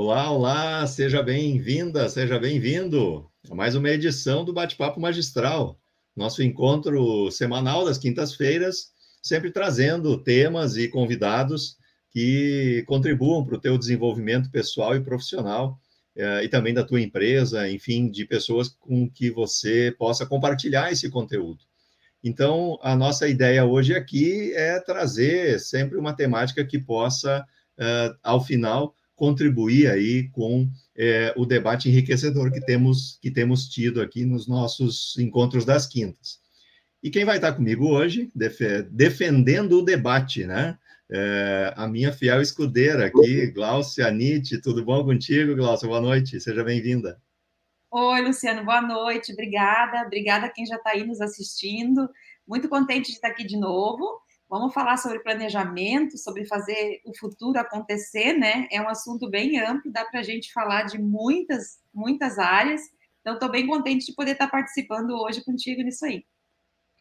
Olá, 0.00 0.30
olá, 0.30 0.86
seja 0.86 1.20
bem-vinda, 1.24 2.08
seja 2.08 2.38
bem-vindo 2.38 3.28
a 3.50 3.52
mais 3.52 3.74
uma 3.74 3.90
edição 3.90 4.44
do 4.44 4.52
Bate-Papo 4.52 5.00
Magistral, 5.00 5.76
nosso 6.14 6.40
encontro 6.40 7.28
semanal 7.32 7.84
das 7.84 7.98
quintas-feiras, 7.98 8.92
sempre 9.20 9.50
trazendo 9.50 10.16
temas 10.22 10.76
e 10.76 10.86
convidados 10.86 11.78
que 12.12 12.84
contribuam 12.86 13.44
para 13.44 13.56
o 13.56 13.60
teu 13.60 13.76
desenvolvimento 13.76 14.52
pessoal 14.52 14.94
e 14.94 15.00
profissional, 15.00 15.76
eh, 16.14 16.44
e 16.44 16.48
também 16.48 16.72
da 16.72 16.84
tua 16.84 17.00
empresa, 17.00 17.68
enfim, 17.68 18.08
de 18.08 18.24
pessoas 18.24 18.68
com 18.68 19.10
que 19.10 19.32
você 19.32 19.92
possa 19.98 20.24
compartilhar 20.24 20.92
esse 20.92 21.10
conteúdo. 21.10 21.64
Então, 22.22 22.78
a 22.82 22.94
nossa 22.94 23.26
ideia 23.26 23.64
hoje 23.64 23.96
aqui 23.96 24.52
é 24.54 24.78
trazer 24.78 25.58
sempre 25.58 25.98
uma 25.98 26.12
temática 26.12 26.64
que 26.64 26.78
possa, 26.78 27.44
uh, 27.76 28.16
ao 28.22 28.40
final, 28.40 28.94
contribuir 29.18 29.90
aí 29.90 30.28
com 30.28 30.70
é, 30.96 31.34
o 31.36 31.44
debate 31.44 31.88
enriquecedor 31.88 32.52
que 32.52 32.60
temos, 32.60 33.18
que 33.20 33.32
temos 33.32 33.68
tido 33.68 34.00
aqui 34.00 34.24
nos 34.24 34.46
nossos 34.46 35.18
encontros 35.18 35.64
das 35.64 35.88
quintas. 35.88 36.38
E 37.02 37.10
quem 37.10 37.24
vai 37.24 37.36
estar 37.36 37.52
comigo 37.52 37.88
hoje, 37.88 38.30
def 38.34 38.60
defendendo 38.90 39.80
o 39.80 39.84
debate, 39.84 40.46
né? 40.46 40.78
É, 41.10 41.72
a 41.76 41.88
minha 41.88 42.12
fiel 42.12 42.40
escudeira 42.40 43.06
aqui, 43.06 43.48
Glaucia 43.48 44.06
Anite, 44.06 44.60
tudo 44.60 44.84
bom 44.84 45.04
contigo, 45.04 45.56
Glaucia? 45.56 45.88
Boa 45.88 46.00
noite, 46.00 46.40
seja 46.40 46.62
bem-vinda. 46.62 47.20
Oi, 47.90 48.20
Luciano, 48.20 48.64
boa 48.64 48.82
noite, 48.82 49.32
obrigada, 49.32 50.06
obrigada 50.06 50.46
a 50.46 50.50
quem 50.50 50.64
já 50.64 50.76
está 50.76 50.90
aí 50.90 51.04
nos 51.04 51.20
assistindo, 51.20 52.08
muito 52.46 52.68
contente 52.68 53.06
de 53.06 53.14
estar 53.14 53.28
aqui 53.28 53.44
de 53.44 53.56
novo. 53.56 54.20
Vamos 54.48 54.72
falar 54.72 54.96
sobre 54.96 55.18
planejamento, 55.18 56.16
sobre 56.16 56.46
fazer 56.46 57.02
o 57.04 57.14
futuro 57.14 57.58
acontecer, 57.58 58.32
né? 58.32 58.66
É 58.72 58.80
um 58.80 58.88
assunto 58.88 59.28
bem 59.28 59.60
amplo, 59.60 59.92
dá 59.92 60.06
para 60.06 60.20
a 60.20 60.22
gente 60.22 60.50
falar 60.54 60.84
de 60.84 60.98
muitas, 60.98 61.78
muitas 61.92 62.38
áreas. 62.38 62.80
Então, 63.20 63.34
estou 63.34 63.50
bem 63.50 63.66
contente 63.66 64.06
de 64.06 64.14
poder 64.14 64.32
estar 64.32 64.48
participando 64.48 65.10
hoje 65.10 65.44
contigo 65.44 65.82
nisso 65.82 66.06
aí. 66.06 66.24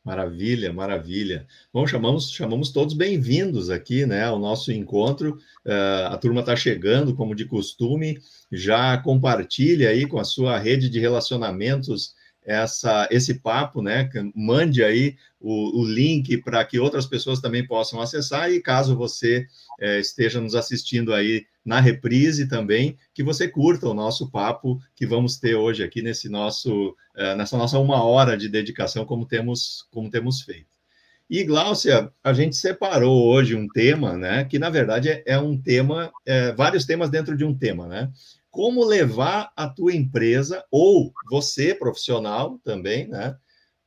Maravilha, 0.04 0.73
maravilha. 0.73 1.48
Bom, 1.72 1.88
chamamos, 1.88 2.31
chamamos 2.31 2.72
todos 2.72 2.94
bem-vindos 2.94 3.70
aqui, 3.70 4.06
né, 4.06 4.23
ao 4.23 4.39
nosso 4.39 4.72
encontro. 4.72 5.38
Uh, 5.66 6.08
a 6.09 6.17
turma 6.17 6.42
está 6.42 6.56
chegando, 6.56 7.16
como 7.16 7.36
de 7.36 7.45
costume. 7.45 8.17
Já 8.52 8.98
compartilha 8.98 9.89
aí 9.89 10.06
com 10.06 10.20
a 10.20 10.23
sua 10.23 10.58
rede 10.58 10.89
de 10.89 11.00
relacionamentos 11.00 12.14
essa, 12.48 13.09
esse 13.12 13.36
papo, 13.36 13.81
né? 13.81 14.09
Mande 14.34 14.81
aí 14.81 15.17
o, 15.38 15.81
o 15.81 15.86
link 15.86 16.38
para 16.38 16.64
que 16.64 16.80
outras 16.80 17.06
pessoas 17.06 17.42
também 17.42 17.67
possam 17.67 18.02
acessar 18.02 18.50
e 18.50 18.62
caso 18.62 18.95
você 18.95 19.45
é, 19.78 20.00
esteja 20.00 20.39
nos 20.39 20.56
assistindo 20.56 21.14
aí 21.14 21.45
na 21.66 21.81
reprise 21.81 22.48
também, 22.48 22.98
que 23.14 23.22
você 23.22 23.50
curta 23.50 23.89
o 23.89 23.94
nosso 23.94 24.31
papo 24.31 24.80
que 24.95 25.06
vamos 25.06 25.38
ter 25.38 25.56
hoje 25.56 25.84
aqui 25.84 26.02
nesse 26.02 26.30
nosso, 26.30 26.95
é, 27.14 27.36
nessa 27.36 27.58
nossa 27.58 27.78
uma 27.78 28.02
hora 28.02 28.38
de 28.38 28.48
dedicação, 28.48 29.06
como 29.06 29.26
temos, 29.26 29.86
como 29.92 30.09
temos 30.09 30.42
feito. 30.42 30.78
E, 31.30 31.44
Gláucia, 31.44 32.09
a 32.23 32.32
gente 32.32 32.56
separou 32.56 33.28
hoje 33.28 33.54
um 33.54 33.67
tema, 33.67 34.16
né? 34.16 34.45
Que 34.45 34.58
na 34.58 34.70
verdade 34.70 35.09
é, 35.09 35.23
é 35.26 35.38
um 35.38 35.58
tema, 35.61 36.09
é, 36.26 36.54
vários 36.54 36.86
temas 36.86 37.09
dentro 37.09 37.36
de 37.36 37.44
um 37.44 37.54
tema, 37.54 37.86
né? 37.86 38.09
Como 38.58 38.84
levar 38.84 39.54
a 39.56 39.70
tua 39.70 39.94
empresa 39.94 40.66
ou 40.72 41.14
você 41.30 41.76
profissional 41.76 42.60
também, 42.64 43.08
né, 43.08 43.38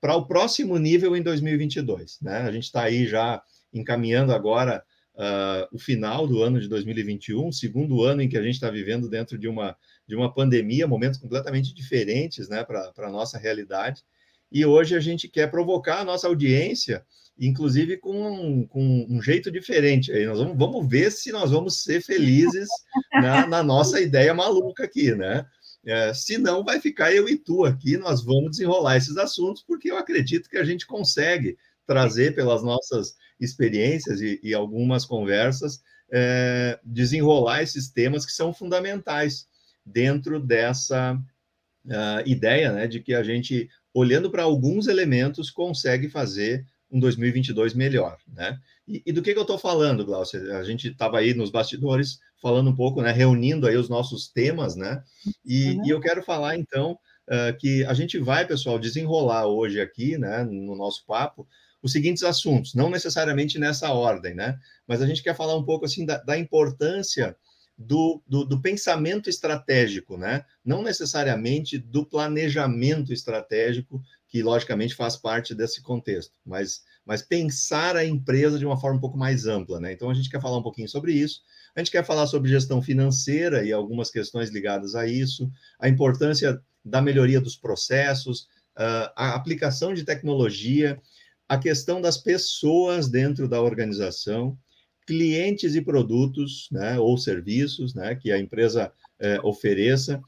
para 0.00 0.14
o 0.14 0.24
próximo 0.24 0.78
nível 0.78 1.16
em 1.16 1.22
2022, 1.24 2.20
né? 2.22 2.42
A 2.42 2.52
gente 2.52 2.66
está 2.66 2.84
aí 2.84 3.04
já 3.04 3.42
encaminhando 3.74 4.32
agora 4.32 4.80
uh, 5.16 5.66
o 5.74 5.78
final 5.80 6.24
do 6.24 6.40
ano 6.40 6.60
de 6.60 6.68
2021, 6.68 7.50
segundo 7.50 8.04
ano 8.04 8.22
em 8.22 8.28
que 8.28 8.38
a 8.38 8.42
gente 8.44 8.54
está 8.54 8.70
vivendo 8.70 9.08
dentro 9.08 9.36
de 9.36 9.48
uma 9.48 9.76
de 10.06 10.14
uma 10.14 10.32
pandemia, 10.32 10.86
momentos 10.86 11.18
completamente 11.18 11.74
diferentes, 11.74 12.48
né, 12.48 12.62
para 12.62 12.92
a 12.96 13.10
nossa 13.10 13.38
realidade. 13.38 14.04
E 14.52 14.64
hoje 14.64 14.94
a 14.94 15.00
gente 15.00 15.26
quer 15.26 15.50
provocar 15.50 15.98
a 15.98 16.04
nossa 16.04 16.28
audiência 16.28 17.04
inclusive 17.40 17.96
com, 17.96 18.66
com 18.68 19.06
um 19.08 19.22
jeito 19.22 19.50
diferente. 19.50 20.12
Aí 20.12 20.26
nós 20.26 20.38
vamos, 20.38 20.58
vamos 20.58 20.86
ver 20.86 21.10
se 21.10 21.32
nós 21.32 21.50
vamos 21.50 21.82
ser 21.82 22.02
felizes 22.02 22.68
na, 23.12 23.46
na 23.46 23.62
nossa 23.62 24.00
ideia 24.00 24.34
maluca 24.34 24.84
aqui, 24.84 25.14
né? 25.14 25.46
É, 25.84 26.12
se 26.12 26.36
não, 26.36 26.62
vai 26.62 26.78
ficar 26.78 27.14
eu 27.14 27.26
e 27.26 27.38
tu 27.38 27.64
aqui, 27.64 27.96
nós 27.96 28.22
vamos 28.22 28.50
desenrolar 28.50 28.98
esses 28.98 29.16
assuntos, 29.16 29.62
porque 29.62 29.90
eu 29.90 29.96
acredito 29.96 30.50
que 30.50 30.58
a 30.58 30.64
gente 30.64 30.86
consegue 30.86 31.56
trazer 31.86 32.34
pelas 32.34 32.62
nossas 32.62 33.14
experiências 33.40 34.20
e, 34.20 34.38
e 34.42 34.52
algumas 34.52 35.06
conversas, 35.06 35.80
é, 36.12 36.78
desenrolar 36.84 37.62
esses 37.62 37.88
temas 37.88 38.26
que 38.26 38.32
são 38.32 38.52
fundamentais 38.52 39.48
dentro 39.84 40.38
dessa 40.38 41.14
uh, 41.14 42.22
ideia 42.28 42.72
né, 42.72 42.86
de 42.86 43.00
que 43.00 43.14
a 43.14 43.22
gente, 43.22 43.68
olhando 43.94 44.30
para 44.30 44.42
alguns 44.42 44.86
elementos, 44.86 45.50
consegue 45.50 46.08
fazer 46.08 46.64
um 46.90 46.98
2022 46.98 47.74
melhor, 47.74 48.18
né? 48.26 48.58
E, 48.86 49.02
e 49.06 49.12
do 49.12 49.22
que, 49.22 49.32
que 49.32 49.38
eu 49.38 49.42
estou 49.42 49.58
falando, 49.58 50.04
Glaucia? 50.04 50.58
A 50.58 50.64
gente 50.64 50.88
estava 50.88 51.18
aí 51.18 51.32
nos 51.34 51.50
bastidores 51.50 52.18
falando 52.42 52.70
um 52.70 52.74
pouco, 52.74 53.00
né? 53.00 53.12
Reunindo 53.12 53.66
aí 53.66 53.76
os 53.76 53.88
nossos 53.88 54.28
temas, 54.28 54.74
né? 54.74 55.02
E, 55.44 55.72
uhum. 55.72 55.86
e 55.86 55.90
eu 55.90 56.00
quero 56.00 56.22
falar, 56.22 56.56
então, 56.56 56.98
uh, 57.28 57.56
que 57.58 57.84
a 57.84 57.94
gente 57.94 58.18
vai, 58.18 58.46
pessoal, 58.46 58.78
desenrolar 58.78 59.46
hoje 59.46 59.80
aqui, 59.80 60.18
né? 60.18 60.42
No 60.44 60.74
nosso 60.74 61.04
papo, 61.06 61.46
os 61.82 61.92
seguintes 61.92 62.22
assuntos, 62.22 62.74
não 62.74 62.90
necessariamente 62.90 63.58
nessa 63.58 63.92
ordem, 63.92 64.34
né? 64.34 64.58
Mas 64.86 65.00
a 65.00 65.06
gente 65.06 65.22
quer 65.22 65.36
falar 65.36 65.56
um 65.56 65.64
pouco, 65.64 65.84
assim, 65.84 66.04
da, 66.04 66.18
da 66.18 66.36
importância 66.36 67.36
do, 67.80 68.22
do, 68.26 68.44
do, 68.44 68.60
pensamento 68.60 69.30
estratégico, 69.30 70.18
né? 70.18 70.44
Não 70.62 70.82
necessariamente 70.82 71.78
do 71.78 72.04
planejamento 72.04 73.10
estratégico, 73.10 74.02
que 74.30 74.44
logicamente 74.44 74.94
faz 74.94 75.16
parte 75.16 75.56
desse 75.56 75.82
contexto, 75.82 76.32
mas, 76.46 76.84
mas 77.04 77.20
pensar 77.20 77.96
a 77.96 78.04
empresa 78.04 78.60
de 78.60 78.64
uma 78.64 78.80
forma 78.80 78.96
um 78.96 79.00
pouco 79.00 79.18
mais 79.18 79.44
ampla, 79.44 79.80
né? 79.80 79.92
Então 79.92 80.08
a 80.08 80.14
gente 80.14 80.30
quer 80.30 80.40
falar 80.40 80.56
um 80.56 80.62
pouquinho 80.62 80.88
sobre 80.88 81.12
isso. 81.12 81.42
A 81.74 81.80
gente 81.80 81.90
quer 81.90 82.04
falar 82.06 82.28
sobre 82.28 82.48
gestão 82.48 82.80
financeira 82.80 83.64
e 83.64 83.72
algumas 83.72 84.08
questões 84.08 84.48
ligadas 84.50 84.94
a 84.94 85.04
isso, 85.04 85.50
a 85.80 85.88
importância 85.88 86.62
da 86.84 87.02
melhoria 87.02 87.40
dos 87.40 87.56
processos, 87.56 88.48
a 89.16 89.34
aplicação 89.34 89.92
de 89.92 90.04
tecnologia, 90.04 91.00
a 91.48 91.58
questão 91.58 92.00
das 92.00 92.16
pessoas 92.16 93.08
dentro 93.08 93.48
da 93.48 93.60
organização, 93.60 94.56
clientes 95.06 95.74
e 95.74 95.82
produtos, 95.82 96.68
né, 96.70 96.98
ou 96.98 97.18
serviços, 97.18 97.94
né, 97.94 98.14
que 98.14 98.30
a 98.30 98.38
empresa 98.38 98.92
eh, 99.18 99.40
ofereça, 99.42 100.20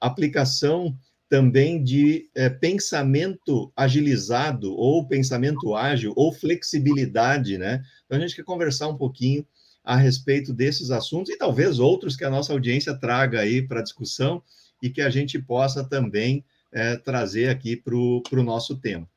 aplicação 0.00 0.96
também 1.28 1.82
de 1.82 2.30
é, 2.34 2.48
pensamento 2.48 3.72
agilizado, 3.76 4.72
ou 4.72 5.06
pensamento 5.06 5.74
ágil, 5.74 6.12
ou 6.16 6.32
flexibilidade, 6.32 7.58
né? 7.58 7.82
Então, 8.04 8.18
a 8.18 8.20
gente 8.20 8.36
quer 8.36 8.44
conversar 8.44 8.88
um 8.88 8.96
pouquinho 8.96 9.44
a 9.84 9.96
respeito 9.96 10.52
desses 10.52 10.90
assuntos 10.90 11.32
e 11.32 11.38
talvez 11.38 11.78
outros 11.78 12.16
que 12.16 12.24
a 12.24 12.30
nossa 12.30 12.52
audiência 12.52 12.94
traga 12.94 13.40
aí 13.40 13.62
para 13.62 13.82
discussão 13.82 14.42
e 14.82 14.90
que 14.90 15.00
a 15.00 15.10
gente 15.10 15.38
possa 15.38 15.84
também 15.84 16.44
é, 16.72 16.96
trazer 16.96 17.48
aqui 17.48 17.76
para 17.76 17.94
o 17.94 18.42
nosso 18.42 18.76
tema. 18.76 19.08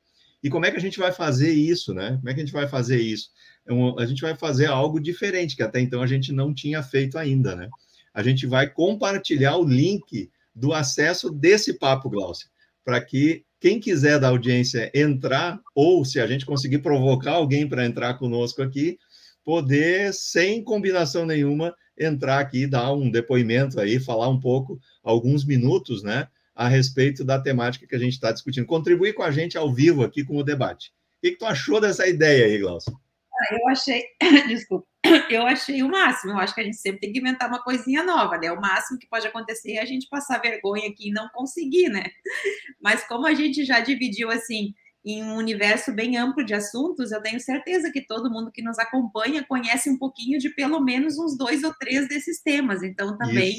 E 0.42 0.50
como 0.50 0.66
é 0.66 0.72
que 0.72 0.78
a 0.78 0.82
gente 0.82 0.98
vai 0.98 1.12
fazer 1.12 1.52
isso, 1.52 1.94
né? 1.94 2.16
Como 2.18 2.30
é 2.30 2.34
que 2.34 2.40
a 2.40 2.44
gente 2.44 2.54
vai 2.54 2.68
fazer 2.68 3.02
isso? 3.02 3.30
É 3.68 4.02
a 4.02 4.06
gente 4.06 4.22
vai 4.22 4.36
fazer 4.36 4.68
algo 4.68 5.00
diferente, 5.00 5.56
que 5.56 5.64
até 5.64 5.80
então 5.80 6.02
a 6.02 6.08
gente 6.08 6.32
não 6.32 6.54
tinha 6.54 6.82
feito 6.82 7.18
ainda, 7.18 7.56
né? 7.56 7.70
A 8.14 8.24
gente 8.24 8.48
vai 8.48 8.68
compartilhar 8.68 9.58
o 9.58 9.64
link 9.64 10.32
do 10.54 10.74
acesso 10.74 11.30
desse 11.30 11.74
papo, 11.74 12.10
Glaucio, 12.10 12.50
para 12.84 13.00
que 13.02 13.46
quem 13.60 13.80
quiser 13.80 14.20
da 14.20 14.30
audiência 14.30 14.90
entrar, 14.94 15.60
ou 15.76 16.06
se 16.06 16.20
a 16.20 16.26
gente 16.26 16.46
conseguir 16.46 16.80
provocar 16.80 17.34
alguém 17.34 17.68
para 17.68 17.86
entrar 17.86 18.14
conosco 18.16 18.62
aqui, 18.62 18.98
poder, 19.44 20.14
sem 20.14 20.64
combinação 20.64 21.26
nenhuma, 21.26 21.76
entrar 21.98 22.40
aqui, 22.40 22.66
dar 22.66 22.94
um 22.94 23.12
depoimento 23.12 23.80
aí, 23.80 24.00
falar 24.00 24.30
um 24.30 24.40
pouco, 24.40 24.80
alguns 25.04 25.44
minutos, 25.44 26.02
né, 26.04 26.28
a 26.56 26.68
respeito 26.68 27.24
da 27.24 27.40
temática 27.40 27.88
que 27.88 27.96
a 27.96 28.00
gente 28.00 28.14
está 28.14 28.32
discutindo. 28.32 28.66
Contribuir 28.66 29.14
com 29.14 29.24
a 29.24 29.32
gente 29.32 29.58
ao 29.58 29.74
vivo 29.74 30.04
aqui 30.04 30.24
com 30.24 30.38
o 30.38 30.44
debate. 30.44 30.92
O 31.18 31.22
que, 31.22 31.32
que 31.32 31.38
tu 31.38 31.46
achou 31.46 31.82
dessa 31.82 32.08
ideia 32.08 32.46
aí, 32.46 32.58
Glaucio? 32.58 32.98
Ah, 33.40 33.56
eu 33.56 33.68
achei, 33.70 34.04
desculpa, 34.48 34.86
eu 35.30 35.46
achei 35.46 35.82
o 35.82 35.90
máximo. 35.90 36.34
Eu 36.34 36.38
acho 36.38 36.54
que 36.54 36.62
a 36.62 36.64
gente 36.64 36.78
sempre 36.78 37.00
tem 37.00 37.14
que 37.14 37.20
inventar 37.20 37.48
uma 37.48 37.64
coisinha 37.64 38.04
nova, 38.04 38.38
né? 38.38 38.52
O 38.52 38.60
máximo 38.60 39.00
que 39.00 39.08
pode 39.08 39.28
acontecer 39.28 39.74
é 39.74 39.82
a 39.82 39.86
gente 39.86 40.10
passar 40.10 40.42
vergonha 40.42 40.90
aqui 40.90 41.10
e 41.10 41.14
não 41.14 41.30
conseguir, 41.30 41.90
né? 41.90 42.04
Mas 42.82 43.08
como 43.08 43.26
a 43.26 43.34
gente 43.34 43.64
já 43.64 43.80
dividiu 43.80 44.30
assim 44.30 44.74
em 45.06 45.24
um 45.24 45.38
universo 45.38 45.94
bem 45.94 46.18
amplo 46.18 46.44
de 46.44 46.54
assuntos, 46.54 47.12
eu 47.12 47.22
tenho 47.22 47.40
certeza 47.40 47.92
que 47.92 48.06
todo 48.06 48.30
mundo 48.30 48.52
que 48.52 48.62
nos 48.62 48.78
acompanha 48.78 49.46
conhece 49.48 49.90
um 49.90 49.98
pouquinho 49.98 50.38
de 50.38 50.50
pelo 50.50 50.82
menos 50.82 51.18
uns 51.18 51.38
dois 51.38 51.64
ou 51.64 51.74
três 51.74 52.08
desses 52.10 52.42
temas. 52.42 52.84
Então 52.84 53.18
também 53.18 53.58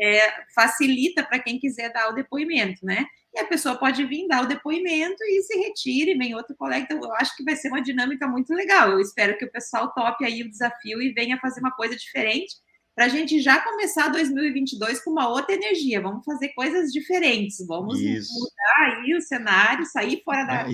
é, 0.00 0.44
facilita 0.54 1.24
para 1.24 1.40
quem 1.40 1.58
quiser 1.58 1.92
dar 1.92 2.08
o 2.10 2.14
depoimento, 2.14 2.84
né? 2.84 3.04
E 3.36 3.40
a 3.40 3.46
pessoa 3.46 3.76
pode 3.76 4.04
vir 4.06 4.26
dar 4.26 4.44
o 4.44 4.48
depoimento 4.48 5.22
e 5.22 5.42
se 5.42 5.58
retire, 5.58 6.16
vem 6.16 6.34
outro 6.34 6.56
colega. 6.56 6.84
Então, 6.84 6.98
eu 6.98 7.14
acho 7.16 7.36
que 7.36 7.44
vai 7.44 7.54
ser 7.54 7.68
uma 7.68 7.82
dinâmica 7.82 8.26
muito 8.26 8.52
legal. 8.54 8.90
Eu 8.90 9.00
espero 9.00 9.36
que 9.36 9.44
o 9.44 9.52
pessoal 9.52 9.92
tope 9.92 10.24
aí 10.24 10.42
o 10.42 10.50
desafio 10.50 11.02
e 11.02 11.12
venha 11.12 11.38
fazer 11.38 11.60
uma 11.60 11.72
coisa 11.72 11.94
diferente. 11.94 12.54
para 12.94 13.04
a 13.04 13.08
gente 13.08 13.42
já 13.42 13.60
começar 13.60 14.08
2022 14.08 15.04
com 15.04 15.10
uma 15.10 15.28
outra 15.28 15.54
energia. 15.54 16.00
Vamos 16.00 16.24
fazer 16.24 16.48
coisas 16.54 16.90
diferentes, 16.90 17.58
vamos 17.66 18.00
Isso. 18.00 18.32
mudar 18.32 18.96
aí 18.96 19.14
o 19.14 19.20
cenário, 19.20 19.84
sair 19.84 20.22
fora 20.24 20.44
da, 20.44 20.66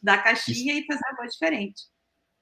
da 0.00 0.18
caixinha 0.18 0.74
Isso. 0.74 0.84
e 0.84 0.86
fazer 0.86 1.02
uma 1.10 1.16
coisa 1.16 1.32
diferente. 1.32 1.82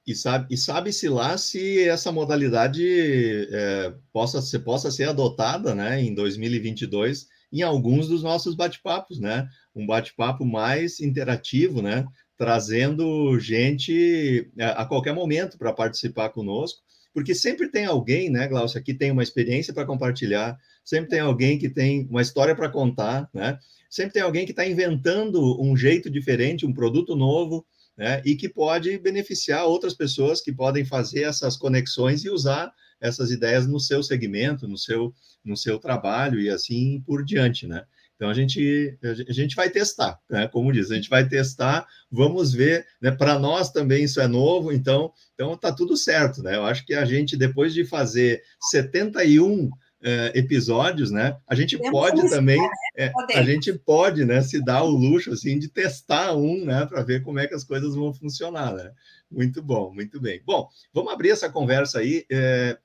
E 0.05 0.15
sabe, 0.15 0.47
e 0.51 0.57
sabe-se 0.57 1.09
lá 1.09 1.35
se 1.35 1.87
essa 1.87 2.11
modalidade 2.11 3.47
é, 3.51 3.93
possa, 4.13 4.39
se, 4.39 4.59
possa 4.59 4.91
ser 4.91 5.09
adotada 5.09 5.73
né, 5.73 5.99
em 5.99 6.13
2022 6.13 7.27
em 7.51 7.61
alguns 7.61 8.07
dos 8.07 8.23
nossos 8.23 8.55
bate-papos, 8.55 9.19
né? 9.19 9.47
Um 9.75 9.85
bate-papo 9.85 10.45
mais 10.45 10.99
interativo, 10.99 11.81
né? 11.81 12.05
Trazendo 12.37 13.37
gente 13.39 14.49
a, 14.59 14.83
a 14.83 14.85
qualquer 14.85 15.13
momento 15.13 15.57
para 15.57 15.73
participar 15.73 16.29
conosco, 16.29 16.81
porque 17.13 17.35
sempre 17.35 17.67
tem 17.67 17.85
alguém, 17.85 18.29
né, 18.29 18.47
Glaucia, 18.47 18.81
que 18.81 18.93
tem 18.93 19.11
uma 19.11 19.23
experiência 19.23 19.73
para 19.73 19.85
compartilhar, 19.85 20.57
sempre 20.83 21.09
tem 21.09 21.19
alguém 21.19 21.59
que 21.59 21.69
tem 21.69 22.07
uma 22.09 22.21
história 22.21 22.55
para 22.55 22.69
contar, 22.69 23.29
né? 23.33 23.59
Sempre 23.89 24.13
tem 24.13 24.21
alguém 24.21 24.45
que 24.45 24.51
está 24.51 24.65
inventando 24.65 25.61
um 25.61 25.75
jeito 25.75 26.09
diferente, 26.09 26.65
um 26.65 26.73
produto 26.73 27.15
novo, 27.15 27.65
né? 27.97 28.21
E 28.25 28.35
que 28.35 28.47
pode 28.47 28.97
beneficiar 28.97 29.65
outras 29.65 29.93
pessoas 29.93 30.39
que 30.41 30.53
podem 30.53 30.85
fazer 30.85 31.23
essas 31.23 31.57
conexões 31.57 32.23
e 32.23 32.29
usar 32.29 32.71
essas 33.01 33.31
ideias 33.31 33.67
no 33.67 33.79
seu 33.79 34.03
segmento, 34.03 34.67
no 34.67 34.77
seu, 34.77 35.13
no 35.43 35.57
seu 35.57 35.79
trabalho 35.79 36.39
e 36.39 36.49
assim 36.49 37.01
por 37.05 37.25
diante, 37.25 37.67
né? 37.67 37.83
Então 38.15 38.29
a 38.29 38.35
gente, 38.35 38.95
a 39.27 39.33
gente 39.33 39.55
vai 39.55 39.67
testar, 39.67 40.19
né? 40.29 40.47
Como 40.47 40.71
diz, 40.71 40.91
a 40.91 40.95
gente 40.95 41.09
vai 41.09 41.27
testar, 41.27 41.87
vamos 42.11 42.53
ver, 42.53 42.85
né? 43.01 43.09
Para 43.09 43.39
nós 43.39 43.71
também 43.71 44.03
isso 44.03 44.21
é 44.21 44.27
novo, 44.27 44.71
então, 44.71 45.11
então 45.33 45.57
tá 45.57 45.71
tudo 45.71 45.97
certo, 45.97 46.43
né? 46.43 46.55
Eu 46.55 46.63
acho 46.63 46.85
que 46.85 46.93
a 46.93 47.03
gente, 47.03 47.35
depois 47.35 47.73
de 47.73 47.83
fazer 47.83 48.43
71 48.69 49.71
é, 50.03 50.31
episódios, 50.37 51.11
né? 51.11 51.37
A 51.47 51.55
gente 51.55 51.77
pode 51.77 52.29
também, 52.29 52.59
é, 52.97 53.11
a 53.35 53.43
gente 53.43 53.73
pode, 53.73 54.25
né, 54.25 54.41
se 54.41 54.63
dar 54.63 54.83
o 54.83 54.89
luxo 54.89 55.31
assim 55.31 55.59
de 55.59 55.67
testar 55.67 56.35
um, 56.35 56.65
né, 56.65 56.85
para 56.85 57.03
ver 57.03 57.23
como 57.23 57.39
é 57.39 57.47
que 57.47 57.53
as 57.53 57.63
coisas 57.63 57.95
vão 57.95 58.13
funcionar, 58.13 58.73
né? 58.73 58.91
Muito 59.29 59.61
bom, 59.61 59.93
muito 59.93 60.19
bem. 60.19 60.41
Bom, 60.45 60.67
vamos 60.93 61.13
abrir 61.13 61.29
essa 61.29 61.49
conversa 61.49 61.99
aí, 61.99 62.25
é, 62.29 62.77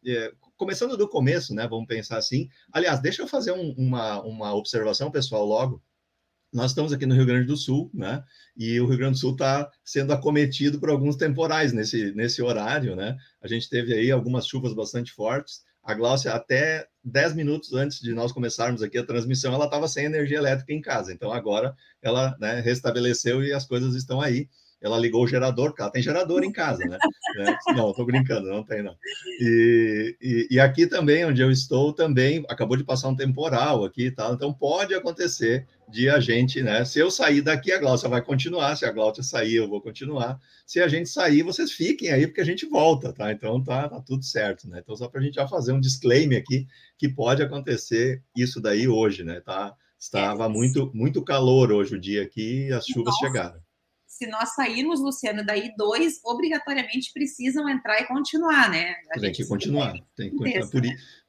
começando 0.56 0.96
do 0.96 1.08
começo, 1.08 1.54
né? 1.54 1.66
Vamos 1.66 1.86
pensar 1.86 2.18
assim. 2.18 2.48
Aliás, 2.72 3.00
deixa 3.00 3.22
eu 3.22 3.26
fazer 3.26 3.52
um, 3.52 3.74
uma, 3.76 4.22
uma 4.22 4.54
observação, 4.54 5.10
pessoal, 5.10 5.44
logo. 5.44 5.82
Nós 6.52 6.70
estamos 6.70 6.92
aqui 6.92 7.04
no 7.04 7.14
Rio 7.14 7.26
Grande 7.26 7.46
do 7.46 7.56
Sul, 7.56 7.90
né? 7.92 8.22
E 8.56 8.80
o 8.80 8.86
Rio 8.86 8.96
Grande 8.96 9.14
do 9.14 9.18
Sul 9.18 9.32
está 9.32 9.70
sendo 9.84 10.12
acometido 10.12 10.78
por 10.78 10.88
alguns 10.88 11.16
temporais 11.16 11.72
nesse, 11.72 12.12
nesse 12.12 12.40
horário, 12.40 12.94
né? 12.94 13.16
A 13.42 13.48
gente 13.48 13.68
teve 13.68 13.92
aí 13.92 14.10
algumas 14.10 14.46
chuvas 14.46 14.72
bastante 14.72 15.12
fortes 15.12 15.65
a 15.86 15.94
Glaucia, 15.94 16.32
até 16.32 16.88
10 17.04 17.34
minutos 17.34 17.72
antes 17.72 18.00
de 18.00 18.12
nós 18.12 18.32
começarmos 18.32 18.82
aqui 18.82 18.98
a 18.98 19.06
transmissão, 19.06 19.54
ela 19.54 19.66
estava 19.66 19.86
sem 19.86 20.04
energia 20.04 20.38
elétrica 20.38 20.72
em 20.72 20.80
casa. 20.80 21.12
Então, 21.12 21.32
agora 21.32 21.76
ela 22.02 22.36
né, 22.40 22.58
restabeleceu 22.60 23.40
e 23.44 23.52
as 23.52 23.64
coisas 23.64 23.94
estão 23.94 24.20
aí. 24.20 24.48
Ela 24.80 24.98
ligou 24.98 25.24
o 25.24 25.26
gerador, 25.26 25.70
porque 25.70 25.82
ela 25.82 25.90
tem 25.90 26.02
gerador 26.02 26.44
em 26.44 26.52
casa, 26.52 26.84
né? 26.84 26.98
É, 27.38 27.74
não, 27.74 27.90
estou 27.90 28.06
brincando, 28.06 28.48
não 28.48 28.64
tem, 28.64 28.82
não. 28.82 28.96
E, 29.40 30.16
e, 30.22 30.48
e, 30.52 30.60
aqui 30.60 30.86
também, 30.86 31.22
onde 31.26 31.42
eu 31.42 31.50
estou, 31.50 31.92
também 31.92 32.42
acabou 32.48 32.78
de 32.78 32.84
passar 32.84 33.08
um 33.08 33.16
temporal 33.16 33.84
aqui 33.84 34.06
e 34.06 34.10
tal. 34.10 34.32
Então, 34.32 34.54
pode 34.54 34.94
acontecer 34.94 35.66
de 35.90 36.08
a 36.08 36.18
gente, 36.18 36.62
né? 36.62 36.82
Se 36.86 36.98
eu 36.98 37.10
sair 37.10 37.42
daqui, 37.42 37.72
a 37.72 37.78
Glaucia 37.78 38.08
vai 38.08 38.22
continuar. 38.22 38.74
Se 38.74 38.86
a 38.86 38.90
Glaucia 38.90 39.22
sair, 39.22 39.56
eu 39.56 39.68
vou 39.68 39.82
continuar. 39.82 40.40
Se 40.64 40.80
a 40.80 40.88
gente 40.88 41.10
sair, 41.10 41.42
vocês 41.42 41.72
fiquem 41.72 42.10
aí, 42.10 42.26
porque 42.26 42.40
a 42.40 42.44
gente 42.44 42.64
volta, 42.64 43.12
tá? 43.12 43.30
Então 43.30 43.62
tá, 43.62 43.86
tá 43.86 44.00
tudo 44.00 44.24
certo, 44.24 44.66
né? 44.66 44.80
Então, 44.82 44.96
só 44.96 45.06
para 45.06 45.20
a 45.20 45.22
gente 45.22 45.34
já 45.34 45.46
fazer 45.46 45.72
um 45.72 45.80
disclaimer 45.80 46.40
aqui, 46.40 46.66
que 46.96 47.06
pode 47.06 47.42
acontecer 47.42 48.22
isso 48.34 48.62
daí 48.62 48.88
hoje, 48.88 49.24
né? 49.24 49.40
Tá? 49.40 49.74
Estava 50.00 50.48
muito, 50.48 50.90
muito 50.94 51.22
calor 51.22 51.70
hoje 51.70 51.96
o 51.96 52.00
dia 52.00 52.22
aqui 52.22 52.68
e 52.68 52.72
as 52.72 52.86
chuvas 52.86 53.12
Nossa. 53.12 53.26
chegaram 53.26 53.65
se 54.16 54.26
nós 54.26 54.54
sairmos, 54.54 55.00
Luciano, 55.00 55.44
daí 55.44 55.74
dois 55.76 56.20
obrigatoriamente 56.24 57.12
precisam 57.12 57.68
entrar 57.68 58.00
e 58.00 58.06
continuar, 58.06 58.70
né? 58.70 58.94
A 59.12 59.20
tem 59.20 59.30
que 59.30 59.44
continuar, 59.44 59.94
tem 60.16 60.30
que 60.30 60.36
continuar. 60.36 60.68
Por... 60.68 60.84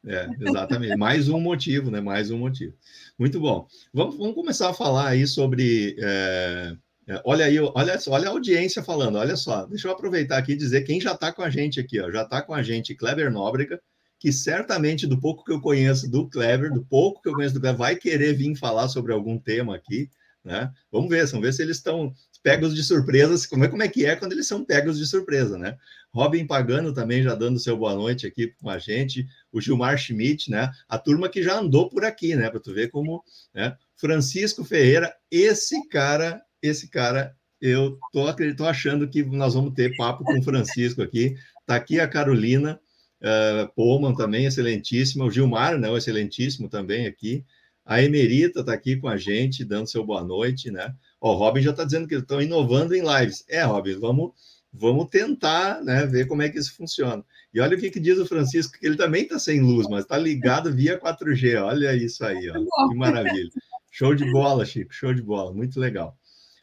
É, 0.10 0.30
exatamente. 0.40 0.96
Mais 0.96 1.28
um 1.28 1.40
motivo, 1.40 1.92
né? 1.92 2.00
Mais 2.00 2.32
um 2.32 2.38
motivo. 2.38 2.74
Muito 3.20 3.42
bom. 3.42 3.68
Vamos, 3.94 4.18
vamos 4.18 4.36
começar 4.36 4.70
a 4.70 4.74
falar 4.74 5.10
aí 5.10 5.28
sobre. 5.28 5.96
É... 6.00 6.76
É, 7.10 7.22
olha 7.24 7.46
aí, 7.46 7.58
olha, 7.58 7.98
olha 8.10 8.28
a 8.28 8.32
audiência 8.32 8.84
falando, 8.84 9.18
olha 9.18 9.38
só. 9.38 9.66
Deixa 9.66 9.88
eu 9.88 9.94
aproveitar 9.94 10.38
aqui 10.38 10.52
e 10.52 10.58
dizer 10.58 10.82
quem 10.82 11.00
já 11.00 11.14
está 11.14 11.32
com 11.32 11.42
a 11.42 11.50
gente 11.50 11.80
aqui, 11.80 12.02
ó. 12.02 12.12
Já 12.12 12.24
está 12.24 12.42
com 12.42 12.54
a 12.54 12.62
gente 12.62 12.94
Kleber 12.94 13.32
Nóbrega, 13.32 13.82
que 14.20 14.32
certamente, 14.34 15.08
do 15.08 15.18
pouco 15.18 15.46
que 15.46 15.54
eu 15.54 15.62
conheço 15.62 16.12
do 16.12 16.30
Kleber, 16.30 16.70
do 16.74 16.84
pouco 16.84 17.22
que 17.22 17.30
eu 17.30 17.34
conheço 17.34 17.54
do 17.54 17.62
Kleber, 17.62 17.78
vai 17.78 17.96
querer 17.96 18.34
vir 18.34 18.54
falar 18.58 18.90
sobre 18.90 19.14
algum 19.14 19.40
tema 19.40 19.74
aqui. 19.74 20.10
Né? 20.44 20.72
Vamos 20.92 21.10
ver, 21.10 21.26
vamos 21.28 21.46
ver 21.46 21.54
se 21.54 21.62
eles 21.62 21.78
estão 21.78 22.14
pegos 22.38 22.76
de 22.76 22.84
surpresas, 22.84 23.46
como 23.46 23.66
é, 23.66 23.68
como 23.68 23.84
é 23.84 23.88
que 23.88 24.06
é 24.06 24.16
quando 24.16 24.34
eles 24.34 24.48
são 24.48 24.64
pegos 24.64 24.98
de 24.98 25.06
surpresa, 25.06 25.58
né? 25.58 25.78
Robin 26.14 26.48
Pagano 26.48 26.94
também 26.94 27.22
já 27.22 27.36
dando 27.36 27.60
seu 27.60 27.78
boa 27.78 27.94
noite 27.94 28.26
aqui 28.26 28.54
com 28.60 28.70
a 28.70 28.78
gente, 28.78 29.28
o 29.52 29.62
Gilmar 29.62 29.98
Schmidt, 29.98 30.50
né? 30.50 30.72
A 30.88 30.98
turma 30.98 31.30
que 31.30 31.44
já 31.44 31.60
andou 31.60 31.90
por 31.90 32.06
aqui, 32.06 32.36
né? 32.36 32.50
Para 32.50 32.60
tu 32.60 32.74
ver 32.74 32.90
como, 32.90 33.24
né? 33.54 33.76
Francisco 33.96 34.64
Ferreira, 34.64 35.14
esse 35.30 35.88
cara, 35.90 36.42
esse 36.62 36.90
cara, 36.90 37.36
eu 37.60 37.98
tô, 38.14 38.26
tô 38.56 38.66
achando 38.66 39.08
que 39.08 39.24
nós 39.24 39.54
vamos 39.54 39.74
ter 39.74 39.96
papo 39.98 40.24
com 40.24 40.40
o 40.40 40.44
Francisco 40.44 41.02
aqui. 41.02 41.36
Tá 41.66 41.76
aqui 41.76 42.00
a 42.00 42.08
Carolina 42.08 42.80
uh, 43.22 43.74
Poman 43.76 44.14
também, 44.16 44.46
excelentíssima, 44.46 45.26
o 45.26 45.32
Gilmar, 45.32 45.78
né? 45.78 45.90
O 45.90 45.98
excelentíssimo 45.98 46.70
também 46.70 47.08
aqui. 47.08 47.44
A 47.86 48.02
Emerita 48.02 48.60
está 48.60 48.74
aqui 48.74 48.98
com 48.98 49.08
a 49.08 49.18
gente, 49.18 49.64
dando 49.64 49.90
seu 49.90 50.06
boa 50.06 50.24
noite, 50.24 50.70
né? 50.70 50.94
Ó, 51.20 51.34
o 51.34 51.38
Robin 51.38 51.62
já 51.62 51.72
está 51.72 51.84
dizendo 51.84 52.08
que 52.08 52.16
estão 52.16 52.42
inovando 52.42 52.96
em 52.96 53.02
lives. 53.02 53.44
É, 53.48 53.64
Robin, 53.64 54.00
vamos, 54.00 54.32
vamos 54.72 55.08
tentar 55.10 55.84
né, 55.84 56.06
ver 56.06 56.28
como 56.28 56.42
é 56.42 56.50
que 56.50 56.60
isso 56.60 56.76
funciona. 56.76 57.24
E 57.54 57.60
olha 57.60 57.76
o 57.76 57.80
que, 57.80 57.90
que 57.90 58.00
diz 58.00 58.18
o 58.20 58.26
Francisco, 58.26 58.78
que 58.78 58.86
ele 58.86 58.96
também 58.96 59.24
está 59.24 59.40
sem 59.40 59.62
luz, 59.62 59.88
mas 59.90 60.02
está 60.04 60.18
ligado 60.18 60.74
via 60.74 61.00
4G. 61.00 61.62
Olha 61.64 61.96
isso 61.96 62.24
aí, 62.24 62.50
ó. 62.50 62.90
Que 62.90 62.96
maravilha. 62.96 63.50
Show 63.92 64.14
de 64.14 64.32
bola, 64.32 64.64
Chico, 64.64 64.94
show 64.94 65.12
de 65.12 65.24
bola, 65.24 65.52
muito 65.52 65.80
legal. 65.80 66.16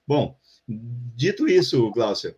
Bom, 0.06 0.38
dito 0.68 1.48
isso, 1.48 1.90
Glaucia, 1.90 2.36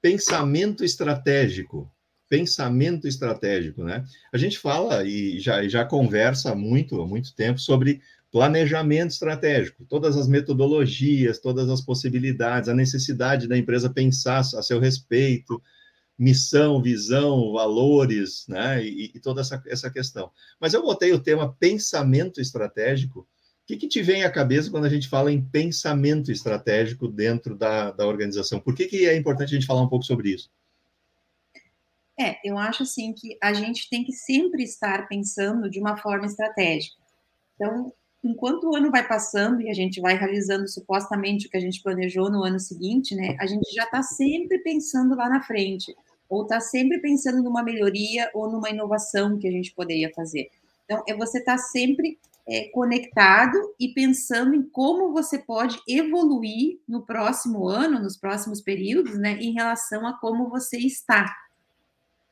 pensamento 0.00 0.84
estratégico. 0.84 1.88
Pensamento 2.28 3.08
estratégico, 3.08 3.82
né? 3.82 4.04
A 4.32 4.38
gente 4.38 4.58
fala 4.58 5.04
e 5.04 5.38
já, 5.40 5.66
já 5.68 5.84
conversa 5.84 6.54
muito, 6.54 7.00
há 7.00 7.06
muito 7.06 7.34
tempo 7.34 7.60
sobre 7.60 8.00
planejamento 8.30 9.10
estratégico, 9.10 9.84
todas 9.84 10.16
as 10.16 10.28
metodologias, 10.28 11.38
todas 11.38 11.68
as 11.68 11.80
possibilidades, 11.80 12.68
a 12.68 12.74
necessidade 12.74 13.48
da 13.48 13.58
empresa 13.58 13.90
pensar 13.90 14.38
a 14.38 14.62
seu 14.62 14.78
respeito, 14.78 15.60
missão, 16.16 16.80
visão, 16.80 17.52
valores, 17.52 18.44
né, 18.46 18.84
e, 18.84 19.10
e 19.14 19.20
toda 19.20 19.40
essa, 19.40 19.60
essa 19.66 19.90
questão. 19.90 20.30
Mas 20.60 20.74
eu 20.74 20.82
botei 20.82 21.12
o 21.12 21.18
tema 21.18 21.56
pensamento 21.58 22.40
estratégico. 22.40 23.20
O 23.20 23.26
que, 23.66 23.76
que 23.76 23.88
te 23.88 24.02
vem 24.02 24.22
à 24.22 24.30
cabeça 24.30 24.70
quando 24.70 24.84
a 24.84 24.90
gente 24.90 25.08
fala 25.08 25.32
em 25.32 25.42
pensamento 25.42 26.30
estratégico 26.30 27.08
dentro 27.08 27.56
da, 27.56 27.90
da 27.90 28.06
organização? 28.06 28.60
Por 28.60 28.74
que, 28.74 28.86
que 28.86 29.06
é 29.06 29.16
importante 29.16 29.54
a 29.54 29.58
gente 29.58 29.66
falar 29.66 29.82
um 29.82 29.88
pouco 29.88 30.04
sobre 30.04 30.30
isso? 30.30 30.50
É, 32.18 32.36
eu 32.44 32.58
acho 32.58 32.82
assim 32.82 33.14
que 33.14 33.38
a 33.42 33.54
gente 33.54 33.88
tem 33.88 34.04
que 34.04 34.12
sempre 34.12 34.62
estar 34.62 35.08
pensando 35.08 35.70
de 35.70 35.80
uma 35.80 35.96
forma 35.96 36.26
estratégica. 36.26 36.96
Então, 37.54 37.94
enquanto 38.22 38.64
o 38.64 38.76
ano 38.76 38.90
vai 38.90 39.06
passando 39.06 39.60
e 39.60 39.70
a 39.70 39.74
gente 39.74 40.00
vai 40.00 40.16
realizando 40.16 40.68
supostamente 40.68 41.46
o 41.46 41.50
que 41.50 41.56
a 41.56 41.60
gente 41.60 41.82
planejou 41.82 42.30
no 42.30 42.44
ano 42.44 42.60
seguinte, 42.60 43.14
né, 43.14 43.36
a 43.40 43.46
gente 43.46 43.72
já 43.74 43.84
está 43.84 44.02
sempre 44.02 44.58
pensando 44.58 45.16
lá 45.16 45.28
na 45.28 45.42
frente, 45.42 45.96
ou 46.28 46.42
está 46.42 46.60
sempre 46.60 46.98
pensando 46.98 47.42
numa 47.42 47.62
melhoria 47.62 48.30
ou 48.34 48.50
numa 48.50 48.70
inovação 48.70 49.38
que 49.38 49.48
a 49.48 49.50
gente 49.50 49.72
poderia 49.74 50.12
fazer. 50.14 50.50
Então, 50.84 51.02
é 51.08 51.14
você 51.14 51.38
estar 51.38 51.56
tá 51.56 51.58
sempre 51.58 52.18
é, 52.46 52.68
conectado 52.68 53.56
e 53.78 53.88
pensando 53.88 54.54
em 54.54 54.62
como 54.62 55.12
você 55.12 55.38
pode 55.38 55.80
evoluir 55.88 56.78
no 56.86 57.02
próximo 57.02 57.68
ano, 57.68 58.00
nos 58.00 58.16
próximos 58.16 58.60
períodos, 58.60 59.18
né, 59.18 59.38
em 59.40 59.52
relação 59.52 60.06
a 60.06 60.12
como 60.12 60.48
você 60.48 60.78
está. 60.78 61.34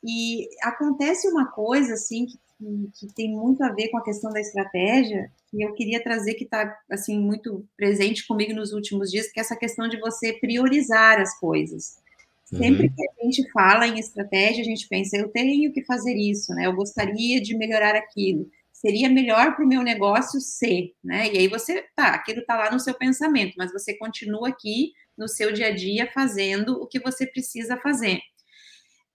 E 0.04 0.48
acontece 0.62 1.28
uma 1.28 1.46
coisa 1.46 1.94
assim 1.94 2.26
que 2.26 2.38
que, 2.58 2.90
que, 3.06 3.14
tem 3.14 3.30
muito 3.30 3.62
a 3.62 3.72
ver 3.72 3.88
com 3.88 3.98
a 3.98 4.04
questão 4.04 4.30
da 4.32 4.40
estratégia, 4.40 5.30
que 5.50 5.62
eu 5.62 5.72
queria 5.74 6.02
trazer 6.02 6.34
que 6.34 6.44
está 6.44 6.76
assim 6.90 7.18
muito 7.18 7.64
presente 7.76 8.26
comigo 8.26 8.52
nos 8.52 8.72
últimos 8.72 9.10
dias, 9.10 9.30
que 9.30 9.38
é 9.38 9.42
essa 9.42 9.56
questão 9.56 9.88
de 9.88 9.98
você 9.98 10.32
priorizar 10.32 11.20
as 11.20 11.38
coisas. 11.38 11.98
Sempre 12.44 12.86
uhum. 12.86 12.94
que 12.94 13.02
a 13.02 13.24
gente 13.24 13.50
fala 13.52 13.86
em 13.86 13.98
estratégia, 13.98 14.62
a 14.62 14.64
gente 14.64 14.88
pensa, 14.88 15.16
eu 15.16 15.28
tenho 15.28 15.70
que 15.72 15.84
fazer 15.84 16.14
isso, 16.14 16.54
né? 16.54 16.66
Eu 16.66 16.74
gostaria 16.74 17.40
de 17.40 17.56
melhorar 17.56 17.94
aquilo. 17.94 18.50
Seria 18.72 19.08
melhor 19.08 19.54
para 19.54 19.64
o 19.64 19.68
meu 19.68 19.82
negócio 19.82 20.40
ser, 20.40 20.94
né? 21.04 21.30
E 21.32 21.38
aí 21.38 21.48
você, 21.48 21.84
tá, 21.94 22.08
aquilo 22.08 22.40
está 22.40 22.56
lá 22.56 22.70
no 22.70 22.80
seu 22.80 22.94
pensamento, 22.94 23.54
mas 23.58 23.72
você 23.72 23.92
continua 23.94 24.48
aqui 24.48 24.92
no 25.16 25.28
seu 25.28 25.52
dia 25.52 25.66
a 25.66 25.74
dia 25.74 26.10
fazendo 26.10 26.80
o 26.80 26.86
que 26.86 26.98
você 26.98 27.26
precisa 27.26 27.76
fazer. 27.76 28.20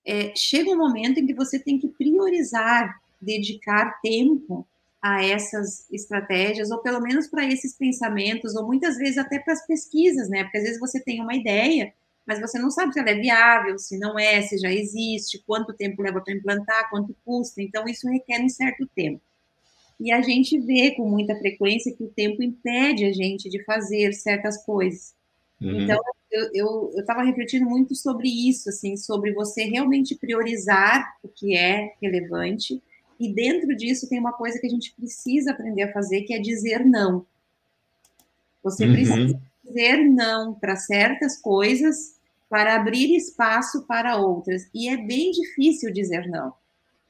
É, 0.06 0.36
chega 0.36 0.70
um 0.70 0.78
momento 0.78 1.20
em 1.20 1.26
que 1.26 1.34
você 1.34 1.58
tem 1.58 1.80
que 1.80 1.88
priorizar 1.88 2.94
dedicar 3.24 4.00
tempo 4.02 4.68
a 5.02 5.24
essas 5.24 5.90
estratégias, 5.92 6.72
ou 6.72 6.80
pelo 6.80 7.02
menos 7.02 7.28
para 7.28 7.46
esses 7.46 7.76
pensamentos, 7.76 8.56
ou 8.56 8.66
muitas 8.66 8.98
vezes 8.98 9.18
até 9.18 9.38
para 9.40 9.54
as 9.54 9.66
pesquisas, 9.66 10.30
né? 10.30 10.44
Porque 10.44 10.58
às 10.58 10.64
vezes 10.64 10.80
você 10.80 11.04
tem 11.04 11.22
uma 11.22 11.36
ideia, 11.36 11.94
mas 12.26 12.40
você 12.40 12.58
não 12.58 12.72
sabe 12.72 12.94
se 12.94 13.00
ela 13.00 13.10
é 13.10 13.20
viável, 13.20 13.78
se 13.78 13.98
não 14.00 14.18
é, 14.18 14.42
se 14.42 14.58
já 14.58 14.72
existe, 14.72 15.44
quanto 15.46 15.74
tempo 15.74 16.02
leva 16.02 16.22
para 16.22 16.34
implantar, 16.34 16.90
quanto 16.90 17.16
custa. 17.26 17.62
Então, 17.62 17.86
isso 17.86 18.08
requer 18.08 18.42
um 18.42 18.48
certo 18.48 18.88
tempo. 18.96 19.22
E 20.00 20.12
a 20.12 20.22
gente 20.22 20.58
vê 20.60 20.92
com 20.92 21.08
muita 21.10 21.38
frequência 21.38 21.94
que 21.94 22.04
o 22.04 22.10
tempo 22.10 22.42
impede 22.42 23.06
a 23.06 23.12
gente 23.12 23.50
de 23.50 23.64
fazer 23.66 24.14
certas 24.14 24.64
coisas. 24.66 25.14
Uhum. 25.62 25.82
Então, 25.82 26.00
eu 26.54 26.92
estava 26.98 27.24
refletindo 27.24 27.66
muito 27.66 27.94
sobre 27.94 28.28
isso, 28.28 28.70
assim, 28.70 28.98
sobre 28.98 29.34
você 29.34 29.66
realmente 29.66 30.16
priorizar 30.16 31.16
o 31.22 31.28
que 31.28 31.56
é 31.56 31.94
relevante. 32.02 32.82
E 33.20 33.34
dentro 33.34 33.76
disso 33.76 34.10
tem 34.10 34.20
uma 34.20 34.34
coisa 34.34 34.60
que 34.60 34.68
a 34.68 34.70
gente 34.70 34.94
precisa 34.94 35.52
aprender 35.52 35.84
a 35.84 35.94
fazer, 35.94 36.22
que 36.24 36.34
é 36.34 36.40
dizer 36.40 36.86
não. 36.86 37.26
Você 38.64 38.86
uhum. 38.86 38.94
precisa 38.94 39.42
dizer 39.64 39.98
não 40.04 40.54
para 40.54 40.76
certas 40.76 41.40
coisas 41.40 42.18
para 42.50 42.76
abrir 42.76 43.16
espaço 43.16 43.84
para 43.88 44.18
outras. 44.18 44.70
E 44.74 44.88
é 44.88 44.96
bem 44.96 45.32
difícil 45.32 45.92
dizer 45.92 46.28
não. 46.28 46.54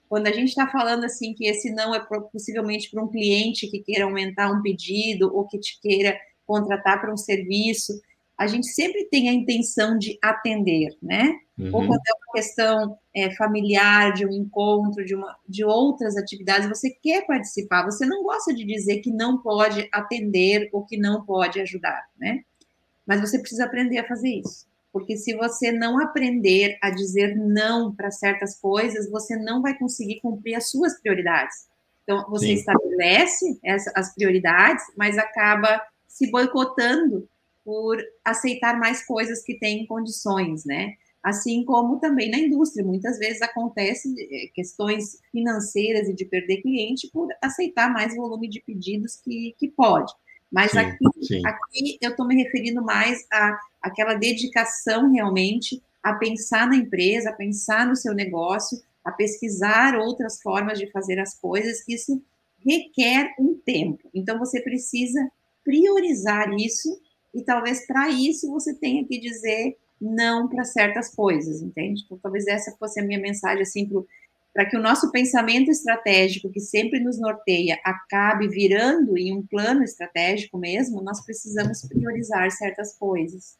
Quando 0.07 0.27
a 0.27 0.31
gente 0.31 0.50
está 0.50 0.67
falando 0.67 1.05
assim 1.05 1.33
que 1.33 1.45
esse 1.48 1.72
não 1.72 1.93
é 1.93 2.00
possivelmente 2.31 2.89
para 2.89 3.03
um 3.03 3.07
cliente 3.07 3.67
que 3.67 3.79
queira 3.79 4.05
aumentar 4.05 4.51
um 4.51 4.62
pedido 4.62 5.36
ou 5.36 5.48
que 5.48 5.60
te 5.60 5.81
queira 5.81 6.17
contratar 6.45 7.01
para 7.01 7.12
um 7.12 7.17
serviço, 7.17 8.00
a 8.43 8.47
gente 8.47 8.67
sempre 8.67 9.05
tem 9.05 9.29
a 9.29 9.33
intenção 9.33 9.97
de 9.97 10.17
atender, 10.21 10.89
né? 11.01 11.39
Uhum. 11.57 11.67
Ou 11.67 11.88
quando 11.88 12.01
é 12.01 12.13
uma 12.13 12.33
questão 12.33 12.97
é, 13.15 13.33
familiar, 13.35 14.13
de 14.13 14.25
um 14.25 14.31
encontro, 14.31 15.05
de, 15.05 15.15
uma, 15.15 15.35
de 15.47 15.63
outras 15.63 16.17
atividades, 16.17 16.67
você 16.67 16.89
quer 16.89 17.25
participar, 17.25 17.85
você 17.85 18.05
não 18.05 18.21
gosta 18.23 18.53
de 18.53 18.65
dizer 18.65 19.00
que 19.00 19.12
não 19.12 19.38
pode 19.38 19.88
atender 19.93 20.69
ou 20.73 20.83
que 20.83 20.97
não 20.97 21.23
pode 21.25 21.62
ajudar, 21.62 22.05
né? 22.19 22.43
Mas 23.05 23.21
você 23.21 23.39
precisa 23.39 23.65
aprender 23.65 24.00
a 24.00 24.07
fazer 24.07 24.29
isso. 24.29 24.67
Porque 24.91 25.15
se 25.15 25.33
você 25.35 25.71
não 25.71 26.00
aprender 26.00 26.77
a 26.81 26.89
dizer 26.89 27.35
não 27.35 27.95
para 27.95 28.12
certas 28.12 28.59
coisas, 28.59 29.09
você 29.09 29.35
não 29.38 29.62
vai 29.62 29.77
conseguir 29.77 30.19
cumprir 30.19 30.55
as 30.55 30.69
suas 30.69 31.00
prioridades. 31.00 31.67
Então, 32.03 32.25
você 32.29 32.47
Sim. 32.47 32.53
estabelece 32.53 33.59
essa, 33.63 33.91
as 33.95 34.13
prioridades, 34.13 34.83
mas 34.97 35.17
acaba 35.17 35.81
se 36.07 36.29
boicotando 36.29 37.27
por 37.63 37.98
aceitar 38.24 38.79
mais 38.79 39.05
coisas 39.05 39.43
que 39.43 39.58
têm 39.58 39.86
condições, 39.86 40.65
né? 40.65 40.93
Assim 41.24 41.63
como 41.63 42.00
também 42.00 42.29
na 42.29 42.38
indústria, 42.38 42.86
muitas 42.86 43.17
vezes 43.17 43.41
acontece 43.41 44.13
eh, 44.20 44.51
questões 44.53 45.20
financeiras 45.32 46.10
e 46.10 46.13
de 46.13 46.25
perder 46.25 46.62
cliente 46.62 47.10
por 47.13 47.29
aceitar 47.41 47.91
mais 47.91 48.13
volume 48.15 48.50
de 48.50 48.62
pedidos 48.62 49.15
que, 49.15 49.55
que 49.58 49.70
pode. 49.70 50.12
Mas 50.51 50.72
sim, 50.72 50.79
aqui, 50.79 51.05
sim. 51.22 51.41
aqui 51.46 51.98
eu 52.01 52.12
estou 52.12 52.27
me 52.27 52.36
referindo 52.36 52.84
mais 52.84 53.25
a 53.32 53.58
aquela 53.82 54.13
dedicação 54.13 55.12
realmente 55.12 55.82
a 56.01 56.13
pensar 56.13 56.67
na 56.67 56.77
empresa, 56.77 57.29
a 57.29 57.34
pensar 57.34 57.86
no 57.86 57.96
seu 57.96 58.13
negócio, 58.13 58.82
a 59.03 59.12
pesquisar 59.12 59.98
outras 59.98 60.41
formas 60.41 60.79
de 60.79 60.89
fazer 60.91 61.20
as 61.20 61.34
coisas. 61.36 61.84
Isso 61.88 62.22
requer 62.65 63.34
um 63.38 63.55
tempo. 63.55 64.10
Então 64.13 64.39
você 64.39 64.62
precisa 64.62 65.29
priorizar 65.63 66.53
isso 66.53 67.00
e 67.33 67.43
talvez 67.43 67.85
para 67.87 68.09
isso 68.09 68.49
você 68.51 68.73
tenha 68.73 69.05
que 69.05 69.19
dizer 69.19 69.77
não 69.99 70.47
para 70.47 70.63
certas 70.63 71.13
coisas, 71.13 71.61
entende? 71.61 72.03
Então, 72.05 72.19
talvez 72.21 72.45
essa 72.47 72.75
fosse 72.77 72.99
a 72.99 73.05
minha 73.05 73.19
mensagem 73.19 73.61
assim 73.61 73.89
para 74.53 74.65
que 74.69 74.77
o 74.77 74.81
nosso 74.81 75.11
pensamento 75.11 75.71
estratégico, 75.71 76.51
que 76.51 76.59
sempre 76.59 76.99
nos 76.99 77.19
norteia, 77.19 77.79
acabe 77.83 78.47
virando 78.47 79.17
em 79.17 79.35
um 79.35 79.41
plano 79.41 79.83
estratégico 79.83 80.59
mesmo, 80.59 81.01
nós 81.01 81.25
precisamos 81.25 81.81
priorizar 81.87 82.51
certas 82.51 82.95
coisas. 82.95 83.57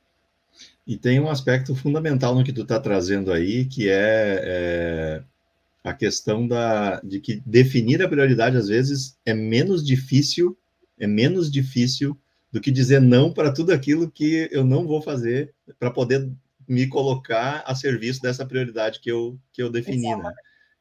E 0.86 0.96
tem 0.96 1.20
um 1.20 1.30
aspecto 1.30 1.74
fundamental 1.76 2.36
no 2.36 2.44
que 2.44 2.54
tu 2.54 2.62
está 2.62 2.80
trazendo 2.80 3.32
aí, 3.32 3.66
que 3.66 3.90
é, 3.90 4.42
é, 4.44 5.24
a 5.84 5.94
questão 5.94 6.48
da, 6.48 7.00
de 7.00 7.20
que 7.20 7.42
definir 7.44 8.04
a 8.04 8.08
prioridade, 8.08 8.56
às 8.56 8.68
vezes, 8.68 9.18
é 9.26 9.34
menos 9.34 9.84
difícil, 9.84 10.56
é 11.00 11.08
menos 11.08 11.52
difícil 11.52 12.16
do 12.54 12.62
que 12.62 12.70
dizer 12.70 13.02
não 13.02 13.34
para 13.34 13.52
tudo 13.52 13.74
aquilo 13.74 14.10
que 14.10 14.48
eu 14.52 14.64
não 14.64 14.86
vou 14.86 15.02
fazer 15.02 15.56
para 15.80 15.90
poder 15.90 16.32
me 16.68 16.88
colocar 16.88 17.64
a 17.66 17.74
serviço 17.74 18.22
dessa 18.22 18.46
prioridade 18.46 19.00
que 19.00 19.12
eu, 19.12 19.40
que 19.52 19.62
eu 19.62 19.72
defini, 19.72 20.16
né? 20.16 20.32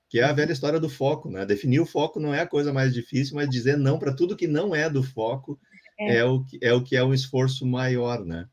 Que 0.06 0.20
é 0.20 0.24
a 0.24 0.32
velha 0.34 0.52
história 0.52 0.78
do 0.78 0.90
foco, 0.90 1.30
né? 1.30 1.46
Definir 1.46 1.80
o 1.80 1.86
foco 1.86 2.20
não 2.20 2.34
é 2.34 2.42
a 2.42 2.46
coisa 2.46 2.74
mais 2.74 2.92
difícil, 2.92 3.34
mas 3.34 3.48
dizer 3.48 3.78
não 3.78 3.98
para 3.98 4.12
tudo 4.12 4.36
que 4.36 4.46
não 4.46 4.76
é 4.76 4.90
do 4.90 5.02
foco 5.02 5.58
é. 5.98 6.16
é. 6.16 6.24
o, 6.24 6.44
que, 6.44 6.58
é 6.60 6.74
o 6.74 6.82
que 6.82 6.94
é 6.94 7.02
um 7.02 7.14
esforço 7.14 7.64
maior, 7.64 8.22
né? 8.22 8.46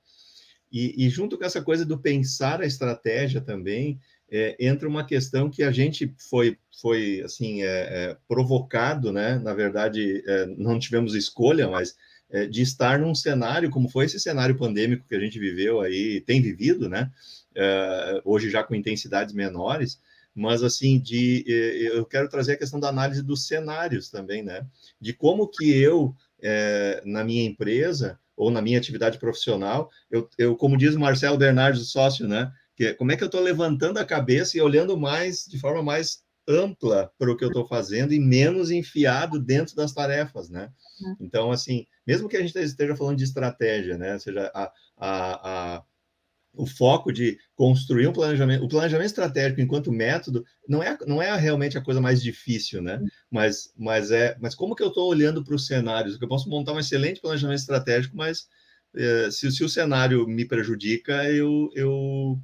E, 0.71 1.05
e 1.05 1.09
junto 1.09 1.37
com 1.37 1.43
essa 1.43 1.61
coisa 1.61 1.85
do 1.85 1.99
pensar 1.99 2.61
a 2.61 2.65
estratégia 2.65 3.41
também, 3.41 3.99
é, 4.31 4.55
entra 4.59 4.87
uma 4.87 5.03
questão 5.03 5.49
que 5.49 5.61
a 5.61 5.71
gente 5.71 6.15
foi, 6.29 6.57
foi 6.81 7.21
assim, 7.25 7.63
é, 7.63 7.67
é, 7.67 8.17
provocado, 8.29 9.11
né? 9.11 9.37
Na 9.39 9.53
verdade, 9.53 10.23
é, 10.25 10.45
não 10.45 10.79
tivemos 10.79 11.15
escolha, 11.15 11.67
mas 11.67 11.95
é, 12.31 12.45
de 12.45 12.61
estar 12.61 12.99
num 12.99 13.15
cenário 13.15 13.69
como 13.69 13.89
foi 13.89 14.05
esse 14.05 14.19
cenário 14.19 14.57
pandêmico 14.57 15.07
que 15.07 15.15
a 15.15 15.19
gente 15.19 15.39
viveu 15.39 15.81
aí, 15.81 16.21
tem 16.21 16.41
vivido, 16.41 16.87
né? 16.87 17.11
É, 17.55 18.21
hoje 18.23 18.49
já 18.49 18.63
com 18.63 18.75
intensidades 18.75 19.33
menores, 19.33 19.99
mas 20.35 20.63
assim, 20.63 20.99
de 20.99 21.43
é, 21.47 21.97
eu 21.97 22.05
quero 22.05 22.29
trazer 22.29 22.53
a 22.53 22.57
questão 22.57 22.79
da 22.79 22.89
análise 22.89 23.23
dos 23.23 23.47
cenários 23.47 24.09
também, 24.09 24.43
né? 24.43 24.65
De 25.01 25.13
como 25.13 25.47
que 25.47 25.71
eu, 25.71 26.15
é, 26.41 27.01
na 27.05 27.23
minha 27.23 27.43
empresa 27.43 28.19
ou 28.37 28.49
na 28.49 28.61
minha 28.61 28.77
atividade 28.77 29.17
profissional, 29.17 29.89
eu, 30.09 30.29
eu 30.37 30.55
como 30.55 30.77
diz 30.77 30.95
Marcelo 30.95 31.37
Bernardes, 31.37 31.89
sócio, 31.89 32.27
né? 32.27 32.51
Que, 32.75 32.93
como 32.93 33.11
é 33.11 33.17
que 33.17 33.23
eu 33.23 33.27
estou 33.27 33.41
levantando 33.41 33.97
a 33.97 34.05
cabeça 34.05 34.57
e 34.57 34.61
olhando 34.61 34.97
mais, 34.97 35.45
de 35.45 35.59
forma 35.59 35.83
mais 35.83 36.23
ampla 36.49 37.11
para 37.17 37.31
o 37.31 37.37
que 37.37 37.43
eu 37.43 37.49
estou 37.49 37.67
fazendo 37.67 38.11
e 38.11 38.19
menos 38.19 38.71
enfiado 38.71 39.39
dentro 39.39 39.75
das 39.75 39.93
tarefas, 39.93 40.49
né? 40.49 40.71
Uhum. 40.99 41.15
Então, 41.21 41.51
assim, 41.51 41.85
mesmo 42.05 42.27
que 42.27 42.35
a 42.35 42.41
gente 42.41 42.57
esteja 42.57 42.95
falando 42.95 43.17
de 43.17 43.23
estratégia, 43.23 43.97
né? 43.97 44.13
Ou 44.13 44.19
seja, 44.19 44.51
a, 44.55 44.73
a, 44.97 45.77
a, 45.77 45.83
o 46.51 46.65
foco 46.65 47.13
de 47.13 47.37
construir 47.55 48.07
um 48.07 48.13
planejamento, 48.13 48.65
o 48.65 48.67
planejamento 48.67 49.05
estratégico 49.05 49.61
enquanto 49.61 49.91
método 49.91 50.43
não 50.67 50.81
é, 50.81 50.97
não 51.05 51.21
é 51.21 51.33
realmente 51.37 51.77
a 51.77 51.83
coisa 51.83 52.01
mais 52.01 52.19
difícil, 52.19 52.81
né? 52.81 52.97
Uhum. 52.97 53.07
Mas, 53.29 53.71
mas 53.77 54.09
é, 54.09 54.35
mas 54.41 54.55
como 54.55 54.75
que 54.75 54.81
eu 54.81 54.87
estou 54.87 55.07
olhando 55.07 55.43
para 55.43 55.53
os 55.53 55.67
cenários? 55.67 56.19
Eu 56.19 56.27
posso 56.27 56.49
montar 56.49 56.73
um 56.73 56.79
excelente 56.79 57.21
planejamento 57.21 57.59
estratégico, 57.59 58.17
mas 58.17 58.47
é, 58.95 59.29
se, 59.29 59.51
se 59.51 59.63
o 59.63 59.69
cenário 59.69 60.27
me 60.27 60.45
prejudica, 60.45 61.25
eu, 61.25 61.69
eu 61.75 62.39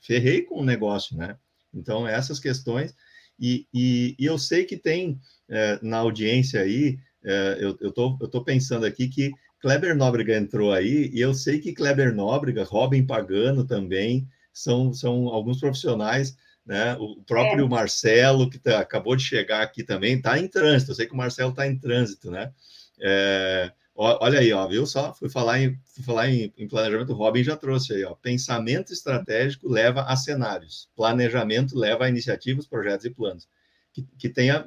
ferrei 0.00 0.42
com 0.42 0.60
o 0.60 0.64
negócio, 0.64 1.16
né? 1.16 1.36
Então, 1.74 2.06
essas 2.06 2.38
questões 2.38 2.94
e, 3.38 3.66
e, 3.72 4.14
e 4.18 4.24
eu 4.24 4.38
sei 4.38 4.64
que 4.64 4.76
tem 4.76 5.18
é, 5.48 5.78
na 5.82 5.98
audiência 5.98 6.60
aí, 6.60 6.98
é, 7.24 7.58
eu, 7.60 7.92
tô, 7.92 8.18
eu 8.20 8.28
tô 8.28 8.44
pensando 8.44 8.84
aqui 8.84 9.08
que 9.08 9.30
Kleber 9.60 9.96
Nóbrega 9.96 10.36
entrou 10.36 10.72
aí, 10.72 11.10
e 11.12 11.20
eu 11.20 11.32
sei 11.32 11.58
que 11.58 11.72
Kleber 11.72 12.14
Nóbrega, 12.14 12.64
Robin 12.64 13.06
Pagano 13.06 13.64
também, 13.66 14.28
são, 14.52 14.92
são 14.92 15.28
alguns 15.28 15.58
profissionais, 15.58 16.36
né? 16.64 16.96
O 16.98 17.22
próprio 17.24 17.66
é. 17.66 17.68
Marcelo, 17.68 18.48
que 18.48 18.58
tá, 18.58 18.78
acabou 18.78 19.16
de 19.16 19.24
chegar 19.24 19.62
aqui 19.62 19.82
também, 19.82 20.16
está 20.16 20.38
em 20.38 20.48
trânsito. 20.48 20.92
Eu 20.92 20.94
sei 20.94 21.06
que 21.06 21.12
o 21.12 21.16
Marcelo 21.16 21.50
está 21.50 21.66
em 21.66 21.78
trânsito, 21.78 22.30
né? 22.30 22.52
É, 23.00 23.72
Olha 23.96 24.40
aí, 24.40 24.52
ó, 24.52 24.66
viu 24.66 24.84
só? 24.86 25.14
Fui 25.14 25.28
falar 25.28 25.60
em, 25.60 25.78
fui 25.84 26.02
falar 26.02 26.28
em, 26.28 26.52
em 26.58 26.66
planejamento, 26.66 27.12
o 27.12 27.16
Robin 27.16 27.44
já 27.44 27.56
trouxe 27.56 27.94
aí, 27.94 28.04
ó. 28.04 28.14
Pensamento 28.16 28.92
estratégico 28.92 29.68
leva 29.68 30.02
a 30.02 30.16
cenários, 30.16 30.90
planejamento 30.96 31.78
leva 31.78 32.04
a 32.04 32.08
iniciativas, 32.08 32.66
projetos 32.66 33.06
e 33.06 33.10
planos. 33.10 33.48
Que, 33.92 34.02
que 34.18 34.28
tenha 34.28 34.64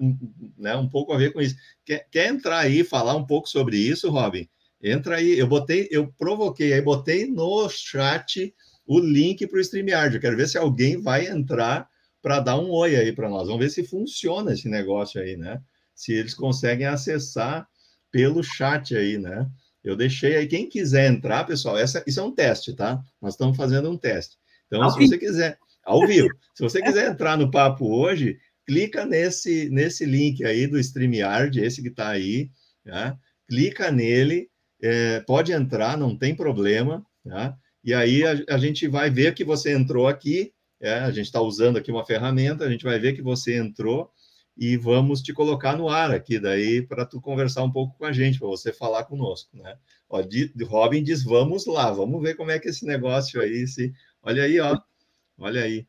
né, 0.58 0.78
um 0.78 0.88
pouco 0.88 1.12
a 1.12 1.18
ver 1.18 1.34
com 1.34 1.42
isso. 1.42 1.58
Quer, 1.84 2.08
quer 2.10 2.28
entrar 2.30 2.60
aí 2.60 2.86
falar 2.86 3.18
um 3.18 3.26
pouco 3.26 3.50
sobre 3.50 3.76
isso, 3.78 4.10
Robin? 4.10 4.48
Entra 4.82 5.18
aí, 5.18 5.38
eu 5.38 5.48
botei, 5.48 5.90
eu 5.92 6.08
provoquei, 6.14 6.72
aí 6.72 6.82
botei 6.82 7.28
no 7.28 7.68
chat 7.68 8.54
o 8.86 9.00
link 9.00 9.46
para 9.46 9.58
o 9.58 9.62
StreamYard. 9.62 10.16
Eu 10.16 10.22
quero 10.22 10.38
ver 10.38 10.48
se 10.48 10.58
alguém 10.58 11.02
vai 11.02 11.28
entrar 11.28 11.90
para 12.22 12.40
dar 12.40 12.58
um 12.58 12.72
oi 12.72 12.96
aí 12.96 13.12
para 13.12 13.30
nós. 13.30 13.48
Vamos 13.48 13.60
ver 13.60 13.70
se 13.70 13.84
funciona 13.84 14.54
esse 14.54 14.70
negócio 14.70 15.20
aí, 15.22 15.36
né? 15.36 15.62
Se 15.94 16.14
eles 16.14 16.34
conseguem 16.34 16.88
acessar 16.88 17.68
pelo 18.12 18.44
chat 18.44 18.96
aí, 18.96 19.18
né? 19.18 19.50
Eu 19.84 19.96
deixei 19.96 20.36
aí, 20.36 20.48
quem 20.48 20.68
quiser 20.68 21.10
entrar, 21.10 21.46
pessoal, 21.46 21.78
essa, 21.78 22.04
isso 22.06 22.20
é 22.20 22.24
um 22.24 22.34
teste, 22.34 22.74
tá? 22.74 23.02
Nós 23.22 23.34
estamos 23.34 23.56
fazendo 23.56 23.90
um 23.90 23.98
teste. 23.98 24.36
Então, 24.68 24.84
ao 24.84 24.92
se 24.92 25.08
você 25.08 25.18
quiser, 25.18 25.58
ao 25.86 26.06
vivo, 26.06 26.28
se 26.54 26.64
você 26.64 26.82
quiser 26.82 27.10
entrar 27.10 27.38
no 27.38 27.50
papo 27.50 27.88
hoje, 27.88 28.38
clica 28.66 29.06
nesse, 29.06 29.70
nesse 29.70 30.06
link 30.06 30.44
aí 30.44 30.68
do 30.68 30.78
StreamYard, 30.78 31.58
esse 31.60 31.82
que 31.82 31.88
está 31.88 32.10
aí, 32.10 32.50
tá? 32.86 33.18
clica 33.48 33.90
nele, 33.90 34.50
é, 34.82 35.22
pode 35.22 35.54
entrar, 35.54 35.98
não 35.98 36.18
tem 36.18 36.36
problema, 36.36 37.04
tá? 37.24 37.58
E 37.84 37.94
aí 37.94 38.26
a, 38.26 38.56
a 38.56 38.58
gente 38.58 38.88
vai 38.88 39.10
ver 39.10 39.34
que 39.34 39.46
você 39.46 39.72
entrou 39.72 40.08
aqui, 40.08 40.52
é, 40.82 40.96
a 40.96 41.12
gente 41.12 41.28
está 41.28 41.42
usando 41.42 41.78
aqui 41.78 41.90
uma 41.90 42.06
ferramenta, 42.06 42.66
a 42.66 42.70
gente 42.70 42.84
vai 42.84 43.00
ver 43.00 43.14
que 43.14 43.22
você 43.22 43.58
entrou, 43.58 44.12
e 44.58 44.76
vamos 44.76 45.22
te 45.22 45.34
colocar 45.34 45.78
no 45.78 45.88
ar 45.88 46.12
aqui 46.12 46.40
daí 46.40 46.82
para 46.82 47.06
tu 47.06 47.22
conversar 47.22 47.64
um 47.64 47.72
pouco 47.72 47.98
com 47.98 48.06
a 48.06 48.12
gente, 48.12 48.40
para 48.40 48.48
você 48.48 48.74
falar 48.74 49.04
conosco, 49.04 49.56
né? 49.56 49.78
Ó, 50.10 50.22
de, 50.22 50.52
Robin 50.64 51.04
diz, 51.04 51.24
vamos 51.24 51.66
lá, 51.68 51.92
vamos 51.92 52.22
ver 52.22 52.36
como 52.36 52.52
é 52.52 52.58
que 52.58 52.70
esse 52.70 52.86
negócio 52.86 53.40
aí 53.40 53.68
se... 53.68 53.94
Olha 54.24 54.44
aí, 54.44 54.60
ó, 54.60 54.80
olha 55.38 55.62
aí. 55.62 55.86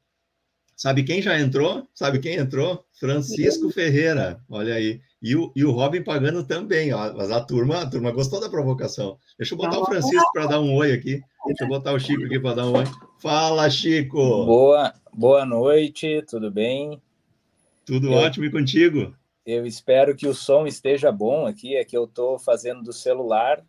Sabe 0.76 1.02
quem 1.02 1.20
já 1.20 1.40
entrou? 1.40 1.88
Sabe 1.92 2.20
quem 2.20 2.36
entrou? 2.36 2.84
Francisco 2.92 3.70
Ferreira, 3.70 4.40
olha 4.48 4.74
aí. 4.74 5.00
E 5.20 5.34
o, 5.34 5.50
e 5.56 5.64
o 5.64 5.72
Robin 5.72 6.04
pagando 6.04 6.44
também, 6.44 6.92
ó. 6.92 7.12
Mas 7.14 7.32
a 7.32 7.40
turma, 7.40 7.80
a 7.80 7.90
turma 7.90 8.12
gostou 8.12 8.40
da 8.40 8.48
provocação. 8.48 9.18
Deixa 9.36 9.54
eu 9.54 9.58
botar 9.58 9.80
o 9.80 9.86
Francisco 9.86 10.32
para 10.32 10.46
dar 10.46 10.60
um 10.60 10.76
oi 10.76 10.92
aqui. 10.92 11.20
Deixa 11.46 11.64
eu 11.64 11.68
botar 11.68 11.92
o 11.92 11.98
Chico 11.98 12.24
aqui 12.24 12.38
para 12.38 12.54
dar 12.54 12.66
um 12.66 12.76
oi. 12.76 12.84
Fala, 13.18 13.68
Chico! 13.68 14.18
Boa, 14.18 14.94
boa 15.12 15.44
noite, 15.44 16.22
tudo 16.28 16.48
bem? 16.48 17.00
Tudo 17.88 18.12
eu, 18.12 18.18
ótimo 18.18 18.44
e 18.44 18.50
contigo? 18.50 19.14
Eu 19.46 19.64
espero 19.64 20.14
que 20.14 20.26
o 20.26 20.34
som 20.34 20.66
esteja 20.66 21.10
bom 21.10 21.46
aqui, 21.46 21.74
é 21.74 21.82
que 21.82 21.96
eu 21.96 22.04
estou 22.04 22.38
fazendo 22.38 22.82
do 22.82 22.92
celular. 22.92 23.56
Tá 23.56 23.64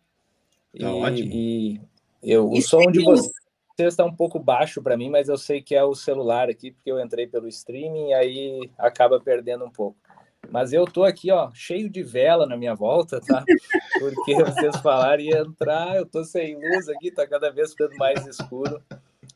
e, 0.74 0.84
ótimo. 0.84 1.30
E 1.32 1.80
eu, 2.22 2.50
o 2.50 2.60
som 2.60 2.82
de 2.90 3.02
vocês 3.02 3.32
está 3.78 4.04
um 4.04 4.14
pouco 4.14 4.38
baixo 4.38 4.82
para 4.82 4.94
mim, 4.94 5.08
mas 5.08 5.30
eu 5.30 5.38
sei 5.38 5.62
que 5.62 5.74
é 5.74 5.82
o 5.82 5.94
celular 5.94 6.50
aqui, 6.50 6.70
porque 6.70 6.92
eu 6.92 7.00
entrei 7.00 7.26
pelo 7.26 7.48
streaming 7.48 8.08
e 8.08 8.12
aí 8.12 8.70
acaba 8.76 9.18
perdendo 9.18 9.64
um 9.64 9.70
pouco. 9.70 9.96
Mas 10.50 10.74
eu 10.74 10.84
tô 10.84 11.02
aqui, 11.02 11.32
ó, 11.32 11.50
cheio 11.54 11.88
de 11.88 12.02
vela 12.02 12.44
na 12.44 12.58
minha 12.58 12.74
volta, 12.74 13.22
tá? 13.22 13.42
Porque 13.98 14.34
vocês 14.34 14.76
falaram 14.82 15.22
ia 15.22 15.38
entrar, 15.38 15.96
eu 15.96 16.04
tô 16.04 16.24
sem 16.24 16.56
luz 16.56 16.88
aqui, 16.90 17.10
tá 17.10 17.26
cada 17.26 17.50
vez 17.50 17.70
ficando 17.70 17.96
mais 17.96 18.26
escuro 18.26 18.82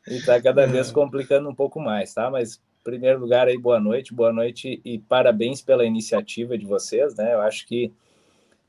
e 0.09 0.21
tá 0.23 0.41
cada 0.43 0.67
vez 0.67 0.91
complicando 0.91 1.49
um 1.49 1.55
pouco 1.55 1.81
mais, 1.81 2.12
tá? 2.12 2.31
Mas, 2.31 2.61
primeiro 2.85 3.19
lugar, 3.19 3.49
aí, 3.49 3.57
boa 3.57 3.81
noite, 3.81 4.14
boa 4.14 4.33
noite 4.33 4.81
e 4.85 4.99
parabéns 4.99 5.62
pela 5.62 5.87
iniciativa 5.87 6.57
de 6.57 6.67
vocês, 6.67 7.17
né? 7.17 7.33
Eu 7.33 7.41
acho 7.41 7.67
que 7.67 7.91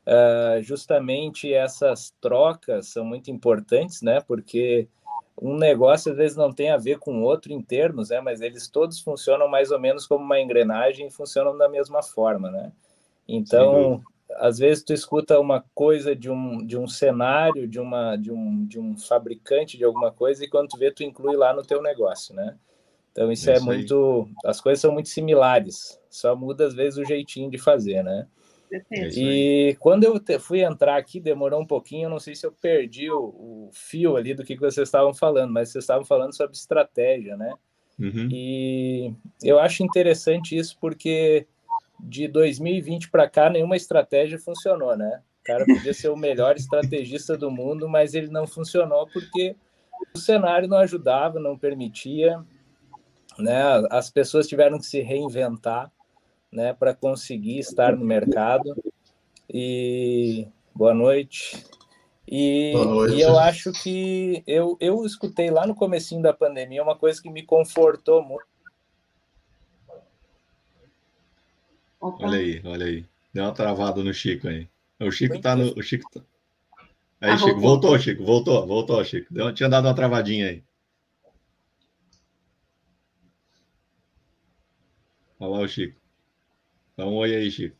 uh, 0.07 0.61
justamente 0.61 1.53
essas 1.53 2.15
trocas 2.21 2.87
são 2.87 3.03
muito 3.03 3.29
importantes, 3.29 4.01
né? 4.01 4.21
Porque 4.21 4.87
um 5.39 5.57
negócio 5.57 6.13
às 6.13 6.17
vezes 6.17 6.37
não 6.37 6.51
tem 6.53 6.71
a 6.71 6.77
ver 6.77 6.97
com 6.97 7.21
outro 7.21 7.51
em 7.51 7.61
termos, 7.61 8.09
né? 8.09 8.21
Mas 8.21 8.39
eles 8.39 8.69
todos 8.69 9.01
funcionam 9.01 9.49
mais 9.49 9.69
ou 9.69 9.79
menos 9.79 10.07
como 10.07 10.23
uma 10.23 10.39
engrenagem 10.39 11.07
e 11.07 11.11
funcionam 11.11 11.57
da 11.57 11.67
mesma 11.67 12.01
forma, 12.01 12.49
né? 12.49 12.71
Então, 13.27 14.01
às 14.35 14.57
vezes 14.57 14.81
tu 14.81 14.93
escuta 14.93 15.39
uma 15.39 15.63
coisa 15.73 16.15
de 16.15 16.31
um, 16.31 16.65
de 16.65 16.77
um 16.77 16.87
cenário, 16.87 17.67
de 17.67 17.81
uma 17.81 18.15
de 18.15 18.31
um, 18.31 18.65
de 18.65 18.79
um 18.79 18.97
fabricante 18.97 19.77
de 19.77 19.83
alguma 19.83 20.11
coisa 20.11 20.43
e 20.45 20.49
quando 20.49 20.69
tu 20.69 20.77
vê 20.77 20.89
tu 20.89 21.03
inclui 21.03 21.35
lá 21.35 21.53
no 21.53 21.63
teu 21.63 21.81
negócio, 21.81 22.33
né? 22.33 22.55
Então 23.15 23.31
isso 23.31 23.49
é, 23.49 23.55
é 23.55 23.59
muito, 23.61 24.27
as 24.43 24.59
coisas 24.59 24.81
são 24.81 24.91
muito 24.91 25.07
similares, 25.07 25.97
só 26.09 26.35
muda 26.35 26.67
às 26.67 26.73
vezes 26.73 26.99
o 26.99 27.05
jeitinho 27.05 27.49
de 27.49 27.57
fazer, 27.57 28.03
né? 28.03 28.27
É 28.91 29.07
e 29.07 29.77
quando 29.79 30.03
eu 30.03 30.19
te, 30.19 30.37
fui 30.37 30.61
entrar 30.61 30.97
aqui, 30.97 31.21
demorou 31.21 31.61
um 31.61 31.65
pouquinho, 31.65 32.07
eu 32.07 32.09
não 32.09 32.19
sei 32.19 32.35
se 32.35 32.45
eu 32.45 32.51
perdi 32.51 33.09
o, 33.09 33.19
o, 33.19 33.69
fio 33.71 34.17
ali 34.17 34.33
do 34.33 34.43
que, 34.43 34.55
que 34.55 34.59
vocês 34.61 34.89
estavam 34.89 35.13
falando, 35.13 35.53
mas 35.53 35.69
vocês 35.69 35.85
estavam 35.85 36.03
falando 36.03 36.35
sobre 36.35 36.57
estratégia, 36.57 37.37
né? 37.37 37.53
Uhum. 37.97 38.27
E 38.29 39.13
eu 39.41 39.59
acho 39.59 39.81
interessante 39.81 40.57
isso 40.57 40.77
porque 40.81 41.47
de 41.97 42.27
2020 42.27 43.09
para 43.09 43.29
cá 43.29 43.49
nenhuma 43.49 43.77
estratégia 43.77 44.37
funcionou, 44.37 44.97
né? 44.97 45.21
O 45.39 45.43
cara 45.45 45.63
podia 45.63 45.93
ser 45.93 46.09
o 46.09 46.17
melhor 46.17 46.57
estrategista 46.57 47.37
do 47.37 47.49
mundo, 47.49 47.87
mas 47.87 48.13
ele 48.13 48.27
não 48.27 48.45
funcionou 48.45 49.07
porque 49.07 49.55
o 50.13 50.17
cenário 50.17 50.67
não 50.67 50.79
ajudava, 50.79 51.39
não 51.39 51.57
permitia, 51.57 52.43
né? 53.37 53.61
As 53.89 54.09
pessoas 54.09 54.47
tiveram 54.47 54.77
que 54.77 54.85
se 54.85 55.01
reinventar 55.01 55.91
né, 56.51 56.73
para 56.73 56.93
conseguir 56.93 57.59
estar 57.59 57.95
no 57.95 58.05
mercado. 58.05 58.75
E 59.49 60.47
boa 60.73 60.93
noite. 60.93 61.63
E, 62.27 62.71
boa 62.73 62.85
noite. 62.85 63.15
e 63.15 63.21
eu 63.21 63.37
acho 63.37 63.71
que 63.71 64.43
eu, 64.47 64.77
eu 64.79 65.05
escutei 65.05 65.51
lá 65.51 65.67
no 65.67 65.75
comecinho 65.75 66.21
da 66.21 66.33
pandemia 66.33 66.81
uma 66.81 66.95
coisa 66.97 67.21
que 67.21 67.29
me 67.29 67.43
confortou 67.43 68.23
muito. 68.23 68.45
Olha 71.99 72.37
aí, 72.37 72.61
olha 72.63 72.85
aí. 72.85 73.05
Deu 73.33 73.43
uma 73.43 73.53
travada 73.53 74.03
no 74.03 74.13
Chico 74.13 74.47
aí. 74.47 74.67
O 74.99 75.11
Chico 75.11 75.39
tá 75.39 75.55
no. 75.55 75.77
O 75.77 75.81
Chico 75.81 76.09
tá... 76.09 76.21
Aí, 77.19 77.31
ah, 77.31 77.37
Chico, 77.37 77.59
voltou. 77.59 77.61
voltou, 77.61 77.99
Chico, 77.99 78.23
voltou, 78.23 78.67
voltou, 78.67 79.03
Chico. 79.03 79.33
Deu, 79.33 79.53
tinha 79.53 79.67
dado 79.67 79.87
uma 79.87 79.95
travadinha 79.95 80.47
aí. 80.49 80.63
Olha 85.39 85.51
lá 85.51 85.59
o 85.59 85.67
Chico. 85.67 85.99
Dá 86.97 87.05
um 87.05 87.13
oi 87.15 87.35
aí, 87.35 87.51
Chico. 87.51 87.75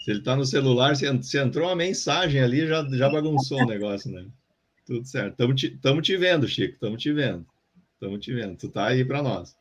Se 0.00 0.12
ele 0.12 0.20
está 0.20 0.36
no 0.36 0.44
celular, 0.44 0.94
se, 0.94 1.06
entrou 1.36 1.66
uma 1.66 1.74
mensagem 1.74 2.40
ali, 2.40 2.66
já, 2.66 2.86
já 2.90 3.08
bagunçou 3.08 3.58
o 3.58 3.66
negócio, 3.66 4.10
né? 4.10 4.24
Tudo 4.84 5.04
certo. 5.04 5.32
Estamos 5.32 5.60
te, 5.60 5.70
tamo 5.78 6.00
te 6.00 6.16
vendo, 6.16 6.46
Chico. 6.46 6.74
Estamos 6.74 7.02
te 7.02 7.12
vendo. 7.12 7.44
Estamos 7.94 8.24
te 8.24 8.32
vendo. 8.32 8.56
Tu 8.56 8.68
tá 8.68 8.86
aí 8.86 9.04
para 9.04 9.20
nós. 9.20 9.56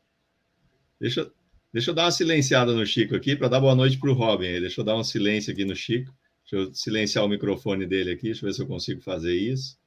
Deixa, 1.00 1.32
deixa 1.74 1.90
eu 1.90 1.96
dar 1.96 2.04
uma 2.04 2.12
silenciada 2.12 2.74
no 2.74 2.86
Chico 2.86 3.16
aqui 3.16 3.36
para 3.36 3.48
dar 3.48 3.60
boa 3.60 3.74
noite 3.74 3.98
para 3.98 4.12
o 4.12 4.14
Robin. 4.14 4.46
Aí. 4.46 4.60
Deixa 4.60 4.82
eu 4.82 4.86
dar 4.86 4.96
um 4.96 5.04
silêncio 5.04 5.52
aqui 5.52 5.66
no 5.66 5.76
Chico. 5.76 6.14
Deixa 6.44 6.68
eu 6.68 6.74
silenciar 6.76 7.26
o 7.26 7.28
microfone 7.28 7.88
dele 7.88 8.12
aqui. 8.12 8.28
Deixa 8.28 8.46
eu 8.46 8.50
ver 8.50 8.54
se 8.54 8.62
eu 8.62 8.68
consigo 8.68 9.02
fazer 9.02 9.34
isso. 9.34 9.80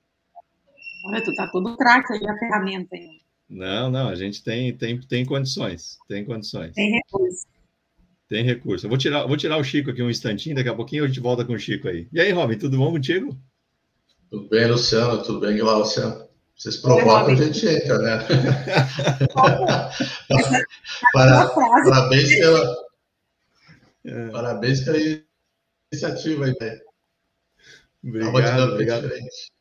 Olha, 1.07 1.23
tu 1.23 1.33
tá 1.37 1.47
todo 1.47 1.77
craque 1.77 2.15
aí 2.15 2.27
a 2.27 2.37
ferramenta 2.37 2.97
aí. 2.97 3.21
Não, 3.49 3.91
não, 3.91 4.09
a 4.09 4.15
gente 4.15 4.43
tem, 4.43 4.77
tem, 4.77 5.01
tem 5.01 5.25
condições. 5.25 5.99
Tem 6.07 6.25
condições. 6.25 6.75
Tem 6.75 6.93
recurso. 6.93 7.47
Tem 8.29 8.45
recurso. 8.45 8.85
Eu 8.85 8.91
vou 8.91 8.99
tirar, 8.99 9.27
vou 9.27 9.37
tirar 9.37 9.57
o 9.57 9.65
Chico 9.65 9.91
aqui 9.91 10.03
um 10.03 10.11
instantinho, 10.11 10.55
daqui 10.55 10.69
a 10.69 10.75
pouquinho 10.75 11.05
a 11.05 11.07
gente 11.07 11.21
volta 11.21 11.45
com 11.45 11.55
o 11.55 11.59
Chico 11.59 11.89
aí. 11.89 12.07
E 12.13 12.21
aí, 12.21 12.31
Robin, 12.31 12.59
tudo 12.59 12.77
bom 12.77 12.93
contigo? 12.93 13.35
Tudo 14.31 14.47
bem, 14.51 14.67
Luciano, 14.67 15.23
tudo 15.23 15.41
bem, 15.41 15.57
Glaucia? 15.57 16.29
Vocês 16.55 16.77
provocam, 16.77 17.29
a 17.29 17.35
gente 17.35 17.67
entra, 17.67 17.99
né? 17.99 18.19
Para, 21.13 21.49
parabéns 21.49 22.29
pela, 22.29 22.77
é. 24.05 24.29
parabéns 24.29 24.81
pela 24.81 24.99
iniciativa 25.93 26.45
aí, 26.45 26.55
velho. 26.61 26.83
Obrigado, 28.05 28.73
obrigado. 28.73 29.03
Diferente. 29.03 29.53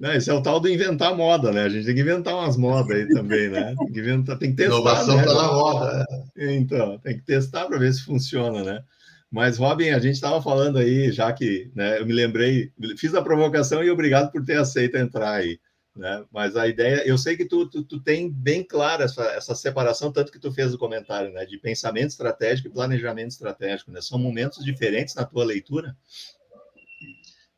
Não, 0.00 0.14
esse 0.14 0.30
é 0.30 0.32
o 0.32 0.42
tal 0.42 0.58
do 0.58 0.66
inventar 0.66 1.14
moda, 1.14 1.52
né? 1.52 1.64
A 1.64 1.68
gente 1.68 1.84
tem 1.84 1.94
que 1.94 2.00
inventar 2.00 2.34
umas 2.34 2.56
modas 2.56 2.96
aí 2.96 3.06
também, 3.08 3.50
né? 3.50 3.74
Tem 3.78 3.92
que 3.92 4.00
inventar, 4.00 4.38
tem 4.38 4.50
que 4.50 4.56
testar. 4.56 4.74
Inovação 4.74 5.16
né? 5.18 5.24
tá 5.24 5.34
na 5.34 5.52
moda. 5.52 6.06
Né? 6.34 6.54
Então, 6.54 6.98
tem 7.00 7.18
que 7.18 7.22
testar 7.22 7.66
para 7.66 7.76
ver 7.76 7.92
se 7.92 8.02
funciona, 8.02 8.64
né? 8.64 8.82
Mas, 9.30 9.58
Robin, 9.58 9.90
a 9.90 9.98
gente 9.98 10.14
estava 10.14 10.40
falando 10.40 10.78
aí, 10.78 11.12
já 11.12 11.30
que 11.34 11.70
né, 11.74 12.00
eu 12.00 12.06
me 12.06 12.14
lembrei, 12.14 12.72
fiz 12.96 13.14
a 13.14 13.20
provocação 13.20 13.84
e 13.84 13.90
obrigado 13.90 14.32
por 14.32 14.42
ter 14.42 14.56
aceito 14.56 14.96
entrar 14.96 15.32
aí. 15.32 15.60
Né? 15.94 16.24
Mas 16.32 16.56
a 16.56 16.66
ideia, 16.66 17.06
eu 17.06 17.18
sei 17.18 17.36
que 17.36 17.44
tu, 17.44 17.68
tu, 17.68 17.84
tu 17.84 18.00
tem 18.00 18.30
bem 18.32 18.64
clara 18.64 19.04
essa, 19.04 19.22
essa 19.32 19.54
separação, 19.54 20.10
tanto 20.10 20.32
que 20.32 20.38
tu 20.38 20.50
fez 20.50 20.72
o 20.72 20.78
comentário, 20.78 21.30
né? 21.30 21.44
De 21.44 21.58
pensamento 21.58 22.08
estratégico 22.08 22.68
e 22.68 22.72
planejamento 22.72 23.32
estratégico, 23.32 23.90
né? 23.90 24.00
São 24.00 24.18
momentos 24.18 24.64
diferentes 24.64 25.14
na 25.14 25.26
tua 25.26 25.44
leitura? 25.44 25.94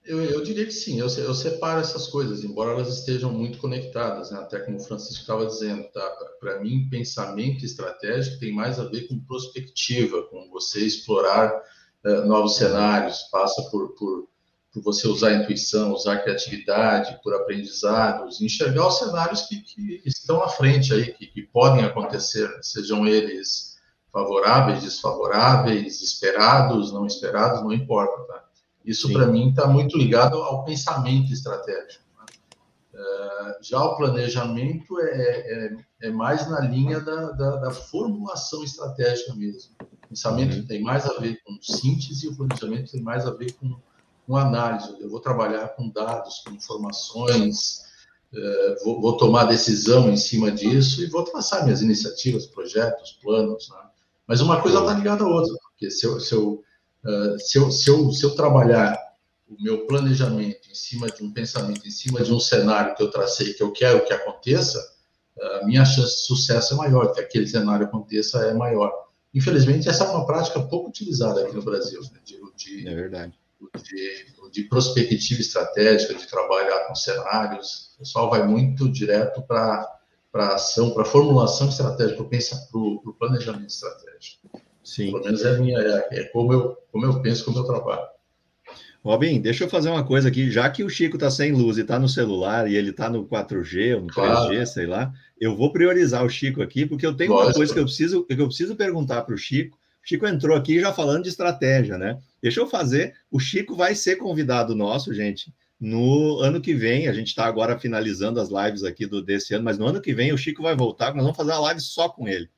Eu, 0.04 0.20
eu, 0.24 0.42
diria 0.42 0.64
que 0.64 0.72
sim, 0.72 0.98
eu, 0.98 1.06
eu, 1.06 1.32
separo 1.32 1.80
essas 1.80 2.08
coisas, 2.08 2.42
embora 2.42 2.72
elas 2.72 2.88
estejam 2.88 3.32
muito 3.32 3.58
conectadas, 3.58 4.32
né? 4.32 4.40
até 4.40 4.58
como 4.58 4.76
o 4.76 4.82
Francisco 4.82 5.20
estava 5.20 5.46
dizendo, 5.46 5.84
tá? 5.92 6.16
para 6.40 6.58
mim, 6.58 6.88
pensamento 6.90 7.64
estratégico 7.64 8.40
tem 8.40 8.52
mais 8.52 8.80
a 8.80 8.84
ver 8.84 9.06
com 9.06 9.20
prospectiva, 9.20 10.24
com 10.24 10.50
você 10.50 10.84
explorar 10.84 11.54
uh, 12.04 12.26
novos 12.26 12.56
cenários, 12.56 13.22
passa 13.30 13.62
por, 13.70 13.94
por, 13.94 14.28
por, 14.72 14.82
você 14.82 15.06
usar 15.06 15.28
a 15.28 15.34
intuição, 15.34 15.92
usar 15.92 16.14
a 16.14 16.22
criatividade, 16.22 17.20
por 17.22 17.32
aprendizados, 17.34 18.40
enxergar 18.40 18.88
os 18.88 18.98
cenários 18.98 19.42
que, 19.42 19.60
que 19.60 20.02
estão 20.04 20.42
à 20.42 20.48
frente 20.48 20.92
aí, 20.92 21.12
que, 21.12 21.28
que 21.28 21.42
podem 21.42 21.84
acontecer, 21.84 22.50
sejam 22.60 23.06
eles 23.06 23.76
favoráveis, 24.12 24.82
desfavoráveis, 24.82 26.02
esperados, 26.02 26.92
não 26.92 27.06
esperados, 27.06 27.62
não 27.62 27.72
importa, 27.72 28.20
tá? 28.24 28.51
Isso, 28.84 29.12
para 29.12 29.26
mim, 29.26 29.50
está 29.50 29.66
muito 29.66 29.96
ligado 29.96 30.36
ao 30.36 30.64
pensamento 30.64 31.32
estratégico. 31.32 32.04
Né? 32.18 32.26
Uh, 32.94 33.62
já 33.62 33.82
o 33.82 33.96
planejamento 33.96 34.98
é, 34.98 35.06
é, 35.10 35.76
é, 36.02 36.10
mais 36.10 36.48
na 36.50 36.60
linha 36.60 37.00
da, 37.00 37.30
da, 37.30 37.56
da, 37.56 37.70
formulação 37.70 38.62
estratégica 38.64 39.34
mesmo. 39.34 39.72
O 39.80 40.08
pensamento 40.08 40.56
uhum. 40.56 40.66
tem 40.66 40.82
mais 40.82 41.06
a 41.06 41.18
ver 41.20 41.40
com 41.44 41.56
síntese 41.60 42.26
e 42.26 42.28
o 42.30 42.36
planejamento 42.36 42.90
tem 42.90 43.02
mais 43.02 43.24
a 43.26 43.30
ver 43.30 43.52
com, 43.52 43.76
com 44.26 44.36
análise. 44.36 44.96
Eu 45.00 45.08
vou 45.08 45.20
trabalhar 45.20 45.68
com 45.68 45.88
dados, 45.88 46.42
com 46.44 46.52
informações, 46.52 47.82
uh, 48.32 48.84
vou, 48.84 49.00
vou, 49.00 49.16
tomar 49.16 49.44
decisão 49.44 50.10
em 50.10 50.16
cima 50.16 50.50
disso 50.50 51.02
e 51.02 51.06
vou 51.06 51.22
traçar 51.22 51.62
minhas 51.62 51.82
iniciativas, 51.82 52.46
projetos, 52.46 53.18
planos. 53.22 53.68
Né? 53.70 53.76
Mas 54.26 54.40
uma 54.40 54.60
coisa 54.60 54.80
está 54.80 54.92
ligada 54.92 55.22
à 55.22 55.28
outra, 55.28 55.54
porque 55.62 55.88
se 55.88 56.04
eu, 56.04 56.18
se 56.18 56.34
eu 56.34 56.62
ah, 57.04 57.36
se, 57.38 57.58
eu, 57.58 57.70
se, 57.70 57.90
eu, 57.90 58.10
se 58.12 58.24
eu 58.24 58.34
trabalhar 58.34 58.98
o 59.48 59.62
meu 59.62 59.86
planejamento 59.86 60.70
em 60.70 60.74
cima 60.74 61.10
de 61.10 61.22
um 61.22 61.32
pensamento, 61.32 61.86
em 61.86 61.90
cima 61.90 62.22
de 62.22 62.32
um 62.32 62.40
cenário 62.40 62.94
que 62.94 63.02
eu 63.02 63.10
tracei, 63.10 63.52
que 63.52 63.62
eu 63.62 63.72
quero 63.72 64.04
que 64.04 64.12
aconteça, 64.12 64.80
a 65.40 65.64
minha 65.64 65.84
chance 65.84 66.16
de 66.16 66.26
sucesso 66.26 66.74
é 66.74 66.76
maior, 66.76 67.12
que 67.12 67.20
aquele 67.20 67.46
cenário 67.46 67.86
aconteça 67.86 68.46
é 68.46 68.54
maior. 68.54 68.92
Infelizmente, 69.34 69.88
essa 69.88 70.04
é 70.04 70.08
uma 70.08 70.26
prática 70.26 70.60
pouco 70.60 70.90
utilizada 70.90 71.42
aqui 71.42 71.54
no 71.54 71.62
Brasil, 71.62 72.00
né? 72.12 72.20
de, 72.24 72.38
de, 72.56 72.88
é 72.88 72.94
verdade. 72.94 73.32
De, 73.90 74.50
de 74.50 74.64
prospectiva 74.64 75.40
estratégica, 75.40 76.14
de 76.14 76.26
trabalhar 76.26 76.86
com 76.86 76.94
cenários. 76.94 77.92
O 77.94 77.98
pessoal 78.00 78.28
vai 78.28 78.46
muito 78.46 78.90
direto 78.90 79.42
para 79.42 79.88
a 80.34 80.54
ação, 80.54 80.90
para 80.90 81.02
a 81.02 81.06
formulação 81.06 81.68
estratégica, 81.68 82.22
para 82.22 82.78
o 82.78 83.14
planejamento 83.18 83.70
estratégico. 83.70 84.50
Sim. 84.82 85.12
Pelo 85.12 85.24
menos 85.24 85.44
é, 85.44 85.58
minha, 85.58 85.78
é, 85.78 86.20
é 86.20 86.24
como, 86.24 86.52
eu, 86.52 86.76
como 86.90 87.06
eu 87.06 87.20
penso, 87.20 87.44
como 87.44 87.58
eu 87.58 87.64
trabalho. 87.64 88.06
Robin, 89.04 89.40
deixa 89.40 89.64
eu 89.64 89.68
fazer 89.68 89.90
uma 89.90 90.04
coisa 90.04 90.28
aqui. 90.28 90.50
Já 90.50 90.70
que 90.70 90.84
o 90.84 90.88
Chico 90.88 91.16
está 91.16 91.30
sem 91.30 91.52
luz 91.52 91.76
e 91.76 91.80
está 91.80 91.98
no 91.98 92.08
celular 92.08 92.70
e 92.70 92.76
ele 92.76 92.90
está 92.90 93.10
no 93.10 93.26
4G 93.26 93.96
ou 93.96 94.02
no 94.02 94.06
3G, 94.06 94.12
claro. 94.12 94.66
sei 94.66 94.86
lá, 94.86 95.12
eu 95.40 95.56
vou 95.56 95.72
priorizar 95.72 96.24
o 96.24 96.28
Chico 96.28 96.62
aqui, 96.62 96.86
porque 96.86 97.04
eu 97.04 97.14
tenho 97.14 97.32
Lógico. 97.32 97.48
uma 97.48 97.54
coisa 97.54 97.72
que 97.72 97.80
eu 97.80 97.84
preciso, 97.84 98.24
que 98.24 98.34
eu 98.34 98.46
preciso 98.46 98.76
perguntar 98.76 99.22
para 99.22 99.34
o 99.34 99.38
Chico. 99.38 99.76
O 99.76 100.08
Chico 100.08 100.26
entrou 100.26 100.56
aqui 100.56 100.80
já 100.80 100.92
falando 100.92 101.24
de 101.24 101.28
estratégia, 101.28 101.98
né? 101.98 102.18
Deixa 102.40 102.60
eu 102.60 102.68
fazer. 102.68 103.14
O 103.30 103.40
Chico 103.40 103.74
vai 103.74 103.94
ser 103.94 104.16
convidado 104.16 104.74
nosso, 104.74 105.12
gente, 105.12 105.52
no 105.80 106.38
ano 106.38 106.60
que 106.60 106.72
vem. 106.72 107.08
A 107.08 107.12
gente 107.12 107.28
está 107.28 107.44
agora 107.44 107.78
finalizando 107.78 108.40
as 108.40 108.50
lives 108.50 108.84
aqui 108.84 109.04
do, 109.04 109.20
desse 109.20 109.52
ano, 109.52 109.64
mas 109.64 109.78
no 109.78 109.86
ano 109.86 110.00
que 110.00 110.14
vem 110.14 110.32
o 110.32 110.38
Chico 110.38 110.62
vai 110.62 110.76
voltar, 110.76 111.12
nós 111.12 111.24
vamos 111.24 111.36
fazer 111.36 111.50
uma 111.50 111.60
live 111.60 111.80
só 111.80 112.08
com 112.08 112.28
ele. 112.28 112.48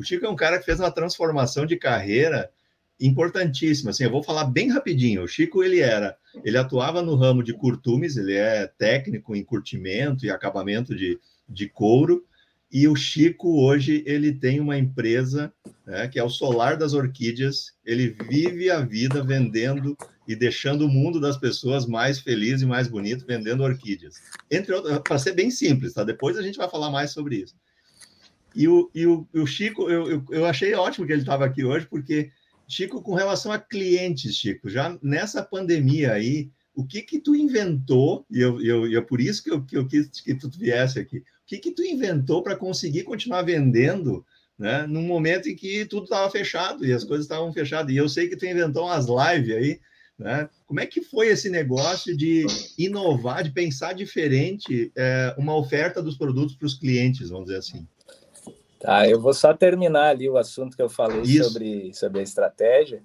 O 0.00 0.02
Chico 0.02 0.24
é 0.24 0.30
um 0.30 0.34
cara 0.34 0.58
que 0.58 0.64
fez 0.64 0.80
uma 0.80 0.90
transformação 0.90 1.66
de 1.66 1.76
carreira 1.76 2.50
importantíssima. 2.98 3.90
Assim, 3.90 4.04
eu 4.04 4.10
vou 4.10 4.22
falar 4.22 4.44
bem 4.44 4.70
rapidinho. 4.70 5.22
O 5.22 5.28
Chico 5.28 5.62
ele 5.62 5.80
era, 5.80 6.16
ele 6.42 6.56
atuava 6.56 7.02
no 7.02 7.16
ramo 7.16 7.42
de 7.42 7.52
curtumes, 7.52 8.16
ele 8.16 8.32
é 8.32 8.66
técnico 8.66 9.36
em 9.36 9.44
curtimento 9.44 10.24
e 10.24 10.30
acabamento 10.30 10.96
de, 10.96 11.20
de 11.46 11.68
couro. 11.68 12.24
E 12.72 12.88
o 12.88 12.96
Chico 12.96 13.60
hoje 13.62 14.02
ele 14.06 14.32
tem 14.32 14.58
uma 14.58 14.78
empresa 14.78 15.52
né, 15.84 16.08
que 16.08 16.18
é 16.18 16.24
o 16.24 16.30
Solar 16.30 16.78
das 16.78 16.94
Orquídeas. 16.94 17.74
Ele 17.84 18.16
vive 18.30 18.70
a 18.70 18.80
vida 18.80 19.22
vendendo 19.22 19.98
e 20.26 20.34
deixando 20.34 20.86
o 20.86 20.88
mundo 20.88 21.20
das 21.20 21.36
pessoas 21.36 21.84
mais 21.84 22.18
feliz 22.20 22.62
e 22.62 22.66
mais 22.66 22.88
bonito 22.88 23.26
vendendo 23.26 23.62
orquídeas. 23.62 24.14
Entre 24.50 24.72
para 25.06 25.18
ser 25.18 25.32
bem 25.32 25.50
simples, 25.50 25.92
tá? 25.92 26.04
Depois 26.04 26.38
a 26.38 26.42
gente 26.42 26.56
vai 26.56 26.70
falar 26.70 26.90
mais 26.90 27.10
sobre 27.10 27.36
isso. 27.36 27.54
E 28.54 28.66
o, 28.68 28.90
e 28.94 29.06
o, 29.06 29.26
o 29.32 29.46
Chico, 29.46 29.88
eu, 29.88 30.10
eu, 30.10 30.24
eu 30.30 30.46
achei 30.46 30.74
ótimo 30.74 31.06
que 31.06 31.12
ele 31.12 31.22
estava 31.22 31.44
aqui 31.44 31.64
hoje, 31.64 31.86
porque 31.86 32.30
Chico, 32.68 33.02
com 33.02 33.14
relação 33.14 33.50
a 33.50 33.58
clientes, 33.58 34.36
Chico, 34.36 34.68
já 34.68 34.96
nessa 35.02 35.42
pandemia 35.42 36.12
aí, 36.12 36.50
o 36.74 36.86
que 36.86 37.02
que 37.02 37.18
tu 37.18 37.34
inventou, 37.34 38.24
e 38.30 38.40
eu, 38.40 38.60
eu, 38.62 38.90
eu 38.90 39.00
é 39.00 39.02
por 39.02 39.20
isso 39.20 39.42
que 39.42 39.50
eu, 39.50 39.64
que 39.64 39.76
eu 39.76 39.86
quis 39.86 40.08
que 40.08 40.34
tu 40.34 40.48
viesse 40.56 40.98
aqui, 40.98 41.18
o 41.18 41.24
que 41.46 41.58
que 41.58 41.72
tu 41.72 41.82
inventou 41.82 42.42
para 42.42 42.56
conseguir 42.56 43.02
continuar 43.02 43.42
vendendo, 43.42 44.24
né, 44.58 44.86
num 44.86 45.02
momento 45.02 45.48
em 45.48 45.56
que 45.56 45.84
tudo 45.84 46.04
estava 46.04 46.30
fechado 46.30 46.86
e 46.86 46.92
as 46.92 47.04
coisas 47.04 47.24
estavam 47.24 47.52
fechadas, 47.52 47.92
e 47.92 47.96
eu 47.96 48.08
sei 48.08 48.28
que 48.28 48.36
tu 48.36 48.46
inventou 48.46 48.84
umas 48.84 49.06
lives 49.06 49.56
aí, 49.56 49.80
né, 50.18 50.48
como 50.66 50.80
é 50.80 50.86
que 50.86 51.02
foi 51.02 51.28
esse 51.28 51.50
negócio 51.50 52.16
de 52.16 52.46
inovar, 52.78 53.42
de 53.42 53.50
pensar 53.50 53.94
diferente 53.94 54.92
é, 54.96 55.34
uma 55.36 55.56
oferta 55.56 56.02
dos 56.02 56.16
produtos 56.16 56.54
para 56.54 56.66
os 56.66 56.74
clientes, 56.74 57.30
vamos 57.30 57.46
dizer 57.46 57.58
assim? 57.58 57.86
Tá, 58.80 59.06
eu 59.06 59.20
vou 59.20 59.34
só 59.34 59.52
terminar 59.52 60.08
ali 60.08 60.28
o 60.28 60.38
assunto 60.38 60.74
que 60.74 60.82
eu 60.82 60.88
falei 60.88 61.22
sobre, 61.26 61.92
sobre 61.92 62.20
a 62.20 62.22
estratégia, 62.22 63.02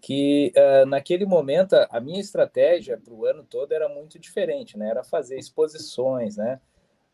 que 0.00 0.52
uh, 0.56 0.84
naquele 0.84 1.24
momento 1.24 1.74
a 1.74 2.00
minha 2.00 2.20
estratégia 2.20 2.98
para 2.98 3.14
o 3.14 3.24
ano 3.24 3.44
todo 3.44 3.72
era 3.72 3.88
muito 3.88 4.18
diferente, 4.18 4.76
né? 4.76 4.90
Era 4.90 5.04
fazer 5.04 5.38
exposições, 5.38 6.36
né? 6.36 6.60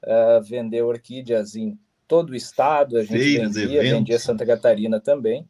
Uh, 0.03 0.43
vender 0.43 0.81
orquídeas 0.83 1.55
em 1.55 1.79
todo 2.09 2.31
o 2.31 2.35
estado, 2.35 2.97
a 2.97 3.03
gente 3.03 3.19
Feiras, 3.19 3.55
vendia, 3.55 3.81
eventos. 3.81 3.99
vendia 3.99 4.19
Santa 4.19 4.47
Catarina 4.47 4.99
também, 4.99 5.47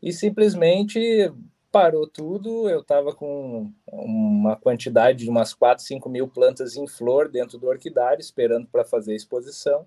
e 0.00 0.12
simplesmente 0.12 1.32
parou 1.72 2.06
tudo, 2.06 2.68
eu 2.68 2.80
estava 2.80 3.12
com 3.12 3.72
uma 3.90 4.54
quantidade 4.54 5.24
de 5.24 5.30
umas 5.30 5.52
4, 5.52 5.82
5 5.84 6.08
mil 6.08 6.28
plantas 6.28 6.76
em 6.76 6.86
flor 6.86 7.28
dentro 7.28 7.58
do 7.58 7.66
orquidário, 7.66 8.20
esperando 8.20 8.68
para 8.68 8.84
fazer 8.84 9.12
a 9.12 9.16
exposição, 9.16 9.84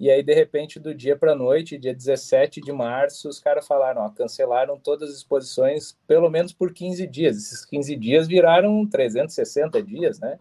e 0.00 0.10
aí, 0.10 0.22
de 0.22 0.32
repente, 0.32 0.80
do 0.80 0.94
dia 0.94 1.14
para 1.14 1.32
a 1.32 1.36
noite, 1.36 1.76
dia 1.76 1.94
17 1.94 2.62
de 2.62 2.72
março, 2.72 3.28
os 3.28 3.38
caras 3.38 3.66
falaram, 3.66 4.00
ó, 4.00 4.08
cancelaram 4.08 4.78
todas 4.78 5.10
as 5.10 5.16
exposições, 5.18 5.94
pelo 6.06 6.30
menos 6.30 6.54
por 6.54 6.72
15 6.72 7.06
dias. 7.06 7.36
Esses 7.36 7.66
15 7.66 7.96
dias 7.96 8.26
viraram 8.26 8.86
360 8.86 9.82
dias, 9.82 10.18
né? 10.18 10.40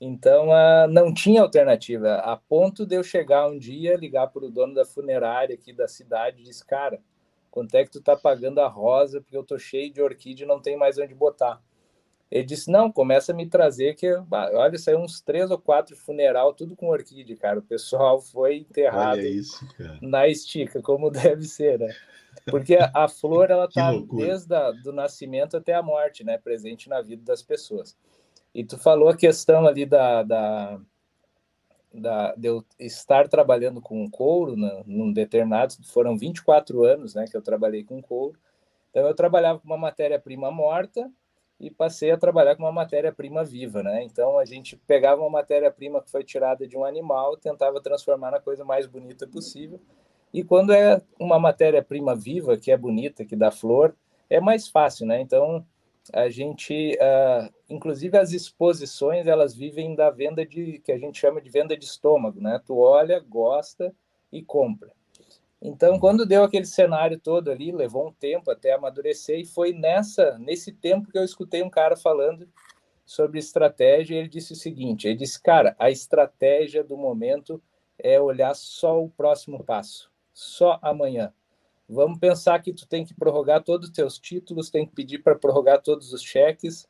Então, 0.00 0.50
uh, 0.50 0.86
não 0.88 1.12
tinha 1.12 1.42
alternativa, 1.42 2.14
a 2.18 2.36
ponto 2.36 2.86
de 2.86 2.94
eu 2.94 3.02
chegar 3.02 3.48
um 3.48 3.58
dia, 3.58 3.96
ligar 3.96 4.28
para 4.28 4.44
o 4.44 4.50
dono 4.50 4.74
da 4.74 4.84
funerária 4.84 5.56
aqui 5.56 5.72
da 5.72 5.88
cidade 5.88 6.40
e 6.40 6.44
disse, 6.44 6.64
cara, 6.64 7.00
quanto 7.50 7.74
é 7.74 7.84
que 7.84 7.90
tu 7.90 8.00
tá 8.00 8.16
pagando 8.16 8.60
a 8.60 8.68
rosa, 8.68 9.20
porque 9.20 9.36
eu 9.36 9.44
tô 9.44 9.58
cheio 9.58 9.92
de 9.92 10.00
orquídea 10.00 10.44
e 10.44 10.48
não 10.48 10.62
tem 10.62 10.76
mais 10.76 10.98
onde 10.98 11.14
botar. 11.16 11.60
Ele 12.32 12.44
disse: 12.44 12.70
Não, 12.70 12.90
começa 12.90 13.30
a 13.30 13.34
me 13.34 13.46
trazer, 13.46 13.94
que 13.94 14.10
olha, 14.30 14.78
saiu 14.78 14.98
uns 14.98 15.20
três 15.20 15.50
ou 15.50 15.58
quatro 15.58 15.94
funeral, 15.94 16.54
tudo 16.54 16.74
com 16.74 16.88
orquídea, 16.88 17.36
cara. 17.36 17.58
O 17.58 17.62
pessoal 17.62 18.18
foi 18.22 18.56
enterrado 18.56 19.20
isso, 19.20 19.62
na 20.00 20.26
estica, 20.26 20.80
como 20.80 21.10
deve 21.12 21.44
ser, 21.44 21.78
né? 21.78 21.94
Porque 22.46 22.78
a, 22.94 23.06
flor, 23.06 23.50
ela 23.50 23.68
tá 23.68 23.92
desde 24.16 24.54
o 24.54 24.72
do 24.82 24.92
nascimento 24.94 25.58
até 25.58 25.74
a 25.74 25.82
morte, 25.82 26.24
né? 26.24 26.38
Presente 26.38 26.88
na 26.88 27.02
vida 27.02 27.22
das 27.22 27.42
pessoas. 27.42 27.94
E 28.54 28.64
tu 28.64 28.78
falou 28.78 29.10
a 29.10 29.16
questão 29.16 29.66
ali 29.66 29.84
da, 29.84 30.22
da, 30.22 30.80
da 31.92 32.34
de 32.34 32.48
eu 32.48 32.64
estar 32.78 33.28
trabalhando 33.28 33.82
com 33.82 34.10
couro, 34.10 34.56
né, 34.56 34.82
num 34.86 35.12
determinado, 35.12 35.74
foram 35.84 36.16
24 36.16 36.82
anos, 36.84 37.14
né, 37.14 37.26
que 37.26 37.36
eu 37.36 37.42
trabalhei 37.42 37.84
com 37.84 38.00
couro. 38.02 38.38
Então, 38.90 39.06
eu 39.06 39.14
trabalhava 39.14 39.58
com 39.58 39.66
uma 39.66 39.78
matéria-prima 39.78 40.50
morta, 40.50 41.10
e 41.62 41.70
passei 41.70 42.10
a 42.10 42.18
trabalhar 42.18 42.56
com 42.56 42.64
uma 42.64 42.72
matéria-prima 42.72 43.44
viva, 43.44 43.84
né? 43.84 44.02
Então 44.02 44.36
a 44.36 44.44
gente 44.44 44.76
pegava 44.76 45.20
uma 45.20 45.30
matéria-prima 45.30 46.02
que 46.02 46.10
foi 46.10 46.24
tirada 46.24 46.66
de 46.66 46.76
um 46.76 46.84
animal, 46.84 47.36
tentava 47.36 47.80
transformar 47.80 48.32
na 48.32 48.40
coisa 48.40 48.64
mais 48.64 48.84
bonita 48.84 49.28
possível. 49.28 49.80
E 50.34 50.42
quando 50.42 50.72
é 50.72 51.00
uma 51.20 51.38
matéria-prima 51.38 52.16
viva, 52.16 52.56
que 52.56 52.72
é 52.72 52.76
bonita, 52.76 53.24
que 53.24 53.36
dá 53.36 53.52
flor, 53.52 53.94
é 54.28 54.40
mais 54.40 54.66
fácil, 54.66 55.06
né? 55.06 55.20
Então 55.20 55.64
a 56.12 56.28
gente, 56.28 56.98
uh, 57.00 57.54
inclusive 57.70 58.18
as 58.18 58.32
exposições, 58.32 59.28
elas 59.28 59.54
vivem 59.54 59.94
da 59.94 60.10
venda 60.10 60.44
de 60.44 60.80
que 60.80 60.90
a 60.90 60.98
gente 60.98 61.16
chama 61.16 61.40
de 61.40 61.48
venda 61.48 61.76
de 61.76 61.84
estômago, 61.84 62.40
né? 62.40 62.60
Tu 62.66 62.76
olha, 62.76 63.20
gosta 63.20 63.94
e 64.32 64.42
compra. 64.42 64.90
Então, 65.64 65.96
quando 65.96 66.26
deu 66.26 66.42
aquele 66.42 66.66
cenário 66.66 67.20
todo 67.20 67.48
ali, 67.48 67.70
levou 67.70 68.08
um 68.08 68.12
tempo 68.12 68.50
até 68.50 68.72
amadurecer 68.72 69.38
e 69.38 69.44
foi 69.46 69.72
nessa 69.72 70.36
nesse 70.38 70.72
tempo 70.72 71.08
que 71.08 71.16
eu 71.16 71.22
escutei 71.24 71.62
um 71.62 71.70
cara 71.70 71.96
falando 71.96 72.48
sobre 73.06 73.38
estratégia, 73.40 74.16
e 74.16 74.18
ele 74.20 74.28
disse 74.28 74.54
o 74.54 74.56
seguinte, 74.56 75.08
ele 75.08 75.16
disse: 75.18 75.42
"Cara, 75.42 75.76
a 75.78 75.90
estratégia 75.90 76.84
do 76.84 76.96
momento 76.96 77.62
é 77.98 78.20
olhar 78.20 78.54
só 78.56 79.02
o 79.04 79.10
próximo 79.10 79.64
passo, 79.64 80.10
só 80.32 80.80
amanhã. 80.82 81.34
Vamos 81.88 82.18
pensar 82.20 82.60
que 82.62 82.72
tu 82.72 82.88
tem 82.88 83.04
que 83.04 83.14
prorrogar 83.14 83.64
todos 83.64 83.90
os 83.90 83.94
teus 83.94 84.18
títulos, 84.18 84.70
tem 84.70 84.86
que 84.86 84.94
pedir 84.94 85.20
para 85.20 85.36
prorrogar 85.36 85.82
todos 85.82 86.12
os 86.14 86.22
cheques 86.22 86.88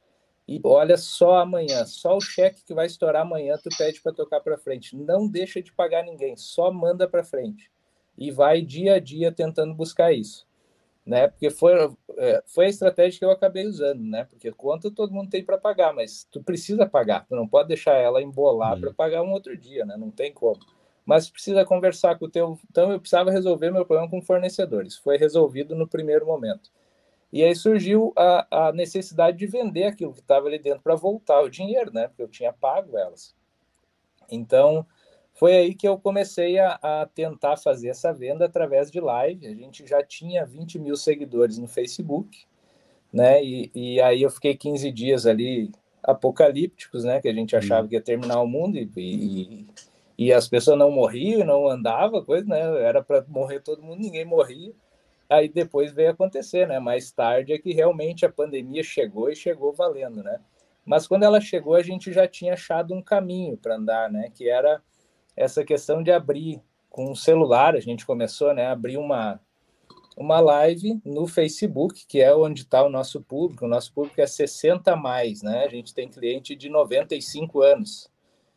e 0.49 0.61
olha 0.65 0.99
só 0.99 1.39
amanhã, 1.39 1.87
só 1.87 2.17
o 2.17 2.23
cheque 2.23 2.65
que 2.65 2.75
vai 2.75 2.87
estourar 2.87 3.23
amanhã 3.25 3.57
tu 3.63 3.71
pede 3.79 4.03
para 4.03 4.13
tocar 4.15 4.41
para 4.43 4.59
frente. 4.59 4.97
Não 4.97 5.29
deixa 5.29 5.63
de 5.63 5.73
pagar 5.75 6.05
ninguém, 6.05 6.37
só 6.37 6.73
manda 6.73 7.09
para 7.09 7.25
frente." 7.25 7.72
E 8.17 8.31
vai 8.31 8.61
dia 8.63 8.95
a 8.95 9.01
dia 9.01 9.33
tentando 9.33 9.75
buscar 9.75 10.13
isso, 10.13 10.47
né? 11.05 11.29
Porque 11.29 11.51
foi, 11.51 11.73
é, 12.17 12.43
foi 12.47 12.67
a 12.67 12.69
estratégia 12.69 13.19
que 13.19 13.25
eu 13.25 13.31
acabei 13.31 13.67
usando, 13.67 14.03
né? 14.03 14.25
Porque 14.25 14.51
conta 14.53 14.91
todo 14.91 15.13
mundo 15.13 15.31
tem 15.31 15.45
para 15.45 15.59
pagar, 15.59 15.93
mas 15.93 16.27
tu 16.31 16.43
precisa 16.43 16.87
pagar, 16.87 17.27
tu 17.27 17.35
não 17.35 17.47
pode 17.47 17.69
deixar 17.69 17.95
ela 17.95 18.23
embolar 18.23 18.79
para 18.79 18.93
pagar 18.93 19.23
um 19.23 19.33
outro 19.33 19.57
dia, 19.57 19.85
né? 19.85 19.97
Não 19.97 20.11
tem 20.11 20.33
como. 20.33 20.61
Mas 21.05 21.29
precisa 21.29 21.65
conversar 21.65 22.19
com 22.19 22.27
o 22.27 22.31
teu. 22.31 22.59
Então 22.71 22.93
eu 22.93 23.01
precisava 23.01 23.31
resolver 23.31 23.71
meu 23.71 23.85
problema 23.85 24.09
com 24.09 24.23
fornecedores. 24.23 24.97
Foi 24.97 25.17
resolvido 25.17 25.75
no 25.75 25.89
primeiro 25.89 26.25
momento. 26.25 26.71
E 27.33 27.43
aí 27.43 27.57
surgiu 27.57 28.13
a, 28.15 28.69
a 28.69 28.73
necessidade 28.73 29.39
de 29.39 29.47
vender 29.47 29.85
aquilo 29.85 30.13
que 30.13 30.21
estava 30.21 30.47
ali 30.47 30.59
dentro 30.59 30.83
para 30.83 30.95
voltar 30.95 31.41
o 31.41 31.49
dinheiro, 31.49 31.93
né? 31.93 32.07
Porque 32.07 32.23
eu 32.23 32.29
tinha 32.29 32.53
pago 32.53 32.97
elas. 32.97 33.35
Então, 34.31 34.87
foi 35.43 35.57
aí 35.57 35.75
que 35.75 35.89
eu 35.89 35.99
comecei 35.99 36.57
a, 36.61 36.79
a, 36.81 37.09
tentar 37.13 37.57
fazer 37.57 37.89
essa 37.89 38.13
venda 38.13 38.45
através 38.45 38.93
de 38.93 39.01
live. 39.01 39.49
A 39.49 39.53
gente 39.53 39.85
já 39.85 40.01
tinha 40.01 40.47
20 40.47 40.79
mil 40.79 40.95
seguidores 40.95 41.59
no 41.59 41.67
Facebook, 41.67 42.47
né? 43.13 43.43
E, 43.43 43.69
e 43.75 44.01
aí 44.01 44.23
eu 44.23 44.31
fiquei 44.31 44.57
15 44.57 44.93
dias 44.93 45.27
ali 45.27 45.73
apocalípticos, 46.01 47.03
né? 47.03 47.21
Que 47.21 47.27
a 47.27 47.35
gente 47.35 47.57
achava 47.57 47.89
que 47.89 47.97
ia 47.97 48.01
terminar 48.01 48.41
o 48.41 48.47
mundo 48.47 48.79
e, 48.79 48.89
e, 48.97 49.67
e 50.17 50.33
as 50.33 50.47
pessoas 50.47 50.79
não 50.79 50.93
morriam, 50.93 51.45
não 51.45 51.67
andava, 51.67 52.25
coisa, 52.25 52.47
né? 52.47 52.61
Era 52.81 53.03
para 53.03 53.25
morrer 53.27 53.59
todo 53.59 53.83
mundo, 53.83 53.99
ninguém 53.99 54.25
morria. 54.25 54.73
Aí 55.29 55.49
depois 55.49 55.93
veio 55.93 56.13
acontecer, 56.13 56.69
né? 56.69 56.79
Mais 56.79 57.11
tarde 57.11 57.53
é 57.53 57.59
que 57.59 57.73
realmente 57.73 58.25
a 58.25 58.31
pandemia 58.31 58.85
chegou 58.85 59.29
e 59.29 59.35
chegou 59.35 59.73
valendo, 59.73 60.23
né? 60.23 60.39
Mas 60.87 61.09
quando 61.09 61.25
ela 61.25 61.41
chegou, 61.41 61.75
a 61.75 61.83
gente 61.83 62.13
já 62.13 62.29
tinha 62.29 62.53
achado 62.53 62.95
um 62.95 63.03
caminho 63.03 63.57
para 63.57 63.75
andar, 63.75 64.09
né? 64.09 64.31
Que 64.33 64.49
era 64.49 64.81
essa 65.43 65.65
questão 65.65 66.03
de 66.03 66.11
abrir 66.11 66.63
com 66.89 67.11
o 67.11 67.17
celular, 67.17 67.75
a 67.75 67.81
gente 67.81 68.07
começou 68.07 68.55
né, 68.55 68.67
a 68.67 68.73
abrir 68.73 68.99
uma, 68.99 69.41
uma 70.17 70.41
live 70.41 71.01
no 71.05 71.27
Facebook, 71.27 72.07
que 72.07 72.21
é 72.21 72.35
onde 72.35 72.63
está 72.63 72.83
o 72.83 72.91
nosso 72.91 73.21
público. 73.21 73.65
O 73.65 73.69
nosso 73.69 73.93
público 73.93 74.21
é 74.21 74.27
60 74.27 74.95
mais, 74.95 75.43
né? 75.43 75.65
A 75.65 75.69
gente 75.69 75.95
tem 75.95 76.09
cliente 76.09 76.55
de 76.55 76.69
95 76.69 77.63
anos 77.63 78.11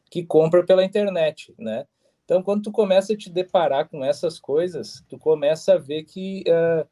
que 0.09 0.23
compra 0.23 0.65
pela 0.65 0.83
internet, 0.83 1.53
né? 1.57 1.85
Então, 2.23 2.41
quando 2.41 2.63
tu 2.63 2.71
começa 2.71 3.13
a 3.13 3.17
te 3.17 3.29
deparar 3.29 3.87
com 3.87 4.03
essas 4.03 4.39
coisas, 4.39 5.03
tu 5.07 5.17
começa 5.17 5.73
a 5.73 5.77
ver 5.77 6.03
que 6.03 6.43
uh, 6.47 6.87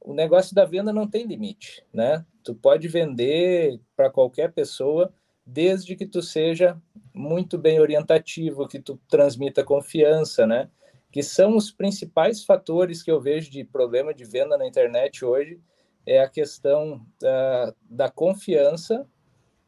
o 0.00 0.14
negócio 0.14 0.54
da 0.54 0.64
venda 0.64 0.92
não 0.92 1.06
tem 1.08 1.26
limite, 1.26 1.84
né? 1.92 2.24
Tu 2.42 2.54
pode 2.54 2.86
vender 2.86 3.80
para 3.96 4.08
qualquer 4.08 4.52
pessoa, 4.52 5.12
desde 5.46 5.94
que 5.94 6.04
tu 6.04 6.20
seja 6.20 6.80
muito 7.14 7.56
bem 7.56 7.78
orientativo, 7.80 8.66
que 8.66 8.80
tu 8.80 9.00
transmita 9.08 9.64
confiança, 9.64 10.46
né? 10.46 10.68
Que 11.12 11.22
são 11.22 11.56
os 11.56 11.70
principais 11.70 12.44
fatores 12.44 13.02
que 13.02 13.10
eu 13.10 13.20
vejo 13.20 13.50
de 13.50 13.62
problema 13.62 14.12
de 14.12 14.24
venda 14.24 14.58
na 14.58 14.66
internet 14.66 15.24
hoje, 15.24 15.60
é 16.04 16.20
a 16.20 16.28
questão 16.28 17.06
uh, 17.22 17.74
da 17.88 18.10
confiança 18.10 19.06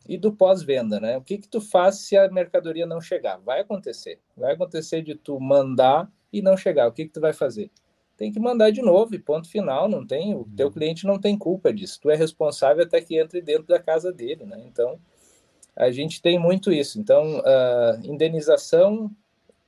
e 0.09 0.17
do 0.17 0.33
pós-venda, 0.33 0.99
né? 0.99 1.17
O 1.17 1.23
que 1.23 1.38
que 1.38 1.49
tu 1.49 1.61
faz 1.61 1.97
se 2.01 2.17
a 2.17 2.29
mercadoria 2.31 2.87
não 2.87 3.01
chegar? 3.01 3.38
Vai 3.38 3.61
acontecer. 3.61 4.21
Vai 4.37 4.55
acontecer 4.55 5.03
de 5.03 5.14
tu 5.14 5.38
mandar 5.38 6.11
e 6.33 6.43
não 6.43 6.57
chegar. 6.57 6.88
O 6.88 6.93
que 6.93 7.05
que 7.05 7.12
tu 7.12 7.21
vai 7.21 7.33
fazer? 7.33 7.71
Tem 8.17 8.33
que 8.33 8.41
mandar 8.41 8.71
de 8.71 8.83
novo 8.83 9.14
e 9.14 9.19
ponto 9.19 9.49
final. 9.49 9.88
Não 9.88 10.05
tem, 10.07 10.35
o 10.35 10.45
teu 10.57 10.67
uhum. 10.67 10.73
cliente 10.73 11.07
não 11.07 11.21
tem 11.21 11.38
culpa 11.38 11.73
disso. 11.73 12.01
Tu 12.01 12.11
é 12.11 12.17
responsável 12.17 12.85
até 12.85 13.01
que 13.01 13.19
entre 13.19 13.41
dentro 13.41 13.67
da 13.67 13.79
casa 13.79 14.12
dele, 14.12 14.45
né? 14.45 14.61
Então, 14.67 14.99
a 15.79 15.93
gente 15.93 16.21
tem 16.21 16.38
muito 16.38 16.73
isso. 16.73 16.99
Então, 16.99 17.38
uh, 17.38 18.05
indenização, 18.05 19.09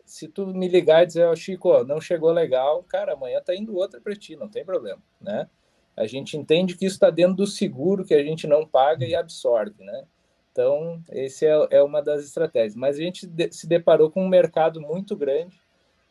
se 0.04 0.26
tu 0.26 0.48
me 0.48 0.66
ligar 0.66 1.04
e 1.04 1.06
dizer, 1.06 1.28
oh, 1.28 1.36
Chico, 1.36 1.84
não 1.84 2.00
chegou 2.00 2.32
legal, 2.32 2.82
cara, 2.82 3.12
amanhã 3.12 3.40
tá 3.40 3.54
indo 3.54 3.76
outra 3.76 4.00
para 4.00 4.16
ti, 4.16 4.34
não 4.34 4.48
tem 4.48 4.64
problema, 4.64 5.00
né? 5.20 5.48
A 5.96 6.06
gente 6.06 6.36
entende 6.36 6.76
que 6.76 6.84
isso 6.84 6.96
está 6.96 7.10
dentro 7.10 7.36
do 7.36 7.46
seguro 7.46 8.04
que 8.04 8.14
a 8.14 8.24
gente 8.24 8.46
não 8.48 8.66
paga 8.66 9.06
e 9.06 9.14
absorve, 9.14 9.84
né? 9.84 10.04
Então, 10.50 11.00
esse 11.10 11.46
é, 11.46 11.68
é 11.70 11.82
uma 11.82 12.02
das 12.02 12.24
estratégias. 12.24 12.74
Mas 12.74 12.96
a 12.96 13.02
gente 13.02 13.24
de, 13.24 13.52
se 13.52 13.68
deparou 13.68 14.10
com 14.10 14.24
um 14.24 14.28
mercado 14.28 14.80
muito 14.80 15.14
grande, 15.14 15.60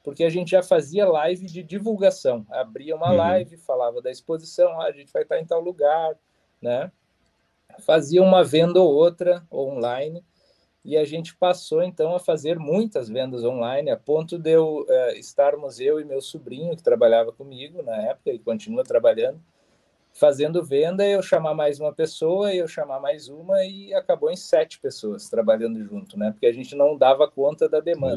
porque 0.02 0.24
a 0.24 0.30
gente 0.30 0.52
já 0.52 0.64
fazia 0.64 1.06
live 1.06 1.46
de 1.46 1.62
divulgação. 1.62 2.46
Abria 2.50 2.96
uma 2.96 3.12
uhum. 3.12 3.18
live, 3.18 3.58
falava 3.58 4.02
da 4.02 4.10
exposição, 4.10 4.80
ah, 4.80 4.86
a 4.86 4.92
gente 4.94 5.12
vai 5.12 5.24
estar 5.24 5.40
em 5.40 5.46
tal 5.46 5.60
lugar, 5.60 6.16
né? 6.62 6.90
Fazia 7.80 8.22
uma 8.22 8.44
venda 8.44 8.80
ou 8.80 8.94
outra 8.94 9.46
online, 9.52 10.24
e 10.84 10.98
a 10.98 11.04
gente 11.04 11.36
passou 11.36 11.84
então 11.84 12.16
a 12.16 12.20
fazer 12.20 12.58
muitas 12.58 13.10
vendas 13.10 13.44
online, 13.44 13.92
a 13.92 13.98
ponto 13.98 14.38
de 14.38 14.52
eu 14.52 14.86
uh, 14.88 15.18
estarmos 15.18 15.80
eu 15.80 16.00
e 16.00 16.06
meu 16.06 16.22
sobrinho, 16.22 16.76
que 16.76 16.84
trabalhava 16.84 17.32
comigo 17.32 17.84
na 17.84 17.96
época 17.98 18.32
e 18.32 18.40
continua 18.40 18.84
trabalhando, 18.84 19.40
fazendo 20.14 20.64
venda, 20.64 21.06
eu 21.06 21.22
chamar 21.22 21.54
mais 21.54 21.80
uma 21.80 21.94
pessoa, 21.94 22.54
eu 22.54 22.68
chamar 22.68 23.00
mais 23.00 23.28
uma, 23.28 23.64
e 23.64 23.94
acabou 23.94 24.32
em 24.32 24.36
sete 24.36 24.80
pessoas 24.80 25.30
trabalhando 25.30 25.84
junto, 25.84 26.18
né? 26.18 26.32
Porque 26.32 26.48
a 26.48 26.54
gente 26.54 26.76
não 26.76 26.98
dava 26.98 27.30
conta 27.30 27.70
da 27.70 27.80
demanda. 27.80 28.16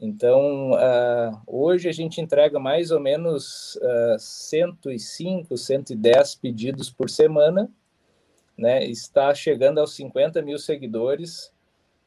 Então, 0.00 0.72
uh, 0.72 1.40
hoje 1.46 1.88
a 1.88 1.92
gente 1.92 2.20
entrega 2.20 2.58
mais 2.58 2.90
ou 2.90 3.00
menos 3.00 3.76
uh, 3.76 4.18
105, 4.18 5.56
110 5.56 6.36
pedidos 6.36 6.88
por 6.88 7.10
semana, 7.10 7.68
né? 8.58 8.84
Está 8.84 9.32
chegando 9.32 9.78
aos 9.78 9.94
50 9.94 10.42
mil 10.42 10.58
seguidores, 10.58 11.52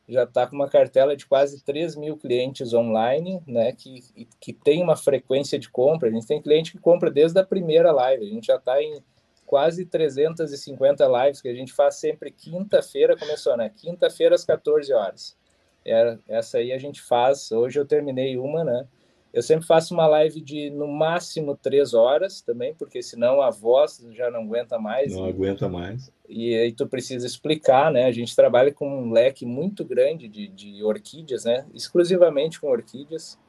já 0.07 0.23
está 0.23 0.45
com 0.45 0.55
uma 0.55 0.67
cartela 0.67 1.15
de 1.15 1.25
quase 1.25 1.63
3 1.63 1.95
mil 1.95 2.17
clientes 2.17 2.73
online, 2.73 3.41
né, 3.47 3.71
que, 3.71 4.27
que 4.41 4.51
tem 4.51 4.83
uma 4.83 4.97
frequência 4.97 5.57
de 5.57 5.69
compra. 5.69 6.09
A 6.09 6.11
gente 6.11 6.27
tem 6.27 6.41
cliente 6.41 6.73
que 6.73 6.77
compra 6.77 7.09
desde 7.09 7.39
a 7.39 7.45
primeira 7.45 7.91
live. 7.93 8.25
A 8.25 8.29
gente 8.29 8.47
já 8.47 8.57
está 8.57 8.81
em 8.81 9.01
quase 9.45 9.85
350 9.85 11.05
lives 11.07 11.41
que 11.41 11.47
a 11.47 11.53
gente 11.53 11.71
faz 11.71 11.95
sempre 11.95 12.31
quinta-feira, 12.31 13.17
começou, 13.17 13.55
né? 13.55 13.71
Quinta-feira 13.75 14.35
às 14.35 14.43
14 14.43 14.91
horas. 14.93 15.37
É, 15.85 16.17
essa 16.27 16.57
aí 16.57 16.73
a 16.73 16.77
gente 16.77 17.01
faz. 17.01 17.51
Hoje 17.51 17.79
eu 17.79 17.85
terminei 17.85 18.37
uma, 18.37 18.63
né? 18.63 18.87
Eu 19.33 19.41
sempre 19.41 19.65
faço 19.65 19.93
uma 19.93 20.05
live 20.07 20.41
de 20.41 20.69
no 20.69 20.87
máximo 20.87 21.55
três 21.55 21.93
horas 21.93 22.41
também, 22.41 22.73
porque 22.73 23.01
senão 23.01 23.41
a 23.41 23.49
voz 23.49 24.05
já 24.11 24.29
não 24.29 24.41
aguenta 24.41 24.77
mais. 24.77 25.15
Não 25.15 25.27
e, 25.27 25.29
aguenta 25.29 25.69
mais. 25.69 26.11
E 26.27 26.53
aí 26.53 26.73
tu 26.73 26.85
precisa 26.85 27.25
explicar, 27.25 27.91
né? 27.91 28.05
A 28.05 28.11
gente 28.11 28.35
trabalha 28.35 28.73
com 28.73 29.03
um 29.03 29.11
leque 29.11 29.45
muito 29.45 29.85
grande 29.85 30.27
de, 30.27 30.47
de 30.49 30.83
orquídeas, 30.83 31.45
né? 31.45 31.65
Exclusivamente 31.73 32.59
com 32.59 32.67
orquídeas. 32.67 33.39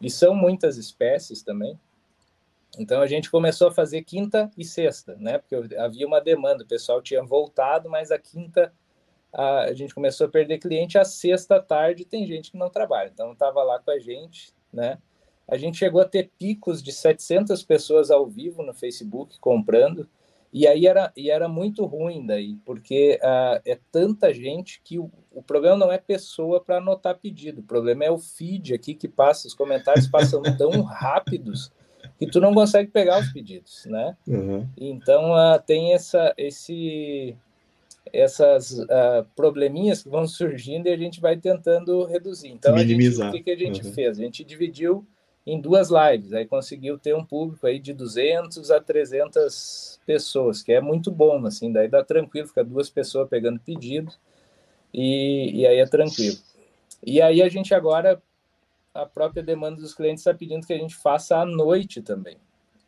E 0.00 0.08
são 0.08 0.34
muitas 0.34 0.78
espécies 0.78 1.42
também. 1.42 1.78
Então 2.78 3.02
a 3.02 3.06
gente 3.06 3.30
começou 3.30 3.68
a 3.68 3.72
fazer 3.72 4.02
quinta 4.02 4.50
e 4.56 4.64
sexta, 4.64 5.14
né? 5.16 5.38
Porque 5.38 5.76
havia 5.76 6.06
uma 6.06 6.20
demanda, 6.20 6.64
o 6.64 6.66
pessoal 6.66 7.02
tinha 7.02 7.22
voltado, 7.22 7.90
mas 7.90 8.10
a 8.10 8.18
quinta 8.18 8.72
a, 9.32 9.64
a 9.64 9.72
gente 9.74 9.94
começou 9.94 10.26
a 10.26 10.30
perder 10.30 10.58
cliente, 10.58 10.98
a 10.98 11.04
sexta 11.04 11.60
tarde 11.60 12.04
tem 12.04 12.26
gente 12.26 12.50
que 12.50 12.58
não 12.58 12.70
trabalha. 12.70 13.10
Então 13.12 13.32
estava 13.32 13.62
lá 13.62 13.78
com 13.78 13.90
a 13.90 13.98
gente, 13.98 14.52
né? 14.72 14.98
A 15.48 15.56
gente 15.56 15.78
chegou 15.78 16.00
a 16.00 16.04
ter 16.04 16.30
picos 16.38 16.82
de 16.82 16.92
700 16.92 17.62
pessoas 17.62 18.10
ao 18.10 18.26
vivo 18.26 18.62
no 18.62 18.74
Facebook 18.74 19.38
comprando, 19.40 20.06
e 20.52 20.66
aí 20.66 20.86
era, 20.86 21.12
e 21.16 21.30
era 21.30 21.48
muito 21.48 21.84
ruim 21.84 22.24
daí, 22.26 22.56
porque 22.64 23.18
uh, 23.22 23.60
é 23.64 23.78
tanta 23.90 24.32
gente 24.32 24.80
que 24.82 24.98
o, 24.98 25.10
o 25.32 25.42
problema 25.42 25.76
não 25.76 25.92
é 25.92 25.98
pessoa 25.98 26.60
para 26.60 26.78
anotar 26.78 27.18
pedido, 27.18 27.60
o 27.60 27.64
problema 27.64 28.04
é 28.04 28.10
o 28.10 28.18
feed 28.18 28.74
aqui 28.74 28.94
que 28.94 29.08
passa, 29.08 29.46
os 29.46 29.54
comentários 29.54 30.06
passam 30.06 30.42
tão 30.56 30.82
rápidos 30.82 31.70
que 32.18 32.26
tu 32.26 32.40
não 32.40 32.54
consegue 32.54 32.90
pegar 32.90 33.20
os 33.20 33.32
pedidos, 33.32 33.84
né? 33.86 34.16
Uhum. 34.26 34.66
Então 34.76 35.32
uh, 35.32 35.60
tem 35.64 35.92
essa, 35.92 36.34
esse, 36.36 37.36
essas 38.12 38.72
uh, 38.72 39.24
probleminhas 39.36 40.02
que 40.02 40.08
vão 40.08 40.26
surgindo 40.26 40.88
e 40.88 40.92
a 40.92 40.96
gente 40.96 41.20
vai 41.20 41.36
tentando 41.36 42.04
reduzir. 42.04 42.48
Então, 42.48 42.74
Minimizar. 42.74 43.26
Gente, 43.26 43.34
o 43.34 43.38
que, 43.38 43.44
que 43.44 43.50
a 43.50 43.66
gente 43.66 43.86
uhum. 43.86 43.92
fez? 43.92 44.18
A 44.18 44.22
gente 44.22 44.42
dividiu 44.44 45.06
em 45.48 45.58
duas 45.58 45.88
lives. 45.88 46.34
Aí 46.34 46.46
conseguiu 46.46 46.98
ter 46.98 47.14
um 47.14 47.24
público 47.24 47.66
aí 47.66 47.78
de 47.78 47.94
200 47.94 48.70
a 48.70 48.80
300 48.80 49.98
pessoas, 50.04 50.62
que 50.62 50.72
é 50.72 50.80
muito 50.80 51.10
bom, 51.10 51.46
assim, 51.46 51.72
daí 51.72 51.88
dá 51.88 52.04
tranquilo, 52.04 52.48
fica 52.48 52.62
duas 52.62 52.90
pessoas 52.90 53.28
pegando 53.28 53.58
pedido 53.58 54.12
e, 54.92 55.60
e 55.60 55.66
aí 55.66 55.78
é 55.78 55.86
tranquilo. 55.86 56.36
E 57.04 57.22
aí 57.22 57.42
a 57.42 57.48
gente 57.48 57.74
agora, 57.74 58.22
a 58.92 59.06
própria 59.06 59.42
demanda 59.42 59.80
dos 59.80 59.94
clientes 59.94 60.20
está 60.20 60.34
pedindo 60.34 60.66
que 60.66 60.72
a 60.72 60.78
gente 60.78 60.94
faça 60.96 61.38
à 61.38 61.46
noite 61.46 62.02
também. 62.02 62.36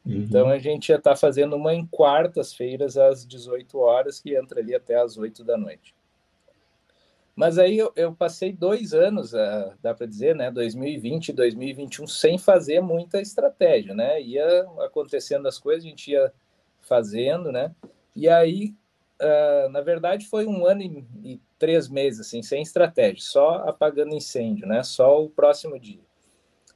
Uhum. 0.05 0.13
Então 0.17 0.49
a 0.49 0.59
gente 0.59 0.89
já 0.89 0.97
está 0.97 1.17
fazendo 1.17 1.57
uma 1.57 1.75
em 1.75 1.87
quartas-feiras 1.87 2.99
às 2.99 3.27
18 3.27 3.79
horas, 3.79 4.21
que 4.21 4.37
entra 4.37 4.61
ali 4.61 4.75
até 4.75 4.97
às 4.97 5.17
8 5.17 5.43
da 5.45 5.57
noite. 5.57 5.95
Mas 7.41 7.59
aí 7.59 7.79
eu, 7.79 7.91
eu 7.97 8.15
passei 8.15 8.53
dois 8.53 8.93
anos, 8.93 9.33
uh, 9.33 9.73
dá 9.81 9.95
para 9.95 10.05
dizer, 10.05 10.37
né, 10.37 10.51
2020 10.51 11.31
e 11.31 11.33
2021, 11.33 12.07
sem 12.07 12.37
fazer 12.37 12.83
muita 12.83 13.19
estratégia, 13.19 13.95
né? 13.95 14.21
Ia 14.21 14.69
acontecendo 14.81 15.49
as 15.49 15.59
coisas, 15.59 15.83
a 15.83 15.89
gente 15.89 16.11
ia 16.11 16.31
fazendo, 16.83 17.51
né? 17.51 17.75
E 18.15 18.29
aí, 18.29 18.75
uh, 19.23 19.71
na 19.71 19.81
verdade, 19.81 20.27
foi 20.27 20.47
um 20.47 20.67
ano 20.67 20.83
e, 20.83 21.07
e, 21.25 21.41
três 21.59 21.89
meses, 21.89 22.21
assim, 22.21 22.43
sem 22.43 22.61
estratégia, 22.61 23.23
só 23.23 23.67
apagando 23.67 24.15
incêndio, 24.15 24.67
né? 24.67 24.83
Só 24.83 25.25
o 25.25 25.31
próximo 25.31 25.81
dia. 25.81 26.03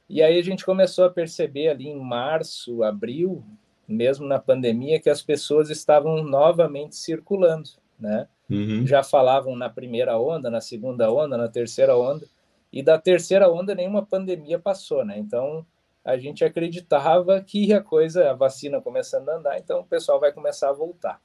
E 0.09 0.23
aí 0.23 0.35
a 0.39 0.43
gente 0.43 0.65
começou 0.65 1.05
a 1.05 1.11
perceber 1.11 1.67
ali 1.67 1.89
em 1.89 2.01
março, 2.01 2.81
abril, 2.81 3.45
mesmo 3.87 4.25
na 4.25 4.39
pandemia, 4.39 4.99
que 4.99 5.11
as 5.11 5.21
pessoas 5.21 5.69
estavam 5.69 6.23
novamente 6.23 6.95
circulando, 6.95 7.69
né? 7.99 8.27
Uhum. 8.49 8.85
Já 8.85 9.03
falavam 9.03 9.55
na 9.55 9.69
primeira 9.69 10.17
onda, 10.19 10.49
na 10.49 10.61
segunda 10.61 11.11
onda, 11.11 11.37
na 11.37 11.47
terceira 11.47 11.97
onda, 11.97 12.25
e 12.71 12.83
da 12.83 12.97
terceira 12.97 13.49
onda 13.51 13.73
nenhuma 13.73 14.05
pandemia 14.05 14.59
passou, 14.59 15.03
né? 15.05 15.17
Então 15.17 15.65
a 16.03 16.17
gente 16.17 16.45
acreditava 16.45 17.41
que 17.41 17.73
a 17.73 17.81
coisa, 17.81 18.29
a 18.29 18.33
vacina 18.33 18.79
começando 18.79 19.29
a 19.29 19.37
andar, 19.37 19.57
então 19.57 19.79
o 19.79 19.85
pessoal 19.85 20.19
vai 20.19 20.31
começar 20.31 20.69
a 20.69 20.73
voltar. 20.73 21.19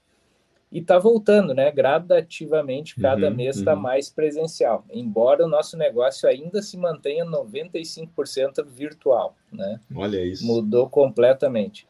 E 0.73 0.79
está 0.79 0.99
voltando, 0.99 1.53
né? 1.53 1.71
Gradativamente, 1.73 2.95
cada 2.95 3.29
uhum, 3.29 3.35
mês 3.35 3.57
está 3.57 3.75
uhum. 3.75 3.81
mais 3.81 4.09
presencial, 4.09 4.85
embora 4.89 5.45
o 5.45 5.49
nosso 5.49 5.77
negócio 5.77 6.29
ainda 6.29 6.63
se 6.63 6.77
mantenha 6.77 7.27
95% 7.27 8.65
virtual, 8.65 9.37
né? 9.53 9.81
Olha 9.95 10.25
isso. 10.25 10.47
Mudou 10.47 10.89
completamente. 10.89 11.90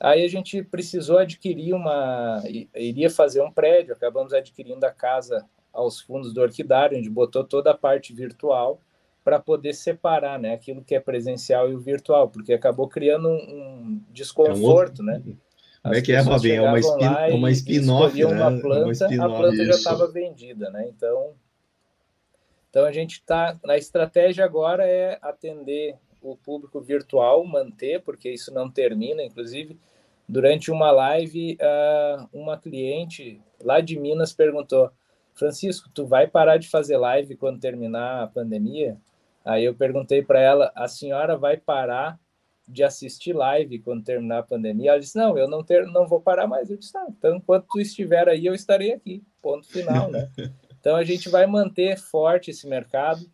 Aí 0.00 0.24
a 0.24 0.28
gente 0.28 0.62
precisou 0.62 1.18
adquirir 1.18 1.72
uma. 1.74 2.42
iria 2.74 3.08
fazer 3.08 3.42
um 3.42 3.50
prédio, 3.50 3.94
acabamos 3.94 4.32
adquirindo 4.32 4.84
a 4.84 4.90
casa 4.90 5.44
aos 5.72 6.00
fundos 6.00 6.32
do 6.32 6.40
Orquidário, 6.40 6.98
onde 6.98 7.10
botou 7.10 7.44
toda 7.44 7.70
a 7.70 7.76
parte 7.76 8.12
virtual 8.12 8.80
para 9.24 9.40
poder 9.40 9.72
separar 9.72 10.38
né, 10.38 10.52
aquilo 10.52 10.84
que 10.84 10.94
é 10.94 11.00
presencial 11.00 11.70
e 11.70 11.74
o 11.74 11.80
virtual, 11.80 12.28
porque 12.28 12.52
acabou 12.52 12.86
criando 12.86 13.30
um, 13.30 14.00
desconforto, 14.10 14.60
é 14.60 14.62
um 14.62 14.64
outro... 14.64 15.02
né? 15.02 15.22
Como 15.82 15.94
é 15.94 16.02
que 16.02 16.12
é, 16.12 16.20
Robin? 16.20 16.50
É 16.50 16.62
uma, 16.62 16.78
spin, 16.78 17.32
uma 17.32 17.50
spin-off, 17.50 18.16
né? 18.16 18.26
Uma 18.26 18.60
planta, 18.60 18.84
uma 18.84 18.92
spin 18.92 19.20
a 19.20 19.28
planta 19.28 19.54
isso. 19.54 19.64
já 19.64 19.74
estava 19.74 20.10
vendida, 20.10 20.70
né? 20.70 20.86
Então, 20.88 21.32
então 22.70 22.84
a 22.84 22.92
gente 22.92 23.14
está... 23.14 23.58
Na 23.64 23.76
estratégia 23.76 24.44
agora 24.44 24.86
é 24.86 25.18
atender 25.20 25.96
o 26.32 26.36
público 26.36 26.80
virtual, 26.80 27.44
manter, 27.44 28.02
porque 28.02 28.30
isso 28.30 28.52
não 28.52 28.70
termina, 28.70 29.22
inclusive 29.22 29.78
durante 30.28 30.70
uma 30.70 30.90
live, 30.90 31.58
uh, 31.60 32.28
uma 32.32 32.58
cliente 32.58 33.40
lá 33.62 33.80
de 33.80 33.98
Minas 33.98 34.32
perguntou: 34.32 34.90
Francisco, 35.34 35.90
tu 35.92 36.06
vai 36.06 36.26
parar 36.26 36.56
de 36.56 36.68
fazer 36.68 36.96
live 36.96 37.36
quando 37.36 37.60
terminar 37.60 38.22
a 38.22 38.26
pandemia? 38.26 38.96
Aí 39.44 39.64
eu 39.64 39.74
perguntei 39.74 40.22
para 40.22 40.40
ela: 40.40 40.72
a 40.74 40.88
senhora 40.88 41.36
vai 41.36 41.56
parar 41.56 42.18
de 42.66 42.82
assistir 42.82 43.34
live 43.34 43.78
quando 43.80 44.04
terminar 44.04 44.38
a 44.38 44.42
pandemia? 44.42 44.92
Ela 44.92 45.00
disse: 45.00 45.16
não, 45.16 45.36
eu 45.36 45.48
não, 45.48 45.62
ter, 45.62 45.86
não 45.86 46.06
vou 46.06 46.20
parar 46.20 46.46
mais. 46.46 46.70
Eu 46.70 46.76
disse: 46.76 46.96
ah, 46.96 47.06
então 47.08 47.36
enquanto 47.36 47.66
tu 47.70 47.80
estiver 47.80 48.28
aí, 48.28 48.46
eu 48.46 48.54
estarei 48.54 48.92
aqui. 48.92 49.22
Ponto 49.42 49.66
final, 49.68 50.10
né? 50.10 50.30
Então 50.84 50.96
a 50.96 51.02
gente 51.02 51.30
vai 51.30 51.46
manter 51.46 51.96
forte 51.96 52.50
esse 52.50 52.68
mercado 52.68 53.24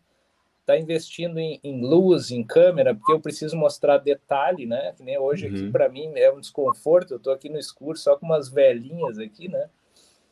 está 0.71 0.77
investindo 0.77 1.39
em, 1.39 1.59
em, 1.63 1.81
luz, 1.81 2.31
em 2.31 2.43
câmera, 2.43 2.95
porque 2.95 3.11
eu 3.11 3.19
preciso 3.19 3.57
mostrar 3.57 3.97
detalhe, 3.97 4.65
né? 4.65 4.93
Que 4.95 5.03
nem 5.03 5.17
hoje 5.17 5.47
uhum. 5.47 5.53
aqui 5.53 5.71
para 5.71 5.89
mim 5.89 6.11
é 6.15 6.31
um 6.31 6.39
desconforto. 6.39 7.11
Eu 7.11 7.17
estou 7.17 7.33
aqui 7.33 7.49
no 7.49 7.59
escuro 7.59 7.97
só 7.97 8.15
com 8.15 8.25
umas 8.25 8.49
velhinhas 8.49 9.17
aqui, 9.19 9.47
né? 9.47 9.69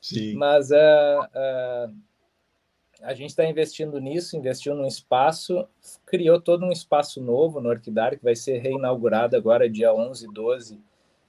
Sim. 0.02 0.34
Mas 0.36 0.72
uh, 0.72 0.74
uh, 0.74 1.94
a 3.02 3.14
gente 3.14 3.30
está 3.30 3.46
investindo 3.46 4.00
nisso, 4.00 4.38
investiu 4.38 4.74
num 4.74 4.86
espaço, 4.86 5.68
criou 6.06 6.40
todo 6.40 6.66
um 6.66 6.72
espaço 6.72 7.22
novo 7.22 7.60
no 7.60 7.70
Orquidar, 7.70 8.18
que 8.18 8.24
vai 8.24 8.36
ser 8.36 8.60
reinaugurado 8.60 9.36
agora 9.36 9.70
dia 9.70 9.94
11 9.94 10.26
e 10.26 10.34
12 10.34 10.80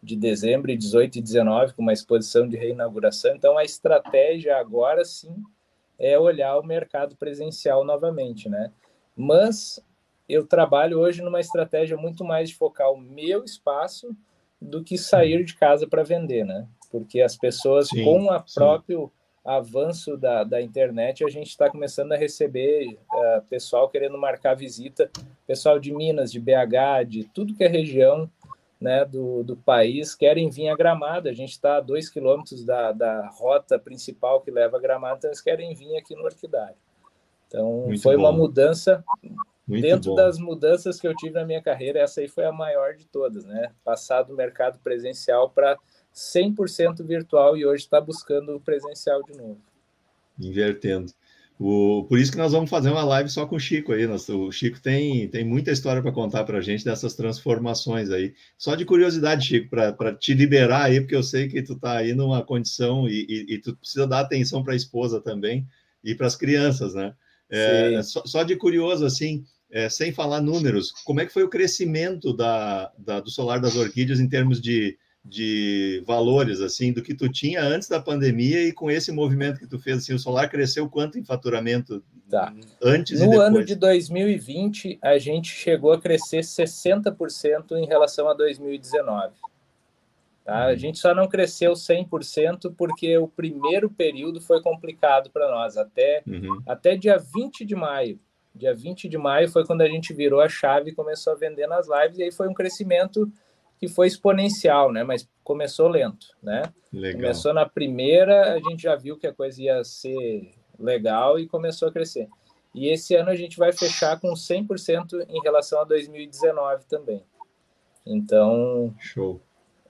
de 0.02 0.16
dezembro, 0.16 0.74
18 0.74 1.18
e 1.18 1.22
19, 1.22 1.74
com 1.74 1.82
uma 1.82 1.92
exposição 1.92 2.48
de 2.48 2.56
reinauguração. 2.56 3.34
Então, 3.34 3.58
a 3.58 3.64
estratégia 3.64 4.56
agora 4.56 5.04
sim 5.04 5.34
é 5.98 6.18
olhar 6.18 6.58
o 6.58 6.64
mercado 6.64 7.14
presencial 7.16 7.84
novamente, 7.84 8.48
né? 8.48 8.72
Mas 9.20 9.78
eu 10.26 10.46
trabalho 10.46 10.98
hoje 10.98 11.20
numa 11.20 11.40
estratégia 11.40 11.96
muito 11.96 12.24
mais 12.24 12.48
de 12.48 12.56
focar 12.56 12.90
o 12.90 12.98
meu 12.98 13.44
espaço 13.44 14.16
do 14.58 14.82
que 14.82 14.96
sair 14.96 15.44
de 15.44 15.54
casa 15.54 15.86
para 15.86 16.02
vender, 16.02 16.44
né? 16.44 16.66
Porque 16.90 17.20
as 17.20 17.36
pessoas, 17.36 17.88
sim, 17.88 18.02
com 18.02 18.26
o 18.26 18.44
próprio 18.54 19.12
avanço 19.44 20.16
da, 20.16 20.42
da 20.42 20.62
internet, 20.62 21.22
a 21.22 21.28
gente 21.28 21.48
está 21.48 21.68
começando 21.68 22.12
a 22.12 22.16
receber 22.16 22.98
uh, 23.12 23.42
pessoal 23.48 23.88
querendo 23.90 24.16
marcar 24.16 24.54
visita, 24.54 25.10
pessoal 25.46 25.78
de 25.78 25.92
Minas, 25.92 26.32
de 26.32 26.40
BH, 26.40 27.06
de 27.06 27.24
tudo 27.24 27.54
que 27.54 27.64
é 27.64 27.68
região 27.68 28.30
né, 28.80 29.04
do, 29.04 29.42
do 29.42 29.54
país, 29.54 30.14
querem 30.14 30.48
vir 30.48 30.68
a 30.68 30.76
Gramado. 30.76 31.28
A 31.28 31.32
gente 31.34 31.50
está 31.50 31.76
a 31.76 31.80
dois 31.80 32.08
quilômetros 32.08 32.64
da, 32.64 32.92
da 32.92 33.28
rota 33.28 33.78
principal 33.78 34.40
que 34.40 34.50
leva 34.50 34.78
a 34.78 34.80
Gramado, 34.80 35.18
então 35.18 35.30
eles 35.30 35.42
querem 35.42 35.74
vir 35.74 35.96
aqui 35.96 36.14
no 36.14 36.24
Orquidário. 36.24 36.76
Então, 37.50 37.86
Muito 37.86 38.00
foi 38.00 38.16
bom. 38.16 38.22
uma 38.22 38.32
mudança. 38.32 39.04
Muito 39.66 39.82
Dentro 39.82 40.10
bom. 40.10 40.16
das 40.16 40.38
mudanças 40.38 41.00
que 41.00 41.06
eu 41.06 41.14
tive 41.14 41.34
na 41.34 41.44
minha 41.44 41.62
carreira, 41.62 42.00
essa 42.00 42.20
aí 42.20 42.28
foi 42.28 42.44
a 42.44 42.52
maior 42.52 42.94
de 42.94 43.06
todas, 43.06 43.44
né? 43.44 43.72
Passar 43.84 44.22
do 44.22 44.34
mercado 44.34 44.78
presencial 44.80 45.50
para 45.50 45.76
100% 46.14 47.04
virtual 47.04 47.56
e 47.56 47.66
hoje 47.66 47.84
está 47.84 48.00
buscando 48.00 48.56
o 48.56 48.60
presencial 48.60 49.22
de 49.22 49.36
novo. 49.36 49.60
Invertendo. 50.38 51.12
O, 51.58 52.04
por 52.08 52.18
isso 52.18 52.32
que 52.32 52.38
nós 52.38 52.52
vamos 52.52 52.70
fazer 52.70 52.88
uma 52.90 53.04
live 53.04 53.28
só 53.28 53.46
com 53.46 53.56
o 53.56 53.60
Chico 53.60 53.92
aí. 53.92 54.06
Nós, 54.06 54.28
o 54.28 54.50
Chico 54.50 54.80
tem, 54.80 55.28
tem 55.28 55.44
muita 55.44 55.70
história 55.70 56.00
para 56.00 56.10
contar 56.10 56.44
para 56.44 56.58
a 56.58 56.60
gente 56.62 56.84
dessas 56.84 57.14
transformações 57.14 58.10
aí. 58.10 58.32
Só 58.56 58.74
de 58.74 58.84
curiosidade, 58.84 59.46
Chico, 59.46 59.68
para 59.68 60.14
te 60.14 60.34
liberar 60.34 60.84
aí, 60.84 61.00
porque 61.00 61.14
eu 61.14 61.22
sei 61.22 61.48
que 61.48 61.62
tu 61.62 61.74
está 61.74 61.98
aí 61.98 62.14
numa 62.14 62.42
condição 62.42 63.06
e, 63.06 63.26
e, 63.28 63.54
e 63.54 63.58
tu 63.58 63.76
precisa 63.76 64.06
dar 64.06 64.20
atenção 64.20 64.64
para 64.64 64.72
a 64.72 64.76
esposa 64.76 65.20
também 65.20 65.66
e 66.02 66.14
para 66.14 66.26
as 66.26 66.34
crianças, 66.34 66.94
né? 66.94 67.14
É, 67.50 68.02
só, 68.02 68.22
só, 68.24 68.42
de 68.42 68.56
curioso, 68.56 69.04
assim, 69.04 69.44
é, 69.70 69.88
sem 69.88 70.12
falar 70.12 70.40
números, 70.40 70.92
como 71.04 71.20
é 71.20 71.26
que 71.26 71.32
foi 71.32 71.42
o 71.42 71.48
crescimento 71.48 72.32
da, 72.32 72.92
da, 72.98 73.20
do 73.20 73.30
Solar 73.30 73.60
das 73.60 73.76
Orquídeas 73.76 74.20
em 74.20 74.28
termos 74.28 74.60
de, 74.60 74.96
de 75.24 76.02
valores, 76.06 76.60
assim, 76.60 76.92
do 76.92 77.02
que 77.02 77.14
tu 77.14 77.28
tinha 77.28 77.62
antes 77.62 77.88
da 77.88 78.00
pandemia 78.00 78.62
e 78.62 78.72
com 78.72 78.90
esse 78.90 79.12
movimento 79.12 79.58
que 79.58 79.66
tu 79.66 79.78
fez, 79.78 79.98
assim, 79.98 80.14
o 80.14 80.18
Solar 80.18 80.50
cresceu 80.50 80.88
quanto 80.88 81.18
em 81.18 81.24
faturamento 81.24 82.02
tá. 82.28 82.54
antes? 82.82 83.20
No 83.20 83.40
ano 83.40 83.64
de 83.64 83.74
2020, 83.74 84.98
a 85.02 85.18
gente 85.18 85.48
chegou 85.50 85.92
a 85.92 86.00
crescer 86.00 86.40
60% 86.40 87.72
em 87.72 87.86
relação 87.86 88.28
a 88.28 88.34
2019. 88.34 89.34
Tá? 90.50 90.64
A 90.64 90.74
gente 90.74 90.98
só 90.98 91.14
não 91.14 91.28
cresceu 91.28 91.74
100% 91.74 92.74
porque 92.76 93.16
o 93.16 93.28
primeiro 93.28 93.88
período 93.88 94.40
foi 94.40 94.60
complicado 94.60 95.30
para 95.30 95.48
nós, 95.48 95.76
até, 95.76 96.24
uhum. 96.26 96.60
até 96.66 96.96
dia 96.96 97.18
20 97.18 97.64
de 97.64 97.76
maio. 97.76 98.18
Dia 98.52 98.74
20 98.74 99.08
de 99.08 99.16
maio 99.16 99.48
foi 99.48 99.64
quando 99.64 99.82
a 99.82 99.88
gente 99.88 100.12
virou 100.12 100.40
a 100.40 100.48
chave 100.48 100.90
e 100.90 100.92
começou 100.92 101.34
a 101.34 101.36
vender 101.36 101.68
nas 101.68 101.86
lives, 101.88 102.18
e 102.18 102.24
aí 102.24 102.32
foi 102.32 102.48
um 102.48 102.52
crescimento 102.52 103.30
que 103.78 103.86
foi 103.86 104.08
exponencial, 104.08 104.90
né? 104.90 105.04
Mas 105.04 105.28
começou 105.44 105.86
lento, 105.86 106.26
né? 106.42 106.62
Legal. 106.92 107.20
Começou 107.20 107.54
na 107.54 107.64
primeira, 107.64 108.54
a 108.54 108.58
gente 108.58 108.82
já 108.82 108.96
viu 108.96 109.16
que 109.16 109.28
a 109.28 109.32
coisa 109.32 109.62
ia 109.62 109.84
ser 109.84 110.50
legal 110.76 111.38
e 111.38 111.46
começou 111.46 111.86
a 111.86 111.92
crescer. 111.92 112.28
E 112.74 112.88
esse 112.88 113.14
ano 113.14 113.30
a 113.30 113.36
gente 113.36 113.56
vai 113.56 113.70
fechar 113.70 114.18
com 114.18 114.32
100% 114.32 115.26
em 115.28 115.40
relação 115.44 115.80
a 115.80 115.84
2019 115.84 116.86
também. 116.86 117.22
Então, 118.04 118.92
Show 118.98 119.40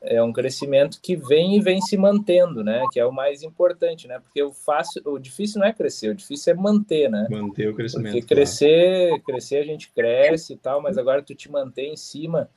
é 0.02 0.22
um 0.22 0.32
crescimento 0.32 0.98
que 1.02 1.14
vem 1.14 1.56
e 1.56 1.60
vem 1.60 1.80
se 1.80 1.96
mantendo, 1.96 2.64
né? 2.64 2.84
Que 2.92 2.98
é 2.98 3.04
o 3.04 3.12
mais 3.12 3.42
importante, 3.42 4.08
né? 4.08 4.18
Porque 4.18 4.42
o 4.42 4.52
fácil, 4.52 5.02
o 5.04 5.18
difícil 5.18 5.60
não 5.60 5.66
é 5.66 5.72
crescer, 5.72 6.08
o 6.08 6.14
difícil 6.14 6.54
é 6.54 6.56
manter, 6.56 7.10
né? 7.10 7.26
Manter 7.30 7.68
o 7.68 7.74
crescimento. 7.74 8.14
Porque 8.14 8.34
crescer, 8.34 9.08
claro. 9.08 9.22
crescer 9.24 9.56
a 9.58 9.64
gente 9.64 9.92
cresce 9.92 10.54
e 10.54 10.56
tal, 10.56 10.80
mas 10.80 10.96
agora 10.96 11.22
tu 11.22 11.34
te 11.34 11.50
mantém 11.50 11.92
em 11.92 11.96
cima, 11.96 12.48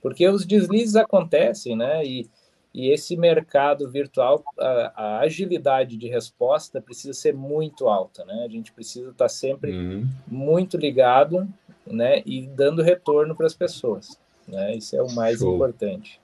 porque 0.00 0.28
os 0.28 0.46
deslizes 0.46 0.94
acontecem, 0.94 1.76
né? 1.76 2.04
E, 2.04 2.30
e 2.72 2.90
esse 2.90 3.16
mercado 3.16 3.90
virtual, 3.90 4.44
a, 4.58 4.92
a 4.94 5.18
agilidade 5.20 5.96
de 5.96 6.08
resposta 6.08 6.80
precisa 6.80 7.12
ser 7.12 7.34
muito 7.34 7.88
alta, 7.88 8.24
né? 8.24 8.44
A 8.44 8.48
gente 8.48 8.72
precisa 8.72 9.10
estar 9.10 9.28
sempre 9.28 9.72
uhum. 9.72 10.08
muito 10.28 10.76
ligado, 10.76 11.48
né? 11.84 12.22
E 12.24 12.46
dando 12.46 12.80
retorno 12.80 13.34
para 13.34 13.46
as 13.46 13.54
pessoas, 13.54 14.16
né? 14.46 14.76
Isso 14.76 14.94
é 14.94 15.02
o 15.02 15.10
mais 15.10 15.40
Show. 15.40 15.52
importante. 15.52 16.21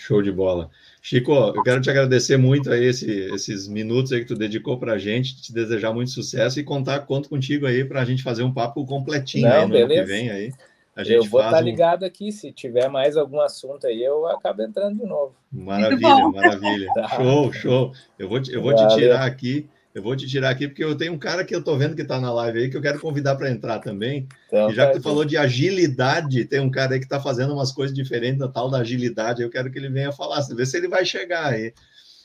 Show 0.00 0.22
de 0.22 0.32
bola. 0.32 0.70
Chico, 1.02 1.32
eu 1.32 1.62
quero 1.62 1.80
te 1.80 1.90
agradecer 1.90 2.38
muito 2.38 2.72
aí 2.72 2.86
esse, 2.86 3.10
esses 3.34 3.68
minutos 3.68 4.12
aí 4.12 4.20
que 4.20 4.26
tu 4.26 4.34
dedicou 4.34 4.78
para 4.78 4.94
a 4.94 4.98
gente, 4.98 5.40
te 5.42 5.52
desejar 5.52 5.92
muito 5.92 6.10
sucesso 6.10 6.58
e 6.58 6.64
contar 6.64 7.00
conto 7.00 7.28
contigo 7.28 7.66
aí 7.66 7.84
para 7.84 8.00
a 8.00 8.04
gente 8.04 8.22
fazer 8.22 8.42
um 8.42 8.52
papo 8.52 8.84
completinho 8.86 9.48
Não, 9.48 9.56
aí 9.56 9.62
no 9.66 9.72
beleza. 9.72 10.00
ano 10.00 10.02
que 10.02 10.12
vem 10.12 10.30
aí. 10.30 10.52
A 10.96 11.04
gente 11.04 11.16
eu 11.16 11.24
vou 11.24 11.40
estar 11.40 11.52
tá 11.52 11.60
ligado 11.60 12.02
um... 12.02 12.06
aqui, 12.06 12.32
se 12.32 12.50
tiver 12.50 12.88
mais 12.88 13.16
algum 13.16 13.40
assunto 13.40 13.86
aí, 13.86 14.02
eu 14.02 14.26
acabo 14.26 14.62
entrando 14.62 14.98
de 14.98 15.06
novo. 15.06 15.34
Maravilha, 15.52 16.28
maravilha. 16.28 16.88
Tá. 16.94 17.08
Show, 17.08 17.52
show. 17.52 17.92
Eu 18.18 18.28
vou, 18.28 18.40
eu 18.48 18.62
vou 18.62 18.74
te 18.74 18.96
tirar 18.96 19.24
aqui 19.24 19.68
eu 19.94 20.02
vou 20.02 20.14
te 20.14 20.26
tirar 20.26 20.50
aqui 20.50 20.68
porque 20.68 20.84
eu 20.84 20.96
tenho 20.96 21.12
um 21.12 21.18
cara 21.18 21.44
que 21.44 21.54
eu 21.54 21.62
tô 21.62 21.76
vendo 21.76 21.96
que 21.96 22.02
está 22.02 22.20
na 22.20 22.32
live 22.32 22.60
aí 22.60 22.70
que 22.70 22.76
eu 22.76 22.82
quero 22.82 23.00
convidar 23.00 23.34
para 23.34 23.50
entrar 23.50 23.80
também. 23.80 24.28
Então, 24.46 24.70
e 24.70 24.74
já 24.74 24.86
que 24.86 24.98
tu 24.98 25.02
falou 25.02 25.24
de 25.24 25.36
agilidade, 25.36 26.44
tem 26.44 26.60
um 26.60 26.70
cara 26.70 26.94
aí 26.94 27.00
que 27.00 27.06
está 27.06 27.20
fazendo 27.20 27.52
umas 27.52 27.72
coisas 27.72 27.94
diferentes 27.94 28.38
da 28.38 28.48
tal 28.48 28.70
da 28.70 28.78
agilidade. 28.78 29.42
Eu 29.42 29.50
quero 29.50 29.70
que 29.70 29.78
ele 29.78 29.88
venha 29.88 30.12
falar, 30.12 30.40
ver 30.42 30.66
se 30.66 30.76
ele 30.76 30.86
vai 30.86 31.04
chegar 31.04 31.46
aí. 31.46 31.74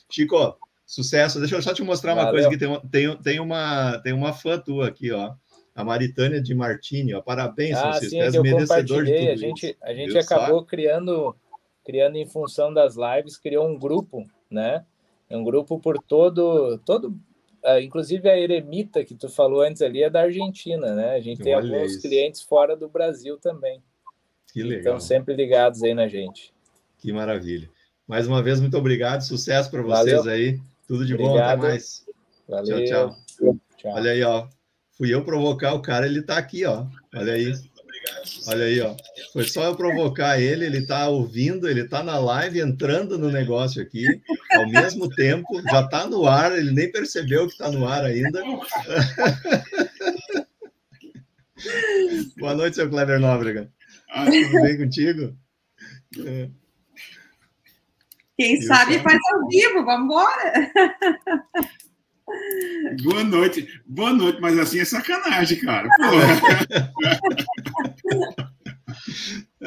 Chico, 0.08 0.56
sucesso. 0.86 1.40
Deixa 1.40 1.56
eu 1.56 1.62
só 1.62 1.74
te 1.74 1.82
mostrar 1.82 2.14
Valeu. 2.14 2.26
uma 2.26 2.32
coisa 2.32 2.48
que 2.48 2.56
tem, 2.56 2.80
tem, 2.88 3.16
tem, 3.16 3.40
uma, 3.40 3.98
tem 3.98 4.12
uma 4.12 4.32
fã 4.32 4.58
tua 4.58 4.86
aqui, 4.86 5.10
ó. 5.10 5.34
A 5.74 5.84
Maritânia 5.84 6.40
de 6.40 6.54
Martini, 6.54 7.14
ó. 7.14 7.20
Parabéns, 7.20 7.76
ah, 7.76 7.82
Francisco. 7.82 8.10
Sim, 8.10 8.20
é 8.20 8.40
merecedor 8.40 9.04
de 9.04 9.12
tudo. 9.12 9.30
A 9.30 9.36
gente, 9.36 9.66
isso. 9.66 9.76
a 9.82 9.92
gente 9.92 10.16
acabou 10.16 10.64
criando, 10.64 11.34
criando 11.84 12.16
em 12.16 12.26
função 12.26 12.72
das 12.72 12.94
lives, 12.94 13.36
criou 13.36 13.66
um 13.68 13.76
grupo, 13.76 14.24
né? 14.48 14.84
Um 15.28 15.42
grupo 15.42 15.80
por 15.80 15.98
todo, 15.98 16.78
todo 16.86 17.12
inclusive 17.82 18.28
a 18.28 18.38
Eremita 18.38 19.04
que 19.04 19.14
tu 19.14 19.28
falou 19.28 19.62
antes 19.62 19.82
ali 19.82 20.02
é 20.02 20.10
da 20.10 20.22
Argentina, 20.22 20.94
né? 20.94 21.14
A 21.14 21.20
gente 21.20 21.42
tem 21.42 21.54
Olha 21.54 21.76
alguns 21.76 21.92
isso. 21.92 22.02
clientes 22.02 22.42
fora 22.42 22.76
do 22.76 22.88
Brasil 22.88 23.38
também. 23.38 23.82
Que 24.52 24.62
legal. 24.62 24.78
Estão 24.78 25.00
sempre 25.00 25.34
ligados 25.34 25.82
aí 25.82 25.92
na 25.92 26.08
gente. 26.08 26.54
Que 26.98 27.12
maravilha. 27.12 27.68
Mais 28.06 28.26
uma 28.26 28.42
vez, 28.42 28.60
muito 28.60 28.76
obrigado. 28.76 29.22
Sucesso 29.22 29.70
para 29.70 29.82
vocês 29.82 30.16
Valeu. 30.16 30.32
aí. 30.32 30.60
Tudo 30.86 31.04
de 31.04 31.14
obrigado. 31.14 31.34
bom. 31.34 31.66
Até 31.66 31.68
mais. 31.72 32.06
Valeu. 32.48 32.84
Tchau, 32.84 33.16
tchau, 33.26 33.56
tchau. 33.76 33.92
Olha 33.92 34.12
aí, 34.12 34.22
ó. 34.22 34.46
Fui 34.92 35.12
eu 35.12 35.24
provocar 35.24 35.74
o 35.74 35.82
cara, 35.82 36.06
ele 36.06 36.20
está 36.20 36.38
aqui, 36.38 36.64
ó. 36.64 36.86
Olha 37.14 37.34
aí. 37.34 37.52
Olha 38.48 38.64
aí, 38.64 38.80
ó. 38.80 38.94
Foi 39.32 39.44
só 39.44 39.64
eu 39.64 39.76
provocar 39.76 40.40
ele, 40.40 40.64
ele 40.64 40.78
está 40.78 41.08
ouvindo, 41.08 41.68
ele 41.68 41.82
está 41.82 42.02
na 42.02 42.18
live, 42.18 42.60
entrando 42.60 43.18
no 43.18 43.30
negócio 43.30 43.82
aqui, 43.82 44.06
ao 44.52 44.68
mesmo 44.68 45.08
tempo, 45.10 45.60
já 45.70 45.82
está 45.82 46.06
no 46.06 46.26
ar, 46.26 46.56
ele 46.56 46.70
nem 46.70 46.90
percebeu 46.90 47.46
que 47.46 47.52
está 47.52 47.70
no 47.70 47.86
ar 47.86 48.04
ainda. 48.04 48.42
Boa 52.38 52.54
noite, 52.54 52.76
seu 52.76 52.88
Kleber 52.88 53.18
Nóbrega. 53.18 53.70
Ah, 54.10 54.26
tudo 54.26 54.62
bem 54.62 54.76
contigo? 54.78 55.36
É. 56.24 56.48
Quem 58.36 58.60
sabe 58.60 58.98
faz 59.00 59.18
ao 59.32 59.48
vivo, 59.48 59.84
vamos 59.84 60.04
embora. 60.04 60.72
Boa 63.02 63.24
noite. 63.24 63.80
Boa 63.86 64.12
noite, 64.12 64.40
mas 64.40 64.58
assim 64.58 64.80
é 64.80 64.84
sacanagem, 64.84 65.60
cara. 65.60 65.88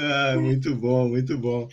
Ah, 0.09 0.35
muito 0.39 0.75
bom, 0.75 1.07
muito 1.07 1.37
bom. 1.37 1.69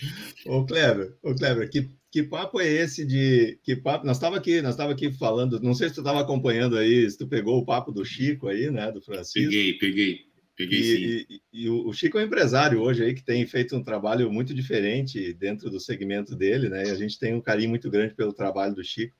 Ô, 0.46 0.64
Kleber, 0.64 1.16
ô, 1.22 1.34
Kleber, 1.34 1.70
que, 1.70 1.88
que 2.10 2.22
papo 2.22 2.60
é 2.60 2.68
esse 2.68 3.04
de. 3.06 3.58
Que 3.62 3.74
papo? 3.74 4.06
Nós 4.06 4.18
estávamos 4.18 4.40
aqui, 4.40 4.60
nós 4.60 4.74
estava 4.74 4.92
aqui 4.92 5.10
falando, 5.12 5.60
não 5.60 5.74
sei 5.74 5.88
se 5.88 5.94
tu 5.94 6.00
estava 6.00 6.20
acompanhando 6.20 6.76
aí, 6.76 7.10
se 7.10 7.16
tu 7.16 7.26
pegou 7.26 7.58
o 7.58 7.64
papo 7.64 7.90
do 7.90 8.04
Chico 8.04 8.48
aí, 8.48 8.70
né? 8.70 8.92
Do 8.92 9.00
Francisco. 9.00 9.50
Peguei, 9.50 9.72
peguei. 9.74 10.26
Peguei, 10.56 10.80
e, 10.80 11.26
e, 11.52 11.64
e, 11.64 11.68
o 11.68 11.92
Chico 11.92 12.18
é 12.18 12.22
um 12.22 12.26
empresário 12.26 12.80
hoje 12.80 13.04
aí 13.04 13.12
que 13.12 13.22
tem 13.22 13.46
feito 13.46 13.76
um 13.76 13.82
trabalho 13.82 14.32
muito 14.32 14.54
diferente 14.54 15.34
dentro 15.34 15.68
do 15.68 15.78
segmento 15.78 16.34
dele, 16.34 16.70
né? 16.70 16.86
E 16.86 16.90
a 16.90 16.94
gente 16.94 17.18
tem 17.18 17.34
um 17.34 17.42
carinho 17.42 17.68
muito 17.68 17.90
grande 17.90 18.14
pelo 18.14 18.32
trabalho 18.32 18.74
do 18.74 18.82
Chico. 18.82 19.14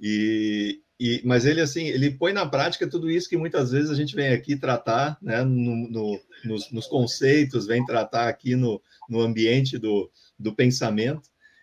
E, 0.00 0.80
e, 1.00 1.22
mas 1.24 1.46
ele 1.46 1.62
assim, 1.62 1.86
ele 1.86 2.10
põe 2.10 2.30
na 2.30 2.44
prática 2.44 2.86
tudo 2.86 3.10
isso 3.10 3.26
que 3.26 3.36
muitas 3.38 3.70
vezes 3.72 3.90
a 3.90 3.94
gente 3.94 4.14
vem 4.14 4.28
aqui 4.28 4.54
tratar, 4.54 5.16
né? 5.22 5.42
No, 5.42 5.88
no, 5.88 6.20
nos, 6.44 6.70
nos, 6.70 6.86
conceitos, 6.86 7.66
vem 7.66 7.82
tratar 7.86 8.28
aqui 8.28 8.54
no, 8.54 8.82
no 9.08 9.22
ambiente 9.22 9.78
do, 9.78 10.10
do 10.38 10.54
pensamento. 10.54 11.22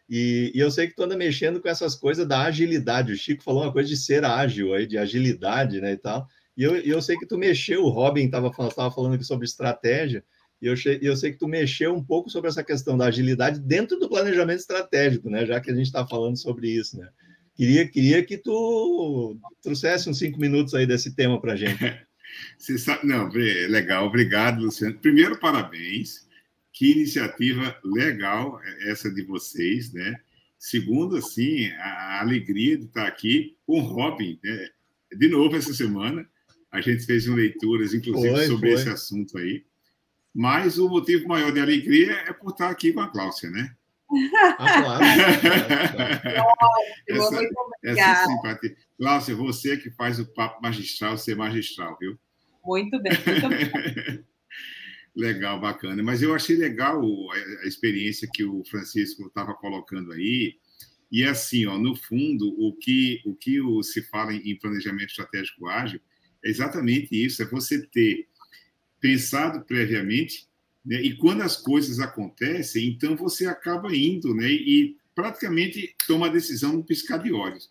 E, 0.09 0.51
e, 0.55 0.59
eu 0.59 0.71
sei 0.71 0.87
que 0.87 0.95
tu 0.95 1.03
anda 1.03 1.15
mexendo 1.15 1.61
com 1.61 1.69
essas 1.69 1.93
coisas 1.93 2.27
da 2.27 2.45
agilidade. 2.45 3.11
O 3.11 3.15
Chico 3.15 3.43
falou 3.43 3.61
uma 3.61 3.71
coisa 3.71 3.87
de 3.87 3.95
ser 3.95 4.25
ágil 4.25 4.73
aí, 4.73 4.87
de 4.87 4.97
agilidade, 4.97 5.79
né? 5.79 5.91
E 5.91 5.97
tal. 5.97 6.27
E 6.57 6.63
eu, 6.63 6.75
eu 6.77 6.99
sei 6.99 7.15
que 7.15 7.27
tu 7.27 7.37
mexeu, 7.37 7.83
o 7.83 7.89
Robin 7.89 8.25
estava 8.25 8.51
falando, 8.51 8.73
falando 8.73 9.13
aqui 9.13 9.23
sobre 9.23 9.45
estratégia, 9.45 10.23
e 10.59 10.65
eu, 10.65 10.73
eu 10.99 11.15
sei 11.15 11.31
que 11.31 11.37
tu 11.37 11.47
mexeu 11.47 11.93
um 11.93 12.03
pouco 12.03 12.31
sobre 12.31 12.49
essa 12.49 12.63
questão 12.63 12.97
da 12.97 13.05
agilidade 13.05 13.59
dentro 13.59 13.99
do 13.99 14.09
planejamento 14.09 14.61
estratégico, 14.61 15.29
né? 15.29 15.45
Já 15.45 15.61
que 15.61 15.69
a 15.69 15.75
gente 15.75 15.85
está 15.85 16.07
falando 16.07 16.37
sobre 16.37 16.71
isso, 16.71 16.97
né? 16.97 17.07
Queria, 17.57 17.87
queria 17.87 18.23
que 18.23 18.37
tu 18.37 19.35
trouxesse 19.63 20.07
uns 20.07 20.19
cinco 20.19 20.39
minutos 20.39 20.75
aí 20.75 20.85
desse 20.85 21.15
tema 21.15 21.41
para 21.41 21.53
a 21.53 21.55
gente. 21.55 21.79
Não, 23.03 23.29
legal, 23.29 24.05
obrigado, 24.05 24.61
Luciano. 24.61 24.97
Primeiro, 24.99 25.39
parabéns. 25.39 26.27
Que 26.71 26.91
iniciativa 26.91 27.75
legal 27.83 28.61
essa 28.81 29.09
de 29.11 29.23
vocês, 29.23 29.91
né? 29.91 30.19
Segundo, 30.59 31.17
assim, 31.17 31.71
a 31.79 32.21
alegria 32.21 32.77
de 32.77 32.85
estar 32.85 33.07
aqui 33.07 33.55
com 33.65 33.79
o 33.79 33.81
Robin, 33.81 34.39
né? 34.43 34.69
de 35.15 35.27
novo 35.27 35.55
essa 35.55 35.73
semana. 35.73 36.27
A 36.71 36.79
gente 36.79 37.05
fez 37.05 37.25
leituras, 37.25 37.93
inclusive, 37.93 38.35
foi, 38.35 38.45
sobre 38.45 38.71
foi. 38.71 38.79
esse 38.79 38.89
assunto 38.89 39.37
aí. 39.39 39.63
Mas 40.31 40.77
o 40.77 40.87
motivo 40.87 41.27
maior 41.27 41.51
de 41.51 41.59
alegria 41.59 42.11
é 42.27 42.33
por 42.33 42.51
estar 42.51 42.69
aqui 42.69 42.93
com 42.93 42.99
a 42.99 43.07
Cláudia, 43.07 43.49
né? 43.49 43.75
Ah, 44.57 44.81
claro. 44.81 45.05
simpatia. 48.25 48.75
Cláudia, 48.97 49.35
você 49.35 49.77
que 49.77 49.91
faz 49.91 50.19
o 50.19 50.33
papo 50.33 50.61
magistral 50.61 51.17
ser 51.17 51.35
magistral, 51.35 51.97
viu? 51.99 52.17
Muito 52.63 53.01
bem, 53.01 53.13
muito 53.13 53.49
bem. 53.49 54.23
legal, 55.15 55.59
bacana. 55.59 56.01
Mas 56.03 56.21
eu 56.21 56.33
achei 56.33 56.55
legal 56.55 57.01
a 57.63 57.67
experiência 57.67 58.29
que 58.31 58.43
o 58.43 58.63
Francisco 58.65 59.27
estava 59.27 59.53
colocando 59.53 60.13
aí. 60.13 60.55
E 61.11 61.23
assim, 61.23 61.65
ó, 61.65 61.77
no 61.77 61.95
fundo, 61.95 62.53
o 62.59 62.73
que, 62.73 63.21
o 63.25 63.35
que 63.35 63.59
se 63.83 64.01
fala 64.03 64.33
em 64.33 64.57
planejamento 64.57 65.09
estratégico 65.09 65.67
ágil 65.67 65.99
é 66.43 66.49
exatamente 66.49 67.13
isso: 67.13 67.41
é 67.41 67.45
você 67.45 67.85
ter 67.87 68.27
pensado 68.99 69.63
previamente, 69.65 70.46
né, 70.87 71.01
e 71.01 71.17
quando 71.17 71.41
as 71.41 71.57
coisas 71.57 71.99
acontecem, 71.99 72.87
então 72.87 73.13
você 73.17 73.45
acaba 73.45 73.93
indo 73.93 74.33
né, 74.33 74.49
e 74.49 74.95
praticamente 75.13 75.93
toma 76.07 76.27
a 76.27 76.31
decisão 76.31 76.71
no 76.71 76.83
piscar 76.83 77.17
de 77.17 77.33
olhos. 77.33 77.69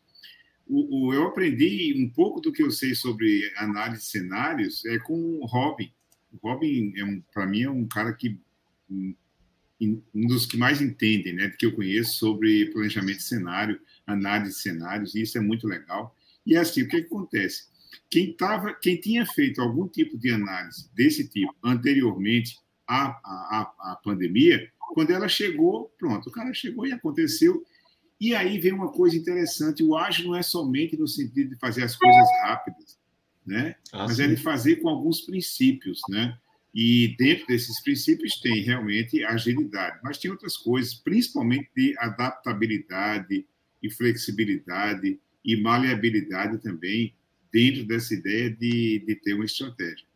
O, 0.67 1.07
o, 1.07 1.15
eu 1.15 1.27
aprendi 1.27 1.95
um 1.97 2.11
pouco 2.11 2.43
do 2.43 2.53
que 2.53 2.63
eu 2.63 2.71
sei 2.71 2.95
sobre 2.95 3.51
análise 3.57 4.03
de 4.03 4.11
cenários 4.11 4.85
é 4.85 4.99
com 4.99 5.39
o 5.39 5.47
Robin. 5.47 5.91
O 6.31 6.47
Robin, 6.47 6.93
é 6.95 7.05
um, 7.05 7.23
para 7.33 7.47
mim, 7.47 7.63
é 7.63 7.71
um 7.71 7.87
cara 7.87 8.13
que 8.13 8.39
um, 8.91 9.15
um 9.81 10.27
dos 10.27 10.45
que 10.45 10.59
mais 10.59 10.83
entendem, 10.83 11.33
né, 11.33 11.49
que 11.59 11.65
eu 11.65 11.73
conheço 11.73 12.19
sobre 12.19 12.67
planejamento 12.67 13.19
de 13.19 13.25
cenário, 13.25 13.81
análise 14.07 14.57
de 14.57 14.61
cenários, 14.61 15.15
e 15.15 15.23
isso 15.23 15.39
é 15.39 15.41
muito 15.41 15.67
legal. 15.67 16.15
E 16.45 16.55
é 16.55 16.59
assim, 16.59 16.83
o 16.83 16.89
que, 16.89 17.01
que 17.01 17.07
acontece? 17.07 17.69
Quem, 18.11 18.35
tava, 18.35 18.75
quem 18.75 19.01
tinha 19.01 19.25
feito 19.25 19.63
algum 19.63 19.89
tipo 19.89 20.19
de 20.19 20.31
análise 20.31 20.91
desse 20.95 21.27
tipo 21.27 21.55
anteriormente 21.65 22.59
à, 22.87 23.07
à, 23.25 23.93
à 23.93 24.01
pandemia, 24.03 24.71
quando 24.95 25.11
ela 25.11 25.29
chegou, 25.29 25.93
pronto, 25.99 26.29
o 26.29 26.33
cara 26.33 26.53
chegou 26.55 26.87
e 26.87 26.93
aconteceu. 26.93 27.65
E 28.21 28.35
aí 28.35 28.59
vem 28.59 28.73
uma 28.73 28.91
coisa 28.91 29.17
interessante: 29.17 29.83
o 29.83 29.97
ágil 29.97 30.27
não 30.27 30.37
é 30.37 30.43
somente 30.43 30.97
no 30.97 31.07
sentido 31.07 31.51
de 31.51 31.59
fazer 31.59 31.83
as 31.83 31.97
coisas 31.97 32.29
rápidas, 32.43 32.99
né? 33.47 33.77
Ah, 33.93 34.07
mas 34.07 34.19
é 34.21 34.27
de 34.27 34.37
fazer 34.37 34.77
com 34.77 34.89
alguns 34.89 35.21
princípios, 35.21 36.01
né? 36.09 36.39
E 36.75 37.17
dentro 37.19 37.47
desses 37.47 37.83
princípios 37.83 38.39
tem 38.41 38.63
realmente 38.63 39.25
agilidade, 39.25 39.99
mas 40.03 40.19
tem 40.19 40.31
outras 40.31 40.57
coisas, 40.57 40.95
principalmente 40.95 41.71
de 41.75 41.95
adaptabilidade 41.99 43.47
e 43.83 43.91
flexibilidade 43.91 45.19
e 45.45 45.57
maleabilidade 45.57 46.59
também, 46.59 47.15
dentro 47.51 47.85
dessa 47.87 48.13
ideia 48.13 48.51
de, 48.51 49.03
de 49.07 49.15
ter 49.15 49.35
uma 49.35 49.45
estratégia. 49.45 50.07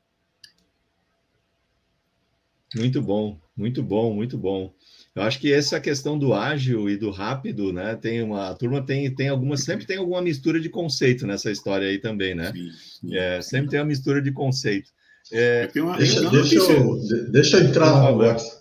Muito 2.77 3.03
bom, 3.03 3.39
muito 3.57 3.83
bom, 3.83 4.15
muito 4.15 4.39
bom. 4.39 4.73
Eu 5.15 5.23
acho 5.23 5.41
que 5.41 5.53
essa 5.53 5.81
questão 5.81 6.19
do 6.19 6.33
ágil 6.33 6.89
e 6.89 6.97
do 6.97 7.11
rápido, 7.11 7.73
né? 7.73 7.97
Tem 7.97 8.23
uma 8.23 8.51
a 8.51 8.55
turma 8.55 8.81
tem 8.81 9.13
tem 9.13 9.29
algumas 9.29 9.65
sempre 9.65 9.85
tem 9.85 9.97
alguma 9.97 10.23
mistura 10.23 10.61
de 10.61 10.69
conceito 10.69 11.27
nessa 11.27 11.51
história 11.51 11.89
aí 11.89 11.99
também, 11.99 12.35
né? 12.35 12.53
Sim, 12.53 12.71
sim. 13.01 13.17
É, 13.17 13.43
sempre 13.43 13.71
tem 13.71 13.81
uma 13.81 13.87
mistura 13.87 14.23
de 14.23 14.31
conceito. 14.31 14.91
É, 15.33 15.69
uma, 15.77 15.97
deixa, 15.97 16.31
deixa, 16.31 16.55
eu, 16.57 17.01
deixa 17.31 17.57
eu 17.59 17.65
entrar 17.65 17.91
no 17.91 18.19
negócio. 18.19 18.61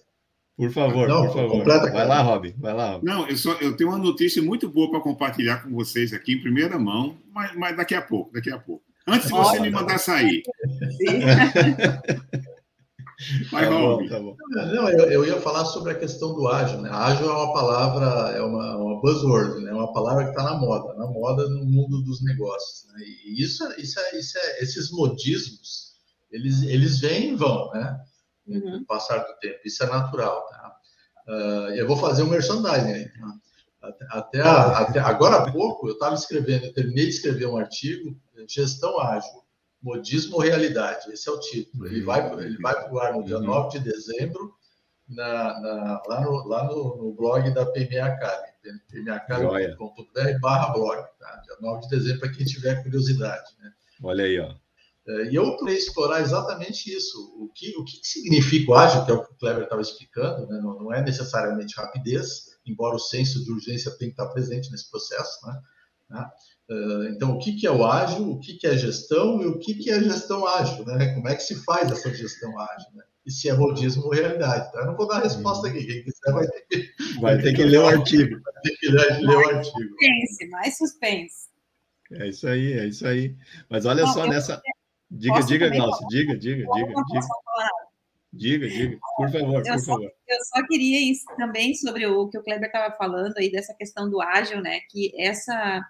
Por 0.57 0.71
favor, 0.71 1.07
Não, 1.07 1.25
por 1.25 1.33
favor. 1.33 1.51
Completa, 1.51 1.89
vai 1.89 2.05
lá, 2.05 2.21
Rob. 2.21 2.53
Vai 2.57 2.73
lá. 2.73 2.91
Rob. 2.91 3.05
Não, 3.05 3.27
eu, 3.29 3.37
só, 3.37 3.53
eu 3.61 3.77
tenho 3.77 3.91
uma 3.91 3.97
notícia 3.97 4.41
muito 4.41 4.67
boa 4.67 4.91
para 4.91 4.99
compartilhar 4.99 5.63
com 5.63 5.69
vocês 5.69 6.11
aqui 6.11 6.33
em 6.33 6.41
primeira 6.41 6.77
mão, 6.77 7.15
mas, 7.33 7.55
mas 7.55 7.77
daqui 7.77 7.95
a 7.95 8.01
pouco, 8.01 8.33
daqui 8.33 8.51
a 8.51 8.59
pouco. 8.59 8.83
Antes 9.07 9.27
de 9.27 9.33
você 9.33 9.59
me 9.61 9.69
mandar 9.69 9.97
sair. 9.97 10.43
Sim. 10.97 11.21
Vai, 13.51 13.65
tá 13.65 13.71
bom, 13.71 14.07
tá 14.07 14.19
bom. 14.19 14.35
Não, 14.49 14.89
eu, 14.89 15.11
eu, 15.11 15.25
ia 15.25 15.41
falar 15.41 15.65
sobre 15.65 15.91
a 15.91 15.99
questão 15.99 16.33
do 16.33 16.47
ágil. 16.47 16.81
Né? 16.81 16.89
Ágil 16.89 17.29
é 17.29 17.33
uma 17.33 17.53
palavra, 17.53 18.05
é 18.31 18.41
uma, 18.41 18.77
uma 18.77 19.01
buzzword, 19.01 19.61
né? 19.61 19.73
uma 19.73 19.91
palavra 19.91 20.23
que 20.23 20.29
está 20.29 20.43
na 20.43 20.55
moda, 20.55 20.93
na 20.93 21.05
moda 21.05 21.49
no 21.49 21.65
mundo 21.65 22.01
dos 22.01 22.23
negócios. 22.23 22.87
Né? 22.93 23.03
E 23.03 23.43
isso, 23.43 23.63
isso, 23.77 23.99
é, 23.99 24.17
isso 24.17 24.37
é, 24.37 24.63
esses 24.63 24.91
modismos, 24.91 25.95
eles, 26.31 26.63
eles 26.63 26.99
vêm 26.99 27.33
e 27.33 27.35
vão, 27.35 27.69
né? 27.71 27.99
uhum. 28.47 28.79
no 28.79 28.85
passar 28.85 29.19
do 29.19 29.37
tempo. 29.39 29.59
Isso 29.65 29.83
é 29.83 29.87
natural. 29.87 30.45
Tá? 30.47 30.75
Uh, 31.27 31.75
eu 31.75 31.87
vou 31.87 31.97
fazer 31.97 32.23
um 32.23 32.29
merchandising 32.29 32.93
aí. 32.93 33.09
Tá? 33.09 33.33
Até, 33.81 34.05
até, 34.09 34.41
a, 34.41 34.77
até, 34.79 34.99
agora 34.99 35.37
há 35.37 35.51
pouco 35.51 35.87
eu 35.87 35.93
estava 35.93 36.13
escrevendo, 36.13 36.65
eu 36.65 36.73
terminei 36.73 37.05
de 37.05 37.11
escrever 37.11 37.47
um 37.47 37.57
artigo, 37.57 38.17
Gestão 38.47 38.99
Ágil, 38.99 39.38
Modismo 39.81 40.35
ou 40.35 40.41
Realidade, 40.41 41.11
esse 41.11 41.29
é 41.29 41.31
o 41.31 41.39
título. 41.39 41.87
Ele 41.87 42.01
vai, 42.01 42.31
ele 42.41 42.57
vai 42.57 42.73
para 42.75 42.93
o 42.93 42.99
ar 42.99 43.13
no 43.13 43.23
dia 43.23 43.39
9 43.39 43.77
de 43.77 43.91
dezembro, 43.91 44.53
na, 45.07 45.59
na, 45.59 46.03
lá, 46.07 46.21
no, 46.21 46.47
lá 46.47 46.63
no, 46.65 46.97
no, 46.97 47.13
blog 47.13 47.49
da 47.51 47.65
PMA 47.65 48.03
Academy, 48.03 48.79
pmaacademy.com.br 48.91 50.39
barra 50.39 50.73
blog, 50.73 51.03
tá? 51.17 51.41
dia 51.43 51.55
9 51.61 51.81
de 51.81 51.89
dezembro, 51.89 52.19
para 52.19 52.31
quem 52.31 52.45
tiver 52.45 52.83
curiosidade. 52.83 53.55
Né? 53.59 53.71
Olha 54.03 54.25
aí, 54.25 54.39
ó. 54.39 54.53
É, 55.07 55.31
e 55.31 55.35
eu 55.35 55.57
queria 55.57 55.75
explorar 55.75 56.21
exatamente 56.21 56.95
isso. 56.95 57.17
O 57.39 57.49
que, 57.53 57.75
o 57.77 57.83
que 57.83 57.99
significa 58.03 58.71
o 58.71 58.75
ágil, 58.75 59.05
que 59.05 59.11
é 59.11 59.13
o 59.15 59.25
que 59.25 59.33
o 59.33 59.37
Kleber 59.37 59.63
estava 59.63 59.81
explicando, 59.81 60.45
né? 60.47 60.59
não, 60.61 60.83
não, 60.83 60.93
é 60.93 61.01
necessariamente 61.01 61.75
rapidez, 61.75 62.59
embora 62.65 62.95
o 62.95 62.99
senso 62.99 63.43
de 63.43 63.51
urgência 63.51 63.91
tenha 63.97 64.11
que 64.11 64.21
estar 64.21 64.31
presente 64.31 64.69
nesse 64.71 64.89
processo. 64.91 65.47
Né? 65.47 65.61
né? 66.11 66.29
É, 66.69 67.09
então, 67.09 67.31
o 67.31 67.39
que, 67.39 67.53
que 67.53 67.65
é 67.65 67.71
o 67.71 67.83
ágil, 67.83 68.29
o 68.29 68.39
que, 68.39 68.53
que 68.53 68.67
é 68.67 68.77
gestão 68.77 69.41
e 69.41 69.47
o 69.47 69.57
que, 69.57 69.73
que 69.73 69.89
é 69.89 70.03
gestão 70.03 70.45
ágil? 70.45 70.85
Né? 70.85 71.13
Como 71.15 71.27
é 71.27 71.35
que 71.35 71.41
se 71.41 71.55
faz 71.63 71.91
essa 71.91 72.13
gestão 72.13 72.57
ágil? 72.59 72.91
Né? 72.93 73.03
E 73.25 73.31
se 73.31 73.49
é 73.49 73.53
modismo 73.53 74.03
ou 74.03 74.11
realidade? 74.11 74.71
Tá? 74.71 74.81
Eu 74.81 74.85
não 74.87 74.95
vou 74.95 75.07
dar 75.07 75.17
a 75.17 75.23
resposta 75.23 75.67
aqui, 75.67 75.83
quem 75.83 76.03
quiser 76.03 76.31
vai 76.31 76.47
ter 76.47 76.61
que, 76.69 76.93
vai 77.19 77.41
ter 77.41 77.55
que 77.55 77.63
ler 77.63 77.79
o 77.79 77.87
artigo. 77.87 78.39
Vai 78.39 78.53
ter 78.61 78.77
que 78.77 78.87
ler, 78.87 79.19
ler 79.19 79.35
o 79.35 79.49
artigo. 79.49 79.89
Suspense, 79.89 80.49
mais 80.49 80.77
suspense. 80.77 81.49
É 82.11 82.27
isso 82.27 82.47
aí, 82.47 82.73
é 82.73 82.85
isso 82.85 83.07
aí. 83.07 83.35
Mas 83.67 83.85
olha 83.85 84.05
Bom, 84.05 84.13
só 84.13 84.27
nessa. 84.27 84.61
Diga, 85.09 85.39
diga, 85.41 85.69
Glaucio, 85.69 86.07
diga, 86.09 86.37
diga, 86.37 86.65
diga, 86.71 86.93
diga. 87.07 87.27
Diga, 88.31 88.69
diga, 88.69 88.99
por 89.17 89.31
favor, 89.31 89.65
eu 89.65 89.73
por 89.73 89.79
só, 89.79 89.93
favor. 89.93 90.11
Eu 90.27 90.37
só 90.53 90.67
queria 90.67 91.11
isso 91.11 91.25
também 91.35 91.73
sobre 91.73 92.05
o 92.05 92.29
que 92.29 92.37
o 92.37 92.43
Kleber 92.43 92.67
estava 92.67 92.95
falando 92.95 93.35
aí 93.37 93.51
dessa 93.51 93.73
questão 93.73 94.07
do 94.07 94.21
ágil, 94.21 94.61
né? 94.61 94.81
Que 94.91 95.11
essa 95.19 95.83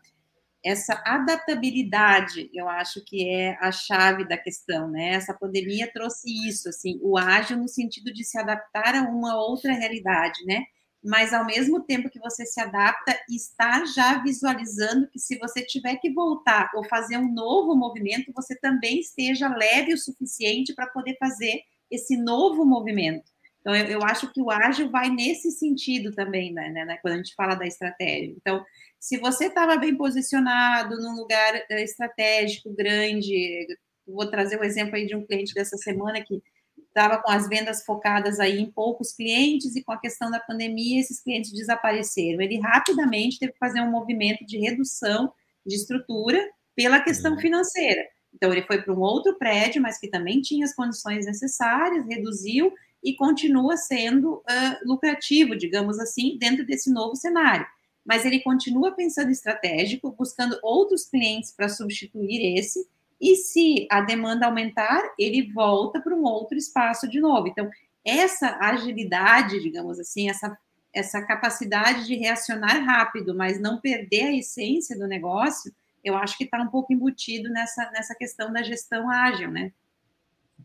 essa 0.64 1.01
adaptabilidade, 1.05 2.49
eu 2.53 2.68
acho 2.68 3.03
que 3.05 3.30
é 3.30 3.57
a 3.62 3.72
chave 3.72 4.28
da 4.28 4.38
questão, 4.38 4.89
né? 4.89 5.14
Essa 5.14 5.34
pandemia 5.34 5.91
trouxe 5.93 6.30
isso, 6.47 6.70
assim, 6.70 6.99
o 7.01 7.18
ágil 7.18 7.57
no 7.57 7.68
sentido 7.68 8.14
de 8.14 8.24
se 8.24 8.38
adaptar 8.38 8.95
a 8.95 9.03
uma 9.03 9.36
outra 9.38 9.74
realidade, 9.74 10.43
né? 10.45 10.64
mas 11.03 11.34
ao 11.34 11.45
mesmo 11.45 11.82
tempo 11.82 12.10
que 12.10 12.20
você 12.20 12.45
se 12.45 12.60
adapta, 12.60 13.18
está 13.30 13.86
já 13.86 14.22
visualizando 14.22 15.07
que 15.10 15.20
se 15.20 15.38
você 15.38 15.66
tiver 15.66 15.95
que 15.97 16.12
voltar 16.12 16.70
ou 16.76 16.84
fazer 16.84 17.18
um 17.18 17.32
novo 17.32 17.76
movimento, 17.76 18.34
você 18.34 18.55
também 18.60 18.99
esteja 18.99 19.47
leve 19.47 19.93
o 19.93 19.97
suficiente 19.97 20.74
para 20.74 20.88
poder 20.88 21.16
fazer 21.18 21.62
esse 21.89 22.18
novo 22.18 22.66
movimento. 22.66 23.32
Então, 23.62 23.76
eu, 23.76 23.86
eu 23.86 24.03
acho 24.03 24.32
que 24.32 24.41
o 24.41 24.49
ágil 24.49 24.89
vai 24.89 25.10
nesse 25.10 25.51
sentido 25.51 26.12
também, 26.12 26.53
né, 26.53 26.70
né, 26.70 26.97
quando 27.01 27.16
a 27.16 27.18
gente 27.18 27.36
fala 27.36 27.55
da 27.55 27.68
estratégia. 27.68 28.34
Então, 28.38 28.64
se 28.99 29.18
você 29.18 29.45
estava 29.47 29.78
bem 29.78 29.95
posicionado 29.95 30.95
num 30.97 31.16
lugar 31.16 31.55
eh, 31.70 31.84
estratégico, 31.84 32.74
grande, 32.74 33.68
vou 34.07 34.30
trazer 34.30 34.57
o 34.57 34.62
um 34.62 34.64
exemplo 34.64 34.95
aí 34.95 35.05
de 35.05 35.16
um 35.16 35.26
cliente 35.26 35.53
dessa 35.53 35.78
semana 35.78 36.22
que 36.24 36.41
estava 36.88 37.22
com 37.22 37.32
as 37.32 37.47
vendas 37.47 37.84
focadas 37.86 38.39
aí 38.39 38.60
em 38.60 38.72
poucos 38.72 39.14
clientes 39.14 39.76
e 39.76 39.84
com 39.84 39.91
a 39.91 39.99
questão 39.99 40.32
da 40.32 40.39
pandemia, 40.39 40.99
esses 40.99 41.22
clientes 41.22 41.51
desapareceram. 41.51 42.41
Ele 42.41 42.60
rapidamente 42.60 43.39
teve 43.39 43.53
que 43.53 43.60
fazer 43.60 43.82
um 43.82 43.91
movimento 43.91 44.45
de 44.45 44.57
redução 44.57 45.32
de 45.66 45.76
estrutura 45.76 46.39
pela 46.76 47.01
questão 47.01 47.34
uhum. 47.34 47.39
financeira. 47.39 48.01
Então, 48.34 48.51
ele 48.51 48.64
foi 48.64 48.82
para 48.82 48.93
um 48.93 48.99
outro 48.99 49.38
prédio, 49.38 49.82
mas 49.82 49.99
que 49.99 50.10
também 50.10 50.41
tinha 50.41 50.66
as 50.66 50.74
condições 50.74 51.26
necessárias, 51.26 52.05
reduziu 52.07 52.74
e 53.04 53.16
continua 53.16 53.78
sendo 53.78 54.36
uh, 54.36 54.43
lucrativo, 54.86 55.56
digamos 55.56 56.00
assim, 56.00 56.38
dentro 56.38 56.66
desse 56.66 56.91
novo 56.91 57.16
cenário. 57.16 57.66
Mas 58.06 58.26
ele 58.26 58.39
continua 58.41 58.91
pensando 58.91 59.30
estratégico, 59.30 60.12
buscando 60.18 60.58
outros 60.64 61.06
clientes 61.06 61.52
para 61.52 61.70
substituir 61.70 62.58
esse, 62.58 62.88
e 63.22 63.36
se 63.36 63.88
a 63.91 64.02
demanda 64.02 64.45
aumentar, 64.45 65.02
ele 65.18 65.52
volta 65.52 66.00
para 66.00 66.16
um 66.16 66.24
outro 66.24 66.58
espaço 66.58 67.08
de 67.08 67.20
novo. 67.20 67.47
Então, 67.47 67.70
essa 68.06 68.58
agilidade, 68.62 69.60
digamos 69.62 70.00
assim, 70.00 70.30
essa, 70.30 70.58
essa 70.93 71.22
capacidade 71.22 72.06
de 72.06 72.16
reacionar 72.16 72.84
rápido, 72.84 73.36
mas 73.36 73.60
não 73.60 73.80
perder 73.80 74.24
a 74.24 74.38
essência 74.38 74.97
do 74.97 75.06
negócio, 75.06 75.74
eu 76.04 76.16
acho 76.16 76.38
que 76.38 76.45
está 76.45 76.62
um 76.62 76.70
pouco 76.70 76.93
embutido 76.93 77.50
nessa, 77.50 77.91
nessa 77.91 78.16
questão 78.16 78.54
da 78.54 78.64
gestão 78.64 79.10
ágil, 79.10 79.52
né? 79.52 79.72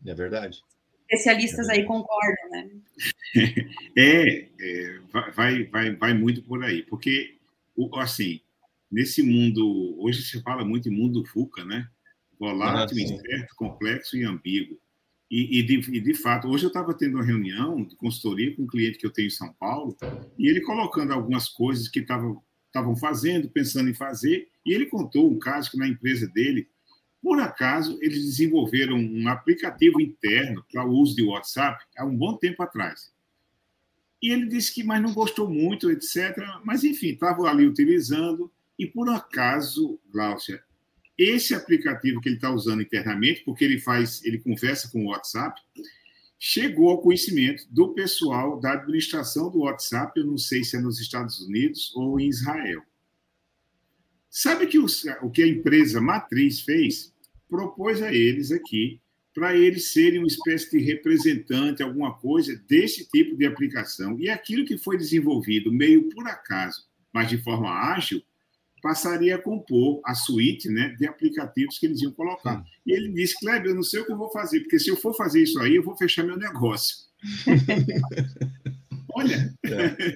É 0.05 0.13
verdade. 0.13 0.63
Especialistas 1.09 1.69
aí 1.69 1.85
concordam, 1.85 2.49
né? 2.51 2.69
É, 3.97 4.47
é, 4.59 4.99
vai, 5.33 5.63
vai, 5.65 5.95
vai 5.95 6.13
muito 6.13 6.41
por 6.43 6.63
aí, 6.63 6.83
porque, 6.83 7.35
assim, 7.95 8.41
nesse 8.91 9.21
mundo, 9.21 9.95
hoje 9.99 10.23
se 10.23 10.41
fala 10.41 10.65
muito 10.65 10.89
em 10.89 10.91
mundo 10.91 11.25
FUCA, 11.25 11.63
né? 11.63 11.87
volátil, 12.39 12.97
ah, 12.97 13.01
incerto, 13.01 13.55
complexo 13.55 14.17
e 14.17 14.23
ambíguo. 14.23 14.77
E, 15.29 15.59
e, 15.59 15.63
de, 15.63 15.75
e, 15.97 15.99
de, 15.99 16.13
fato, 16.13 16.47
hoje 16.47 16.65
eu 16.65 16.67
estava 16.67 16.93
tendo 16.93 17.15
uma 17.15 17.23
reunião 17.23 17.83
de 17.83 17.95
consultoria 17.95 18.55
com 18.55 18.63
um 18.63 18.67
cliente 18.67 18.97
que 18.97 19.05
eu 19.05 19.11
tenho 19.11 19.27
em 19.27 19.31
São 19.31 19.51
Paulo, 19.53 19.97
e 20.37 20.47
ele 20.47 20.61
colocando 20.61 21.11
algumas 21.11 21.49
coisas 21.49 21.87
que 21.87 21.99
estavam 21.99 22.95
fazendo, 22.99 23.49
pensando 23.49 23.89
em 23.89 23.93
fazer, 23.93 24.47
e 24.65 24.73
ele 24.73 24.85
contou 24.85 25.29
um 25.29 25.39
caso 25.39 25.71
que 25.71 25.77
na 25.77 25.87
empresa 25.87 26.27
dele, 26.27 26.67
por 27.25 27.41
acaso, 27.41 27.97
eles 28.03 28.23
desenvolveram 28.23 28.97
um 28.97 29.27
aplicativo 29.27 29.99
interno 29.99 30.63
para 30.71 30.85
o 30.85 30.91
uso 30.91 31.15
de 31.15 31.23
WhatsApp 31.23 31.83
há 31.97 32.05
um 32.05 32.15
bom 32.15 32.37
tempo 32.37 32.61
atrás. 32.61 33.11
E 34.21 34.29
ele 34.29 34.45
disse 34.45 34.71
que 34.71 34.83
mas 34.83 35.01
não 35.01 35.11
gostou 35.11 35.49
muito, 35.49 35.89
etc. 35.89 36.37
Mas, 36.63 36.83
enfim, 36.83 37.13
estava 37.13 37.49
ali 37.49 37.65
utilizando, 37.65 38.53
e 38.77 38.85
por 38.85 39.09
acaso, 39.09 39.99
Glaucia, 40.11 40.63
esse 41.17 41.55
aplicativo 41.55 42.21
que 42.21 42.29
ele 42.29 42.35
está 42.35 42.51
usando 42.51 42.83
internamente, 42.83 43.41
porque 43.43 43.65
ele 43.65 43.79
faz, 43.79 44.23
ele 44.23 44.37
conversa 44.37 44.91
com 44.91 45.03
o 45.03 45.09
WhatsApp, 45.09 45.59
chegou 46.37 46.91
ao 46.91 47.01
conhecimento 47.01 47.65
do 47.71 47.91
pessoal 47.95 48.59
da 48.59 48.73
administração 48.73 49.49
do 49.49 49.61
WhatsApp, 49.61 50.19
eu 50.19 50.27
não 50.27 50.37
sei 50.37 50.63
se 50.63 50.77
é 50.77 50.79
nos 50.79 50.99
Estados 50.99 51.39
Unidos 51.39 51.91
ou 51.95 52.19
em 52.19 52.27
Israel. 52.27 52.83
Sabe 54.29 54.67
que 54.67 54.77
o, 54.77 54.85
o 55.23 55.31
que 55.31 55.41
a 55.41 55.47
empresa 55.47 55.99
matriz 55.99 56.61
fez? 56.61 57.14
Propôs 57.49 58.01
a 58.01 58.13
eles 58.13 58.51
aqui 58.51 58.99
para 59.35 59.53
eles 59.53 59.91
serem 59.91 60.19
uma 60.19 60.27
espécie 60.27 60.71
de 60.71 60.79
representante, 60.79 61.83
alguma 61.83 62.13
coisa 62.13 62.55
desse 62.69 63.05
tipo 63.09 63.35
de 63.35 63.45
aplicação. 63.45 64.17
E 64.17 64.29
aquilo 64.29 64.65
que 64.65 64.77
foi 64.77 64.97
desenvolvido 64.97 65.71
meio 65.73 66.09
por 66.09 66.25
acaso, 66.25 66.85
mas 67.13 67.27
de 67.27 67.37
forma 67.37 67.69
ágil, 67.69 68.23
passaria 68.81 69.35
a 69.35 69.41
compor 69.41 69.99
a 70.05 70.13
suíte 70.15 70.69
né, 70.69 70.95
de 70.97 71.05
aplicativos 71.05 71.77
que 71.77 71.85
eles 71.85 72.01
iam 72.01 72.13
colocar. 72.13 72.63
E 72.85 72.93
ele 72.93 73.11
disse, 73.11 73.37
Kleber, 73.39 73.71
eu 73.71 73.75
não 73.75 73.83
sei 73.83 73.99
o 73.99 74.05
que 74.05 74.13
eu 74.13 74.17
vou 74.17 74.31
fazer, 74.31 74.61
porque 74.61 74.79
se 74.79 74.89
eu 74.89 74.95
for 74.95 75.13
fazer 75.13 75.43
isso 75.43 75.59
aí, 75.59 75.75
eu 75.75 75.83
vou 75.83 75.97
fechar 75.97 76.23
meu 76.23 76.37
negócio. 76.37 76.95
Olha. 79.13 79.53
É, 79.65 80.15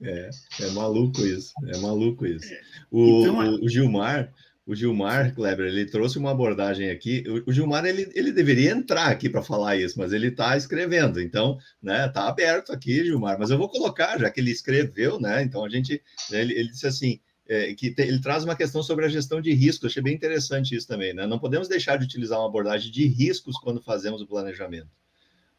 é, 0.00 0.30
é, 0.60 0.70
maluco 0.70 1.20
isso, 1.26 1.52
é 1.66 1.78
maluco 1.78 2.24
isso. 2.24 2.46
É. 2.46 2.60
O, 2.90 3.20
então, 3.20 3.38
o, 3.38 3.64
o 3.64 3.68
Gilmar, 3.68 4.32
o 4.68 4.74
Gilmar 4.74 5.34
Kleber, 5.34 5.66
ele 5.66 5.86
trouxe 5.86 6.18
uma 6.18 6.30
abordagem 6.30 6.90
aqui. 6.90 7.24
O, 7.46 7.50
Gilmar, 7.50 7.86
ele, 7.86 8.12
ele 8.14 8.30
deveria 8.30 8.70
entrar 8.70 9.06
aqui 9.06 9.26
para 9.26 9.42
falar 9.42 9.76
isso, 9.76 9.98
mas 9.98 10.12
ele 10.12 10.28
está 10.28 10.58
escrevendo, 10.58 11.22
então, 11.22 11.56
né, 11.82 12.06
tá 12.08 12.28
aberto 12.28 12.70
aqui, 12.70 13.02
Gilmar. 13.02 13.38
Mas 13.38 13.48
eu 13.48 13.56
vou 13.56 13.70
colocar, 13.70 14.18
já 14.18 14.30
que 14.30 14.38
ele 14.38 14.50
escreveu, 14.50 15.18
né? 15.18 15.42
Então 15.42 15.64
a 15.64 15.70
gente, 15.70 16.02
ele, 16.30 16.52
ele 16.52 16.68
disse 16.68 16.86
assim: 16.86 17.18
é, 17.48 17.72
que 17.72 17.90
te, 17.90 18.02
ele 18.02 18.20
traz 18.20 18.44
uma 18.44 18.54
questão 18.54 18.82
sobre 18.82 19.06
a 19.06 19.08
gestão 19.08 19.40
de 19.40 19.54
riscos. 19.54 19.90
Achei 19.90 20.02
bem 20.02 20.14
interessante 20.14 20.76
isso 20.76 20.86
também, 20.86 21.14
né? 21.14 21.26
Não 21.26 21.38
podemos 21.38 21.66
deixar 21.66 21.96
de 21.96 22.04
utilizar 22.04 22.38
uma 22.38 22.48
abordagem 22.48 22.92
de 22.92 23.06
riscos 23.06 23.56
quando 23.56 23.80
fazemos 23.80 24.20
o 24.20 24.26
planejamento. 24.26 24.90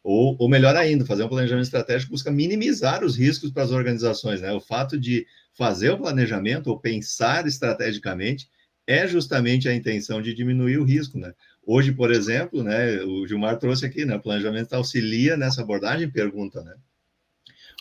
Ou, 0.03 0.35
ou 0.37 0.47
melhor 0.47 0.75
ainda, 0.75 1.03
fazer 1.03 1.23
um 1.23 1.29
planejamento 1.29 1.65
estratégico 1.65 2.11
busca 2.11 2.29
minimizar 2.29 3.03
os 3.03 3.17
riscos 3.17 3.49
para 3.49 3.63
as 3.63 3.71
organizações, 3.71 4.39
né? 4.39 4.53
O 4.53 4.61
fato 4.61 4.99
de 4.99 5.25
fazer 5.57 5.89
o 5.89 5.97
planejamento 5.97 6.67
ou 6.67 6.79
pensar 6.79 7.47
estrategicamente 7.47 8.47
é 8.89 9.07
justamente 9.07 9.69
a 9.69 9.75
intenção 9.75 10.19
de 10.19 10.33
diminuir 10.33 10.79
o 10.79 10.83
risco, 10.83 11.19
né? 11.19 11.31
Hoje, 11.63 11.91
por 11.91 12.11
exemplo, 12.11 12.63
né, 12.63 12.99
o 13.03 13.27
Gilmar 13.27 13.59
trouxe 13.59 13.85
aqui, 13.85 14.03
né, 14.03 14.17
planejamento 14.17 14.73
auxilia 14.73 15.37
nessa 15.37 15.61
abordagem, 15.61 16.09
pergunta, 16.09 16.63
né? 16.63 16.73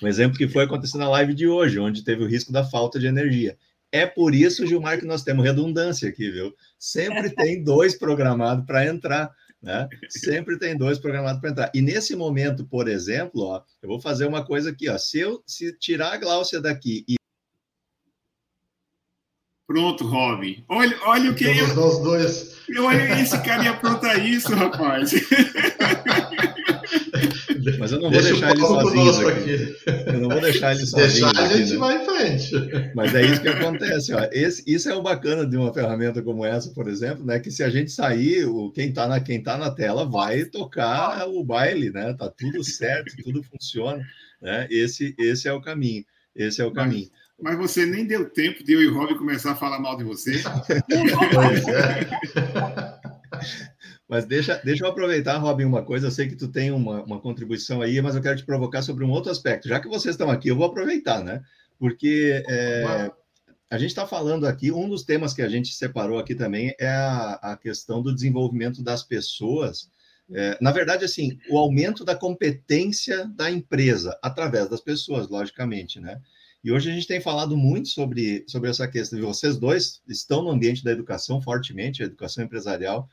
Um 0.02 0.06
exemplo 0.06 0.36
que 0.36 0.46
foi 0.46 0.64
acontecer 0.64 0.98
na 0.98 1.08
live 1.08 1.32
de 1.32 1.48
hoje, 1.48 1.78
onde 1.78 2.04
teve 2.04 2.22
o 2.22 2.26
risco 2.26 2.52
da 2.52 2.62
falta 2.62 3.00
de 3.00 3.06
energia. 3.06 3.56
É 3.90 4.04
por 4.04 4.34
isso, 4.34 4.66
Gilmar, 4.66 5.00
que 5.00 5.06
nós 5.06 5.22
temos 5.22 5.46
redundância 5.46 6.10
aqui, 6.10 6.30
viu? 6.30 6.54
Sempre 6.78 7.30
tem 7.30 7.64
dois 7.64 7.96
programados 7.96 8.66
para 8.66 8.84
entrar, 8.84 9.30
né? 9.62 9.88
Sempre 10.10 10.58
tem 10.58 10.76
dois 10.76 10.98
programados 10.98 11.40
para 11.40 11.50
entrar. 11.50 11.72
E 11.74 11.80
nesse 11.80 12.14
momento, 12.14 12.66
por 12.66 12.86
exemplo, 12.86 13.44
ó, 13.44 13.62
eu 13.80 13.88
vou 13.88 13.98
fazer 13.98 14.26
uma 14.26 14.44
coisa 14.44 14.70
aqui, 14.70 14.90
ó. 14.90 14.98
Se 14.98 15.20
eu 15.20 15.42
se 15.46 15.72
tirar 15.72 16.12
a 16.12 16.18
Gláucia 16.18 16.60
daqui 16.60 17.02
e 17.08 17.17
Pronto, 19.68 20.06
Robin. 20.06 20.64
Olha, 20.66 20.96
olha 21.02 21.30
o 21.30 21.34
que. 21.34 21.44
Estamos 21.44 21.70
eu... 21.70 21.76
nós 21.76 21.98
dois. 21.98 22.56
Olha, 22.78 23.20
esse 23.20 23.38
cara 23.42 23.64
ia 23.64 23.72
aprontar 23.72 24.26
isso, 24.26 24.54
rapaz. 24.54 25.12
Mas 27.78 27.92
eu 27.92 28.00
não 28.00 28.10
vou 28.10 28.22
deixar 28.22 28.50
ele 28.50 28.60
sozinho 28.60 29.28
aqui. 29.28 29.54
aqui. 29.54 29.76
Eu 30.06 30.20
não 30.20 30.28
vou 30.30 30.40
deixar 30.40 30.74
ele 30.74 30.86
sozinho. 30.86 31.26
Deixar, 31.26 31.28
aqui, 31.28 31.40
a 31.40 31.56
gente 31.58 31.72
né? 31.72 31.76
vai 31.76 32.02
em 32.02 32.04
frente. 32.06 32.50
Mas 32.94 33.14
é 33.14 33.26
isso 33.26 33.42
que 33.42 33.48
acontece. 33.48 34.14
Ó. 34.14 34.26
Esse, 34.32 34.64
isso 34.66 34.88
é 34.88 34.94
o 34.94 35.02
bacana 35.02 35.46
de 35.46 35.58
uma 35.58 35.74
ferramenta 35.74 36.22
como 36.22 36.46
essa, 36.46 36.70
por 36.70 36.88
exemplo, 36.88 37.26
né? 37.26 37.38
Que 37.38 37.50
se 37.50 37.62
a 37.62 37.68
gente 37.68 37.90
sair, 37.90 38.46
o, 38.46 38.70
quem 38.70 38.88
está 38.88 39.06
na, 39.06 39.20
quem 39.20 39.42
tá 39.42 39.58
na 39.58 39.70
tela 39.70 40.06
vai 40.08 40.46
tocar 40.46 41.28
o 41.28 41.44
baile, 41.44 41.90
né? 41.90 42.14
Tá 42.14 42.30
tudo 42.30 42.64
certo, 42.64 43.14
tudo 43.22 43.42
funciona. 43.42 44.02
Né? 44.40 44.66
Esse, 44.70 45.14
esse 45.18 45.46
é 45.46 45.52
o 45.52 45.60
caminho. 45.60 46.06
Esse 46.34 46.62
é 46.62 46.64
o 46.64 46.72
caminho. 46.72 47.10
Mas 47.40 47.56
você 47.56 47.86
nem 47.86 48.04
deu 48.04 48.28
tempo 48.28 48.64
de 48.64 48.72
eu 48.72 48.82
e 48.82 48.88
o 48.88 48.94
Rob 48.94 49.16
começar 49.16 49.52
a 49.52 49.56
falar 49.56 49.78
mal 49.78 49.96
de 49.96 50.04
você. 50.04 50.42
é. 51.68 52.08
Mas 54.08 54.24
deixa, 54.24 54.60
deixa 54.64 54.84
eu 54.84 54.88
aproveitar, 54.88 55.36
Robin, 55.36 55.64
uma 55.64 55.84
coisa. 55.84 56.06
Eu 56.06 56.10
sei 56.10 56.28
que 56.28 56.34
tu 56.34 56.48
tem 56.48 56.70
uma, 56.70 57.02
uma 57.04 57.20
contribuição 57.20 57.82
aí, 57.82 58.00
mas 58.00 58.16
eu 58.16 58.22
quero 58.22 58.36
te 58.36 58.44
provocar 58.44 58.82
sobre 58.82 59.04
um 59.04 59.10
outro 59.10 59.30
aspecto. 59.30 59.68
Já 59.68 59.78
que 59.78 59.88
vocês 59.88 60.14
estão 60.14 60.30
aqui, 60.30 60.48
eu 60.48 60.56
vou 60.56 60.64
aproveitar, 60.64 61.22
né? 61.22 61.42
Porque 61.78 62.42
é, 62.48 63.10
a 63.70 63.78
gente 63.78 63.90
está 63.90 64.06
falando 64.06 64.46
aqui, 64.46 64.72
um 64.72 64.88
dos 64.88 65.04
temas 65.04 65.34
que 65.34 65.42
a 65.42 65.48
gente 65.48 65.74
separou 65.74 66.18
aqui 66.18 66.34
também 66.34 66.74
é 66.80 66.88
a, 66.88 67.32
a 67.34 67.56
questão 67.56 68.02
do 68.02 68.14
desenvolvimento 68.14 68.82
das 68.82 69.02
pessoas. 69.02 69.90
É, 70.32 70.56
na 70.60 70.72
verdade, 70.72 71.04
assim, 71.04 71.38
o 71.50 71.58
aumento 71.58 72.02
da 72.02 72.14
competência 72.14 73.26
da 73.26 73.50
empresa 73.50 74.18
através 74.22 74.70
das 74.70 74.80
pessoas, 74.80 75.28
logicamente, 75.28 76.00
né? 76.00 76.18
E 76.62 76.72
hoje 76.72 76.90
a 76.90 76.94
gente 76.94 77.06
tem 77.06 77.20
falado 77.20 77.56
muito 77.56 77.88
sobre, 77.88 78.44
sobre 78.48 78.68
essa 78.68 78.86
questão. 78.88 79.20
Vocês 79.20 79.56
dois 79.56 80.00
estão 80.08 80.42
no 80.42 80.50
ambiente 80.50 80.82
da 80.82 80.90
educação 80.90 81.40
fortemente, 81.40 82.02
a 82.02 82.06
educação 82.06 82.44
empresarial. 82.44 83.08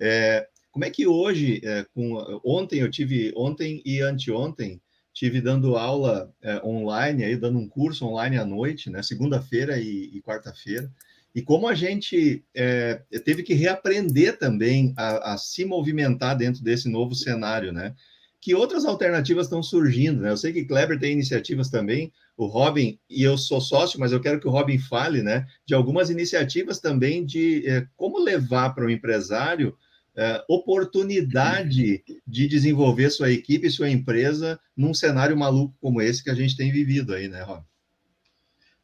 É, 0.00 0.48
como 0.70 0.84
é 0.84 0.90
que 0.90 1.06
hoje, 1.06 1.60
é, 1.64 1.84
com, 1.94 2.40
ontem 2.44 2.80
eu 2.80 2.90
tive, 2.90 3.32
ontem 3.36 3.82
e 3.84 4.00
anteontem, 4.00 4.80
tive 5.12 5.40
dando 5.40 5.76
aula 5.76 6.32
é, 6.42 6.64
online, 6.64 7.24
aí 7.24 7.36
dando 7.36 7.58
um 7.58 7.68
curso 7.68 8.06
online 8.06 8.36
à 8.36 8.44
noite, 8.44 8.88
né, 8.90 9.02
segunda-feira 9.02 9.78
e, 9.78 10.10
e 10.16 10.22
quarta-feira, 10.22 10.88
e 11.34 11.42
como 11.42 11.68
a 11.68 11.74
gente 11.74 12.44
é, 12.54 13.02
teve 13.24 13.42
que 13.42 13.54
reaprender 13.54 14.38
também 14.38 14.94
a, 14.96 15.34
a, 15.34 15.38
se 15.38 15.64
movimentar 15.64 16.36
dentro 16.36 16.62
desse 16.62 16.88
novo 16.88 17.14
cenário, 17.14 17.72
né? 17.72 17.94
Que 18.40 18.54
outras 18.54 18.84
alternativas 18.84 19.46
estão 19.46 19.62
surgindo, 19.62 20.22
né? 20.22 20.30
Eu 20.30 20.36
sei 20.36 20.52
que 20.52 20.64
Kleber 20.64 20.98
tem 20.98 21.12
iniciativas 21.12 21.68
também, 21.68 22.12
o 22.38 22.46
Robin, 22.46 22.96
e 23.10 23.24
eu 23.24 23.36
sou 23.36 23.60
sócio, 23.60 23.98
mas 23.98 24.12
eu 24.12 24.20
quero 24.20 24.38
que 24.38 24.46
o 24.46 24.50
Robin 24.50 24.78
fale, 24.78 25.22
né? 25.22 25.44
De 25.66 25.74
algumas 25.74 26.08
iniciativas 26.08 26.78
também 26.78 27.26
de 27.26 27.68
é, 27.68 27.84
como 27.96 28.20
levar 28.20 28.70
para 28.76 28.86
o 28.86 28.90
empresário 28.90 29.76
é, 30.16 30.44
oportunidade 30.48 32.04
de 32.24 32.48
desenvolver 32.48 33.10
sua 33.10 33.32
equipe, 33.32 33.68
sua 33.68 33.90
empresa, 33.90 34.58
num 34.76 34.94
cenário 34.94 35.36
maluco 35.36 35.74
como 35.80 36.00
esse 36.00 36.22
que 36.22 36.30
a 36.30 36.34
gente 36.34 36.56
tem 36.56 36.70
vivido 36.70 37.12
aí, 37.12 37.28
né, 37.28 37.42
Rob? 37.42 37.64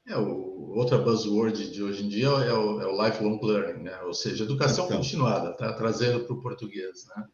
É, 0.07 0.18
o, 0.18 0.72
outra 0.74 0.98
buzzword 0.98 1.70
de 1.70 1.82
hoje 1.82 2.05
em 2.05 2.09
dia 2.09 2.26
é 2.26 2.52
o, 2.52 2.80
é 2.80 2.86
o 2.86 3.07
lifelong 3.07 3.40
learning, 3.40 3.84
né? 3.84 3.96
ou 4.02 4.12
seja, 4.12 4.42
educação 4.42 4.86
então. 4.86 4.96
continuada, 4.96 5.52
tá? 5.52 5.72
trazendo 5.74 6.24
para 6.24 6.34
o 6.34 6.42
português. 6.42 7.07
Né? 7.16 7.24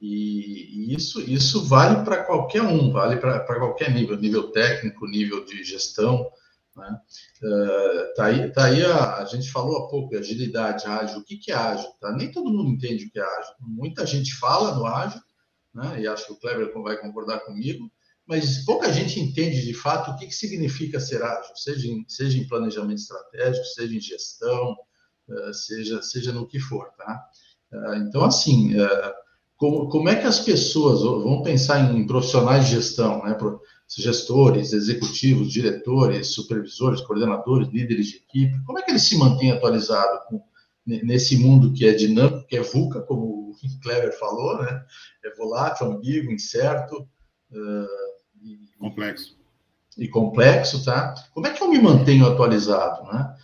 E, 0.00 0.90
e, 0.90 0.94
isso, 0.94 1.20
isso 1.20 1.64
vale 1.64 2.04
para 2.04 2.22
qualquer 2.24 2.62
um, 2.62 2.92
vale 2.92 3.16
para 3.16 3.40
qualquer 3.40 3.90
nível, 3.92 4.16
nível 4.16 4.50
técnico, 4.50 5.06
nível 5.06 5.44
de 5.44 5.64
gestão. 5.64 6.30
Né? 6.76 7.00
Uh, 7.42 8.14
tá 8.14 8.26
aí, 8.26 8.52
tá 8.52 8.64
aí 8.66 8.84
a, 8.84 9.16
a, 9.16 9.24
gente 9.24 9.50
falou 9.50 9.78
há 9.78 9.88
pouco, 9.88 10.14
agilidade, 10.16 10.86
ágil. 10.86 11.20
O 11.20 11.24
que, 11.24 11.38
que 11.38 11.50
é 11.50 11.54
ágil? 11.54 11.90
Tá? 12.00 12.12
Nem 12.12 12.30
todo 12.30 12.52
mundo 12.52 12.70
entende 12.70 13.06
o 13.06 13.10
que 13.10 13.18
é 13.18 13.22
ágil. 13.22 13.54
Muita 13.60 14.04
gente 14.04 14.34
fala 14.34 14.74
no 14.74 14.84
ágil, 14.84 15.20
né? 15.74 16.00
e 16.00 16.06
acho 16.06 16.26
que 16.26 16.32
o 16.32 16.36
Kleber 16.36 16.72
vai 16.82 16.98
concordar 16.98 17.40
comigo, 17.40 17.90
mas 18.26 18.64
pouca 18.64 18.92
gente 18.92 19.18
entende 19.18 19.64
de 19.64 19.72
fato 19.72 20.10
o 20.10 20.16
que, 20.16 20.26
que 20.26 20.34
significa 20.34 21.00
ser 21.00 21.22
ágil, 21.22 21.56
seja 21.56 21.88
em, 21.88 22.04
seja 22.08 22.36
em 22.36 22.46
planejamento 22.46 22.98
estratégico, 22.98 23.64
seja 23.64 23.96
em 23.96 24.00
gestão, 24.00 24.76
uh, 25.28 25.54
seja, 25.54 26.02
seja 26.02 26.32
no 26.32 26.46
que 26.46 26.60
for. 26.60 26.90
Tá? 26.98 27.24
Uh, 27.72 27.94
então, 27.94 28.22
assim, 28.22 28.74
como, 29.56 29.88
como 29.88 30.08
é 30.08 30.16
que 30.16 30.26
as 30.26 30.40
pessoas 30.40 31.02
vão 31.02 31.42
pensar 31.42 31.92
em 31.92 32.06
profissionais 32.06 32.66
de 32.66 32.74
gestão, 32.74 33.22
né? 33.24 33.36
gestores, 33.88 34.72
executivos, 34.72 35.52
diretores, 35.52 36.34
supervisores, 36.34 37.00
coordenadores, 37.00 37.68
líderes 37.68 38.08
de 38.08 38.16
equipe, 38.16 38.64
como 38.64 38.78
é 38.78 38.82
que 38.82 38.90
eles 38.90 39.04
se 39.04 39.16
mantêm 39.16 39.52
atualizados 39.52 40.20
nesse 40.86 41.36
mundo 41.36 41.72
que 41.72 41.86
é 41.86 41.92
dinâmico, 41.92 42.46
que 42.46 42.56
é 42.56 42.62
VUCA, 42.62 43.02
como 43.02 43.50
o 43.50 43.80
Clever 43.82 44.16
falou, 44.18 44.62
né? 44.62 44.84
É 45.24 45.34
volátil, 45.34 45.86
ambíguo, 45.88 46.32
incerto. 46.32 47.08
Uh, 47.50 47.86
e, 48.42 48.68
complexo. 48.78 49.36
E 49.98 50.08
complexo, 50.08 50.84
tá? 50.84 51.14
Como 51.32 51.46
é 51.46 51.52
que 51.52 51.62
eu 51.62 51.68
me 51.68 51.80
mantenho 51.80 52.26
atualizado, 52.26 53.02
né? 53.12 53.34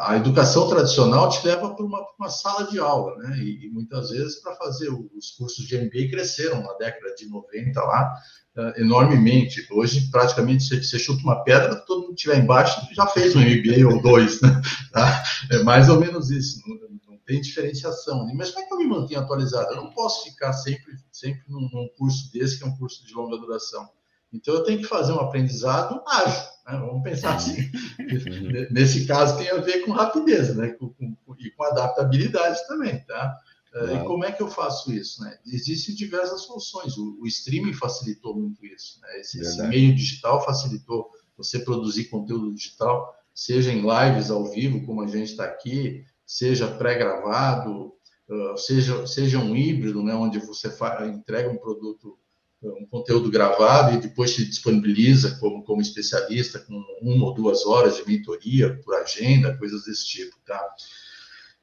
A 0.00 0.16
educação 0.16 0.68
tradicional 0.68 1.28
te 1.28 1.46
leva 1.46 1.74
para 1.74 1.84
uma, 1.84 2.02
uma, 2.18 2.30
sala 2.30 2.64
de 2.64 2.78
aula, 2.78 3.16
né? 3.16 3.38
E, 3.38 3.66
e 3.66 3.70
muitas 3.70 4.10
vezes 4.10 4.40
para 4.40 4.54
fazer 4.54 4.88
os 4.88 5.32
cursos 5.32 5.66
de 5.66 5.76
MBA 5.76 6.10
cresceram 6.10 6.62
na 6.62 6.72
década 6.74 7.14
de 7.14 7.28
90 7.28 7.80
lá 7.80 8.14
uh, 8.56 8.80
enormemente. 8.80 9.66
Hoje, 9.70 10.08
praticamente, 10.10 10.64
você, 10.64 10.82
você, 10.82 10.98
chuta 10.98 11.22
uma 11.22 11.44
pedra, 11.44 11.76
todo 11.76 12.00
mundo 12.00 12.14
que 12.14 12.20
estiver 12.20 12.38
embaixo 12.38 12.80
já 12.94 13.06
fez 13.06 13.36
um 13.36 13.40
MBA 13.40 13.86
ou 13.86 14.00
dois, 14.00 14.40
né? 14.40 14.60
Tá? 14.92 15.22
É 15.50 15.62
mais 15.62 15.88
ou 15.88 16.00
menos 16.00 16.30
isso. 16.30 16.60
Não, 16.66 16.76
não, 16.76 17.18
tem 17.26 17.42
diferenciação. 17.42 18.26
Mas 18.34 18.50
como 18.50 18.64
é 18.64 18.68
que 18.68 18.74
eu 18.74 18.78
me 18.78 18.86
mantenho 18.86 19.20
atualizado? 19.20 19.70
Eu 19.70 19.76
não 19.76 19.90
posso 19.90 20.24
ficar 20.24 20.54
sempre, 20.54 20.94
sempre 21.12 21.42
num, 21.46 21.68
num 21.70 21.88
curso 21.98 22.32
desse 22.32 22.56
que 22.56 22.64
é 22.64 22.66
um 22.66 22.76
curso 22.78 23.04
de 23.04 23.12
longa 23.12 23.36
duração. 23.36 23.86
Então, 24.32 24.54
eu 24.54 24.62
tenho 24.62 24.78
que 24.78 24.86
fazer 24.86 25.12
um 25.12 25.20
aprendizado 25.20 26.02
ágil. 26.06 26.42
Né? 26.68 26.78
Vamos 26.78 27.02
pensar 27.02 27.36
assim. 27.36 27.58
Uhum. 27.98 28.66
Nesse 28.70 29.06
caso, 29.06 29.38
tem 29.38 29.50
a 29.50 29.56
ver 29.56 29.84
com 29.84 29.92
rapidez 29.92 30.54
né? 30.54 30.68
Com, 30.72 30.90
com, 30.90 31.16
e 31.38 31.50
com 31.50 31.64
adaptabilidade 31.64 32.66
também. 32.68 33.00
Tá? 33.04 33.36
Claro. 33.72 33.94
E 33.94 34.04
como 34.04 34.24
é 34.24 34.32
que 34.32 34.42
eu 34.42 34.48
faço 34.48 34.92
isso? 34.92 35.22
Né? 35.22 35.38
Existem 35.46 35.94
diversas 35.94 36.42
soluções. 36.42 36.96
O, 36.96 37.18
o 37.20 37.26
streaming 37.26 37.72
facilitou 37.72 38.38
muito 38.38 38.64
isso. 38.66 39.00
Né? 39.00 39.20
Esse, 39.20 39.40
esse, 39.40 39.62
meio 39.66 39.94
digital 39.94 40.44
facilitou 40.44 41.10
você 41.36 41.60
produzir 41.60 42.06
conteúdo 42.06 42.52
digital, 42.54 43.14
seja 43.32 43.72
em 43.72 43.82
lives 43.82 44.30
ao 44.30 44.44
vivo, 44.44 44.84
como 44.84 45.02
a 45.02 45.06
gente 45.06 45.30
está 45.30 45.44
aqui, 45.44 46.04
seja 46.26 46.66
pré-gravado, 46.66 47.92
uh, 48.28 48.58
seja, 48.58 49.06
seja 49.06 49.38
um 49.38 49.54
híbrido, 49.54 50.02
né? 50.02 50.14
onde 50.14 50.40
você 50.40 50.68
entrega 51.06 51.48
um 51.48 51.56
produto 51.56 52.18
um 52.62 52.86
conteúdo 52.86 53.30
gravado 53.30 53.94
e 53.94 54.00
depois 54.00 54.32
se 54.32 54.44
disponibiliza 54.44 55.38
como, 55.38 55.62
como 55.62 55.80
especialista 55.80 56.58
com 56.58 56.74
uma 57.00 57.26
ou 57.26 57.34
duas 57.34 57.64
horas 57.64 57.96
de 57.96 58.06
mentoria 58.06 58.80
por 58.84 58.94
agenda, 58.96 59.56
coisas 59.56 59.84
desse 59.84 60.06
tipo, 60.06 60.36
tá? 60.44 60.60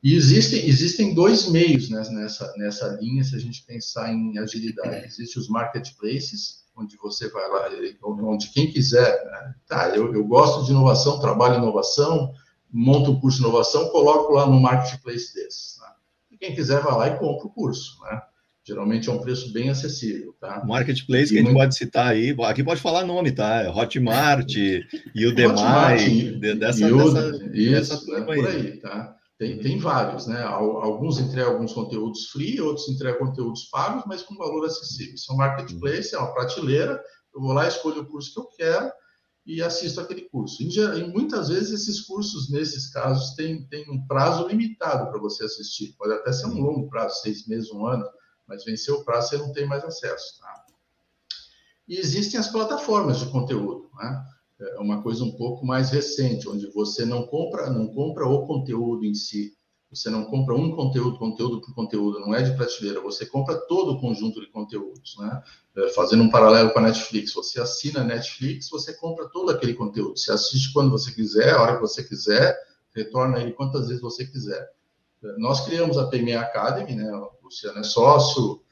E 0.02 0.16
existem, 0.16 0.68
existem 0.68 1.14
dois 1.14 1.50
meios 1.50 1.90
nessa, 1.90 2.54
nessa 2.58 2.88
linha, 3.02 3.24
se 3.24 3.36
a 3.36 3.40
gente 3.40 3.66
pensar 3.66 4.14
em 4.14 4.38
agilidade. 4.38 5.06
Existem 5.08 5.42
os 5.42 5.50
marketplaces, 5.50 6.64
onde 6.78 6.96
você 6.98 7.30
vai 7.30 7.50
lá, 7.50 7.70
onde 8.04 8.50
quem 8.50 8.72
quiser, 8.72 9.26
né? 9.26 9.56
tá, 9.68 9.90
eu, 9.96 10.14
eu 10.14 10.24
gosto 10.26 10.66
de 10.66 10.72
inovação, 10.72 11.20
trabalho 11.20 11.56
em 11.56 11.58
inovação, 11.58 12.32
monto 12.72 13.12
um 13.12 13.20
curso 13.20 13.38
de 13.38 13.44
inovação, 13.46 13.90
coloco 13.90 14.34
lá 14.34 14.46
no 14.46 14.60
marketplace 14.60 15.34
desses. 15.34 15.80
Né? 15.80 15.88
E 16.32 16.38
quem 16.38 16.54
quiser 16.54 16.82
vai 16.82 16.94
lá 16.94 17.08
e 17.08 17.18
compra 17.18 17.48
o 17.48 17.52
curso, 17.52 18.00
né? 18.04 18.22
Geralmente 18.68 19.10
é 19.10 19.12
um 19.12 19.20
preço 19.20 19.54
bem 19.54 19.70
acessível, 19.70 20.36
tá? 20.40 20.64
Marketplace 20.66 21.32
que 21.32 21.36
a 21.36 21.42
gente 21.42 21.52
muito... 21.52 21.58
pode 21.58 21.76
citar 21.76 22.08
aí, 22.08 22.36
aqui 22.46 22.64
pode 22.64 22.82
falar 22.82 23.06
nome, 23.06 23.32
tá? 23.32 23.62
É 23.62 23.70
Hotmart 23.70 24.56
e 24.56 25.26
o 25.26 25.36
Demai, 25.36 25.98
dessa, 26.40 26.56
dessa, 26.56 26.88
isso, 27.54 27.72
dessa 27.72 28.12
né? 28.12 28.22
por 28.22 28.48
aí, 28.48 28.80
tá? 28.80 29.16
Tem, 29.38 29.60
tem 29.60 29.78
vários, 29.78 30.26
né? 30.26 30.42
Alguns 30.42 31.20
entregam 31.20 31.54
alguns 31.54 31.74
conteúdos 31.74 32.30
free, 32.30 32.60
outros 32.60 32.90
entregam 32.90 33.28
conteúdos 33.28 33.66
pagos, 33.66 34.04
mas 34.08 34.24
com 34.24 34.36
valor 34.36 34.66
acessível. 34.66 35.14
Isso 35.14 35.32
é 35.32 35.36
um 35.36 35.38
marketplace, 35.38 36.16
é 36.16 36.18
uma 36.18 36.34
prateleira, 36.34 37.00
eu 37.36 37.42
vou 37.42 37.54
lá, 37.54 37.68
escolho 37.68 38.02
o 38.02 38.06
curso 38.06 38.34
que 38.34 38.40
eu 38.40 38.48
quero 38.58 38.92
e 39.46 39.62
assisto 39.62 40.02
aquele 40.02 40.22
curso. 40.22 40.64
Em, 40.64 40.70
em 41.00 41.12
muitas 41.12 41.50
vezes, 41.50 41.82
esses 41.82 42.02
cursos, 42.02 42.50
nesses 42.50 42.92
casos, 42.92 43.36
têm, 43.36 43.68
têm 43.68 43.86
um 43.92 44.08
prazo 44.08 44.48
limitado 44.48 45.12
para 45.12 45.20
você 45.20 45.44
assistir. 45.44 45.94
Pode 46.00 46.14
até 46.14 46.32
ser 46.32 46.48
um 46.48 46.62
longo 46.62 46.90
prazo, 46.90 47.22
seis 47.22 47.48
meses, 47.48 47.70
um 47.72 47.86
ano, 47.86 48.06
mas 48.48 48.64
venceu 48.64 48.96
o 48.96 49.04
prazo, 49.04 49.30
você 49.30 49.38
não 49.38 49.52
tem 49.52 49.66
mais 49.66 49.84
acesso. 49.84 50.40
Tá? 50.40 50.66
E 51.88 51.98
existem 51.98 52.40
as 52.40 52.48
plataformas 52.48 53.20
de 53.20 53.28
conteúdo, 53.28 53.90
né? 53.96 54.26
É 54.60 54.80
uma 54.80 55.04
coisa 55.04 55.24
um 55.24 55.34
pouco 55.34 55.66
mais 55.66 55.90
recente, 55.90 56.48
onde 56.48 56.68
você 56.72 57.06
não 57.06 57.28
compra, 57.28 57.70
não 57.70 57.88
compra 57.88 58.26
o 58.26 58.48
conteúdo 58.48 59.06
em 59.06 59.14
si, 59.14 59.54
você 59.92 60.10
não 60.10 60.26
compra 60.26 60.56
um 60.56 60.76
conteúdo, 60.76 61.18
conteúdo 61.18 61.62
por 61.62 61.76
conteúdo, 61.76 62.20
não 62.20 62.34
é 62.34 62.42
de 62.42 62.56
prateleira, 62.56 63.02
você 63.02 63.26
compra 63.26 63.56
todo 63.68 63.92
o 63.92 64.00
conjunto 64.00 64.40
de 64.40 64.48
conteúdos, 64.48 65.16
né? 65.20 65.44
É, 65.76 65.90
fazendo 65.90 66.24
um 66.24 66.30
paralelo 66.30 66.72
com 66.72 66.80
a 66.80 66.84
Netflix, 66.84 67.34
você 67.34 67.60
assina 67.60 68.02
a 68.02 68.04
Netflix, 68.04 68.70
você 68.70 68.94
compra 68.94 69.30
todo 69.30 69.52
aquele 69.52 69.74
conteúdo, 69.74 70.18
você 70.18 70.32
assiste 70.32 70.72
quando 70.72 70.90
você 70.90 71.12
quiser, 71.12 71.54
a 71.54 71.62
hora 71.62 71.76
que 71.76 71.82
você 71.82 72.04
quiser, 72.04 72.58
retorna 72.96 73.40
ele 73.40 73.52
quantas 73.52 73.88
vezes 73.88 74.02
você 74.02 74.26
quiser. 74.26 74.70
Nós 75.38 75.66
criamos 75.66 75.98
a 75.98 76.08
PME 76.08 76.34
Academy, 76.34 76.96
né? 76.96 77.12
O 77.46 77.48
Luciano 77.48 77.78
é 77.78 77.84
sócio, 77.84 78.64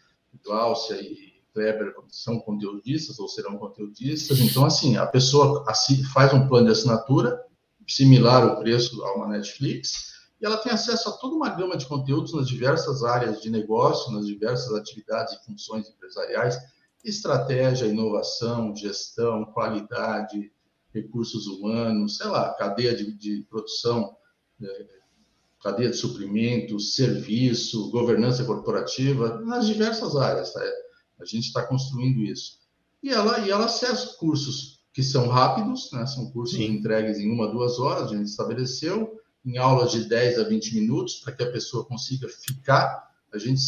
Glaucia 0.44 1.00
e 1.00 1.34
Kleber 1.54 1.94
são 2.10 2.40
conteudistas 2.40 3.20
ou 3.20 3.28
serão 3.28 3.56
conteudistas. 3.56 4.40
Então, 4.40 4.66
assim, 4.66 4.98
a 4.98 5.06
pessoa 5.06 5.64
faz 6.12 6.34
um 6.34 6.48
plano 6.48 6.66
de 6.66 6.72
assinatura, 6.72 7.40
similar 7.88 8.42
ao 8.42 8.58
preço 8.58 9.04
a 9.04 9.16
uma 9.16 9.28
Netflix, 9.28 10.14
e 10.42 10.46
ela 10.46 10.58
tem 10.58 10.72
acesso 10.72 11.08
a 11.08 11.12
toda 11.12 11.36
uma 11.36 11.50
gama 11.50 11.78
de 11.78 11.86
conteúdos 11.86 12.34
nas 12.34 12.48
diversas 12.48 13.04
áreas 13.04 13.44
de 13.44 13.52
negócio, 13.52 14.12
nas 14.12 14.26
diversas 14.26 14.74
atividades 14.74 15.36
e 15.36 15.46
funções 15.46 15.88
empresariais, 15.88 16.58
estratégia, 17.04 17.86
inovação, 17.86 18.76
gestão, 18.76 19.46
qualidade, 19.46 20.52
recursos 20.92 21.46
humanos, 21.46 22.18
sei 22.18 22.28
lá, 22.28 22.52
cadeia 22.56 22.96
de, 22.96 23.14
de 23.14 23.46
produção, 23.48 24.18
é, 24.60 25.03
cadeia 25.64 25.90
de 25.90 25.96
suprimentos, 25.96 26.96
serviço, 26.96 27.90
governança 27.90 28.44
corporativa, 28.44 29.40
nas 29.40 29.66
diversas 29.66 30.16
áreas. 30.18 30.52
Tá? 30.52 30.62
A 31.22 31.26
gente 31.26 31.48
está 31.48 31.66
construindo 31.66 32.22
isso. 32.22 32.60
E 33.02 33.10
ela, 33.10 33.40
e 33.40 33.50
ela 33.50 33.66
acessa 33.66 34.18
cursos 34.18 34.84
que 34.92 35.02
são 35.02 35.30
rápidos, 35.30 35.90
né? 35.94 36.06
são 36.06 36.30
cursos 36.32 36.58
Sim. 36.58 36.66
entregues 36.66 37.18
em 37.18 37.32
uma, 37.32 37.48
duas 37.48 37.80
horas, 37.80 38.12
a 38.12 38.16
gente 38.16 38.28
estabeleceu, 38.28 39.18
em 39.46 39.58
aulas 39.58 39.92
de 39.92 40.04
10 40.08 40.40
a 40.40 40.44
20 40.44 40.76
minutos, 40.76 41.16
para 41.16 41.34
que 41.34 41.44
a 41.44 41.52
pessoa 41.52 41.86
consiga 41.86 42.28
ficar. 42.28 43.12
A 43.34 43.38
gente 43.38 43.62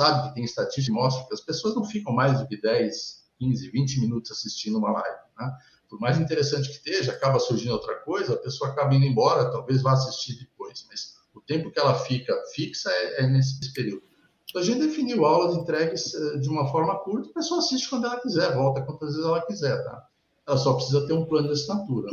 sabe 0.00 0.28
que 0.28 0.34
tem 0.34 0.44
estatística 0.44 0.86
que 0.86 0.92
mostra 0.92 1.26
que 1.26 1.34
as 1.34 1.40
pessoas 1.40 1.74
não 1.74 1.84
ficam 1.84 2.12
mais 2.12 2.38
do 2.38 2.46
que 2.46 2.60
10, 2.60 3.24
15, 3.38 3.70
20 3.70 4.00
minutos 4.00 4.30
assistindo 4.30 4.78
uma 4.78 4.92
live. 4.92 5.18
Né? 5.38 5.56
Por 5.88 6.00
mais 6.00 6.18
interessante 6.18 6.68
que 6.68 6.76
esteja, 6.76 7.12
acaba 7.12 7.38
surgindo 7.38 7.72
outra 7.72 7.96
coisa, 7.96 8.34
a 8.34 8.38
pessoa 8.38 8.70
acaba 8.70 8.94
indo 8.94 9.04
embora, 9.04 9.50
talvez 9.50 9.82
vá 9.82 9.92
assistir 9.92 10.49
depois, 10.70 10.86
mas 10.88 11.14
o 11.34 11.40
tempo 11.40 11.70
que 11.70 11.78
ela 11.78 11.94
fica 11.94 12.34
fixa 12.54 12.90
é, 12.90 13.24
é 13.24 13.26
nesse 13.26 13.72
período. 13.72 14.02
Então, 14.48 14.60
a 14.60 14.64
gente 14.64 14.80
definiu 14.80 15.24
aulas 15.24 15.56
entregues 15.56 16.12
eh, 16.12 16.38
de 16.38 16.48
uma 16.48 16.66
forma 16.70 16.98
curta, 16.98 17.30
a 17.30 17.34
pessoa 17.34 17.60
assiste 17.60 17.88
quando 17.88 18.06
ela 18.06 18.20
quiser, 18.20 18.54
volta 18.54 18.82
quantas 18.82 19.10
vezes 19.10 19.24
ela 19.24 19.46
quiser, 19.46 19.84
tá? 19.84 20.04
Ela 20.46 20.56
só 20.56 20.74
precisa 20.74 21.06
ter 21.06 21.12
um 21.12 21.24
plano 21.24 21.48
de 21.48 21.54
assinatura. 21.54 22.10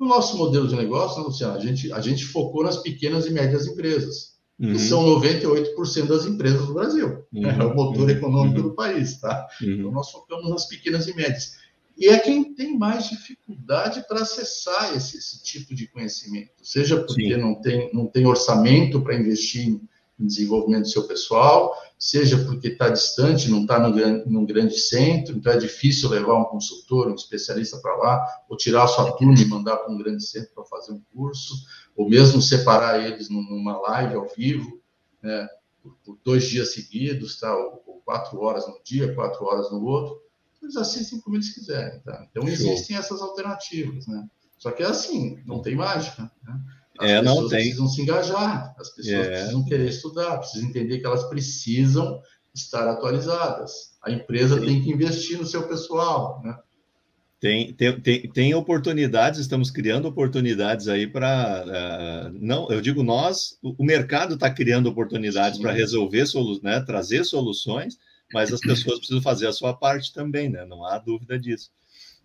No 0.00 0.08
nosso 0.08 0.36
modelo 0.38 0.66
de 0.66 0.76
negócio, 0.76 1.18
né, 1.20 1.26
Luciano, 1.26 1.54
a 1.54 1.60
gente, 1.60 1.92
a 1.92 2.00
gente 2.00 2.24
focou 2.24 2.64
nas 2.64 2.78
pequenas 2.78 3.26
e 3.26 3.30
médias 3.30 3.66
empresas, 3.66 4.38
uhum. 4.58 4.72
que 4.72 4.78
são 4.78 5.04
98% 5.20 6.06
das 6.06 6.24
empresas 6.24 6.66
do 6.66 6.72
Brasil. 6.72 7.22
Uhum. 7.32 7.46
É 7.46 7.64
o 7.64 7.74
motor 7.74 8.04
uhum. 8.04 8.10
econômico 8.10 8.62
do 8.62 8.74
país, 8.74 9.20
tá? 9.20 9.46
Uhum. 9.60 9.72
Então, 9.72 9.92
nós 9.92 10.10
focamos 10.10 10.48
nas 10.48 10.66
pequenas 10.66 11.06
e 11.06 11.14
médias. 11.14 11.58
E 11.96 12.08
é 12.08 12.18
quem 12.18 12.54
tem 12.54 12.76
mais 12.76 13.08
dificuldade 13.08 14.04
para 14.08 14.22
acessar 14.22 14.96
esse, 14.96 15.16
esse, 15.16 15.42
tipo 15.42 15.74
de 15.74 15.86
conhecimento, 15.86 16.52
seja 16.62 17.00
porque 17.00 17.36
não 17.36 17.54
tem, 17.60 17.90
não 17.92 18.06
tem 18.06 18.26
orçamento 18.26 19.00
para 19.00 19.14
investir 19.14 19.68
em, 19.68 19.88
em 20.18 20.26
desenvolvimento 20.26 20.82
do 20.82 20.88
seu 20.88 21.06
pessoal, 21.06 21.72
seja 21.98 22.36
porque 22.44 22.68
está 22.68 22.88
distante, 22.88 23.48
não 23.48 23.62
está 23.62 23.78
num 23.78 24.44
grande 24.44 24.78
centro, 24.78 25.36
então 25.36 25.52
é 25.52 25.56
difícil 25.56 26.08
levar 26.10 26.36
um 26.36 26.44
consultor, 26.44 27.08
um 27.08 27.14
especialista 27.14 27.78
para 27.78 27.96
lá, 27.96 28.26
ou 28.48 28.56
tirar 28.56 28.84
a 28.84 28.88
sua 28.88 29.12
turma 29.12 29.40
e 29.40 29.44
mandar 29.46 29.76
para 29.76 29.92
um 29.92 29.98
grande 29.98 30.24
centro 30.26 30.50
para 30.54 30.64
fazer 30.64 30.92
um 30.92 31.02
curso, 31.14 31.54
ou 31.96 32.08
mesmo 32.08 32.42
separar 32.42 33.04
eles 33.06 33.28
numa 33.30 33.78
live 33.78 34.16
ao 34.16 34.28
vivo, 34.36 34.80
né, 35.22 35.48
por, 36.04 36.18
dois 36.24 36.44
dias 36.44 36.72
seguidos, 36.72 37.38
tá, 37.38 37.56
ou, 37.56 37.82
ou, 37.86 38.02
quatro 38.04 38.40
horas 38.40 38.66
no 38.66 38.78
dia, 38.84 39.14
quatro 39.14 39.44
horas 39.46 39.70
no 39.70 39.82
outro, 39.84 40.20
eles 40.64 40.76
assistem 40.76 41.20
como 41.20 41.36
eles 41.36 41.54
quiserem. 41.54 42.00
Tá? 42.00 42.26
Então, 42.30 42.48
existem 42.48 42.96
essas 42.96 43.20
alternativas, 43.20 44.06
né? 44.06 44.26
Só 44.58 44.70
que 44.70 44.82
é 44.82 44.86
assim, 44.86 45.42
não 45.46 45.60
tem 45.60 45.74
mágica, 45.74 46.30
né? 46.42 46.60
As 46.98 47.10
é, 47.10 47.20
pessoas 47.20 47.50
precisam 47.50 47.88
se 47.88 48.02
engajar, 48.02 48.74
as 48.78 48.90
pessoas 48.90 49.26
é. 49.26 49.30
precisam 49.30 49.64
querer 49.64 49.88
estudar, 49.88 50.38
precisam 50.38 50.68
entender 50.68 50.98
que 51.00 51.06
elas 51.06 51.24
precisam 51.24 52.20
estar 52.54 52.88
atualizadas. 52.88 53.72
A 54.02 54.12
empresa 54.12 54.60
Sim. 54.60 54.66
tem 54.66 54.82
que 54.82 54.92
investir 54.92 55.38
no 55.38 55.46
seu 55.46 55.66
pessoal, 55.66 56.40
né? 56.44 56.56
Tem, 57.40 57.74
tem, 57.74 58.00
tem, 58.00 58.30
tem 58.30 58.54
oportunidades, 58.54 59.38
estamos 59.38 59.70
criando 59.70 60.08
oportunidades 60.08 60.88
aí 60.88 61.06
para. 61.06 61.64
Uh, 61.66 61.70
eh, 61.70 62.32
não, 62.40 62.70
eu 62.70 62.80
digo 62.80 63.02
nós, 63.02 63.58
o, 63.62 63.82
o 63.82 63.84
mercado 63.84 64.34
está 64.34 64.48
criando 64.48 64.88
oportunidades 64.88 65.58
para 65.58 65.72
resolver, 65.72 66.24
solu 66.24 66.58
né, 66.62 66.80
trazer 66.80 67.22
soluções, 67.24 67.98
mas 68.34 68.52
as 68.52 68.60
pessoas 68.60 68.98
precisam 68.98 69.22
fazer 69.22 69.46
a 69.46 69.52
sua 69.52 69.72
parte 69.72 70.12
também, 70.12 70.50
né? 70.50 70.66
Não 70.66 70.84
há 70.84 70.98
dúvida 70.98 71.38
disso. 71.38 71.70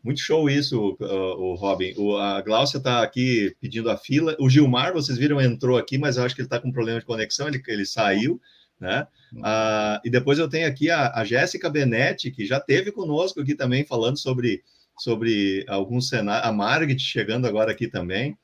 Muito 0.03 0.19
show 0.21 0.49
isso, 0.49 0.97
o, 0.99 1.53
Robin. 1.53 1.93
O, 1.97 2.17
a 2.17 2.41
Gláucia 2.41 2.77
está 2.77 3.03
aqui 3.03 3.55
pedindo 3.61 3.91
a 3.91 3.97
fila. 3.97 4.35
O 4.39 4.49
Gilmar, 4.49 4.91
vocês 4.91 5.17
viram, 5.17 5.39
entrou 5.39 5.77
aqui, 5.77 5.99
mas 5.99 6.17
eu 6.17 6.23
acho 6.23 6.33
que 6.33 6.41
ele 6.41 6.47
está 6.47 6.59
com 6.59 6.71
problema 6.71 6.99
de 6.99 7.05
conexão, 7.05 7.47
ele, 7.47 7.61
ele 7.67 7.85
saiu, 7.85 8.41
né? 8.79 9.05
Ah, 9.43 10.01
e 10.03 10.09
depois 10.09 10.39
eu 10.39 10.49
tenho 10.49 10.67
aqui 10.67 10.89
a, 10.89 11.11
a 11.13 11.23
Jéssica 11.23 11.69
Benetti, 11.69 12.31
que 12.31 12.45
já 12.45 12.59
teve 12.59 12.91
conosco 12.91 13.41
aqui 13.41 13.53
também, 13.53 13.85
falando 13.85 14.17
sobre, 14.17 14.63
sobre 14.97 15.63
alguns 15.67 16.09
cenários. 16.09 16.47
A 16.47 16.51
Margit 16.51 17.01
chegando 17.01 17.45
agora 17.45 17.71
aqui 17.71 17.87
também. 17.87 18.35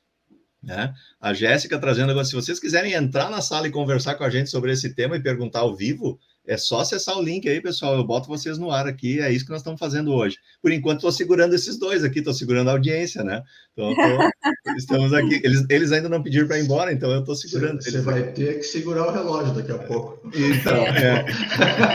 Né? 0.62 0.94
A 1.22 1.34
Jéssica 1.34 1.80
trazendo 1.80 2.12
agora, 2.12 2.26
se 2.26 2.36
vocês 2.36 2.60
quiserem 2.60 2.94
entrar 2.94 3.32
na 3.32 3.42
sala 3.42 3.68
e 3.68 3.72
conversar 3.72 4.16
com 4.16 4.24
a 4.24 4.30
gente 4.30 4.50
sobre 4.50 4.72
esse 4.72 4.94
tema 4.94 5.16
e 5.16 5.24
perguntar 5.24 5.60
ao 5.60 5.76
vivo, 5.76 6.20
é 6.48 6.58
só 6.58 6.80
acessar 6.80 7.18
o 7.18 7.22
link 7.22 7.48
aí, 7.48 7.62
pessoal. 7.62 7.96
Eu 7.96 8.04
boto 8.04 8.28
vocês 8.28 8.58
no 8.58 8.72
ar 8.72 8.88
aqui. 8.88 9.20
É 9.20 9.32
isso 9.32 9.46
que 9.46 9.52
nós 9.52 9.62
estamos 9.62 9.80
fazendo 9.80 10.14
hoje. 10.14 10.38
Por 10.62 10.72
enquanto, 10.72 10.98
estou 10.98 11.12
segurando 11.12 11.56
esses 11.56 11.78
dois 11.78 12.04
aqui, 12.04 12.20
estou 12.20 12.34
segurando 12.34 12.70
a 12.70 12.74
audiência, 12.74 13.24
né? 13.24 13.42
Então, 13.74 13.94
tô, 13.96 14.74
estamos 14.78 15.14
aqui. 15.14 15.42
Eles, 15.44 15.66
eles 15.70 15.92
ainda 15.92 16.10
não 16.10 16.22
pediram 16.22 16.48
para 16.48 16.60
ir 16.60 16.64
embora, 16.64 16.94
então 16.94 17.12
eu 17.12 17.20
estou 17.20 17.36
segurando. 17.36 17.84
Você, 17.84 18.00
vai 18.02 18.32
ter 18.32 18.60
que 18.60 18.64
segurar 18.64 19.08
o 19.08 19.12
relógio 19.12 19.54
daqui 19.54 19.72
a 19.72 19.78
pouco. 19.80 20.22
Então, 20.28 20.76
é. 20.76 21.26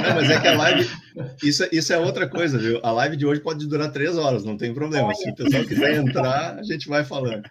Não, 0.08 0.14
mas 0.16 0.30
é 0.30 0.40
que 0.40 0.48
a 0.48 0.56
live. 0.56 0.90
Isso, 1.42 1.66
isso 1.70 1.92
é 1.92 1.98
outra 1.98 2.28
coisa, 2.28 2.58
viu? 2.58 2.80
A 2.82 2.90
live 2.92 3.16
de 3.16 3.26
hoje 3.26 3.40
pode 3.40 3.66
durar 3.66 3.92
três 3.92 4.16
horas, 4.16 4.44
não 4.44 4.56
tem 4.56 4.74
problema. 4.74 5.14
Se 5.14 5.30
o 5.30 5.34
pessoal 5.34 5.64
quiser 5.64 5.96
entrar, 5.96 6.58
a 6.58 6.62
gente 6.62 6.88
vai 6.88 7.04
falando. 7.04 7.42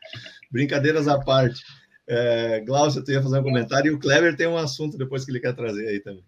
Brincadeiras 0.51 1.07
à 1.07 1.19
parte. 1.19 1.61
É, 2.07 2.61
Glaucio, 2.61 3.03
tu 3.03 3.11
ia 3.11 3.21
fazer 3.21 3.37
um 3.37 3.43
comentário 3.43 3.91
e 3.91 3.95
o 3.95 3.99
Kleber 3.99 4.35
tem 4.35 4.47
um 4.47 4.57
assunto 4.57 4.97
depois 4.97 5.23
que 5.23 5.31
ele 5.31 5.39
quer 5.39 5.53
trazer 5.53 5.87
aí 5.87 5.99
também. 5.99 6.23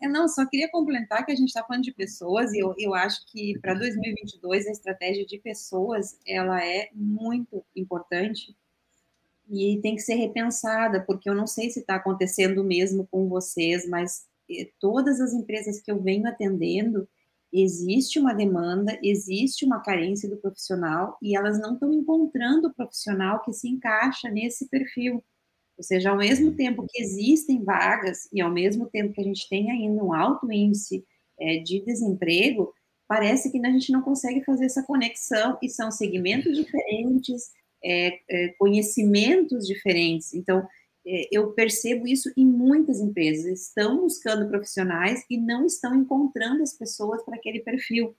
Eu 0.00 0.10
não, 0.10 0.28
só 0.28 0.44
queria 0.46 0.70
complementar 0.70 1.24
que 1.24 1.32
a 1.32 1.34
gente 1.34 1.48
está 1.48 1.64
falando 1.64 1.82
de 1.82 1.92
pessoas 1.92 2.52
e 2.52 2.58
eu, 2.58 2.74
eu 2.78 2.94
acho 2.94 3.24
que 3.26 3.58
para 3.60 3.74
2022 3.74 4.66
a 4.66 4.70
estratégia 4.70 5.24
de 5.24 5.38
pessoas 5.38 6.18
ela 6.26 6.62
é 6.62 6.90
muito 6.94 7.64
importante 7.74 8.54
e 9.48 9.78
tem 9.80 9.94
que 9.94 10.02
ser 10.02 10.14
repensada, 10.14 11.00
porque 11.00 11.30
eu 11.30 11.34
não 11.34 11.46
sei 11.46 11.70
se 11.70 11.80
está 11.80 11.96
acontecendo 11.96 12.64
mesmo 12.64 13.06
com 13.06 13.28
vocês, 13.28 13.88
mas 13.88 14.26
eh, 14.50 14.68
todas 14.80 15.20
as 15.20 15.32
empresas 15.32 15.80
que 15.80 15.90
eu 15.90 16.02
venho 16.02 16.26
atendendo, 16.26 17.08
existe 17.52 18.18
uma 18.18 18.34
demanda, 18.34 18.98
existe 19.02 19.64
uma 19.64 19.80
carência 19.80 20.28
do 20.28 20.36
profissional 20.36 21.16
e 21.22 21.36
elas 21.36 21.60
não 21.60 21.74
estão 21.74 21.92
encontrando 21.92 22.68
o 22.68 22.74
profissional 22.74 23.42
que 23.42 23.52
se 23.52 23.68
encaixa 23.68 24.28
nesse 24.28 24.68
perfil. 24.68 25.22
Ou 25.76 25.84
seja, 25.84 26.10
ao 26.10 26.16
mesmo 26.16 26.54
tempo 26.54 26.86
que 26.88 27.02
existem 27.02 27.62
vagas 27.62 28.28
e 28.32 28.40
ao 28.40 28.50
mesmo 28.50 28.88
tempo 28.88 29.12
que 29.12 29.20
a 29.20 29.24
gente 29.24 29.48
tem 29.48 29.70
ainda 29.70 30.02
um 30.02 30.12
alto 30.12 30.50
índice 30.50 31.04
é, 31.38 31.58
de 31.58 31.84
desemprego, 31.84 32.72
parece 33.06 33.50
que 33.50 33.64
a 33.64 33.70
gente 33.70 33.92
não 33.92 34.02
consegue 34.02 34.42
fazer 34.44 34.64
essa 34.64 34.82
conexão 34.82 35.58
e 35.62 35.68
são 35.68 35.90
segmentos 35.90 36.56
diferentes, 36.56 37.50
é, 37.84 38.18
é, 38.28 38.48
conhecimentos 38.58 39.66
diferentes. 39.66 40.32
Então, 40.34 40.66
eu 41.30 41.52
percebo 41.52 42.08
isso 42.08 42.32
em 42.36 42.44
muitas 42.44 42.98
empresas. 42.98 43.68
Estão 43.68 44.00
buscando 44.00 44.48
profissionais 44.48 45.24
e 45.30 45.38
não 45.38 45.64
estão 45.64 45.94
encontrando 45.94 46.64
as 46.64 46.76
pessoas 46.76 47.22
para 47.22 47.36
aquele 47.36 47.60
perfil 47.60 48.12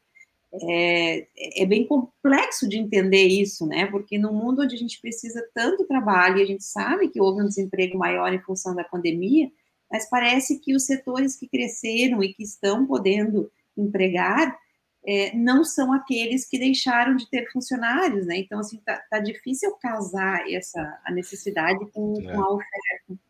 é, 0.62 1.28
é, 1.62 1.66
bem 1.66 1.86
complexo 1.86 2.68
de 2.68 2.78
entender 2.78 3.28
isso, 3.28 3.66
né? 3.66 3.86
Porque 3.88 4.18
no 4.18 4.34
mundo 4.34 4.62
onde 4.62 4.76
a 4.76 4.78
gente 4.78 5.00
precisa 5.00 5.46
tanto 5.54 5.86
trabalho 5.86 6.38
e 6.38 6.42
a 6.44 6.46
gente 6.46 6.64
sabe 6.64 7.10
que 7.10 7.22
houve 7.22 7.42
um 7.42 7.48
desemprego 7.48 7.98
maior 7.98 8.34
em 8.34 8.42
função 8.42 8.76
da 8.76 8.84
pandemia, 8.84 9.50
mas 9.92 10.10
parece 10.10 10.60
que 10.60 10.76
os 10.76 10.86
setores 10.86 11.36
que 11.36 11.48
cresceram 11.48 12.24
e 12.24 12.34
que 12.34 12.44
estão 12.44 12.86
podendo 12.86 13.52
empregar 13.78 14.58
é, 15.06 15.34
não 15.36 15.64
são 15.64 15.94
aqueles 15.94 16.46
que 16.46 16.60
deixaram 16.60 17.16
de 17.16 17.30
ter 17.30 17.50
funcionários, 17.52 18.26
né? 18.26 18.38
Então, 18.38 18.60
assim, 18.60 18.78
tá, 18.86 19.02
tá 19.10 19.20
difícil 19.20 19.72
casar 19.82 20.52
essa 20.52 21.00
a 21.06 21.12
necessidade 21.12 21.80
com, 21.92 22.20
é. 22.20 22.34
com 22.34 22.42
a 22.42 22.54
oferta. 22.54 23.22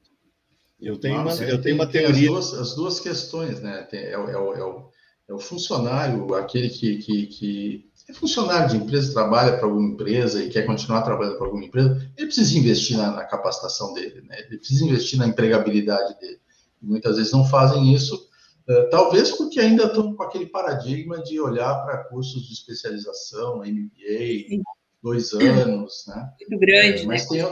Eu 0.80 1.00
tenho, 1.00 1.24
Nossa, 1.24 1.44
uma, 1.44 1.52
eu 1.52 1.62
tenho 1.62 1.76
uma 1.76 1.90
teoria. 1.90 2.30
As 2.30 2.52
duas, 2.52 2.54
as 2.54 2.76
duas 2.76 3.00
questões, 3.00 3.62
né? 3.62 3.84
Tem, 3.90 4.00
é, 4.00 4.12
é, 4.12 4.14
é, 4.14 4.38
o 4.38 4.90
é 5.28 5.34
o 5.34 5.40
funcionário, 5.40 6.34
aquele 6.36 6.70
que, 6.70 6.98
que, 6.98 7.28
que 7.28 7.88
é 8.10 8.14
funcionário 8.14 8.70
de 8.70 8.78
empresa, 8.78 9.14
trabalha 9.14 9.58
para 9.58 9.66
alguma 9.66 9.90
empresa 9.90 10.42
e 10.42 10.50
quer 10.50 10.66
continuar 10.66 11.02
trabalhando 11.02 11.38
para 11.38 11.48
alguma 11.48 11.66
empresa, 11.66 12.10
ele 12.16 12.28
precisa 12.28 12.58
investir 12.58 12.98
na, 12.98 13.12
na, 13.12 13.26
capacitação 13.26 13.94
dele, 13.94 14.22
né? 14.22 14.40
ele 14.48 14.58
precisa 14.58 14.86
investir 14.86 15.20
na 15.20 15.28
empregabilidade 15.28 16.18
dele. 16.20 16.40
E 16.82 16.86
muitas 16.86 17.18
vezes 17.18 17.34
não 17.34 17.44
fazem 17.44 17.94
isso, 17.94 18.16
uh, 18.70 18.90
talvez 18.90 19.32
porque 19.32 19.60
ainda 19.60 19.86
estão 19.86 20.16
com 20.16 20.24
aquele 20.24 20.46
paradigma 20.46 21.22
de 21.22 21.38
olhar 21.40 21.76
para 21.84 22.06
cursos 22.06 22.48
de 22.48 22.54
especialização, 22.54 23.58
MBA, 23.58 24.48
Sim. 24.48 24.62
dois 25.04 25.34
anos, 25.34 26.06
né? 26.08 26.30
Muito 26.50 26.60
grande, 26.62 27.02
é, 27.02 27.06
mas 27.06 27.30
né? 27.30 27.44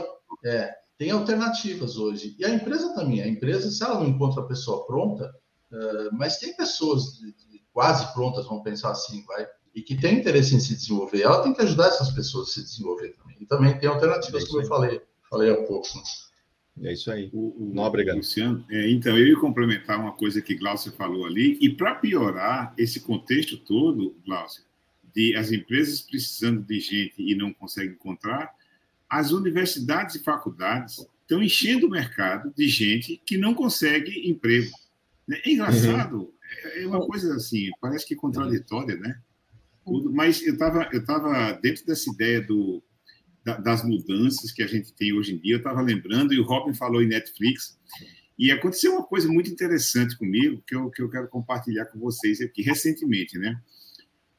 Tem, 0.42 0.50
é, 0.50 0.74
tem 0.96 1.10
alternativas 1.10 1.98
hoje. 1.98 2.34
E 2.38 2.46
a 2.46 2.48
empresa 2.48 2.94
também, 2.94 3.20
a 3.20 3.28
empresa, 3.28 3.70
se 3.70 3.84
ela 3.84 4.00
não 4.00 4.08
encontra 4.08 4.40
a 4.40 4.46
pessoa 4.46 4.86
pronta, 4.86 5.30
uh, 5.70 6.16
mas 6.16 6.38
tem 6.38 6.56
pessoas 6.56 7.18
de, 7.18 7.34
quase 7.76 8.10
prontas, 8.14 8.46
vamos 8.46 8.64
pensar 8.64 8.92
assim, 8.92 9.22
vai, 9.26 9.46
e 9.74 9.82
que 9.82 9.94
tem 9.94 10.18
interesse 10.18 10.54
em 10.54 10.60
se 10.60 10.74
desenvolver, 10.74 11.20
ela 11.20 11.42
tem 11.42 11.52
que 11.52 11.60
ajudar 11.60 11.88
essas 11.88 12.10
pessoas 12.10 12.48
a 12.48 12.52
se 12.52 12.62
desenvolver 12.62 13.10
também. 13.10 13.36
E 13.38 13.44
também 13.44 13.78
tem 13.78 13.86
alternativas, 13.86 14.44
é 14.44 14.46
como 14.46 14.62
eu 14.62 14.66
falei, 14.66 15.02
falei 15.28 15.50
há 15.50 15.56
pouco. 15.56 15.86
Né? 16.74 16.88
É 16.88 16.92
isso 16.94 17.10
aí. 17.12 17.28
O, 17.34 17.48
o, 17.48 17.74
Não, 17.74 17.82
obrigado. 17.82 18.16
Luciano, 18.16 18.64
é, 18.70 18.90
então, 18.90 19.18
eu 19.18 19.26
ia 19.26 19.38
complementar 19.38 20.00
uma 20.00 20.12
coisa 20.12 20.40
que 20.40 20.54
Glaucio 20.54 20.90
falou 20.92 21.26
ali, 21.26 21.58
e 21.60 21.68
para 21.68 21.96
piorar 21.96 22.72
esse 22.78 23.00
contexto 23.00 23.58
todo, 23.58 24.16
Glaucio, 24.24 24.64
de 25.14 25.36
as 25.36 25.52
empresas 25.52 26.00
precisando 26.00 26.62
de 26.62 26.80
gente 26.80 27.16
e 27.18 27.34
não 27.34 27.52
conseguem 27.52 27.92
encontrar, 27.92 28.54
as 29.06 29.32
universidades 29.32 30.14
e 30.14 30.24
faculdades 30.24 31.06
estão 31.20 31.42
enchendo 31.42 31.88
o 31.88 31.90
mercado 31.90 32.50
de 32.56 32.66
gente 32.68 33.20
que 33.26 33.36
não 33.36 33.52
consegue 33.52 34.30
emprego. 34.30 34.70
É 35.30 35.50
engraçado, 35.50 36.20
uhum. 36.20 36.32
É 36.76 36.86
uma 36.86 37.04
coisa 37.06 37.34
assim, 37.34 37.70
parece 37.80 38.06
que 38.06 38.14
contraditória, 38.14 38.96
né? 38.96 39.20
Mas 40.12 40.44
eu 40.44 40.54
estava 40.54 40.88
eu 40.92 41.04
tava 41.04 41.52
dentro 41.62 41.86
dessa 41.86 42.10
ideia 42.10 42.40
do, 42.40 42.82
das 43.62 43.84
mudanças 43.84 44.50
que 44.50 44.62
a 44.62 44.66
gente 44.66 44.92
tem 44.92 45.12
hoje 45.12 45.34
em 45.34 45.38
dia, 45.38 45.54
eu 45.54 45.58
estava 45.58 45.80
lembrando, 45.80 46.34
e 46.34 46.40
o 46.40 46.44
Robin 46.44 46.74
falou 46.74 47.00
em 47.00 47.06
Netflix, 47.06 47.78
e 48.38 48.50
aconteceu 48.50 48.92
uma 48.92 49.04
coisa 49.04 49.28
muito 49.28 49.50
interessante 49.50 50.16
comigo, 50.18 50.62
que 50.66 50.74
eu, 50.74 50.90
que 50.90 51.00
eu 51.00 51.08
quero 51.08 51.28
compartilhar 51.28 51.86
com 51.86 51.98
vocês 51.98 52.40
aqui, 52.40 52.62
recentemente, 52.62 53.38
né? 53.38 53.60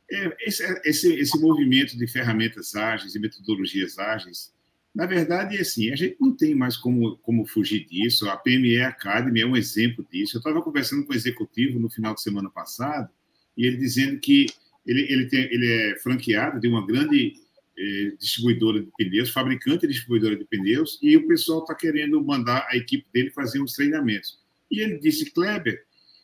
É, 0.09 0.37
esse, 0.47 0.63
esse, 0.85 1.13
esse 1.13 1.39
movimento 1.39 1.97
de 1.97 2.07
ferramentas 2.07 2.75
ágeis 2.75 3.15
e 3.15 3.19
metodologias 3.19 3.97
ágeis, 3.97 4.53
na 4.97 5.05
verdade, 5.05 5.55
é 5.55 5.61
assim, 5.61 5.91
a 5.91 5.95
gente 5.95 6.17
não 6.19 6.35
tem 6.35 6.55
mais 6.55 6.75
como, 6.75 7.17
como 7.17 7.45
fugir 7.45 7.85
disso. 7.85 8.27
A 8.27 8.35
PME 8.35 8.81
Academy 8.81 9.41
é 9.41 9.45
um 9.45 9.55
exemplo 9.55 10.03
disso. 10.11 10.35
Eu 10.35 10.39
estava 10.39 10.59
conversando 10.59 11.05
com 11.05 11.13
o 11.13 11.15
executivo 11.15 11.77
no 11.77 11.87
final 11.87 12.15
de 12.15 12.21
semana 12.23 12.49
passado 12.49 13.07
e 13.55 13.67
ele 13.67 13.77
dizendo 13.77 14.19
que 14.19 14.47
ele, 14.87 15.01
ele, 15.07 15.27
tem, 15.27 15.41
ele 15.53 15.71
é 15.71 15.99
franqueado 15.99 16.59
de 16.59 16.67
uma 16.67 16.83
grande 16.83 17.35
eh, 17.77 18.13
distribuidora 18.17 18.81
de 18.81 18.89
pneus, 18.97 19.29
fabricante 19.29 19.85
e 19.85 19.87
distribuidora 19.87 20.35
de 20.35 20.45
pneus, 20.45 20.97
e 20.99 21.15
o 21.15 21.27
pessoal 21.27 21.59
está 21.59 21.75
querendo 21.75 22.19
mandar 22.23 22.65
a 22.67 22.75
equipe 22.75 23.05
dele 23.13 23.29
fazer 23.29 23.61
uns 23.61 23.73
treinamentos. 23.73 24.39
E 24.71 24.79
ele 24.81 24.97
disse, 24.97 25.29
Kleber, 25.29 25.79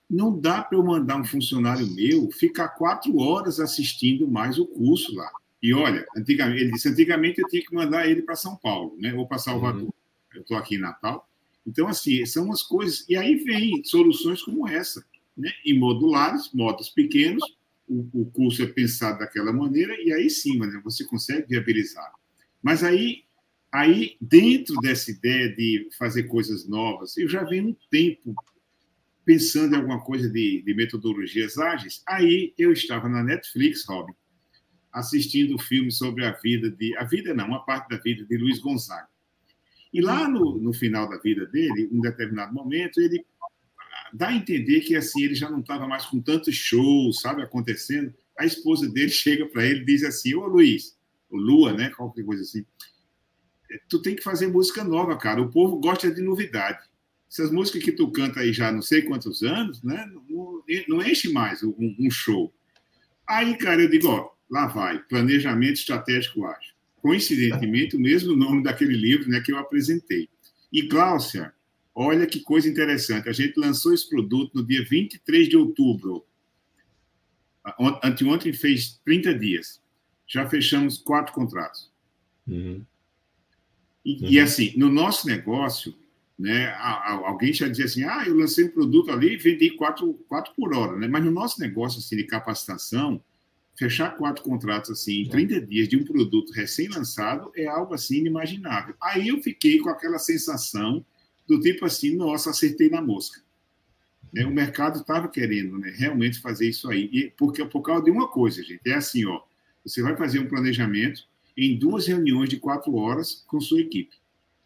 não 0.10 0.40
dá 0.40 0.64
para 0.64 0.80
eu 0.80 0.84
mandar 0.84 1.18
um 1.18 1.26
funcionário 1.26 1.86
meu 1.94 2.32
ficar 2.32 2.70
quatro 2.70 3.20
horas 3.20 3.60
assistindo 3.60 4.28
mais 4.28 4.58
o 4.58 4.66
curso 4.66 5.14
lá. 5.14 5.30
E 5.64 5.74
olha, 5.74 6.05
antigamente, 6.18 6.61
ele 6.61 6.72
disse, 6.74 6.89
antigamente 6.89 7.39
eu 7.39 7.47
tinha 7.47 7.64
que 7.64 7.74
mandar 7.74 8.05
ele 8.05 8.22
para 8.22 8.36
São 8.36 8.57
Paulo, 8.57 8.97
né? 8.99 9.14
Ou 9.14 9.26
para 9.26 9.38
Salvador. 9.38 9.84
Uhum. 9.84 9.93
Eu 10.36 10.41
estou 10.41 10.57
aqui 10.57 10.76
em 10.76 10.80
Natal. 10.80 11.26
Então, 11.66 11.88
assim, 11.88 12.26
são 12.26 12.51
as 12.51 12.61
coisas. 12.61 13.05
E 13.07 13.16
aí 13.16 13.36
vem 13.36 13.82
soluções 13.86 14.43
como 14.43 14.68
essa, 14.68 15.05
né? 15.38 15.49
em 15.66 15.80
modulares, 15.80 16.51
modos 16.53 16.89
pequenos, 16.89 17.41
o, 17.88 18.05
o 18.14 18.26
curso 18.26 18.61
é 18.61 18.68
pensado 18.68 19.20
daquela 19.20 19.53
maneira, 19.53 19.95
e 20.01 20.11
aí 20.11 20.30
sim, 20.30 20.59
né, 20.59 20.82
você 20.84 21.05
consegue 21.05 21.47
viabilizar. 21.47 22.11
Mas 22.61 22.84
aí, 22.84 23.24
aí, 23.72 24.18
dentro 24.20 24.76
dessa 24.82 25.11
ideia 25.11 25.55
de 25.55 25.88
fazer 25.97 26.24
coisas 26.24 26.68
novas, 26.68 27.16
eu 27.18 27.30
já 27.30 27.41
venho 27.43 27.70
um 27.70 27.76
tempo 27.89 28.36
pensando 29.24 29.74
em 29.74 29.78
alguma 29.78 30.01
coisa 30.01 30.30
de, 30.30 30.61
de 30.61 30.74
metodologias 30.74 31.57
ágeis. 31.57 32.03
Aí 32.05 32.53
eu 32.57 32.74
estava 32.74 33.07
na 33.07 33.24
Netflix, 33.24 33.86
Robin, 33.86 34.14
assistindo 34.94 35.56
o 35.56 35.60
filme 35.60 35.91
sobre 35.91 36.26
a 36.26 36.32
vida 36.32 36.70
de. 36.70 36.96
A 36.98 37.04
vida 37.04 37.34
não, 37.34 37.48
uma 37.48 37.66
parte 37.66 37.89
da 37.89 37.98
vida 37.98 38.24
de 38.26 38.38
Luiz 38.38 38.60
Gonzaga. 38.60 39.08
E 39.91 40.02
lá 40.02 40.28
no, 40.28 40.58
no 40.58 40.74
final 40.74 41.10
da 41.10 41.18
vida 41.18 41.46
dele, 41.46 41.89
em 41.91 41.98
um 41.98 42.02
determinado 42.02 42.54
momento, 42.54 43.00
ele 43.02 43.26
dá 44.14 44.30
a 44.30 44.36
entender 44.36 44.82
que 44.82 44.96
assim 44.96 45.24
ele 45.24 45.36
já 45.36 45.50
não 45.50 45.60
estava 45.60 45.88
mais 45.88 46.06
com 46.06 46.22
tantos 46.22 46.56
shows, 46.56 47.22
sabe, 47.22 47.41
acontecendo. 47.41 48.14
A 48.38 48.46
esposa 48.46 48.89
dele 48.89 49.10
chega 49.12 49.46
para 49.48 49.66
ele 49.66 49.82
e 49.82 49.86
diz 49.86 50.04
assim: 50.04 50.36
Ô 50.36 50.46
Luiz, 50.46 50.98
Lua, 51.32 51.74
né? 51.74 51.89
Qualquer 51.89 52.24
coisa 52.24 52.44
assim. 52.44 52.66
É, 53.72 53.80
tu 53.89 54.02
tem 54.02 54.16
que 54.16 54.24
fazer 54.24 54.48
música 54.48 54.84
nova, 54.84 55.18
cara. 55.18 55.41
O 55.41 55.50
povo 55.50 55.80
gosta 55.80 56.12
de 56.12 56.22
novidade. 56.22 56.88
Essas 57.30 57.52
músicas 57.52 57.84
que 57.84 57.91
tu 57.91 58.12
canta 58.12 58.41
aí 58.41 58.54
já 58.54 58.72
não 58.72 58.82
sei 58.84 59.02
quantos 59.02 59.41
anos, 59.41 59.82
né? 59.82 60.08
Não, 60.30 60.64
não 60.88 61.02
enche 61.02 61.32
mais 61.32 61.64
um, 61.64 61.74
um, 62.00 62.12
show. 62.12 62.54
Aí, 63.28 63.58
cara, 63.58 63.82
eu 63.82 63.89
digo, 63.89 64.08
ó, 64.08 64.30
lá 64.50 64.68
vai, 64.68 65.00
planejamento 65.00 65.76
estratégico 65.76 66.46
ágil. 66.46 66.74
Coincidentemente, 67.02 67.96
o 67.96 68.00
mesmo 68.00 68.36
nome 68.36 68.64
daquele 68.64 68.96
livro, 68.96 69.30
né, 69.30 69.41
que 69.41 69.52
eu 69.52 69.58
apresentei. 69.58 70.30
E 70.72 70.88
Cláudia, 70.88 71.54
Olha 71.96 72.26
que 72.26 72.39
coisa 72.39 72.68
interessante. 72.68 73.30
A 73.30 73.34
gente 73.34 73.60
lançou 73.60 73.94
esse 73.94 74.10
produto 74.10 74.52
no 74.56 74.66
dia 74.66 74.84
23 74.84 75.48
de 75.48 75.56
outubro. 75.56 76.26
Anteontem 78.04 78.52
fez 78.52 79.00
30 79.06 79.36
dias. 79.36 79.82
Já 80.26 80.50
fechamos 80.50 80.98
quatro 80.98 81.34
contratos. 81.34 81.91
Uhum. 82.48 82.84
E, 84.04 84.24
uhum. 84.24 84.30
e, 84.32 84.39
assim, 84.39 84.74
no 84.76 84.89
nosso 84.89 85.28
negócio, 85.28 85.96
né, 86.38 86.74
alguém 86.74 87.54
já 87.54 87.68
dizia 87.68 87.86
assim: 87.86 88.04
ah, 88.04 88.24
eu 88.26 88.36
lancei 88.36 88.66
um 88.66 88.72
produto 88.72 89.12
ali 89.12 89.34
e 89.34 89.38
vendi 89.38 89.70
quatro, 89.72 90.14
quatro 90.28 90.54
por 90.56 90.74
hora. 90.74 90.98
Né? 90.98 91.08
Mas 91.08 91.24
no 91.24 91.32
nosso 91.32 91.60
negócio 91.60 92.00
assim, 92.00 92.18
de 92.18 92.24
capacitação, 92.24 93.24
fechar 93.76 94.16
quatro 94.16 94.44
contratos 94.44 94.92
assim 94.92 95.22
em 95.22 95.30
30 95.30 95.62
dias 95.62 95.88
de 95.88 95.98
um 95.98 96.04
produto 96.04 96.52
recém-lançado 96.54 97.52
é 97.56 97.66
algo 97.66 97.94
assim 97.94 98.18
inimaginável. 98.18 98.96
Aí 99.02 99.28
eu 99.28 99.42
fiquei 99.42 99.80
com 99.80 99.90
aquela 99.90 100.20
sensação 100.20 101.04
do 101.48 101.60
tipo 101.60 101.86
assim, 101.86 102.16
nossa, 102.16 102.52
acertei 102.52 102.90
na 102.90 103.02
mosca. 103.02 103.42
Né? 104.32 104.46
O 104.46 104.52
mercado 104.52 105.00
estava 105.00 105.28
querendo 105.28 105.78
né, 105.78 105.94
realmente 105.96 106.40
fazer 106.40 106.70
isso 106.70 106.90
aí. 106.90 107.10
E 107.12 107.32
porque, 107.38 107.64
por 107.66 107.82
causa 107.82 108.04
de 108.04 108.12
uma 108.12 108.28
coisa, 108.28 108.64
gente, 108.64 108.82
é 108.88 108.96
assim, 108.96 109.26
ó, 109.26 109.42
você 109.86 110.02
vai 110.02 110.16
fazer 110.16 110.40
um 110.40 110.48
planejamento 110.48 111.28
em 111.56 111.78
duas 111.78 112.08
reuniões 112.08 112.50
de 112.50 112.58
quatro 112.58 112.96
horas 112.96 113.44
com 113.48 113.60
sua 113.60 113.82
equipe. 113.82 114.16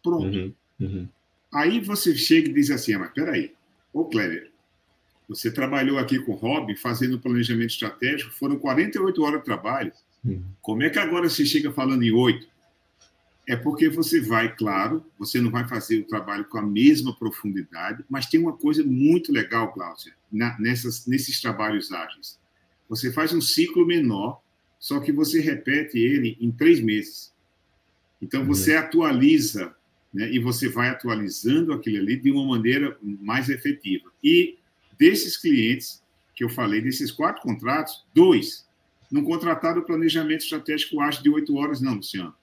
Pronto. 0.02 0.24
Uhum, 0.24 0.54
uhum. 0.80 1.08
Aí 1.52 1.80
você 1.80 2.14
chega 2.16 2.48
e 2.48 2.52
diz 2.52 2.70
assim, 2.70 2.94
ah, 2.94 3.00
mas 3.00 3.12
peraí, 3.12 3.52
ô 3.92 4.04
Kleber, 4.04 4.50
você 5.28 5.50
trabalhou 5.50 5.98
aqui 5.98 6.18
com 6.18 6.32
o 6.32 6.36
Rob 6.36 6.74
fazendo 6.76 7.18
planejamento 7.18 7.70
estratégico, 7.70 8.32
foram 8.32 8.58
48 8.58 9.22
horas 9.22 9.40
de 9.40 9.44
trabalho. 9.44 9.92
Uhum. 10.24 10.42
Como 10.62 10.82
é 10.82 10.88
que 10.88 10.98
agora 10.98 11.28
você 11.28 11.44
chega 11.44 11.70
falando 11.70 12.02
em 12.02 12.10
oito? 12.10 12.48
É 13.46 13.54
porque 13.56 13.88
você 13.88 14.20
vai, 14.20 14.54
claro, 14.54 15.04
você 15.18 15.40
não 15.40 15.50
vai 15.50 15.66
fazer 15.68 16.00
o 16.00 16.06
trabalho 16.06 16.44
com 16.46 16.58
a 16.58 16.62
mesma 16.62 17.14
profundidade, 17.14 18.04
mas 18.08 18.26
tem 18.26 18.40
uma 18.40 18.52
coisa 18.52 18.82
muito 18.84 19.32
legal, 19.32 19.72
Cláudia, 19.72 20.14
nessas, 20.58 21.06
nesses 21.06 21.40
trabalhos 21.40 21.92
ágeis. 21.92 22.38
Você 22.88 23.12
faz 23.12 23.32
um 23.32 23.40
ciclo 23.40 23.86
menor, 23.86 24.40
só 24.78 25.00
que 25.00 25.12
você 25.12 25.40
repete 25.40 25.98
ele 25.98 26.36
em 26.40 26.50
três 26.50 26.80
meses. 26.80 27.32
Então, 28.20 28.44
você 28.44 28.74
uhum. 28.74 28.80
atualiza, 28.80 29.74
né, 30.12 30.30
e 30.30 30.38
você 30.38 30.68
vai 30.68 30.88
atualizando 30.88 31.72
aquilo 31.72 31.98
ali 31.98 32.16
de 32.16 32.30
uma 32.30 32.44
maneira 32.44 32.98
mais 33.02 33.48
efetiva. 33.48 34.10
E 34.22 34.57
desses 34.98 35.36
clientes 35.36 36.02
que 36.34 36.44
eu 36.44 36.48
falei, 36.48 36.80
desses 36.80 37.10
quatro 37.10 37.42
contratos, 37.42 38.04
dois 38.14 38.66
não 39.10 39.24
contrataram 39.24 39.80
o 39.80 39.84
planejamento 39.84 40.42
estratégico 40.42 41.00
ágil 41.00 41.22
de 41.22 41.30
oito 41.30 41.56
horas, 41.56 41.80
não, 41.80 41.94
Luciano 41.94 42.34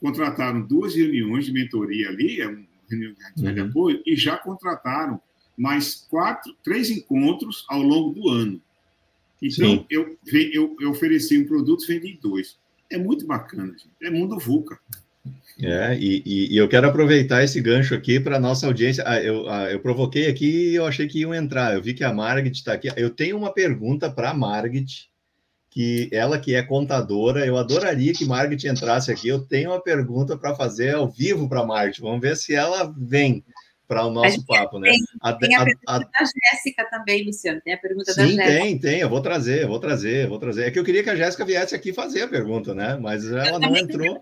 contrataram 0.00 0.62
duas 0.62 0.94
reuniões 0.94 1.44
de 1.44 1.52
mentoria 1.52 2.08
ali, 2.08 2.40
é 2.40 2.46
reunião 2.88 3.14
de 3.36 3.60
uhum. 3.60 3.68
apoio, 3.68 4.02
e 4.04 4.16
já 4.16 4.36
contrataram 4.38 5.20
mais 5.56 6.06
quatro, 6.08 6.56
três 6.64 6.90
encontros 6.90 7.66
ao 7.68 7.82
longo 7.82 8.18
do 8.18 8.28
ano. 8.28 8.60
Então, 9.42 9.86
eu, 9.88 10.18
eu, 10.26 10.76
eu, 10.80 10.90
ofereci 10.90 11.38
um 11.38 11.46
produto, 11.46 11.86
vendi 11.86 12.18
dois. 12.20 12.58
É 12.90 12.98
muito 12.98 13.26
bacana, 13.26 13.72
gente. 13.72 13.90
É 14.02 14.10
mundo 14.10 14.38
VUCA. 14.38 14.78
É, 15.62 15.94
e, 15.98 16.22
e, 16.24 16.54
e, 16.54 16.56
eu 16.56 16.68
quero 16.68 16.88
aproveitar 16.88 17.44
esse 17.44 17.60
gancho 17.60 17.94
aqui 17.94 18.18
para 18.18 18.36
a 18.36 18.40
nossa 18.40 18.66
audiência. 18.66 19.04
Ah, 19.06 19.20
eu, 19.20 19.48
ah, 19.48 19.70
eu 19.70 19.78
provoquei 19.80 20.26
aqui 20.26 20.70
e 20.70 20.74
eu 20.74 20.86
achei 20.86 21.06
que 21.06 21.20
iam 21.20 21.34
entrar. 21.34 21.74
Eu 21.74 21.82
vi 21.82 21.92
que 21.92 22.02
a 22.02 22.12
Margit 22.12 22.56
está 22.56 22.72
aqui. 22.72 22.88
Eu 22.96 23.10
tenho 23.10 23.36
uma 23.36 23.52
pergunta 23.52 24.10
para 24.10 24.30
a 24.30 24.34
Margit 24.34 25.10
que 25.68 26.08
ela 26.12 26.38
que 26.38 26.54
é 26.54 26.62
contadora, 26.62 27.46
eu 27.46 27.56
adoraria 27.56 28.12
que 28.12 28.24
Margit 28.24 28.66
entrasse 28.66 29.12
aqui. 29.12 29.28
Eu 29.28 29.40
tenho 29.40 29.70
uma 29.70 29.80
pergunta 29.80 30.36
para 30.36 30.54
fazer 30.54 30.94
ao 30.94 31.08
vivo 31.08 31.48
para 31.48 31.60
a 31.60 31.66
Margit. 31.66 32.00
Vamos 32.00 32.20
ver 32.20 32.36
se 32.36 32.54
ela 32.54 32.92
vem 32.96 33.44
para 33.86 34.06
o 34.06 34.10
nosso 34.10 34.44
papo, 34.46 34.78
né? 34.78 34.90
Tem, 34.90 35.00
a, 35.20 35.32
tem 35.32 35.54
a, 35.56 35.64
pergunta 35.64 35.84
a, 35.88 35.98
da 35.98 36.06
Jéssica 36.52 36.88
também, 36.90 37.24
Luciano. 37.24 37.60
Tem 37.60 37.74
a 37.74 37.78
pergunta 37.78 38.12
sim, 38.12 38.20
da 38.20 38.26
Jéssica. 38.26 38.46
Tem, 38.46 38.78
tem. 38.78 39.00
Eu 39.00 39.08
vou 39.08 39.20
trazer, 39.20 39.62
eu 39.62 39.68
vou 39.68 39.80
trazer, 39.80 40.24
eu 40.24 40.28
vou 40.28 40.38
trazer. 40.38 40.64
É 40.64 40.70
que 40.70 40.78
eu 40.78 40.84
queria 40.84 41.02
que 41.02 41.10
a 41.10 41.16
Jéssica 41.16 41.44
viesse 41.44 41.74
aqui 41.74 41.92
fazer 41.92 42.22
a 42.22 42.28
pergunta, 42.28 42.72
né? 42.74 42.96
Mas 43.00 43.26
ela 43.30 43.50
eu 43.50 43.58
não 43.58 43.76
entrou. 43.76 44.20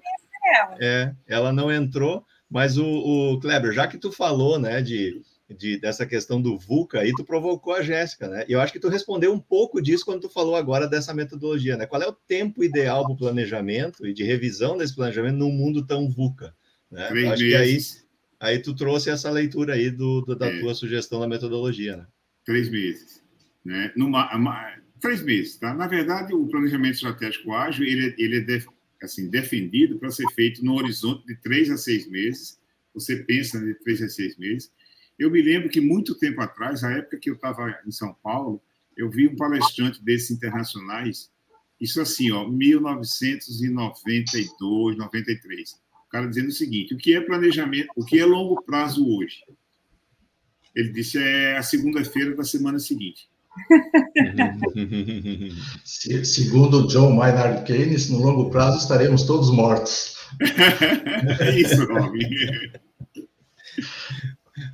Ela. 0.55 0.77
É, 0.81 1.15
ela 1.27 1.53
não 1.53 1.73
entrou. 1.73 2.25
Mas 2.51 2.79
o, 2.79 2.87
o 2.87 3.41
Kleber, 3.41 3.73
já 3.73 3.87
que 3.87 3.99
tu 3.99 4.11
falou, 4.11 4.59
né, 4.59 4.81
de 4.81 5.21
de, 5.57 5.79
dessa 5.79 6.05
questão 6.05 6.41
do 6.41 6.59
VUCA 6.59 7.01
aí, 7.01 7.13
tu 7.13 7.25
provocou 7.25 7.73
a 7.73 7.83
Jéssica, 7.83 8.29
né? 8.29 8.45
E 8.49 8.53
eu 8.53 8.61
acho 8.61 8.73
que 8.73 8.79
tu 8.79 8.89
respondeu 8.89 9.33
um 9.33 9.41
pouco 9.41 9.81
disso 9.81 10.05
quando 10.05 10.21
tu 10.21 10.29
falou 10.29 10.55
agora 10.55 10.87
dessa 10.87 11.15
metodologia, 11.15 11.77
né? 11.77 11.87
Qual 11.87 12.03
é 12.03 12.07
o 12.07 12.13
tempo 12.13 12.63
ideal 12.63 13.05
para 13.05 13.15
o 13.15 13.17
planejamento 13.17 14.07
e 14.07 14.13
de 14.13 14.25
revisão 14.25 14.77
desse 14.77 14.95
planejamento 14.95 15.37
num 15.37 15.51
mundo 15.51 15.87
tão 15.87 16.09
VUCA? 16.11 16.55
Né? 16.91 17.07
Três 17.09 17.33
acho 17.33 17.43
meses. 17.43 17.93
que 17.95 18.45
aí, 18.45 18.53
aí 18.57 18.59
tu 18.59 18.75
trouxe 18.75 19.11
essa 19.11 19.31
leitura 19.31 19.75
aí 19.75 19.91
do, 19.91 20.21
do 20.21 20.37
da 20.37 20.49
é. 20.49 20.61
tua 20.61 20.75
sugestão 20.75 21.21
da 21.21 21.27
metodologia, 21.27 21.97
né? 21.97 22.07
Três 22.45 22.69
meses. 22.69 23.23
Né? 23.65 23.91
Numa, 23.97 24.29
três 25.01 25.23
meses, 25.23 25.57
tá? 25.57 25.73
Na 25.73 25.87
verdade, 25.87 26.35
o 26.35 26.47
planejamento 26.47 26.95
estratégico 26.95 27.55
ágil, 27.55 27.87
ele, 27.87 28.15
ele 28.19 28.37
é 28.39 28.41
def, 28.41 28.67
assim, 29.05 29.29
defendido 29.29 29.99
para 29.99 30.11
ser 30.11 30.27
feito 30.35 30.65
no 30.65 30.75
horizonte 30.75 31.27
de 31.27 31.37
três 31.37 31.71
a 31.71 31.77
seis 31.77 32.09
meses. 32.09 32.59
Você 32.95 33.17
pensa 33.17 33.61
de 33.61 33.75
três 33.75 34.03
a 34.03 34.09
seis 34.09 34.37
meses 34.37 34.73
eu 35.19 35.31
me 35.31 35.43
lembro 35.43 35.69
que 35.69 35.81
muito 35.81 36.15
tempo 36.15 36.41
atrás, 36.41 36.83
a 36.85 36.93
época 36.93 37.19
que 37.19 37.29
eu 37.29 37.35
estava 37.35 37.77
em 37.85 37.91
São 37.91 38.15
Paulo, 38.23 38.63
eu 38.97 39.11
vi 39.11 39.27
um 39.27 39.35
palestrante 39.35 40.01
desses 40.03 40.31
internacionais, 40.31 41.29
isso 41.81 42.01
assim, 42.01 42.31
ó, 42.31 42.49
1992, 42.49 44.97
93. 44.97 45.73
O 45.73 46.09
cara 46.09 46.29
dizendo 46.29 46.49
o 46.49 46.53
seguinte: 46.53 46.95
o 46.95 46.97
que 46.97 47.15
é 47.15 47.21
planejamento, 47.21 47.89
o 47.97 48.05
que 48.05 48.17
é 48.19 48.25
longo 48.25 48.63
prazo 48.63 49.05
hoje? 49.09 49.45
Ele 50.75 50.93
disse: 50.93 51.19
é 51.19 51.57
a 51.57 51.63
segunda-feira 51.63 52.37
da 52.37 52.45
semana 52.45 52.79
seguinte. 52.79 53.29
Segundo 56.25 56.87
John 56.89 57.13
Maynard 57.13 57.65
Keynes, 57.65 58.11
no 58.11 58.19
longo 58.19 58.51
prazo 58.51 58.79
estaremos 58.79 59.25
todos 59.25 59.51
mortos. 59.51 60.17
é 61.41 61.51
isso, 61.59 61.85
Robin. 61.87 62.29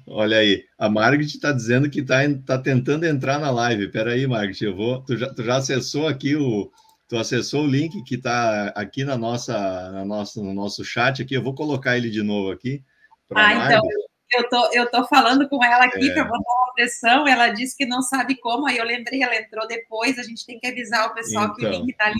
Olha 0.06 0.38
aí, 0.38 0.64
a 0.78 0.88
Margaret 0.88 1.24
está 1.24 1.52
dizendo 1.52 1.90
que 1.90 2.00
está 2.00 2.20
tá 2.46 2.58
tentando 2.58 3.04
entrar 3.04 3.38
na 3.38 3.50
live. 3.50 3.84
Espera 3.86 4.12
aí, 4.12 4.26
Margaret, 4.26 4.62
eu 4.62 4.74
vou. 4.74 5.02
Tu 5.02 5.16
já, 5.16 5.32
tu 5.32 5.42
já 5.42 5.56
acessou 5.56 6.06
aqui 6.08 6.36
o. 6.36 6.70
Tu 7.06 7.18
acessou 7.18 7.64
o 7.64 7.66
link 7.66 8.02
que 8.04 8.14
está 8.14 8.68
aqui 8.68 9.04
na 9.04 9.16
nossa, 9.16 9.52
na 9.90 10.04
nossa, 10.04 10.42
no 10.42 10.54
nosso 10.54 10.84
chat 10.84 11.22
aqui. 11.22 11.34
Eu 11.34 11.42
vou 11.42 11.54
colocar 11.54 11.98
ele 11.98 12.10
de 12.10 12.22
novo 12.22 12.50
aqui. 12.50 12.82
Ah, 13.34 13.66
então 13.66 13.82
eu 14.32 14.48
tô, 14.48 14.68
eu 14.72 14.90
tô 14.90 15.04
falando 15.06 15.48
com 15.48 15.62
ela 15.62 15.84
aqui 15.84 16.10
é. 16.10 16.14
para 16.14 16.24
botar 16.24 16.63
pressão. 16.74 17.26
Ela 17.26 17.48
disse 17.48 17.76
que 17.76 17.86
não 17.86 18.02
sabe 18.02 18.36
como. 18.36 18.66
Aí 18.66 18.76
eu 18.76 18.84
lembrei, 18.84 19.22
ela 19.22 19.36
entrou 19.36 19.66
depois. 19.66 20.18
A 20.18 20.22
gente 20.22 20.44
tem 20.44 20.58
que 20.58 20.66
avisar 20.66 21.08
o 21.08 21.14
pessoal 21.14 21.44
então. 21.44 21.56
que 21.56 21.64
o 21.64 21.68
então. 21.68 21.80
link 21.80 21.90
está 21.90 22.06
ali 22.06 22.18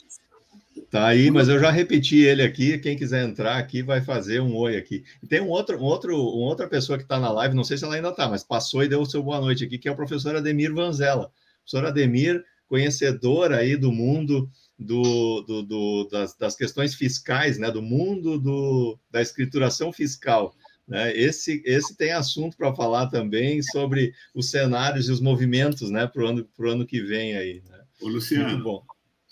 Tá 0.94 1.08
aí, 1.08 1.28
mas 1.28 1.48
eu 1.48 1.58
já 1.58 1.72
repeti 1.72 2.22
ele 2.22 2.40
aqui. 2.40 2.78
Quem 2.78 2.96
quiser 2.96 3.24
entrar 3.24 3.58
aqui 3.58 3.82
vai 3.82 4.00
fazer 4.00 4.40
um 4.40 4.54
oi 4.54 4.76
aqui. 4.76 5.02
E 5.20 5.26
tem 5.26 5.40
um 5.40 5.48
outro, 5.48 5.76
um 5.76 5.82
outro, 5.82 6.14
uma 6.14 6.46
outra 6.46 6.68
pessoa 6.68 6.96
que 6.96 7.02
está 7.02 7.18
na 7.18 7.32
live, 7.32 7.56
não 7.56 7.64
sei 7.64 7.76
se 7.76 7.84
ela 7.84 7.96
ainda 7.96 8.10
está, 8.10 8.28
mas 8.28 8.44
passou 8.44 8.82
e 8.82 8.88
deu 8.88 9.00
o 9.00 9.06
seu 9.06 9.20
boa 9.20 9.40
noite 9.40 9.64
aqui, 9.64 9.76
que 9.76 9.88
é 9.88 9.90
o 9.90 9.96
professor 9.96 10.36
Ademir 10.36 10.72
Vanzella. 10.72 11.32
Professor 11.64 11.88
Ademir, 11.88 12.44
conhecedor 12.68 13.52
aí 13.52 13.76
do 13.76 13.90
mundo 13.90 14.48
do, 14.78 15.42
do, 15.42 15.62
do 15.62 16.08
das, 16.12 16.36
das, 16.36 16.54
questões 16.54 16.94
fiscais, 16.94 17.58
né? 17.58 17.72
Do 17.72 17.82
mundo 17.82 18.38
do, 18.38 18.96
da 19.10 19.20
escrituração 19.20 19.92
fiscal. 19.92 20.54
Né? 20.86 21.16
Esse, 21.16 21.62
esse 21.64 21.96
tem 21.96 22.12
assunto 22.12 22.56
para 22.56 22.74
falar 22.74 23.06
também 23.06 23.62
sobre 23.62 24.12
os 24.34 24.50
cenários 24.50 25.08
e 25.08 25.12
os 25.12 25.20
movimentos 25.20 25.90
né, 25.90 26.06
para 26.06 26.22
o 26.22 26.26
ano, 26.26 26.48
ano 26.60 26.86
que 26.86 27.00
vem 27.00 27.36
aí. 27.36 27.62
Né? 27.68 27.80
Ô, 28.00 28.08
Luciano, 28.08 28.50
Muito 28.50 28.64
bom. 28.64 28.82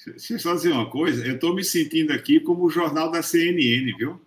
deixa 0.06 0.34
eu 0.34 0.38
só 0.38 0.54
dizer 0.54 0.72
uma 0.72 0.90
coisa, 0.90 1.26
eu 1.26 1.34
estou 1.34 1.54
me 1.54 1.62
sentindo 1.62 2.12
aqui 2.12 2.40
como 2.40 2.64
o 2.64 2.70
jornal 2.70 3.10
da 3.10 3.22
CNN, 3.22 3.96
viu? 3.96 4.20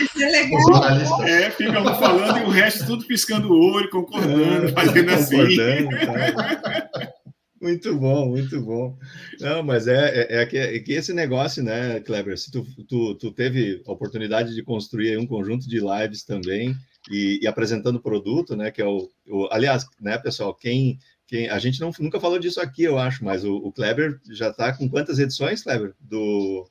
Isso 0.00 0.22
é 0.22 0.30
legal. 0.30 1.22
É, 1.24 1.50
fica 1.50 1.80
um 1.80 1.94
falando 1.94 2.38
e 2.38 2.42
o 2.42 2.48
resto 2.48 2.86
tudo 2.86 3.04
piscando 3.06 3.52
o 3.52 3.72
olho, 3.72 3.88
concordando, 3.90 4.66
é, 4.66 4.72
fazendo 4.72 5.10
assim. 5.10 5.56
Tá. 5.56 7.12
Muito 7.62 7.96
bom, 7.96 8.30
muito 8.30 8.60
bom. 8.60 8.98
Não, 9.38 9.62
mas 9.62 9.86
é, 9.86 10.26
é, 10.28 10.42
é, 10.42 10.46
que, 10.46 10.58
é, 10.58 10.78
que, 10.80 10.92
esse 10.94 11.12
negócio, 11.12 11.62
né, 11.62 12.00
Kleber? 12.00 12.36
Se 12.36 12.50
tu, 12.50 12.66
tu, 12.88 13.14
tu, 13.14 13.30
teve 13.30 13.80
a 13.86 13.92
oportunidade 13.92 14.52
de 14.52 14.64
construir 14.64 15.16
um 15.16 15.26
conjunto 15.28 15.68
de 15.68 15.78
lives 15.78 16.24
também 16.24 16.74
e, 17.08 17.38
e 17.40 17.46
apresentando 17.46 18.02
produto, 18.02 18.56
né? 18.56 18.72
Que 18.72 18.82
é 18.82 18.84
o, 18.84 19.08
o, 19.28 19.48
aliás, 19.52 19.86
né, 20.00 20.18
pessoal, 20.18 20.52
quem, 20.52 20.98
quem 21.24 21.48
a 21.48 21.60
gente 21.60 21.80
não, 21.80 21.92
nunca 22.00 22.18
falou 22.18 22.36
disso 22.36 22.60
aqui, 22.60 22.82
eu 22.82 22.98
acho, 22.98 23.24
mas 23.24 23.44
o, 23.44 23.54
o 23.54 23.70
Kleber 23.70 24.20
já 24.28 24.48
está 24.50 24.72
com 24.76 24.88
quantas 24.88 25.20
edições, 25.20 25.62
Kleber? 25.62 25.94
Do 26.00 26.68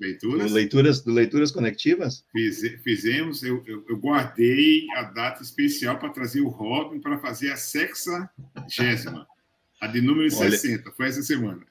Leituras? 0.00 0.50
Do 0.50 0.54
leituras, 0.54 1.00
do 1.02 1.12
leituras 1.12 1.50
conectivas? 1.50 2.24
Fiz, 2.32 2.62
fizemos, 2.82 3.42
eu, 3.42 3.62
eu, 3.66 3.84
eu, 3.86 3.98
guardei 3.98 4.86
a 4.96 5.02
data 5.02 5.42
especial 5.42 5.98
para 5.98 6.08
trazer 6.08 6.40
o 6.40 6.48
Robin 6.48 6.98
para 6.98 7.18
fazer 7.18 7.52
a 7.52 7.56
sexagésima. 7.58 9.28
A 9.80 9.86
de 9.86 10.00
número 10.00 10.28
Olha, 10.36 10.50
60, 10.50 10.92
foi 10.92 11.08
essa 11.08 11.22
semana. 11.22 11.64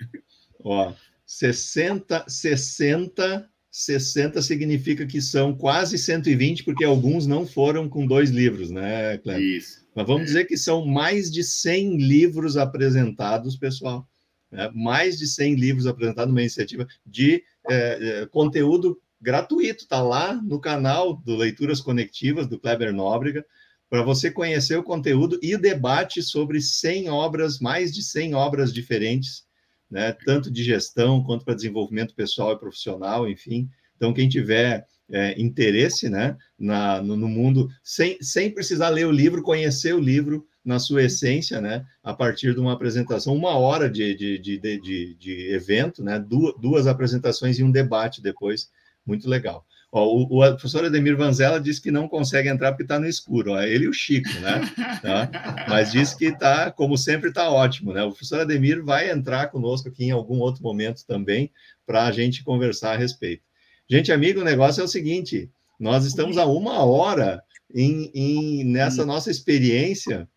Ó, 0.63 0.93
60, 1.25 2.25
60, 2.27 3.49
60 3.69 4.41
significa 4.41 5.05
que 5.05 5.21
são 5.21 5.55
quase 5.55 5.97
120, 5.97 6.63
porque 6.63 6.83
alguns 6.83 7.27
não 7.27 7.45
foram 7.45 7.87
com 7.87 8.07
dois 8.07 8.31
livros, 8.31 8.71
né, 8.71 9.19
Cleber? 9.19 9.43
Isso. 9.43 9.85
Mas 9.95 10.07
vamos 10.07 10.23
é. 10.23 10.25
dizer 10.25 10.45
que 10.45 10.57
são 10.57 10.85
mais 10.85 11.31
de 11.31 11.43
100 11.43 11.97
livros 11.97 12.57
apresentados, 12.57 13.55
pessoal. 13.55 14.07
Né? 14.51 14.71
Mais 14.73 15.17
de 15.17 15.27
100 15.27 15.55
livros 15.55 15.85
apresentados 15.85 16.29
numa 16.29 16.41
iniciativa 16.41 16.87
de 17.05 17.43
é, 17.69 18.21
é, 18.21 18.25
conteúdo 18.25 18.99
gratuito, 19.21 19.83
está 19.83 20.01
lá 20.01 20.33
no 20.33 20.59
canal 20.59 21.15
do 21.17 21.35
Leituras 21.35 21.81
Conectivas, 21.81 22.47
do 22.47 22.59
Kleber 22.59 22.93
Nóbrega 22.93 23.45
para 23.89 24.03
você 24.03 24.29
conhecer 24.29 24.77
o 24.77 24.83
conteúdo 24.83 25.39
e 25.41 25.57
debate 25.57 26.21
sobre 26.21 26.61
100 26.61 27.09
obras, 27.09 27.59
mais 27.59 27.93
de 27.93 28.03
100 28.03 28.35
obras 28.35 28.71
diferentes, 28.71 29.43
né, 29.89 30.15
tanto 30.25 30.51
de 30.51 30.63
gestão 30.63 31.23
quanto 31.23 31.43
para 31.43 31.55
desenvolvimento 31.55 32.13
pessoal 32.13 32.53
e 32.53 32.59
profissional, 32.59 33.27
enfim. 33.27 33.67
Então, 33.95 34.13
quem 34.13 34.29
tiver 34.29 34.85
é, 35.11 35.39
interesse 35.41 36.07
né, 36.07 36.37
na, 36.57 37.01
no, 37.01 37.17
no, 37.17 37.27
mundo, 37.27 37.67
sem, 37.83 38.21
sem 38.21 38.51
precisar 38.51 38.89
ler 38.89 39.07
o 39.07 39.11
livro, 39.11 39.41
conhecer 39.41 39.95
o 39.95 39.99
livro 39.99 40.45
na 40.63 40.77
sua 40.77 41.03
essência, 41.03 41.59
né, 41.59 41.83
a 42.03 42.13
partir 42.13 42.53
de 42.53 42.59
uma 42.59 42.73
apresentação, 42.73 43.35
uma 43.35 43.57
hora 43.57 43.89
de, 43.89 44.13
de, 44.13 44.37
de, 44.37 44.59
de, 44.59 45.15
de 45.15 45.51
evento, 45.51 46.03
né, 46.03 46.19
duas, 46.19 46.53
duas 46.61 46.85
apresentações 46.85 47.57
e 47.57 47.63
um 47.63 47.71
debate 47.71 48.21
depois, 48.21 48.69
muito 49.03 49.27
legal. 49.27 49.65
Ó, 49.91 50.05
o, 50.05 50.21
o, 50.23 50.51
professor 50.51 50.85
Ademir 50.85 51.17
Vanzella 51.17 51.59
disse 51.59 51.81
que 51.81 51.89
não 51.89 52.07
consegue 52.07 52.47
entrar 52.47 52.71
porque 52.71 52.83
está 52.83 52.99
no 52.99 53.07
escuro. 53.07 53.53
Ó, 53.53 53.61
ele 53.61 53.85
e 53.85 53.87
o 53.87 53.93
Chico, 53.93 54.29
né? 54.39 54.61
Tá? 55.01 55.65
Mas 55.67 55.91
disse 55.91 56.17
que 56.17 56.25
está, 56.25 56.71
como 56.71 56.97
sempre, 56.97 57.29
está 57.29 57.49
ótimo, 57.49 57.93
né? 57.93 58.03
O 58.03 58.09
professor 58.09 58.41
Ademir 58.41 58.83
vai 58.83 59.09
entrar 59.09 59.47
conosco 59.47 59.89
aqui 59.89 60.05
em 60.05 60.11
algum 60.11 60.39
outro 60.39 60.61
momento 60.61 61.05
também 61.05 61.51
para 61.87 62.05
a 62.05 62.11
gente 62.11 62.43
conversar 62.43 62.93
a 62.93 62.97
respeito. 62.97 63.43
Gente, 63.89 64.11
amigo, 64.11 64.41
o 64.41 64.43
negócio 64.43 64.81
é 64.81 64.83
o 64.83 64.87
seguinte: 64.87 65.49
nós 65.79 66.05
estamos 66.05 66.37
a 66.37 66.45
uma 66.45 66.85
hora 66.85 67.41
em, 67.73 68.11
em 68.13 68.63
nessa 68.65 69.05
nossa 69.05 69.31
experiência, 69.31 70.27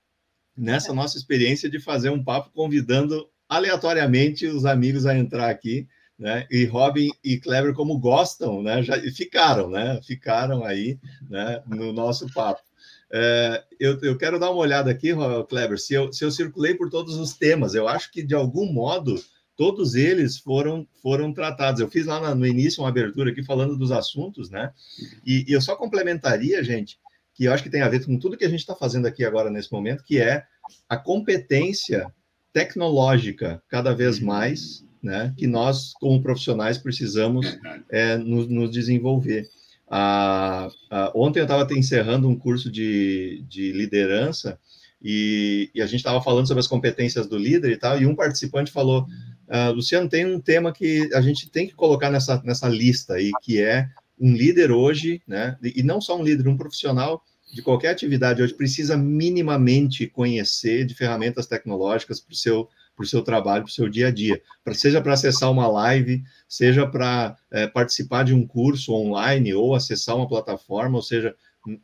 nessa 0.56 0.94
nossa 0.94 1.18
experiência 1.18 1.68
de 1.68 1.78
fazer 1.78 2.08
um 2.08 2.22
papo 2.22 2.50
convidando 2.54 3.28
aleatoriamente 3.48 4.46
os 4.46 4.64
amigos 4.64 5.04
a 5.04 5.16
entrar 5.16 5.50
aqui 5.50 5.86
né? 6.18 6.46
E 6.50 6.64
Robin 6.64 7.10
e 7.22 7.38
Kleber, 7.38 7.74
como 7.74 7.98
gostam, 7.98 8.62
né? 8.62 8.82
Já 8.82 9.00
ficaram, 9.12 9.70
né? 9.70 10.00
Ficaram 10.02 10.64
aí, 10.64 10.98
né? 11.28 11.62
No 11.66 11.92
nosso 11.92 12.32
papo. 12.32 12.62
É, 13.12 13.62
eu, 13.78 13.98
eu, 14.00 14.16
quero 14.16 14.38
dar 14.38 14.50
uma 14.50 14.60
olhada 14.60 14.90
aqui, 14.90 15.10
Kleber, 15.48 15.78
se 15.78 15.92
eu, 15.92 16.12
se 16.12 16.24
eu 16.24 16.30
circulei 16.30 16.74
por 16.74 16.88
todos 16.88 17.16
os 17.16 17.34
temas. 17.34 17.74
Eu 17.74 17.86
acho 17.86 18.10
que 18.10 18.22
de 18.22 18.34
algum 18.34 18.72
modo 18.72 19.22
todos 19.56 19.94
eles 19.94 20.38
foram 20.38 20.86
foram 21.02 21.32
tratados. 21.32 21.80
Eu 21.80 21.90
fiz 21.90 22.06
lá 22.06 22.34
no 22.34 22.46
início 22.46 22.82
uma 22.82 22.88
abertura 22.88 23.30
aqui 23.30 23.44
falando 23.44 23.76
dos 23.76 23.92
assuntos, 23.92 24.48
né? 24.50 24.72
E, 25.26 25.44
e 25.48 25.52
eu 25.52 25.60
só 25.60 25.76
complementaria, 25.76 26.64
gente, 26.64 26.98
que 27.34 27.44
eu 27.44 27.52
acho 27.52 27.62
que 27.62 27.70
tem 27.70 27.82
a 27.82 27.88
ver 27.88 28.04
com 28.04 28.18
tudo 28.18 28.36
que 28.36 28.44
a 28.44 28.48
gente 28.48 28.60
está 28.60 28.74
fazendo 28.74 29.06
aqui 29.06 29.24
agora 29.24 29.50
nesse 29.50 29.72
momento, 29.72 30.04
que 30.04 30.18
é 30.18 30.44
a 30.88 30.96
competência 30.96 32.06
tecnológica 32.52 33.62
cada 33.68 33.94
vez 33.94 34.20
mais 34.20 34.84
né, 35.02 35.34
que 35.36 35.46
nós, 35.46 35.92
como 36.00 36.22
profissionais, 36.22 36.78
precisamos 36.78 37.58
é, 37.90 38.16
nos, 38.16 38.46
nos, 38.48 38.70
desenvolver. 38.70 39.48
Ah, 39.90 40.68
ah, 40.90 41.12
ontem 41.14 41.40
eu 41.40 41.44
estava 41.44 41.66
encerrando 41.74 42.28
um 42.28 42.38
curso 42.38 42.70
de, 42.70 43.44
de 43.48 43.72
liderança 43.72 44.58
e, 45.02 45.70
e 45.74 45.82
a 45.82 45.86
gente 45.86 45.96
estava 45.96 46.22
falando 46.22 46.46
sobre 46.46 46.60
as 46.60 46.68
competências 46.68 47.26
do 47.26 47.36
líder 47.36 47.72
e 47.72 47.76
tal, 47.76 48.00
e 48.00 48.06
um 48.06 48.14
participante 48.14 48.70
falou, 48.70 49.06
ah, 49.48 49.70
Luciano, 49.70 50.08
tem 50.08 50.24
um 50.24 50.40
tema 50.40 50.72
que 50.72 51.10
a 51.12 51.20
gente 51.20 51.50
tem 51.50 51.66
que 51.66 51.74
colocar 51.74 52.10
nessa, 52.10 52.40
nessa 52.44 52.68
lista 52.68 53.14
aí, 53.14 53.32
que 53.42 53.60
é 53.60 53.88
um 54.18 54.32
líder 54.32 54.70
hoje, 54.70 55.20
né, 55.26 55.56
e 55.62 55.82
não 55.82 56.00
só 56.00 56.16
um 56.16 56.22
líder, 56.22 56.46
um 56.46 56.56
profissional 56.56 57.22
de 57.52 57.60
qualquer 57.60 57.90
atividade 57.90 58.40
hoje 58.40 58.54
precisa 58.54 58.96
minimamente 58.96 60.06
conhecer 60.06 60.86
de 60.86 60.94
ferramentas 60.94 61.46
tecnológicas 61.46 62.18
para 62.18 62.32
o 62.32 62.36
seu 62.36 62.68
para 62.94 63.04
o 63.04 63.06
seu 63.06 63.22
trabalho, 63.22 63.64
para 63.64 63.70
o 63.70 63.72
seu 63.72 63.88
dia 63.88 64.08
a 64.08 64.10
dia, 64.10 64.40
pra, 64.62 64.74
seja 64.74 65.00
para 65.00 65.14
acessar 65.14 65.50
uma 65.50 65.66
live, 65.66 66.22
seja 66.48 66.86
para 66.86 67.36
é, 67.50 67.66
participar 67.66 68.22
de 68.24 68.34
um 68.34 68.46
curso 68.46 68.92
online 68.92 69.54
ou 69.54 69.74
acessar 69.74 70.16
uma 70.16 70.28
plataforma, 70.28 70.96
ou 70.96 71.02
seja, 71.02 71.34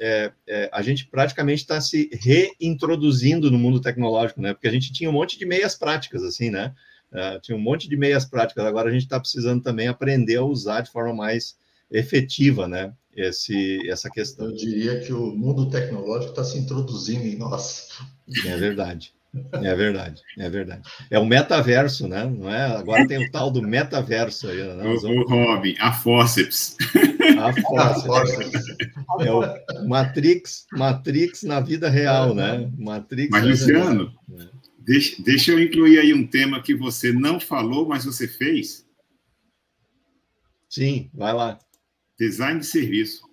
é, 0.00 0.32
é, 0.46 0.70
a 0.72 0.82
gente 0.82 1.06
praticamente 1.06 1.62
está 1.62 1.80
se 1.80 2.11
reintroduzindo 2.12 3.50
no 3.50 3.59
mundo 3.59 3.80
tecnológico, 3.80 4.40
né? 4.40 4.52
Porque 4.52 4.68
a 4.68 4.72
gente 4.72 4.92
tinha 4.92 5.09
um 5.09 5.12
monte 5.12 5.38
de 5.38 5.46
meias 5.46 5.74
práticas, 5.74 6.22
assim, 6.22 6.50
né? 6.50 6.74
Uh, 7.11 7.40
tinha 7.40 7.56
um 7.56 7.61
monte 7.61 7.88
de 7.88 7.96
meias 7.96 8.26
práticas, 8.26 8.66
agora 8.66 8.90
a 8.90 8.92
gente 8.92 9.04
está 9.04 9.18
precisando 9.18 9.62
também 9.62 9.88
aprender 9.88 10.36
a 10.36 10.44
usar 10.44 10.82
de 10.82 10.90
forma 10.90 11.14
mais 11.14 11.56
efetiva, 11.90 12.68
né? 12.68 12.92
Esse, 13.16 13.88
essa 13.88 14.11
questão. 14.11 14.46
Eu 14.46 14.54
diria 14.54 15.00
que 15.00 15.12
o 15.12 15.34
mundo 15.34 15.70
tecnológico 15.70 16.30
está 16.30 16.44
se 16.44 16.59
introduzindo 16.59 17.26
em 17.26 17.36
nós. 17.36 17.88
É 18.46 18.56
verdade. 18.56 19.12
É 19.52 19.74
verdade, 19.74 20.22
é 20.38 20.48
verdade. 20.48 20.88
É 21.10 21.18
o 21.18 21.26
metaverso, 21.26 22.08
né? 22.08 22.24
Não 22.24 22.50
é? 22.50 22.64
Agora 22.76 23.06
tem 23.06 23.26
o 23.26 23.30
tal 23.30 23.50
do 23.50 23.60
metaverso 23.60 24.48
aí. 24.48 24.56
Né? 24.56 24.88
O, 24.88 25.00
vamos... 25.00 25.30
Robin, 25.30 25.76
a 25.78 25.92
Forceps. 25.92 26.76
A 27.38 27.52
Forceps. 27.52 28.64
É 29.20 29.30
o 29.30 29.86
Matrix, 29.86 30.66
Matrix 30.72 31.42
na 31.42 31.60
vida 31.60 31.90
real, 31.90 32.34
né? 32.34 32.70
Matrix. 32.78 33.30
Mas, 33.30 33.44
Luciano, 33.44 34.12
é. 34.32 34.48
deixa, 34.78 35.22
deixa 35.22 35.52
eu 35.52 35.62
incluir 35.62 35.98
aí 35.98 36.14
um 36.14 36.26
tema 36.26 36.62
que 36.62 36.74
você 36.74 37.12
não 37.12 37.38
falou, 37.38 37.86
mas 37.86 38.06
você 38.06 38.26
fez. 38.26 38.86
Sim, 40.70 41.10
vai 41.12 41.34
lá. 41.34 41.58
Design 42.18 42.60
de 42.60 42.66
serviço. 42.66 43.28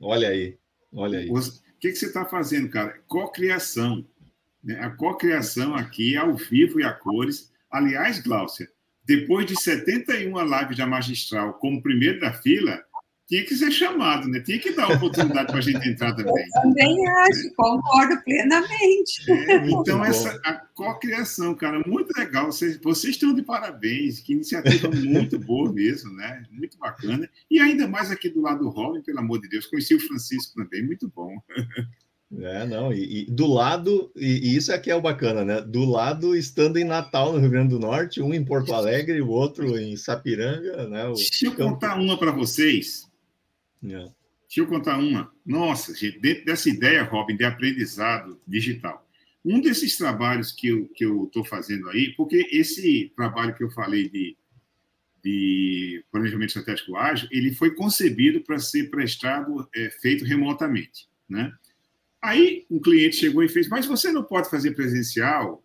Olha 0.00 0.28
aí, 0.28 0.56
olha 0.92 1.18
aí. 1.18 1.30
O 1.30 1.40
que, 1.80 1.90
que 1.90 1.96
você 1.96 2.06
está 2.06 2.24
fazendo, 2.24 2.68
cara? 2.68 3.00
Cocriação. 3.06 3.96
Né? 3.96 4.04
A 4.80 4.90
cocriação 4.90 5.74
aqui, 5.74 6.16
ao 6.16 6.34
vivo 6.34 6.80
e 6.80 6.84
a 6.84 6.92
cores. 6.92 7.52
Aliás, 7.70 8.18
Gláucia, 8.20 8.68
depois 9.04 9.46
de 9.46 9.60
71 9.60 10.38
lives 10.44 10.76
da 10.76 10.86
magistral 10.86 11.54
como 11.54 11.82
primeiro 11.82 12.20
da 12.20 12.32
fila, 12.32 12.82
tinha 13.28 13.44
que 13.44 13.54
ser 13.54 13.70
chamado, 13.70 14.26
né? 14.26 14.40
Tinha 14.40 14.58
que 14.58 14.72
dar 14.72 14.90
oportunidade 14.90 15.48
para 15.48 15.58
a 15.58 15.60
gente 15.60 15.86
entrar 15.86 16.14
também. 16.14 16.32
Eu 16.32 16.62
também 16.62 17.08
acho, 17.08 17.54
concordo 17.54 18.22
plenamente. 18.24 19.30
É, 19.30 19.56
então, 19.66 20.02
essa 20.02 20.30
a 20.44 20.54
cocriação, 20.54 21.54
cara, 21.54 21.82
muito 21.86 22.10
legal. 22.18 22.46
Vocês, 22.46 22.78
vocês 22.78 23.14
estão 23.14 23.34
de 23.34 23.42
parabéns, 23.42 24.20
que 24.20 24.32
iniciativa 24.32 24.88
muito 24.90 25.38
boa 25.38 25.70
mesmo, 25.70 26.10
né? 26.14 26.42
Muito 26.50 26.78
bacana. 26.78 27.28
E 27.50 27.60
ainda 27.60 27.86
mais 27.86 28.10
aqui 28.10 28.30
do 28.30 28.40
lado 28.40 28.60
do 28.60 28.70
Robin, 28.70 29.02
pelo 29.02 29.18
amor 29.18 29.42
de 29.42 29.48
Deus, 29.48 29.66
conheci 29.66 29.94
o 29.94 30.00
Francisco 30.00 30.54
também, 30.54 30.82
muito 30.86 31.12
bom. 31.14 31.36
É, 32.30 32.66
não, 32.66 32.92
e, 32.92 33.22
e 33.22 33.24
do 33.24 33.46
lado, 33.46 34.12
e, 34.14 34.50
e, 34.50 34.56
isso 34.56 34.70
aqui 34.70 34.90
é 34.90 34.94
o 34.94 35.00
bacana, 35.00 35.44
né? 35.44 35.62
Do 35.62 35.86
lado, 35.86 36.36
estando 36.36 36.76
em 36.76 36.84
Natal, 36.84 37.32
no 37.32 37.38
Rio 37.38 37.48
Grande 37.48 37.70
do 37.70 37.78
Norte, 37.78 38.20
um 38.20 38.34
em 38.34 38.44
Porto 38.44 38.74
Alegre, 38.74 39.20
o 39.22 39.28
outro 39.28 39.78
em 39.78 39.96
Sapiranga, 39.96 40.86
né? 40.88 41.06
O 41.08 41.14
Deixa 41.14 41.46
eu 41.46 41.52
campo... 41.52 41.72
contar 41.72 41.98
uma 41.98 42.18
para 42.18 42.30
vocês. 42.30 43.10
É. 43.82 43.88
Deixa 43.88 44.60
eu 44.60 44.66
contar 44.66 44.98
uma. 44.98 45.32
Nossa, 45.44 45.94
gente, 45.94 46.18
dentro 46.20 46.44
dessa 46.44 46.68
ideia, 46.68 47.02
Robin, 47.02 47.34
de 47.34 47.44
aprendizado 47.44 48.38
digital. 48.46 49.06
Um 49.42 49.60
desses 49.60 49.96
trabalhos 49.96 50.52
que 50.52 50.68
eu 50.68 50.82
estou 50.84 51.28
que 51.28 51.38
eu 51.38 51.44
fazendo 51.44 51.88
aí, 51.88 52.12
porque 52.14 52.46
esse 52.52 53.10
trabalho 53.16 53.54
que 53.54 53.64
eu 53.64 53.70
falei 53.70 54.08
de 54.10 54.36
de 55.22 56.04
planejamento 56.10 56.48
estratégico 56.48 56.96
ágil, 56.96 57.28
ele 57.30 57.52
foi 57.52 57.74
concebido 57.74 58.40
para 58.40 58.58
ser 58.58 58.90
prestado, 58.90 59.68
é, 59.74 59.90
feito 59.90 60.24
remotamente, 60.24 61.08
né? 61.28 61.52
Aí 62.22 62.66
um 62.70 62.80
cliente 62.80 63.16
chegou 63.16 63.42
e 63.42 63.48
fez, 63.48 63.68
mas 63.68 63.86
você 63.86 64.10
não 64.10 64.24
pode 64.24 64.50
fazer 64.50 64.72
presencial? 64.72 65.62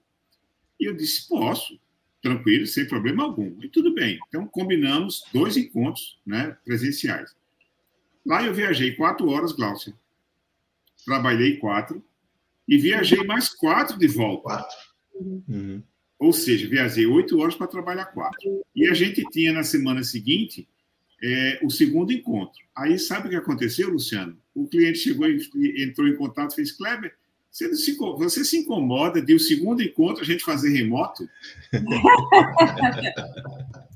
E 0.80 0.86
eu 0.86 0.96
disse, 0.96 1.28
posso, 1.28 1.80
tranquilo, 2.22 2.66
sem 2.68 2.88
problema 2.88 3.24
algum. 3.24 3.62
E 3.64 3.70
tudo 3.70 3.94
bem. 3.94 4.20
Então 4.28 4.48
combinamos 4.48 5.24
dois 5.34 5.58
encontros, 5.58 6.20
né, 6.26 6.58
presenciais. 6.64 7.36
Lá 8.26 8.44
eu 8.44 8.54
viajei 8.54 8.96
quatro 8.96 9.30
horas, 9.30 9.52
Glaucio. 9.52 9.94
Trabalhei 11.06 11.58
quatro 11.58 12.04
e 12.68 12.78
viajei 12.78 13.24
mais 13.26 13.50
quatro 13.50 13.98
de 13.98 14.08
volta. 14.08 14.44
Quatro. 14.44 14.78
Uhum. 15.14 15.84
Ou 16.18 16.32
seja, 16.32 16.70
viajei 16.70 17.06
oito 17.06 17.38
horas 17.40 17.56
para 17.56 17.68
trabalhar 17.68 18.06
quatro. 18.06 18.64
E 18.74 18.88
a 18.88 18.94
gente 18.94 19.22
tinha 19.32 19.52
na 19.52 19.64
semana 19.64 20.04
seguinte 20.04 20.68
é, 21.24 21.60
o 21.64 21.70
segundo 21.70 22.12
encontro. 22.12 22.62
Aí 22.76 23.00
sabe 23.00 23.28
o 23.28 23.30
que 23.30 23.36
aconteceu, 23.36 23.90
Luciano? 23.90 24.38
O 24.54 24.68
cliente 24.68 25.00
chegou 25.00 25.28
e 25.28 25.84
entrou 25.84 26.08
em 26.08 26.16
contato 26.16 26.52
e 26.52 26.56
fez: 26.56 26.72
Kleber, 26.74 27.16
você 27.50 27.74
se, 27.76 27.96
você 27.96 28.44
se 28.44 28.58
incomoda 28.58 29.22
de 29.22 29.34
o 29.34 29.40
segundo 29.40 29.82
encontro 29.82 30.22
a 30.22 30.26
gente 30.26 30.44
fazer 30.44 30.70
remoto? 30.70 31.28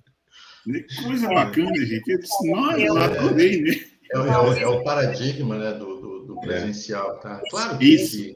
Coisa 1.04 1.30
bacana, 1.30 1.86
gente. 1.86 2.12
Eu 2.12 2.20
disse, 2.20 2.52
nossa, 2.52 2.80
eu 2.80 2.98
adorei, 2.98 3.62
né? 3.62 3.72
É, 4.14 4.18
é, 4.18 4.64
é, 4.64 4.68
o 4.68 4.84
paradigma 4.84 5.58
né, 5.58 5.72
do, 5.74 6.02
do, 6.02 6.26
do 6.26 6.42
presencial, 6.42 7.20
tá? 7.20 7.42
Claro 7.50 7.78
que 7.78 7.86
Isso 7.86 8.36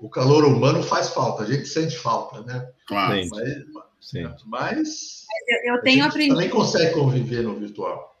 o 0.00 0.08
calor 0.08 0.44
humano 0.44 0.82
faz 0.82 1.10
falta, 1.10 1.42
a 1.42 1.46
gente 1.46 1.66
sente 1.66 1.96
falta, 1.96 2.42
né? 2.42 2.68
Claro. 2.86 3.20
Mas, 3.30 3.64
Sim. 4.00 4.28
mas 4.46 5.24
eu, 5.48 5.74
eu 5.74 5.82
tenho 5.82 6.04
aprendido. 6.04 6.34
Também 6.34 6.50
consegue 6.50 6.94
conviver 6.94 7.42
no 7.42 7.58
virtual. 7.58 8.15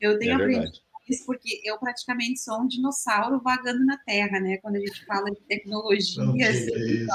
Eu 0.00 0.18
tenho 0.18 0.32
é 0.32 0.34
aprendido 0.34 0.88
isso 1.08 1.24
porque 1.24 1.60
eu 1.64 1.78
praticamente 1.78 2.40
sou 2.40 2.60
um 2.60 2.66
dinossauro 2.66 3.40
vagando 3.40 3.84
na 3.84 3.96
Terra, 3.98 4.38
né? 4.40 4.58
Quando 4.58 4.76
a 4.76 4.80
gente 4.80 5.04
fala 5.04 5.30
de 5.30 5.40
tecnologia. 5.42 6.22
Assim, 6.50 7.06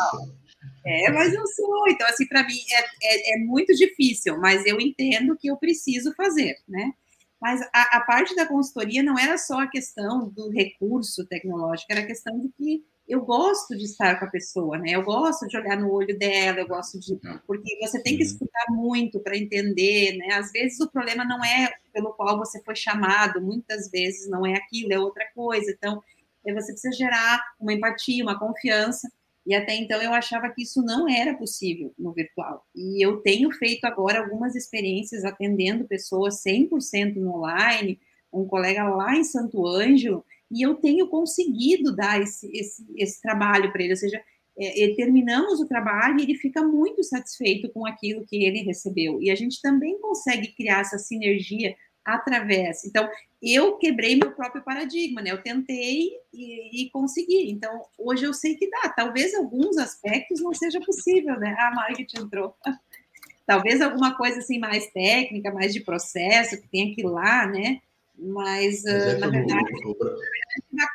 é, 0.85 1.11
mas 1.11 1.33
eu 1.33 1.45
sou. 1.47 1.87
Então, 1.89 2.07
assim, 2.07 2.27
para 2.27 2.43
mim 2.43 2.59
é, 2.71 2.79
é, 3.03 3.35
é, 3.35 3.37
muito 3.37 3.73
difícil, 3.75 4.37
mas 4.39 4.65
eu 4.65 4.79
entendo 4.79 5.37
que 5.37 5.47
eu 5.47 5.57
preciso 5.57 6.13
fazer, 6.15 6.55
né? 6.67 6.91
Mas 7.41 7.61
a, 7.73 7.97
a 7.97 8.01
parte 8.01 8.35
da 8.35 8.45
consultoria 8.45 9.03
não 9.03 9.19
era 9.19 9.37
só 9.37 9.59
a 9.61 9.67
questão 9.67 10.29
do 10.29 10.49
recurso 10.49 11.25
tecnológico, 11.25 11.91
era 11.91 12.01
a 12.01 12.07
questão 12.07 12.39
de 12.39 12.49
que 12.49 12.83
eu 13.07 13.21
gosto 13.25 13.75
de 13.75 13.83
estar 13.83 14.17
com 14.17 14.25
a 14.25 14.29
pessoa, 14.29 14.77
né? 14.77 14.91
Eu 14.91 15.03
gosto 15.03 15.45
de 15.47 15.57
olhar 15.57 15.77
no 15.77 15.91
olho 15.91 16.17
dela, 16.17 16.59
eu 16.59 16.67
gosto 16.67 16.99
de. 16.99 17.17
Tá. 17.17 17.41
Porque 17.45 17.77
você 17.81 18.01
tem 18.01 18.15
que 18.15 18.23
uhum. 18.23 18.29
escutar 18.29 18.65
muito 18.69 19.19
para 19.19 19.37
entender, 19.37 20.17
né? 20.17 20.35
Às 20.35 20.51
vezes 20.51 20.79
o 20.79 20.89
problema 20.89 21.25
não 21.25 21.43
é 21.43 21.73
pelo 21.91 22.13
qual 22.13 22.37
você 22.37 22.61
foi 22.63 22.75
chamado, 22.75 23.41
muitas 23.41 23.89
vezes 23.89 24.29
não 24.29 24.45
é 24.45 24.55
aquilo, 24.55 24.93
é 24.93 24.99
outra 24.99 25.25
coisa. 25.35 25.71
Então, 25.71 26.01
é, 26.45 26.53
você 26.53 26.71
precisa 26.71 26.95
gerar 26.95 27.41
uma 27.59 27.73
empatia, 27.73 28.23
uma 28.23 28.39
confiança. 28.39 29.11
E 29.45 29.53
até 29.53 29.75
então 29.75 30.01
eu 30.01 30.13
achava 30.13 30.49
que 30.49 30.63
isso 30.63 30.81
não 30.81 31.07
era 31.09 31.33
possível 31.35 31.93
no 31.99 32.13
virtual. 32.13 32.65
E 32.73 33.05
eu 33.05 33.17
tenho 33.17 33.51
feito 33.51 33.83
agora 33.83 34.19
algumas 34.19 34.55
experiências 34.55 35.25
atendendo 35.25 35.83
pessoas 35.83 36.41
100% 36.41 37.15
no 37.15 37.35
online. 37.35 37.99
Um 38.31 38.47
colega 38.47 38.87
lá 38.87 39.13
em 39.15 39.23
Santo 39.25 39.67
Ângelo, 39.67 40.25
e 40.53 40.61
eu 40.61 40.75
tenho 40.75 41.07
conseguido 41.07 41.95
dar 41.95 42.21
esse, 42.21 42.49
esse, 42.55 42.85
esse 42.95 43.21
trabalho 43.21 43.71
para 43.71 43.81
ele, 43.81 43.93
ou 43.93 43.97
seja, 43.97 44.21
é, 44.57 44.93
terminamos 44.95 45.59
o 45.59 45.67
trabalho 45.67 46.19
e 46.19 46.23
ele 46.23 46.35
fica 46.35 46.61
muito 46.61 47.03
satisfeito 47.03 47.69
com 47.71 47.85
aquilo 47.85 48.25
que 48.25 48.45
ele 48.45 48.61
recebeu. 48.61 49.21
E 49.21 49.31
a 49.31 49.35
gente 49.35 49.59
também 49.61 49.99
consegue 49.99 50.53
criar 50.55 50.81
essa 50.81 50.97
sinergia 50.97 51.75
através. 52.05 52.83
Então, 52.85 53.09
eu 53.41 53.77
quebrei 53.77 54.15
meu 54.15 54.31
próprio 54.33 54.63
paradigma, 54.63 55.21
né? 55.21 55.31
Eu 55.31 55.41
tentei 55.41 56.11
e, 56.33 56.83
e, 56.83 56.89
consegui. 56.91 57.49
Então, 57.49 57.85
hoje 57.97 58.25
eu 58.25 58.33
sei 58.33 58.55
que 58.55 58.69
dá. 58.69 58.89
Talvez 58.89 59.33
alguns 59.33 59.77
aspectos 59.77 60.41
não 60.41 60.53
seja 60.53 60.79
possível, 60.81 61.39
né? 61.39 61.55
A 61.59 61.73
Margaret 61.73 62.07
entrou. 62.17 62.55
Talvez 63.45 63.81
alguma 63.81 64.15
coisa 64.15 64.39
assim 64.39 64.59
mais 64.59 64.87
técnica, 64.91 65.51
mais 65.51 65.73
de 65.73 65.81
processo, 65.81 66.61
que 66.61 66.67
tem 66.69 66.93
que 66.93 67.01
ir 67.01 67.05
lá, 67.05 67.45
né? 67.47 67.81
Mas, 68.17 68.85
é 68.85 69.17
na 69.17 69.27
verdade, 69.27 69.65
o, 69.85 69.95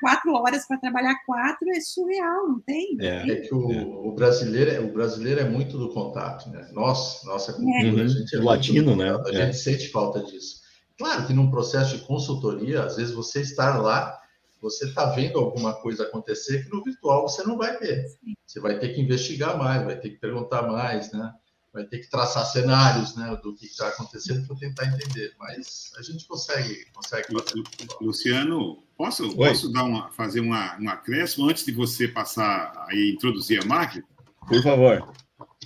quatro 0.00 0.32
horas 0.32 0.66
para 0.66 0.78
trabalhar 0.78 1.16
quatro 1.26 1.68
é 1.70 1.80
surreal, 1.80 2.48
não 2.48 2.60
tem? 2.60 2.96
É, 3.00 3.30
é 3.30 3.36
que 3.40 3.52
o, 3.52 4.08
o, 4.08 4.12
brasileiro, 4.12 4.70
é, 4.70 4.80
o 4.80 4.92
brasileiro 4.92 5.40
é 5.40 5.48
muito 5.48 5.76
do 5.76 5.92
contato, 5.92 6.48
né? 6.50 6.68
Nós, 6.72 7.22
nossa 7.24 7.52
cultura, 7.52 8.00
é. 8.00 8.04
a 8.04 8.06
gente 8.06 8.36
é 8.36 8.40
latino, 8.40 8.96
né? 8.96 9.10
A 9.26 9.32
gente 9.32 9.56
sente 9.56 9.88
falta 9.88 10.22
disso. 10.22 10.62
Claro 10.96 11.26
que 11.26 11.32
num 11.32 11.50
processo 11.50 11.96
de 11.96 12.04
consultoria, 12.04 12.84
às 12.84 12.96
vezes 12.96 13.14
você 13.14 13.40
estar 13.40 13.80
lá, 13.80 14.18
você 14.60 14.86
está 14.86 15.06
vendo 15.06 15.38
alguma 15.38 15.74
coisa 15.74 16.04
acontecer 16.04 16.64
que 16.64 16.70
no 16.70 16.82
virtual 16.82 17.28
você 17.28 17.42
não 17.44 17.56
vai 17.56 17.76
ver. 17.78 18.06
Você 18.46 18.60
vai 18.60 18.78
ter 18.78 18.94
que 18.94 19.00
investigar 19.00 19.56
mais, 19.56 19.84
vai 19.84 19.98
ter 19.98 20.10
que 20.10 20.18
perguntar 20.18 20.62
mais, 20.62 21.12
né? 21.12 21.32
Vai 21.78 21.86
ter 21.86 21.98
que 21.98 22.10
traçar 22.10 22.44
cenários 22.44 23.14
né, 23.14 23.38
do 23.42 23.54
que 23.54 23.66
está 23.66 23.88
acontecendo 23.88 24.46
para 24.46 24.56
tentar 24.56 24.86
entender, 24.86 25.32
mas 25.38 25.92
a 25.96 26.02
gente 26.02 26.26
consegue, 26.26 26.84
consegue 26.92 27.28
fazer. 27.32 27.62
Luciano, 28.00 28.82
posso, 28.96 29.34
posso 29.36 29.72
dar 29.72 29.84
uma, 29.84 30.10
fazer 30.10 30.40
uma, 30.40 30.76
um 30.80 30.88
acréscimo 30.88 31.48
antes 31.48 31.64
de 31.64 31.72
você 31.72 32.08
passar 32.08 32.86
a 32.88 32.96
introduzir 32.96 33.62
a 33.62 33.66
máquina? 33.66 34.04
Por 34.46 34.62
favor. 34.62 35.12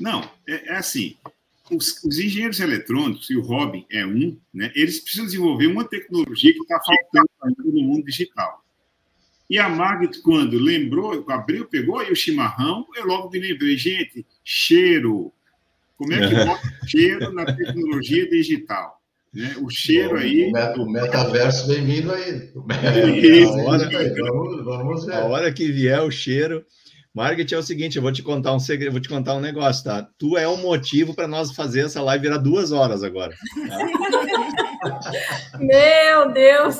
Não, 0.00 0.22
é, 0.46 0.74
é 0.74 0.76
assim, 0.76 1.16
os, 1.70 2.02
os, 2.04 2.18
engenheiros 2.18 2.60
eletrônicos, 2.60 3.30
e 3.30 3.36
o 3.36 3.42
Robin 3.42 3.86
é 3.90 4.04
um, 4.04 4.38
né, 4.52 4.70
eles 4.74 5.00
precisam 5.00 5.24
desenvolver 5.24 5.66
uma 5.66 5.84
tecnologia 5.84 6.52
que 6.52 6.60
está 6.60 6.78
faltando 6.78 7.72
no 7.72 7.82
mundo 7.82 8.04
digital. 8.04 8.62
E 9.48 9.58
a 9.58 9.68
Margaret, 9.68 10.20
quando 10.22 10.58
lembrou, 10.58 11.24
abriu, 11.30 11.66
pegou 11.66 11.98
aí 11.98 12.10
o 12.10 12.16
chimarrão, 12.16 12.86
eu 12.96 13.06
logo 13.06 13.30
me 13.30 13.38
lembrei, 13.38 13.76
gente, 13.76 14.26
cheiro, 14.44 15.32
como 15.96 16.12
é 16.12 16.28
que 16.28 16.34
bota 16.34 16.86
cheiro 16.86 17.32
na 17.32 17.44
tecnologia 17.44 18.28
digital? 18.28 18.96
Né? 19.32 19.54
O 19.62 19.70
cheiro 19.70 20.16
aí. 20.16 20.52
O 20.76 20.90
metaverso 20.90 21.66
vem 21.66 21.84
vindo 21.84 22.12
aí. 22.12 22.52
A 23.44 23.62
hora, 23.62 23.88
vamos, 23.88 24.64
vamos 24.64 25.06
ver. 25.06 25.14
A 25.14 25.24
hora 25.24 25.52
que 25.52 25.70
vier 25.70 26.02
o 26.02 26.10
cheiro. 26.10 26.64
Margaret, 27.14 27.52
é 27.52 27.58
o 27.58 27.62
seguinte, 27.62 27.96
eu 27.96 28.02
vou 28.02 28.10
te 28.10 28.22
contar 28.22 28.54
um 28.54 28.58
segredo, 28.58 28.92
vou 28.92 29.00
te 29.00 29.08
contar 29.08 29.34
um 29.34 29.40
negócio, 29.40 29.84
tá? 29.84 30.08
Tu 30.18 30.38
é 30.38 30.48
o 30.48 30.56
motivo 30.56 31.14
para 31.14 31.28
nós 31.28 31.52
fazer 31.52 31.84
essa 31.84 32.00
live 32.00 32.22
virar 32.22 32.38
duas 32.38 32.72
horas 32.72 33.02
agora. 33.02 33.34
Tá? 34.80 35.10
Meu 35.60 36.32
Deus! 36.32 36.78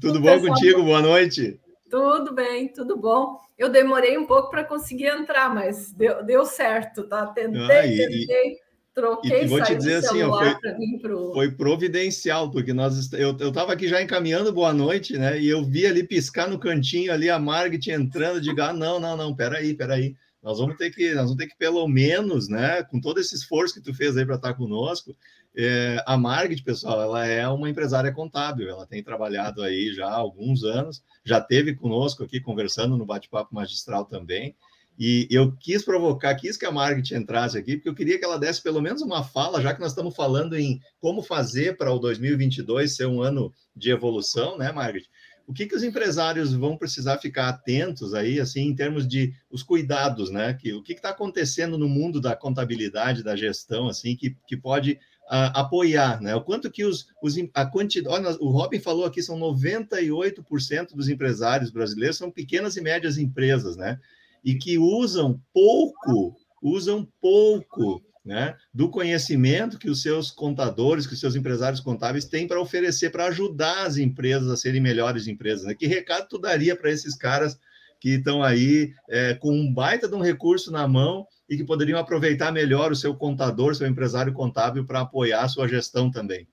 Tudo 0.00 0.18
o 0.18 0.22
bom 0.22 0.40
contigo? 0.40 0.82
Boa 0.82 1.00
noite. 1.00 1.60
Tudo 1.90 2.32
bem, 2.32 2.68
tudo 2.68 2.96
bom. 2.96 3.36
Eu 3.58 3.68
demorei 3.68 4.16
um 4.16 4.24
pouco 4.24 4.48
para 4.48 4.64
conseguir 4.64 5.06
entrar, 5.06 5.52
mas 5.52 5.92
deu, 5.92 6.24
deu 6.24 6.46
certo, 6.46 7.02
tá? 7.02 7.26
Tentei, 7.26 7.60
ah, 7.60 7.86
e, 7.86 7.96
tentei, 7.96 8.56
troquei, 8.94 9.44
e 9.44 9.46
vou 9.48 9.60
te 9.62 9.74
dizer 9.74 9.96
assim, 9.96 10.22
ó, 10.22 10.38
foi, 10.38 10.98
pro... 11.00 11.32
foi 11.32 11.50
providencial, 11.50 12.50
porque 12.50 12.72
nós 12.72 13.12
eu 13.12 13.32
estava 13.32 13.72
aqui 13.72 13.88
já 13.88 14.00
encaminhando 14.00 14.52
boa 14.52 14.72
noite, 14.72 15.18
né? 15.18 15.38
E 15.40 15.48
eu 15.48 15.64
vi 15.64 15.84
ali 15.84 16.04
piscar 16.04 16.48
no 16.48 16.60
cantinho 16.60 17.12
ali 17.12 17.28
a 17.28 17.38
Margit 17.38 17.90
entrando, 17.90 18.40
digo, 18.40 18.62
ah, 18.62 18.72
não, 18.72 19.00
não, 19.00 19.16
não, 19.16 19.34
peraí, 19.34 19.74
peraí. 19.74 20.14
Nós 20.42 20.58
vamos 20.58 20.76
ter 20.76 20.90
que, 20.90 21.12
nós 21.12 21.24
vamos 21.24 21.36
ter 21.36 21.48
que, 21.48 21.56
pelo 21.56 21.86
menos, 21.86 22.48
né, 22.48 22.82
com 22.84 22.98
todo 22.98 23.20
esse 23.20 23.34
esforço 23.34 23.74
que 23.74 23.82
tu 23.82 23.92
fez 23.92 24.16
aí 24.16 24.24
para 24.24 24.36
estar 24.36 24.54
conosco, 24.54 25.14
é, 25.62 26.02
a 26.06 26.16
Margit, 26.16 26.62
pessoal, 26.62 27.02
ela 27.02 27.26
é 27.26 27.46
uma 27.48 27.68
empresária 27.68 28.10
contábil, 28.12 28.68
ela 28.68 28.86
tem 28.86 29.02
trabalhado 29.02 29.62
aí 29.62 29.92
já 29.92 30.06
há 30.06 30.14
alguns 30.14 30.64
anos, 30.64 31.02
já 31.24 31.40
teve 31.40 31.74
conosco 31.74 32.24
aqui 32.24 32.40
conversando 32.40 32.96
no 32.96 33.04
bate-papo 33.04 33.54
magistral 33.54 34.04
também. 34.06 34.56
E 34.98 35.26
eu 35.30 35.52
quis 35.56 35.82
provocar, 35.82 36.34
quis 36.34 36.56
que 36.56 36.66
a 36.66 36.72
Margit 36.72 37.14
entrasse 37.14 37.56
aqui, 37.56 37.76
porque 37.76 37.88
eu 37.88 37.94
queria 37.94 38.18
que 38.18 38.24
ela 38.24 38.38
desse 38.38 38.62
pelo 38.62 38.80
menos 38.82 39.02
uma 39.02 39.22
fala, 39.22 39.60
já 39.60 39.74
que 39.74 39.80
nós 39.80 39.92
estamos 39.92 40.14
falando 40.14 40.56
em 40.56 40.80
como 40.98 41.22
fazer 41.22 41.76
para 41.76 41.92
o 41.92 41.98
2022 41.98 42.96
ser 42.96 43.06
um 43.06 43.22
ano 43.22 43.52
de 43.74 43.90
evolução, 43.90 44.58
né, 44.58 44.70
Margit? 44.72 45.08
O 45.46 45.52
que, 45.52 45.66
que 45.66 45.74
os 45.74 45.82
empresários 45.82 46.52
vão 46.52 46.76
precisar 46.76 47.18
ficar 47.18 47.48
atentos 47.48 48.14
aí, 48.14 48.38
assim, 48.38 48.60
em 48.60 48.74
termos 48.74 49.08
de 49.08 49.34
os 49.50 49.62
cuidados, 49.64 50.30
né? 50.30 50.54
Que, 50.54 50.72
o 50.72 50.82
que 50.82 50.92
está 50.92 51.10
acontecendo 51.10 51.76
no 51.76 51.88
mundo 51.88 52.20
da 52.20 52.36
contabilidade, 52.36 53.24
da 53.24 53.34
gestão, 53.34 53.88
assim, 53.88 54.14
que, 54.14 54.36
que 54.46 54.56
pode 54.56 54.98
uh, 55.30 55.54
apoiar, 55.54 56.20
né? 56.20 56.34
O 56.34 56.42
quanto 56.42 56.70
que 56.70 56.84
os, 56.84 57.06
os 57.22 57.36
a 57.54 57.64
quantidade, 57.64 58.36
o 58.40 58.50
Robin 58.50 58.80
falou 58.80 59.04
aqui, 59.04 59.22
são 59.22 59.38
98% 59.38 60.94
dos 60.94 61.08
empresários 61.08 61.70
brasileiros 61.70 62.18
são 62.18 62.30
pequenas 62.30 62.76
e 62.76 62.80
médias 62.80 63.16
empresas, 63.16 63.76
né? 63.76 63.98
E 64.44 64.56
que 64.56 64.76
usam 64.76 65.40
pouco, 65.54 66.36
usam 66.60 67.06
pouco, 67.20 68.02
né? 68.24 68.56
Do 68.74 68.90
conhecimento 68.90 69.78
que 69.78 69.88
os 69.88 70.02
seus 70.02 70.32
contadores, 70.32 71.06
que 71.06 71.14
os 71.14 71.20
seus 71.20 71.36
empresários 71.36 71.80
contábeis 71.80 72.24
têm 72.24 72.48
para 72.48 72.60
oferecer 72.60 73.10
para 73.10 73.26
ajudar 73.26 73.86
as 73.86 73.96
empresas 73.96 74.50
a 74.50 74.56
serem 74.56 74.80
melhores 74.80 75.28
empresas, 75.28 75.64
né? 75.64 75.74
Que 75.74 75.86
recado 75.86 76.26
tu 76.28 76.38
daria 76.38 76.74
para 76.74 76.90
esses 76.90 77.14
caras 77.14 77.56
que 78.00 78.14
estão 78.14 78.42
aí 78.42 78.94
é, 79.08 79.34
com 79.34 79.52
um 79.52 79.72
baita 79.72 80.08
de 80.08 80.14
um 80.14 80.22
recurso 80.22 80.72
na 80.72 80.88
mão 80.88 81.26
e 81.50 81.56
que 81.56 81.64
poderiam 81.64 81.98
aproveitar 81.98 82.52
melhor 82.52 82.92
o 82.92 82.96
seu 82.96 83.12
contador, 83.12 83.74
seu 83.74 83.88
empresário 83.88 84.32
contábil 84.32 84.86
para 84.86 85.00
apoiar 85.00 85.42
a 85.42 85.48
sua 85.48 85.66
gestão 85.66 86.08
também. 86.08 86.46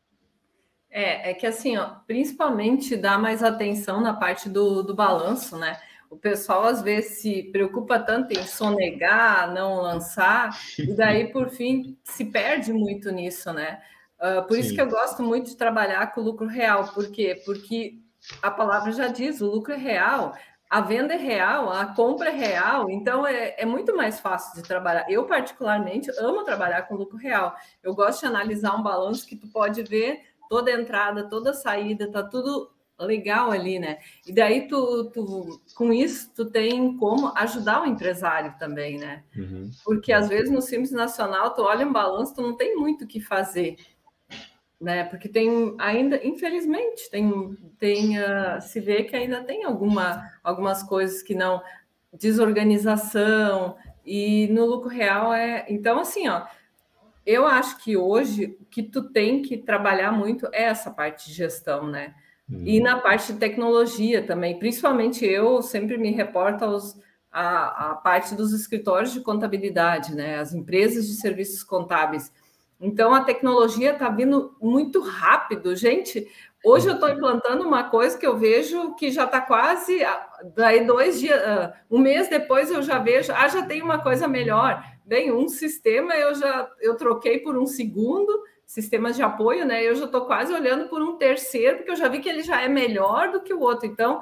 É, 0.90 1.30
é 1.30 1.34
que 1.36 1.46
assim, 1.46 1.78
ó, 1.78 1.92
principalmente 2.08 2.98
dá 2.98 3.20
mais 3.20 3.44
atenção 3.44 4.02
na 4.02 4.16
parte 4.16 4.50
do, 4.50 4.82
do 4.82 4.96
balanço, 4.96 5.56
né? 5.56 5.78
O 6.10 6.18
pessoal 6.18 6.64
às 6.64 6.82
vezes 6.82 7.20
se 7.20 7.44
preocupa 7.52 8.00
tanto 8.00 8.34
em 8.34 8.44
sonegar, 8.48 9.54
não 9.54 9.82
lançar, 9.82 10.58
e 10.80 10.94
daí, 10.96 11.32
por 11.32 11.50
fim, 11.52 11.96
se 12.04 12.26
perde 12.26 12.74
muito 12.74 13.12
nisso, 13.12 13.54
né? 13.54 13.80
Uh, 14.18 14.48
por 14.48 14.56
Sim. 14.56 14.62
isso 14.62 14.74
que 14.74 14.82
eu 14.82 14.90
gosto 14.90 15.22
muito 15.22 15.52
de 15.52 15.58
trabalhar 15.58 16.12
com 16.12 16.22
o 16.22 16.24
lucro 16.24 16.48
real. 16.48 16.88
Por 16.88 17.12
quê? 17.12 17.40
Porque 17.46 18.00
a 18.42 18.50
palavra 18.50 18.92
já 18.92 19.08
diz, 19.10 19.42
o 19.42 19.46
lucro 19.46 19.74
é 19.74 19.78
real, 19.78 20.34
a 20.70 20.82
venda 20.82 21.14
é 21.14 21.18
real, 21.18 21.72
a 21.72 21.86
compra 21.86 22.30
é 22.30 22.36
real, 22.36 22.90
então 22.90 23.26
é, 23.26 23.56
é, 23.58 23.66
muito 23.66 23.96
mais 23.96 24.20
fácil 24.20 24.62
de 24.62 24.68
trabalhar. 24.68 25.06
Eu, 25.10 25.26
particularmente, 25.26 26.12
amo 26.20 26.44
trabalhar 26.44 26.84
com 26.84 26.96
lucro 26.96 27.18
real. 27.18 27.56
Eu 27.82 27.96
gosto 27.96 28.22
de 28.22 28.26
analisar 28.26 28.76
um 28.76 28.84
balanço 28.84 29.26
que 29.26 29.36
tu 29.36 29.48
pode 29.48 29.82
ver 29.84 30.22
toda 30.50 30.72
entrada, 30.72 31.30
toda 31.30 31.54
saída, 31.54 32.12
tá 32.12 32.22
tudo 32.22 32.70
legal 33.00 33.52
ali, 33.52 33.78
né? 33.80 34.00
E 34.26 34.34
daí 34.34 34.68
tu, 34.68 35.12
tu 35.12 35.62
com 35.76 35.94
isso 35.94 36.32
tu 36.36 36.46
tem 36.46 36.98
como 36.98 37.32
ajudar 37.36 37.84
o 37.84 37.86
empresário 37.86 38.56
também, 38.58 38.98
né? 38.98 39.24
Uhum. 39.36 39.70
Porque 39.86 40.12
às 40.12 40.28
vezes 40.28 40.50
no 40.50 40.62
Simples 40.62 40.92
Nacional 40.92 41.54
tu 41.54 41.62
olha 41.62 41.86
um 41.86 41.94
balanço, 41.94 42.34
tu 42.34 42.42
não 42.42 42.58
tem 42.58 42.76
muito 42.76 43.04
o 43.04 43.08
que 43.08 43.22
fazer 43.22 43.78
né? 44.80 45.04
Porque 45.06 45.28
tem 45.28 45.76
ainda, 45.80 46.20
infelizmente, 46.26 47.10
tem, 47.10 47.58
tem 47.80 48.20
uh, 48.20 48.62
se 48.62 48.80
vê 48.80 49.04
que 49.04 49.16
ainda 49.16 49.44
tem 49.44 49.64
alguma, 49.64 50.30
algumas 50.44 50.84
coisas 50.84 51.22
que 51.22 51.36
não 51.36 51.62
desorganização 52.14 53.76
e 54.06 54.48
no 54.48 54.66
lucro 54.66 54.90
real 54.90 55.34
é. 55.34 55.66
Então, 55.68 56.00
assim, 56.00 56.28
ó, 56.28 56.46
eu 57.26 57.46
acho 57.46 57.84
que 57.84 57.98
hoje 57.98 58.58
o 58.62 58.66
que 58.66 58.82
tu 58.84 59.10
tem 59.10 59.42
que 59.42 59.58
trabalhar 59.58 60.12
muito 60.12 60.48
é 60.54 60.64
essa 60.64 60.92
parte 60.92 61.28
de 61.28 61.34
gestão, 61.34 61.88
né? 61.88 62.16
Uhum. 62.50 62.64
E 62.66 62.80
na 62.80 62.98
parte 63.00 63.34
de 63.34 63.40
tecnologia 63.40 64.26
também, 64.26 64.58
principalmente 64.58 65.26
eu 65.26 65.62
sempre 65.62 65.98
me 65.98 66.12
reporto 66.12 66.64
aos, 66.64 66.98
a, 67.30 67.92
a 67.92 67.96
parte 67.96 68.34
dos 68.34 68.54
escritórios 68.54 69.12
de 69.12 69.20
contabilidade, 69.20 70.16
né? 70.16 70.40
As 70.40 70.54
empresas 70.54 71.06
de 71.06 71.16
serviços 71.16 71.64
contábeis 71.64 72.32
então 72.80 73.14
a 73.14 73.24
tecnologia 73.24 73.94
está 73.94 74.10
vindo 74.10 74.56
muito 74.62 75.02
rápido, 75.02 75.76
gente. 75.76 76.28
Hoje 76.64 76.88
eu 76.88 76.96
estou 76.96 77.10
implantando 77.10 77.66
uma 77.66 77.84
coisa 77.86 78.18
que 78.18 78.26
eu 78.26 78.38
vejo 78.38 78.96
que 78.96 79.12
já 79.12 79.26
está 79.26 79.40
quase 79.40 80.00
daí 80.56 80.86
dois 80.86 81.20
dias, 81.20 81.40
ah, 81.42 81.74
um 81.90 82.00
mês 82.00 82.30
depois 82.30 82.70
eu 82.70 82.82
já 82.82 83.00
vejo, 83.00 83.32
ah, 83.32 83.48
já 83.48 83.66
tem 83.66 83.82
uma 83.82 84.00
coisa 84.00 84.28
melhor. 84.28 84.84
Bem, 85.06 85.32
um 85.32 85.48
sistema 85.48 86.14
eu 86.16 86.36
já 86.36 86.70
eu 86.82 86.96
troquei 86.96 87.40
por 87.40 87.58
um 87.58 87.66
segundo, 87.66 88.44
sistemas 88.66 89.16
de 89.16 89.24
apoio, 89.24 89.66
né? 89.66 89.84
Eu 89.84 89.96
já 89.96 90.06
estou 90.06 90.26
quase 90.26 90.52
olhando 90.52 90.90
por 90.90 91.02
um 91.02 91.18
terceiro, 91.18 91.78
porque 91.78 91.92
eu 91.92 91.96
já 91.96 92.08
vi 92.10 92.20
que 92.20 92.28
ele 92.28 92.44
já 92.44 92.62
é 92.62 92.68
melhor 92.68 93.32
do 93.32 93.42
que 93.42 93.54
o 93.54 93.62
outro. 93.62 93.86
Então, 93.86 94.20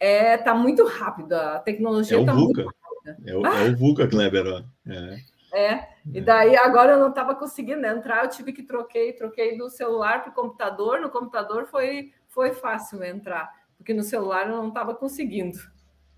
é, 0.00 0.36
tá 0.36 0.54
muito 0.54 0.84
rápido, 0.84 1.32
a 1.32 1.60
tecnologia 1.60 2.18
está 2.18 2.32
é 2.32 2.34
muito 2.34 2.60
rápida. 2.62 2.76
É 3.24 3.36
o, 3.36 3.46
ah. 3.46 3.62
é 3.62 3.68
o 3.68 3.76
VUCA, 3.76 4.08
Kleber. 4.08 4.64
É. 4.88 5.16
É, 5.56 5.88
e 6.12 6.20
daí 6.20 6.54
agora 6.54 6.92
eu 6.92 7.00
não 7.00 7.08
estava 7.08 7.34
conseguindo 7.34 7.86
entrar, 7.86 8.22
eu 8.22 8.28
tive 8.28 8.52
que 8.52 8.62
troquei, 8.62 9.14
troquei 9.14 9.56
do 9.56 9.70
celular 9.70 10.22
para 10.22 10.30
o 10.30 10.34
computador. 10.34 11.00
No 11.00 11.08
computador 11.08 11.66
foi, 11.66 12.12
foi 12.28 12.52
fácil 12.52 13.02
entrar, 13.02 13.50
porque 13.78 13.94
no 13.94 14.02
celular 14.02 14.46
eu 14.46 14.54
não 14.54 14.68
estava 14.68 14.94
conseguindo. 14.94 15.58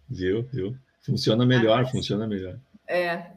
Viu, 0.08 0.42
viu? 0.42 0.76
Funciona 1.02 1.46
melhor, 1.46 1.84
ah, 1.84 1.86
funciona 1.86 2.26
melhor. 2.26 2.58
É. 2.88 3.30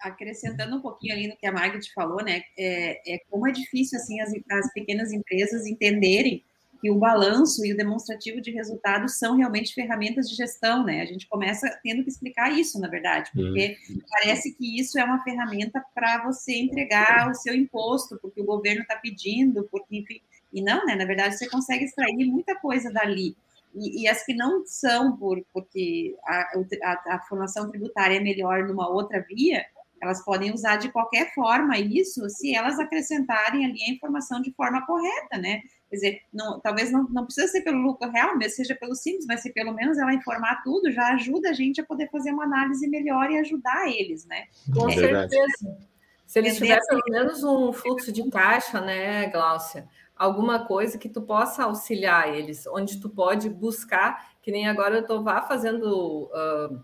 Acrescentando 0.00 0.74
um 0.74 0.80
pouquinho 0.80 1.14
ali 1.14 1.28
no 1.28 1.36
que 1.36 1.46
a 1.46 1.52
Margaret 1.52 1.86
falou, 1.94 2.20
né? 2.24 2.42
É, 2.58 3.14
é 3.14 3.18
como 3.30 3.46
é 3.46 3.52
difícil 3.52 3.96
assim 3.96 4.20
as, 4.20 4.32
as 4.50 4.72
pequenas 4.72 5.12
empresas 5.12 5.66
entenderem 5.66 6.44
que 6.84 6.90
o 6.90 6.98
balanço 6.98 7.64
e 7.64 7.72
o 7.72 7.76
demonstrativo 7.78 8.42
de 8.42 8.50
resultados 8.50 9.18
são 9.18 9.38
realmente 9.38 9.72
ferramentas 9.72 10.28
de 10.28 10.36
gestão, 10.36 10.84
né? 10.84 11.00
A 11.00 11.06
gente 11.06 11.26
começa 11.26 11.66
tendo 11.82 12.02
que 12.02 12.10
explicar 12.10 12.52
isso, 12.52 12.78
na 12.78 12.88
verdade, 12.88 13.30
porque 13.32 13.78
uhum. 13.88 14.00
parece 14.10 14.54
que 14.54 14.78
isso 14.78 14.98
é 14.98 15.04
uma 15.04 15.24
ferramenta 15.24 15.82
para 15.94 16.22
você 16.24 16.54
entregar 16.54 17.30
o 17.30 17.34
seu 17.34 17.54
imposto, 17.54 18.18
porque 18.20 18.42
o 18.42 18.44
governo 18.44 18.82
está 18.82 18.96
pedindo, 18.96 19.66
porque 19.70 19.96
enfim, 19.96 20.20
e 20.52 20.60
não, 20.60 20.84
né? 20.84 20.94
Na 20.94 21.06
verdade, 21.06 21.38
você 21.38 21.48
consegue 21.48 21.86
extrair 21.86 22.26
muita 22.26 22.54
coisa 22.56 22.92
dali. 22.92 23.34
E, 23.74 24.02
e 24.02 24.06
as 24.06 24.22
que 24.22 24.34
não 24.34 24.66
são 24.66 25.16
por 25.16 25.42
porque 25.54 26.14
a, 26.22 26.52
a, 26.82 27.14
a 27.14 27.20
formação 27.20 27.70
tributária 27.70 28.18
é 28.18 28.20
melhor 28.20 28.68
numa 28.68 28.90
outra 28.90 29.24
via, 29.26 29.64
elas 30.02 30.22
podem 30.22 30.52
usar 30.52 30.76
de 30.76 30.92
qualquer 30.92 31.32
forma 31.34 31.78
isso 31.78 32.28
se 32.28 32.54
elas 32.54 32.78
acrescentarem 32.78 33.64
ali 33.64 33.82
a 33.84 33.90
informação 33.90 34.42
de 34.42 34.52
forma 34.52 34.84
correta, 34.84 35.38
né? 35.38 35.62
Quer 35.94 36.08
dizer, 36.08 36.20
não, 36.32 36.58
talvez 36.58 36.90
não, 36.90 37.04
não 37.08 37.24
precisa 37.24 37.46
ser 37.46 37.60
pelo 37.60 37.78
lucro 37.78 38.10
real, 38.10 38.36
mas 38.36 38.56
seja 38.56 38.74
pelo 38.74 38.96
simples, 38.96 39.26
mas 39.26 39.40
se 39.40 39.52
pelo 39.52 39.72
menos 39.72 39.96
ela 39.96 40.12
informar 40.12 40.60
tudo, 40.64 40.90
já 40.90 41.14
ajuda 41.14 41.50
a 41.50 41.52
gente 41.52 41.80
a 41.80 41.84
poder 41.84 42.10
fazer 42.10 42.32
uma 42.32 42.44
análise 42.44 42.88
melhor 42.88 43.30
e 43.30 43.38
ajudar 43.38 43.88
eles, 43.88 44.26
né? 44.26 44.44
Com 44.74 44.88
é, 44.88 44.94
certeza. 44.94 45.78
Se 46.26 46.38
eles 46.40 46.56
tiverem 46.56 46.84
pelo 46.88 47.02
menos 47.08 47.44
um 47.44 47.72
fluxo 47.72 48.10
de 48.10 48.28
caixa, 48.28 48.80
né, 48.80 49.28
Gláucia? 49.28 49.86
Alguma 50.16 50.66
coisa 50.66 50.98
que 50.98 51.08
tu 51.08 51.22
possa 51.22 51.64
auxiliar 51.64 52.34
eles, 52.34 52.66
onde 52.66 53.00
tu 53.00 53.08
pode 53.08 53.48
buscar, 53.48 54.32
que 54.42 54.50
nem 54.50 54.66
agora 54.66 54.96
eu 54.96 55.02
estou 55.02 55.22
vá 55.22 55.42
fazendo. 55.42 56.24
Uh, 56.24 56.82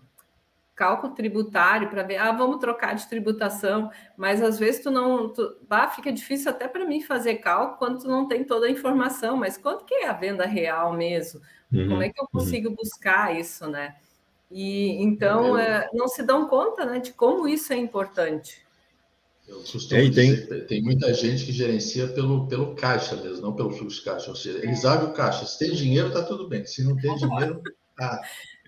cálculo 0.81 1.13
tributário 1.13 1.91
para 1.91 2.01
ver, 2.01 2.17
ah, 2.17 2.31
vamos 2.31 2.57
trocar 2.57 2.95
de 2.95 3.07
tributação, 3.07 3.91
mas 4.17 4.41
às 4.41 4.57
vezes 4.57 4.81
tu 4.81 4.89
não, 4.89 5.29
tu, 5.29 5.55
bah, 5.69 5.87
fica 5.87 6.11
difícil 6.11 6.49
até 6.49 6.67
para 6.67 6.85
mim 6.85 7.03
fazer 7.03 7.35
cálculo 7.35 7.77
quando 7.77 8.01
tu 8.01 8.07
não 8.07 8.27
tem 8.27 8.43
toda 8.43 8.65
a 8.65 8.71
informação, 8.71 9.37
mas 9.37 9.57
quanto 9.57 9.85
que 9.85 9.93
é 9.93 10.07
a 10.07 10.13
venda 10.13 10.43
real 10.43 10.91
mesmo? 10.93 11.39
Uhum, 11.71 11.87
Como 11.87 12.01
é 12.01 12.09
que 12.09 12.19
eu 12.19 12.23
uhum. 12.23 12.39
consigo 12.39 12.69
uhum. 12.69 12.75
buscar 12.75 13.39
isso, 13.39 13.67
né? 13.67 13.95
E 14.49 15.03
então 15.03 15.55
é, 15.55 15.87
não 15.93 16.07
se 16.07 16.23
dão 16.23 16.47
conta, 16.47 16.83
né, 16.83 16.97
de 16.97 17.13
como 17.13 17.47
isso 17.47 17.71
é 17.71 17.77
importante. 17.77 18.65
Eu 19.47 19.57
costumo 19.57 20.01
é, 20.01 20.09
dizer, 20.09 20.47
tem... 20.47 20.65
tem 20.65 20.81
muita 20.81 21.13
gente 21.13 21.45
que 21.45 21.51
gerencia 21.51 22.07
pelo, 22.07 22.47
pelo 22.47 22.73
caixa 22.73 23.15
mesmo, 23.17 23.43
não 23.43 23.53
pelo 23.53 23.69
fluxo 23.69 23.99
de 23.99 24.05
caixa. 24.05 24.31
Ou 24.31 24.35
seja, 24.35 24.57
eles 24.59 24.83
abrem 24.83 25.09
o 25.09 25.13
caixa. 25.13 25.45
Se 25.45 25.59
tem 25.59 25.75
dinheiro, 25.75 26.07
está 26.07 26.23
tudo 26.23 26.47
bem. 26.47 26.65
Se 26.65 26.83
não 26.83 26.95
tem 26.95 27.13
dinheiro, 27.17 27.61
tá 27.95 28.19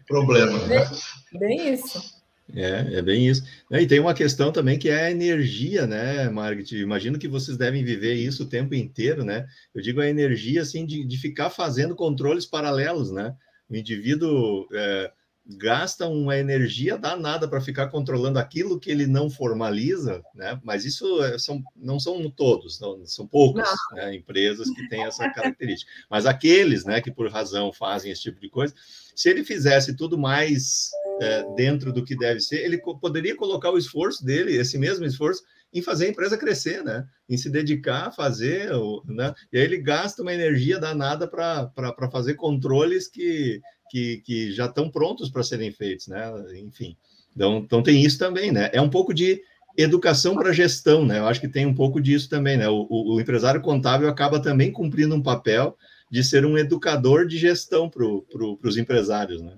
problema. 0.08 0.58
Né? 0.68 0.90
Bem, 1.34 1.74
isso. 1.74 2.22
É, 2.54 2.98
é 2.98 3.02
bem 3.02 3.28
isso. 3.28 3.44
E 3.72 3.86
tem 3.88 4.00
uma 4.00 4.14
questão 4.14 4.52
também 4.52 4.78
que 4.78 4.90
é 4.90 5.06
a 5.06 5.12
energia, 5.12 5.88
né, 5.88 6.30
Margaret? 6.30 6.72
Imagino 6.74 7.18
que 7.18 7.28
vocês 7.28 7.58
devem 7.58 7.84
viver 7.84 8.14
isso 8.14 8.44
o 8.44 8.50
tempo 8.50 8.76
inteiro, 8.76 9.24
né? 9.24 9.48
Eu 9.74 9.82
digo 9.82 10.02
a 10.02 10.10
energia, 10.10 10.62
assim, 10.62 10.86
de, 10.86 11.04
de 11.04 11.18
ficar 11.18 11.50
fazendo 11.50 11.96
controles 11.96 12.46
paralelos, 12.46 13.12
né? 13.12 13.36
O 13.70 13.76
indivíduo 13.76 14.68
é, 14.74 15.12
gasta 15.46 16.08
uma 16.08 16.38
energia 16.38 16.98
danada 16.98 17.48
para 17.48 17.60
ficar 17.60 17.90
controlando 17.90 18.40
aquilo 18.40 18.80
que 18.80 18.90
ele 18.90 19.06
não 19.06 19.30
formaliza, 19.30 20.24
né? 20.34 20.60
Mas 20.64 20.86
isso 20.86 21.22
é, 21.22 21.38
são, 21.38 21.62
não 21.76 22.00
são 22.00 22.30
todos, 22.32 22.80
não, 22.80 23.06
são 23.06 23.28
poucas 23.28 23.70
né, 23.92 24.16
empresas 24.16 24.70
que 24.70 24.88
têm 24.88 25.04
essa 25.04 25.30
característica. 25.32 25.92
Mas 26.10 26.26
aqueles, 26.26 26.86
né, 26.86 27.02
que 27.02 27.12
por 27.12 27.30
razão 27.30 27.74
fazem 27.74 28.12
esse 28.12 28.22
tipo 28.22 28.40
de 28.40 28.50
coisa, 28.50 28.74
se 29.16 29.30
ele 29.30 29.44
fizesse 29.44 29.96
tudo 29.96 30.18
mais 30.18 30.90
é, 31.22 31.44
dentro 31.56 31.92
do 31.92 32.06
que 32.06 32.16
deve 32.16 32.40
ser, 32.40 32.64
ele 32.64 32.78
poderia 32.78 33.36
colocar 33.36 33.70
o 33.70 33.78
esforço 33.78 34.24
dele, 34.24 34.56
esse 34.56 34.78
mesmo 34.78 35.06
esforço, 35.06 35.44
em 35.74 35.82
fazer 35.82 36.06
a 36.06 36.10
empresa 36.10 36.38
crescer, 36.38 36.84
né? 36.84 37.06
Em 37.28 37.36
se 37.36 37.50
dedicar 37.50 38.08
a 38.08 38.12
fazer, 38.12 38.70
né? 39.06 39.34
E 39.52 39.58
aí 39.58 39.64
ele 39.64 39.78
gasta 39.78 40.22
uma 40.22 40.34
energia 40.34 40.80
danada 40.80 41.28
para 41.28 41.72
fazer 42.12 42.36
controles 42.36 43.08
que, 43.08 43.60
que, 43.94 44.24
que 44.26 44.52
já 44.52 44.66
estão 44.66 44.90
prontos 44.90 45.30
para 45.30 45.44
serem 45.44 45.72
feitos, 45.72 46.08
né? 46.08 46.34
Enfim. 46.56 46.98
Então, 47.36 47.58
então 47.58 47.84
tem 47.84 48.04
isso 48.04 48.18
também, 48.18 48.52
né? 48.52 48.72
É 48.74 48.82
um 48.82 48.90
pouco 48.90 49.14
de 49.14 49.40
educação 49.78 50.34
para 50.34 50.52
gestão, 50.52 51.06
né? 51.06 51.20
Eu 51.20 51.28
acho 51.28 51.40
que 51.40 51.48
tem 51.48 51.68
um 51.68 51.76
pouco 51.76 52.02
disso 52.02 52.28
também, 52.28 52.58
né? 52.58 52.68
O, 52.68 52.88
o, 52.90 53.16
o 53.16 53.22
empresário 53.22 53.62
contábil 53.62 54.10
acaba 54.10 54.42
também 54.42 54.72
cumprindo 54.72 55.14
um 55.14 55.22
papel 55.22 55.78
de 56.10 56.24
ser 56.24 56.44
um 56.44 56.58
educador 56.58 57.28
de 57.28 57.38
gestão 57.38 57.88
para 57.88 58.04
pro, 58.32 58.60
os 58.64 58.78
empresários, 58.78 59.44
né? 59.44 59.56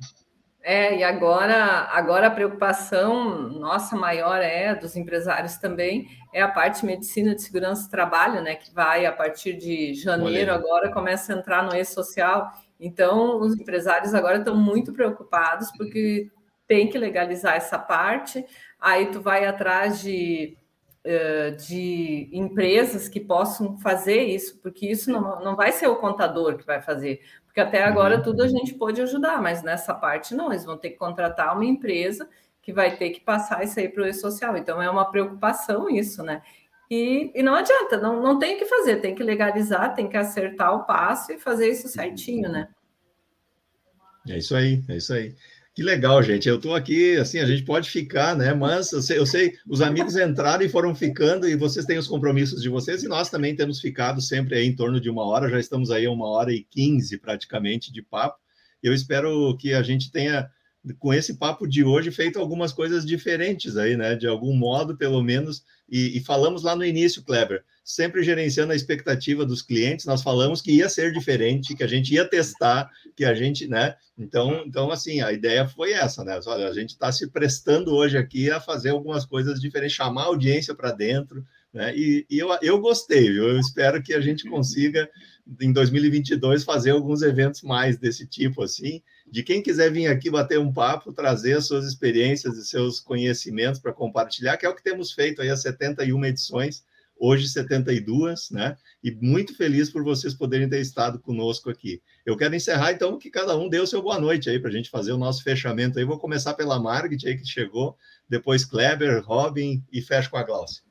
É, 0.61 0.97
e 0.97 1.03
agora, 1.03 1.87
agora 1.91 2.27
a 2.27 2.31
preocupação 2.31 3.49
nossa 3.51 3.95
maior 3.95 4.41
é 4.41 4.75
dos 4.75 4.97
empresários 4.97 5.57
também 5.57 6.07
é 6.33 6.41
a 6.41 6.47
parte 6.49 6.81
de 6.81 6.87
medicina 6.87 7.35
de 7.35 7.41
segurança 7.41 7.83
do 7.83 7.91
trabalho, 7.91 8.41
né? 8.41 8.55
Que 8.55 8.73
vai 8.73 9.05
a 9.05 9.11
partir 9.13 9.53
de 9.53 9.93
janeiro 9.93 10.51
agora 10.51 10.91
começa 10.91 11.33
a 11.33 11.37
entrar 11.37 11.63
no 11.63 11.73
e-social. 11.73 12.51
Então, 12.79 13.39
os 13.39 13.57
empresários 13.59 14.13
agora 14.13 14.39
estão 14.39 14.55
muito 14.55 14.93
preocupados 14.93 15.71
porque 15.77 16.29
tem 16.67 16.89
que 16.89 16.97
legalizar 16.97 17.55
essa 17.55 17.79
parte. 17.79 18.45
Aí 18.79 19.07
tu 19.07 19.21
vai 19.21 19.45
atrás 19.45 20.01
de 20.01 20.57
de 21.67 22.29
empresas 22.33 23.07
que 23.07 23.19
possam 23.19 23.77
fazer 23.77 24.23
isso, 24.23 24.59
porque 24.59 24.87
isso 24.87 25.11
não, 25.11 25.39
não 25.39 25.55
vai 25.55 25.71
ser 25.71 25.87
o 25.87 25.97
contador 25.97 26.57
que 26.57 26.65
vai 26.65 26.81
fazer, 26.81 27.21
porque 27.45 27.59
até 27.59 27.83
agora 27.83 28.17
uhum. 28.17 28.23
tudo 28.23 28.41
a 28.41 28.47
gente 28.47 28.73
pode 28.73 28.99
ajudar, 29.01 29.39
mas 29.39 29.61
nessa 29.61 29.93
parte 29.93 30.33
não, 30.33 30.51
eles 30.51 30.65
vão 30.65 30.77
ter 30.77 30.89
que 30.89 30.97
contratar 30.97 31.53
uma 31.53 31.63
empresa 31.63 32.27
que 32.59 32.73
vai 32.73 32.97
ter 32.97 33.11
que 33.11 33.21
passar 33.21 33.63
isso 33.63 33.79
aí 33.79 33.87
para 33.87 34.01
o 34.01 34.07
e-social. 34.07 34.57
Então 34.57 34.81
é 34.81 34.89
uma 34.89 35.05
preocupação 35.11 35.87
isso, 35.87 36.23
né? 36.23 36.41
E, 36.89 37.31
e 37.33 37.41
não 37.41 37.55
adianta, 37.55 37.97
não, 37.97 38.21
não 38.21 38.37
tem 38.37 38.55
o 38.55 38.59
que 38.59 38.65
fazer, 38.65 38.97
tem 38.97 39.15
que 39.15 39.23
legalizar, 39.23 39.95
tem 39.95 40.07
que 40.07 40.17
acertar 40.17 40.75
o 40.75 40.85
passo 40.85 41.31
e 41.31 41.39
fazer 41.39 41.69
isso 41.69 41.87
certinho, 41.87 42.49
né? 42.49 42.67
É 44.27 44.37
isso 44.37 44.55
aí, 44.55 44.83
é 44.89 44.97
isso 44.97 45.13
aí. 45.13 45.35
Que 45.75 45.83
legal, 45.83 46.23
gente. 46.23 46.47
Eu 46.47 46.55
estou 46.55 46.73
aqui, 46.73 47.17
assim, 47.17 47.39
a 47.39 47.45
gente 47.45 47.63
pode 47.63 47.89
ficar, 47.89 48.33
né? 48.33 48.53
Mas 48.53 48.93
eu 48.93 49.01
sei, 49.01 49.17
eu 49.17 49.25
sei, 49.25 49.57
os 49.67 49.81
amigos 49.81 50.15
entraram 50.15 50.63
e 50.63 50.69
foram 50.69 50.95
ficando, 50.95 51.49
e 51.49 51.55
vocês 51.57 51.85
têm 51.85 51.97
os 51.97 52.07
compromissos 52.07 52.61
de 52.61 52.69
vocês, 52.69 53.03
e 53.03 53.09
nós 53.09 53.29
também 53.29 53.53
temos 53.53 53.81
ficado 53.81 54.21
sempre 54.21 54.55
aí 54.55 54.65
em 54.65 54.73
torno 54.73 55.01
de 55.01 55.09
uma 55.09 55.25
hora, 55.25 55.49
já 55.49 55.59
estamos 55.59 55.91
aí 55.91 56.05
a 56.05 56.11
uma 56.11 56.27
hora 56.27 56.53
e 56.53 56.63
quinze 56.63 57.17
praticamente 57.17 57.91
de 57.91 58.01
papo. 58.01 58.39
Eu 58.81 58.93
espero 58.93 59.57
que 59.57 59.73
a 59.73 59.83
gente 59.83 60.09
tenha, 60.11 60.49
com 60.99 61.13
esse 61.13 61.35
papo 61.35 61.67
de 61.67 61.83
hoje, 61.83 62.11
feito 62.11 62.39
algumas 62.39 62.71
coisas 62.71 63.05
diferentes 63.05 63.77
aí, 63.77 63.97
né? 63.97 64.15
De 64.15 64.27
algum 64.27 64.55
modo, 64.55 64.95
pelo 64.95 65.21
menos, 65.23 65.63
e, 65.89 66.17
e 66.17 66.19
falamos 66.19 66.63
lá 66.63 66.75
no 66.75 66.85
início, 66.85 67.23
Kleber 67.23 67.63
sempre 67.85 68.23
gerenciando 68.23 68.73
a 68.73 68.75
expectativa 68.75 69.45
dos 69.45 69.61
clientes. 69.61 70.07
Nós 70.07 70.23
falamos 70.23 70.59
que 70.59 70.71
ia 70.71 70.89
ser 70.89 71.13
diferente, 71.13 71.75
que 71.75 71.83
a 71.83 71.87
gente 71.87 72.11
ia 72.15 72.27
testar, 72.27 72.89
que 73.15 73.23
a 73.23 73.35
gente, 73.35 73.67
né? 73.67 73.95
Então, 74.17 74.63
então 74.65 74.91
assim, 74.91 75.21
a 75.21 75.31
ideia 75.31 75.67
foi 75.67 75.91
essa, 75.91 76.23
né? 76.23 76.39
Olha, 76.47 76.67
a 76.67 76.73
gente 76.73 76.89
está 76.89 77.11
se 77.11 77.27
prestando 77.27 77.93
hoje 77.93 78.17
aqui 78.17 78.49
a 78.49 78.59
fazer 78.59 78.89
algumas 78.89 79.23
coisas 79.23 79.61
diferentes, 79.61 79.95
chamar 79.95 80.23
a 80.23 80.25
audiência 80.25 80.73
para 80.73 80.91
dentro, 80.91 81.45
né? 81.71 81.95
E, 81.95 82.25
e, 82.27 82.39
eu, 82.39 82.49
eu 82.63 82.81
gostei, 82.81 83.31
viu? 83.31 83.49
Eu 83.49 83.59
espero 83.59 84.01
que 84.01 84.15
a 84.15 84.21
gente 84.21 84.49
consiga, 84.49 85.07
em 85.61 85.71
2022, 85.71 86.63
fazer 86.63 86.89
alguns 86.89 87.21
eventos 87.21 87.61
mais 87.61 87.99
desse 87.99 88.25
tipo, 88.25 88.63
assim. 88.63 89.03
De 89.25 89.43
quem 89.43 89.61
quiser 89.61 89.91
vir 89.91 90.07
aqui 90.07 90.29
bater 90.29 90.59
um 90.59 90.71
papo, 90.71 91.11
trazer 91.11 91.57
as 91.57 91.65
suas 91.65 91.85
experiências 91.85 92.57
e 92.57 92.65
seus 92.65 92.99
conhecimentos 92.99 93.79
para 93.79 93.91
compartilhar, 93.91 94.57
que 94.57 94.65
é 94.65 94.69
o 94.69 94.75
que 94.75 94.83
temos 94.83 95.11
feito 95.11 95.41
aí 95.41 95.49
há 95.49 95.57
71 95.57 96.25
edições 96.25 96.83
hoje 97.17 97.47
72, 97.47 98.51
né? 98.51 98.75
E 99.03 99.11
muito 99.11 99.55
feliz 99.55 99.89
por 99.89 100.03
vocês 100.03 100.33
poderem 100.33 100.69
ter 100.69 100.79
estado 100.79 101.19
conosco 101.19 101.69
aqui. 101.69 102.01
Eu 102.25 102.35
quero 102.35 102.55
encerrar, 102.55 102.91
então, 102.91 103.17
que 103.17 103.29
cada 103.29 103.55
um 103.55 103.69
dê 103.69 103.79
o 103.79 103.87
seu 103.87 104.01
boa 104.01 104.19
noite 104.19 104.49
aí 104.49 104.59
para 104.59 104.69
a 104.69 104.73
gente 104.73 104.89
fazer 104.89 105.11
o 105.11 105.17
nosso 105.17 105.43
fechamento 105.43 105.97
aí. 105.97 106.05
Vou 106.05 106.19
começar 106.19 106.53
pela 106.53 106.79
Margit 106.79 107.27
aí 107.27 107.37
que 107.37 107.45
chegou, 107.45 107.95
depois 108.27 108.65
Kleber, 108.65 109.23
Robin 109.23 109.83
e 109.91 110.01
fecho 110.01 110.29
com 110.29 110.37
a 110.37 110.43
Glaucia. 110.43 110.83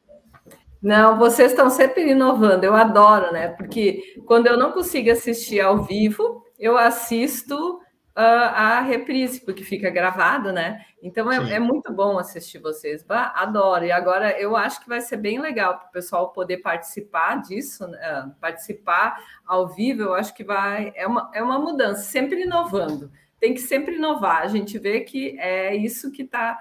Não, 0.80 1.18
vocês 1.18 1.50
estão 1.50 1.70
sempre 1.70 2.10
inovando, 2.10 2.64
eu 2.64 2.74
adoro, 2.74 3.32
né? 3.32 3.48
Porque 3.48 4.02
quando 4.26 4.46
eu 4.46 4.58
não 4.58 4.72
consigo 4.72 5.10
assistir 5.10 5.60
ao 5.60 5.82
vivo, 5.84 6.44
eu 6.58 6.76
assisto 6.76 7.80
a 8.22 8.80
reprise, 8.80 9.40
porque 9.40 9.64
fica 9.64 9.90
gravado, 9.90 10.52
né? 10.52 10.84
Então 11.02 11.30
é, 11.30 11.54
é, 11.54 11.58
muito 11.58 11.92
bom 11.92 12.18
assistir 12.18 12.58
vocês. 12.58 13.02
Bah, 13.02 13.32
adoro. 13.36 13.84
E 13.84 13.90
agora 13.90 14.38
eu 14.40 14.56
acho 14.56 14.80
que 14.80 14.88
vai 14.88 15.00
ser 15.00 15.16
bem 15.16 15.40
legal 15.40 15.78
para 15.78 15.88
o 15.88 15.92
pessoal 15.92 16.32
poder 16.32 16.58
participar 16.58 17.42
disso, 17.42 17.86
né? 17.88 18.32
participar 18.40 19.20
ao 19.44 19.68
vivo. 19.68 20.02
Eu 20.02 20.14
acho 20.14 20.34
que 20.34 20.44
vai. 20.44 20.92
É 20.94 21.06
uma, 21.06 21.30
é 21.34 21.42
uma 21.42 21.58
mudança, 21.58 22.02
sempre 22.02 22.42
inovando. 22.42 23.10
Tem 23.40 23.52
que 23.52 23.60
sempre 23.60 23.96
inovar. 23.96 24.42
A 24.42 24.48
gente 24.48 24.78
vê 24.78 25.00
que 25.00 25.38
é 25.38 25.74
isso 25.74 26.12
que 26.12 26.22
está. 26.22 26.58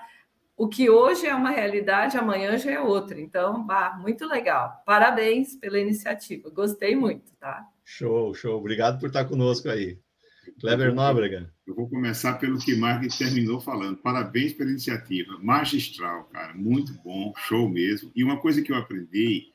O 0.57 0.67
que 0.67 0.89
hoje 0.89 1.25
é 1.27 1.34
uma 1.34 1.49
realidade, 1.49 2.17
amanhã 2.17 2.57
já 2.57 2.71
é 2.71 2.80
outra. 2.80 3.19
Então, 3.19 3.63
bah, 3.63 3.97
muito 3.99 4.25
legal. 4.27 4.81
Parabéns 4.85 5.55
pela 5.55 5.80
iniciativa. 5.80 6.49
Gostei 6.49 6.95
muito, 6.95 7.31
tá? 7.39 7.65
Show, 7.84 8.34
show. 8.34 8.57
Obrigado 8.57 8.99
por 8.99 9.07
estar 9.07 9.25
conosco 9.25 9.69
aí. 9.69 10.02
Kleber 10.64 10.95
Nóbrega. 10.95 11.53
Eu 11.68 11.76
vou 11.76 11.90
começar 11.90 12.35
pelo 12.35 12.57
que 12.57 12.73
Mark 12.73 13.06
terminou 13.18 13.60
falando. 13.60 13.98
Parabéns 13.98 14.53
pela 14.53 14.69
iniciativa. 14.69 15.38
Magistral, 15.40 16.23
cara. 16.31 16.53
Muito 16.53 16.94
bom. 17.03 17.34
Show 17.35 17.68
mesmo. 17.68 18.10
E 18.15 18.23
uma 18.23 18.40
coisa 18.40 18.61
que 18.61 18.72
eu 18.72 18.77
aprendi 18.77 19.48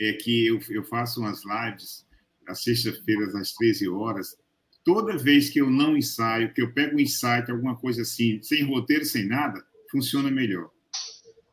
é 0.00 0.14
que 0.14 0.46
eu, 0.46 0.58
eu 0.70 0.82
faço 0.82 1.20
umas 1.20 1.42
lives 1.44 2.06
às 2.46 2.64
sextas-feiras, 2.64 3.34
às 3.34 3.52
13 3.52 3.90
horas. 3.90 4.38
Toda 4.82 5.18
vez 5.18 5.50
que 5.50 5.60
eu 5.60 5.68
não 5.68 5.94
ensaio, 5.94 6.54
que 6.54 6.62
eu 6.62 6.72
pego 6.72 6.96
um 6.96 7.00
insight, 7.00 7.50
alguma 7.50 7.76
coisa 7.76 8.00
assim, 8.00 8.40
sem 8.42 8.64
roteiro, 8.64 9.04
sem 9.04 9.26
nada, 9.26 9.62
funciona 9.90 10.30
melhor. 10.30 10.70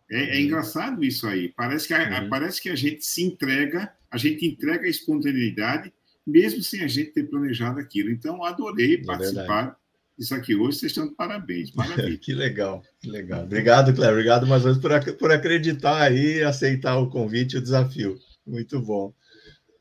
É, 0.10 0.38
é 0.38 0.42
engraçado 0.42 1.04
isso 1.04 1.28
aí. 1.28 1.50
Parece 1.50 1.90
que, 1.90 1.94
a, 1.94 2.22
uhum. 2.22 2.30
parece 2.30 2.62
que 2.62 2.70
a 2.70 2.76
gente 2.76 3.04
se 3.04 3.22
entrega, 3.22 3.94
a 4.10 4.16
gente 4.16 4.46
entrega 4.46 4.86
a 4.86 4.90
espontaneidade 4.90 5.92
mesmo 6.26 6.62
sem 6.64 6.82
a 6.84 6.88
gente 6.88 7.12
ter 7.12 7.24
planejado 7.24 7.80
aquilo. 7.80 8.10
Então, 8.10 8.44
adorei 8.44 8.96
é 8.96 9.04
participar 9.04 9.78
disso 10.18 10.34
aqui 10.34 10.56
hoje. 10.56 10.80
Vocês 10.80 10.92
estão 10.92 11.08
de 11.08 11.16
parabéns. 11.16 11.72
Maravilha. 11.74 12.18
que 12.20 12.34
legal, 12.34 12.82
que 13.00 13.10
legal. 13.10 13.44
Obrigado, 13.44 13.94
Cléber. 13.94 14.14
Obrigado 14.14 14.48
mais 14.48 14.66
uma 14.66 14.74
vez 14.74 14.82
por, 14.82 15.18
por 15.18 15.32
acreditar 15.32 16.02
aí 16.02 16.38
e 16.38 16.44
aceitar 16.44 16.98
o 16.98 17.10
convite 17.10 17.56
e 17.56 17.60
o 17.60 17.62
desafio. 17.62 18.18
Muito 18.46 18.82
bom. 18.82 19.14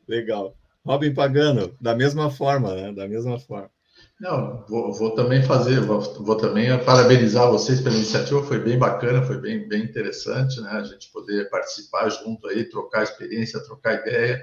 Legal. 0.06 0.56
Robin 0.84 1.14
Pagano, 1.14 1.74
da 1.80 1.94
mesma 1.94 2.30
forma, 2.30 2.74
né? 2.74 2.92
Da 2.92 3.08
mesma 3.08 3.38
forma. 3.38 3.70
Não, 4.20 4.64
vou, 4.68 4.92
vou 4.92 5.14
também 5.14 5.42
fazer, 5.42 5.80
vou, 5.80 6.00
vou, 6.00 6.36
também 6.36 6.66
parabenizar 6.84 7.50
vocês 7.50 7.80
pela 7.80 7.96
iniciativa, 7.96 8.44
foi 8.44 8.58
bem 8.58 8.78
bacana, 8.78 9.22
foi 9.22 9.40
bem, 9.40 9.68
bem 9.68 9.82
interessante, 9.82 10.60
né? 10.60 10.70
A 10.70 10.82
gente 10.82 11.10
poder 11.10 11.48
participar 11.50 12.08
junto 12.10 12.46
aí, 12.48 12.64
trocar 12.64 13.02
experiência, 13.02 13.62
trocar 13.64 13.94
ideia. 13.94 14.40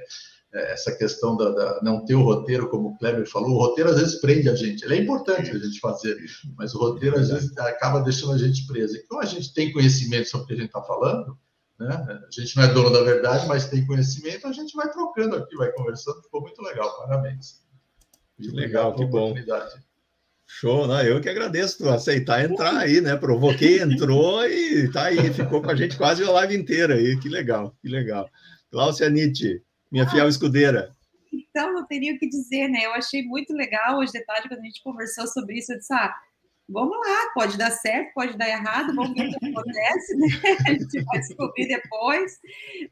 É, 0.53 0.73
essa 0.73 0.91
questão 0.91 1.37
da, 1.37 1.49
da, 1.49 1.79
não 1.81 2.03
ter 2.03 2.15
o 2.15 2.23
roteiro, 2.23 2.69
como 2.69 2.89
o 2.89 2.97
Kleber 2.97 3.25
falou, 3.25 3.51
o 3.51 3.59
roteiro 3.59 3.89
às 3.89 3.97
vezes 3.97 4.19
prende 4.19 4.49
a 4.49 4.55
gente. 4.55 4.83
Ele 4.83 4.95
é 4.95 5.01
importante 5.01 5.49
a 5.49 5.57
gente 5.57 5.79
fazer, 5.79 6.17
mas 6.57 6.75
o 6.75 6.79
roteiro 6.79 7.17
às 7.17 7.29
vezes 7.29 7.57
acaba 7.57 8.01
deixando 8.01 8.33
a 8.33 8.37
gente 8.37 8.67
preso. 8.67 8.97
Então 8.97 9.19
a 9.19 9.25
gente 9.25 9.53
tem 9.53 9.71
conhecimento 9.71 10.27
sobre 10.27 10.43
o 10.43 10.47
que 10.47 10.53
a 10.53 10.57
gente 10.57 10.67
está 10.67 10.81
falando, 10.81 11.37
né? 11.79 12.19
A 12.27 12.41
gente 12.41 12.57
não 12.57 12.63
é 12.63 12.73
dono 12.73 12.91
da 12.91 13.01
verdade, 13.01 13.47
mas 13.47 13.69
tem 13.69 13.87
conhecimento, 13.87 14.45
a 14.45 14.51
gente 14.51 14.75
vai 14.75 14.91
trocando 14.91 15.37
aqui, 15.37 15.55
vai 15.55 15.71
conversando, 15.71 16.21
ficou 16.21 16.41
muito 16.41 16.61
legal, 16.61 16.97
parabéns. 16.97 17.61
Que 18.35 18.49
legal, 18.49 18.93
que 18.93 19.05
bom. 19.05 19.33
Show, 20.45 20.85
né? 20.85 21.09
Eu 21.09 21.21
que 21.21 21.29
agradeço 21.29 21.77
tu 21.77 21.89
aceitar 21.89 22.43
entrar 22.43 22.75
aí, 22.75 22.99
né? 22.99 23.15
Provoquei, 23.15 23.81
entrou 23.81 24.45
e 24.45 24.91
tá 24.91 25.05
aí, 25.05 25.31
ficou 25.33 25.61
com 25.61 25.69
a 25.69 25.75
gente 25.75 25.95
quase 25.95 26.23
a 26.25 26.29
live 26.29 26.57
inteira 26.57 26.95
aí. 26.95 27.17
Que 27.17 27.29
legal, 27.29 27.73
que 27.81 27.87
legal. 27.87 28.29
Cláudia 28.69 29.09
Nietzsche, 29.09 29.61
minha 29.91 30.09
fiel 30.09 30.27
escudeira. 30.27 30.95
Então, 31.33 31.73
não 31.73 31.85
teria 31.85 32.13
o 32.13 32.19
que 32.19 32.27
dizer, 32.27 32.67
né? 32.67 32.85
Eu 32.85 32.93
achei 32.93 33.23
muito 33.23 33.53
legal 33.53 33.99
hoje 33.99 34.11
de 34.11 34.23
tarde, 34.25 34.47
quando 34.47 34.61
a 34.61 34.65
gente 34.65 34.83
conversou 34.83 35.27
sobre 35.27 35.57
isso, 35.57 35.71
eu 35.71 35.77
disse, 35.77 35.93
ah, 35.93 36.13
vamos 36.71 36.97
lá, 36.97 37.31
pode 37.33 37.57
dar 37.57 37.71
certo, 37.71 38.13
pode 38.13 38.37
dar 38.37 38.47
errado, 38.47 38.95
vamos 38.95 39.13
ver 39.13 39.27
o 39.27 39.39
que 39.39 39.45
acontece, 39.45 40.15
né? 40.15 40.27
A 40.67 40.73
gente 40.73 41.03
vai 41.03 41.19
descobrir 41.19 41.67
depois. 41.67 42.39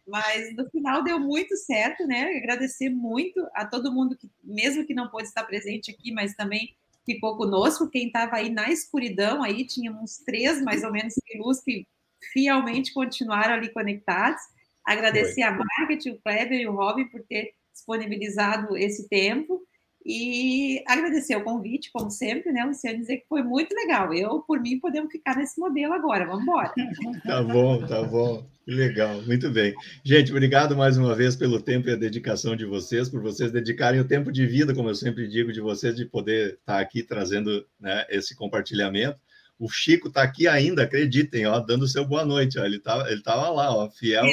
Mas 0.08 0.56
no 0.56 0.70
final 0.70 1.04
deu 1.04 1.20
muito 1.20 1.56
certo, 1.56 2.06
né? 2.06 2.38
Agradecer 2.38 2.90
muito 2.90 3.40
a 3.56 3.66
todo 3.66 3.94
mundo 3.94 4.18
que, 4.18 4.30
mesmo 4.44 4.86
que 4.86 4.94
não 4.94 5.10
pôde 5.10 5.28
estar 5.28 5.44
presente 5.44 5.92
aqui, 5.92 6.12
mas 6.12 6.36
também 6.36 6.76
ficou 7.06 7.38
conosco. 7.38 7.90
Quem 7.90 8.08
estava 8.08 8.36
aí 8.36 8.50
na 8.50 8.70
escuridão, 8.70 9.42
aí 9.42 9.66
tinha 9.66 9.92
uns 9.92 10.18
três 10.18 10.62
mais 10.62 10.84
ou 10.84 10.92
menos 10.92 11.14
de 11.16 11.38
luz 11.40 11.62
que 11.64 11.88
fielmente 12.34 12.94
continuaram 12.94 13.54
ali 13.54 13.70
conectados. 13.70 14.42
Agradecer 14.90 15.44
a 15.44 15.52
Margaret, 15.52 16.10
o 16.10 16.20
Kleber 16.20 16.60
e 16.60 16.68
o 16.68 16.76
Robin 16.76 17.06
por 17.06 17.22
ter 17.22 17.52
disponibilizado 17.72 18.76
esse 18.76 19.08
tempo 19.08 19.62
e 20.04 20.84
agradecer 20.88 21.36
o 21.36 21.44
convite, 21.44 21.92
como 21.94 22.10
sempre, 22.10 22.52
né, 22.52 22.66
Luciano, 22.66 22.98
dizer 22.98 23.18
que 23.18 23.28
foi 23.28 23.44
muito 23.44 23.72
legal. 23.76 24.12
Eu, 24.12 24.40
por 24.40 24.60
mim, 24.60 24.80
podemos 24.80 25.12
ficar 25.12 25.38
nesse 25.38 25.60
modelo 25.60 25.94
agora. 25.94 26.26
Vamos 26.26 26.42
embora. 26.42 26.74
tá 27.24 27.44
bom, 27.44 27.86
tá 27.86 28.02
bom. 28.02 28.44
Legal, 28.66 29.22
muito 29.22 29.52
bem. 29.52 29.76
Gente, 30.04 30.32
obrigado 30.32 30.76
mais 30.76 30.98
uma 30.98 31.14
vez 31.14 31.36
pelo 31.36 31.62
tempo 31.62 31.88
e 31.88 31.94
a 31.94 31.96
dedicação 31.96 32.56
de 32.56 32.66
vocês, 32.66 33.08
por 33.10 33.22
vocês 33.22 33.52
dedicarem 33.52 34.00
o 34.00 34.08
tempo 34.08 34.32
de 34.32 34.48
vida, 34.48 34.74
como 34.74 34.90
eu 34.90 34.96
sempre 34.96 35.28
digo, 35.28 35.54
de 35.54 35.62
vocês, 35.62 35.96
de 35.96 36.06
poder 36.06 36.56
estar 36.56 36.80
aqui 36.80 37.04
trazendo 37.04 37.64
né, 37.80 38.08
esse 38.10 38.36
compartilhamento. 38.36 39.22
O 39.60 39.70
Chico 39.70 40.08
está 40.08 40.24
aqui 40.24 40.48
ainda, 40.48 40.82
acreditem, 40.82 41.46
ó, 41.46 41.60
dando 41.60 41.88
seu 41.88 42.04
boa 42.04 42.26
noite. 42.26 42.58
Ó, 42.58 42.66
ele 42.66 42.78
estava 42.78 43.12
ele 43.12 43.22
tava 43.22 43.52
lá, 43.52 43.72
ó, 43.72 43.88
fiel 43.92 44.26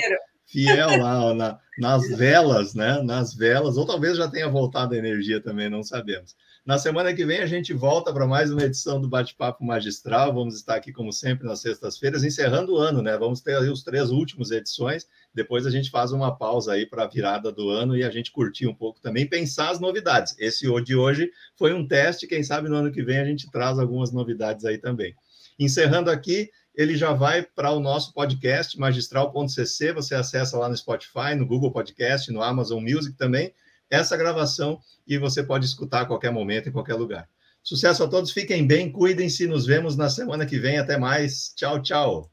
fiel 0.47 0.97
lá 0.99 1.35
na, 1.35 1.59
nas 1.79 2.09
velas, 2.09 2.75
né? 2.75 3.03
Nas 3.03 3.35
velas, 3.35 3.77
ou 3.77 3.85
talvez 3.85 4.17
já 4.17 4.29
tenha 4.29 4.49
voltado 4.49 4.95
a 4.95 4.99
energia 4.99 5.41
também, 5.41 5.69
não 5.69 5.83
sabemos. 5.83 6.35
Na 6.67 6.79
semana 6.79 7.15
que 7.15 7.25
vem 7.25 7.39
a 7.39 7.47
gente 7.47 7.73
volta 7.73 8.13
para 8.13 8.27
mais 8.27 8.51
uma 8.51 8.65
edição 8.65 9.01
do 9.01 9.09
Bate-Papo 9.09 9.65
Magistral. 9.65 10.35
Vamos 10.35 10.57
estar 10.57 10.75
aqui, 10.75 10.93
como 10.93 11.13
sempre, 11.13 11.47
nas 11.47 11.61
sextas-feiras, 11.61 12.25
encerrando 12.25 12.73
o 12.73 12.77
ano, 12.77 13.01
né? 13.01 13.17
Vamos 13.17 13.41
ter 13.41 13.57
os 13.71 13.85
três 13.85 14.11
últimos 14.11 14.51
edições. 14.51 15.07
Depois 15.33 15.65
a 15.65 15.71
gente 15.71 15.91
faz 15.91 16.11
uma 16.11 16.37
pausa 16.37 16.73
aí 16.73 16.85
para 16.85 17.05
a 17.05 17.07
virada 17.07 17.53
do 17.53 17.71
ano 17.71 17.97
e 17.97 18.03
a 18.03 18.11
gente 18.11 18.33
curtir 18.33 18.67
um 18.67 18.75
pouco 18.75 19.01
também, 19.01 19.29
pensar 19.29 19.71
as 19.71 19.79
novidades. 19.79 20.35
Esse 20.41 20.67
de 20.83 20.97
hoje 20.97 21.31
foi 21.57 21.73
um 21.73 21.87
teste, 21.87 22.27
quem 22.27 22.43
sabe 22.43 22.69
no 22.69 22.75
ano 22.75 22.91
que 22.91 23.03
vem 23.03 23.19
a 23.19 23.25
gente 23.25 23.49
traz 23.49 23.79
algumas 23.79 24.11
novidades 24.11 24.65
aí 24.65 24.79
também. 24.79 25.15
Encerrando 25.57 26.11
aqui, 26.11 26.51
ele 26.77 26.95
já 26.95 27.13
vai 27.13 27.43
para 27.43 27.73
o 27.73 27.81
nosso 27.81 28.13
podcast 28.13 28.79
magistral.cc, 28.79 29.93
você 29.93 30.15
acessa 30.15 30.59
lá 30.59 30.69
no 30.69 30.77
Spotify, 30.77 31.35
no 31.35 31.47
Google 31.47 31.73
Podcast, 31.73 32.31
no 32.31 32.43
Amazon 32.43 32.83
Music 32.83 33.17
também, 33.17 33.55
essa 33.91 34.17
gravação 34.17 34.79
e 35.07 35.17
você 35.17 35.43
pode 35.43 35.65
escutar 35.65 36.03
a 36.03 36.07
qualquer 36.07 36.31
momento, 36.31 36.69
em 36.69 36.73
qualquer 36.73 36.95
lugar. 36.95 37.29
Sucesso 37.63 38.05
a 38.05 38.09
todos, 38.09 38.31
fiquem 38.31 38.67
bem, 38.67 38.93
cuidem-se, 38.93 39.47
nos 39.47 39.67
vemos 39.67 39.97
na 39.97 40.11
semana 40.11 40.45
que 40.47 40.59
vem, 40.59 40.79
até 40.79 40.97
mais. 40.99 41.53
Tchau, 41.57 41.83
tchau. 41.83 42.31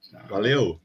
tchau. 0.00 0.26
Valeu. 0.28 0.74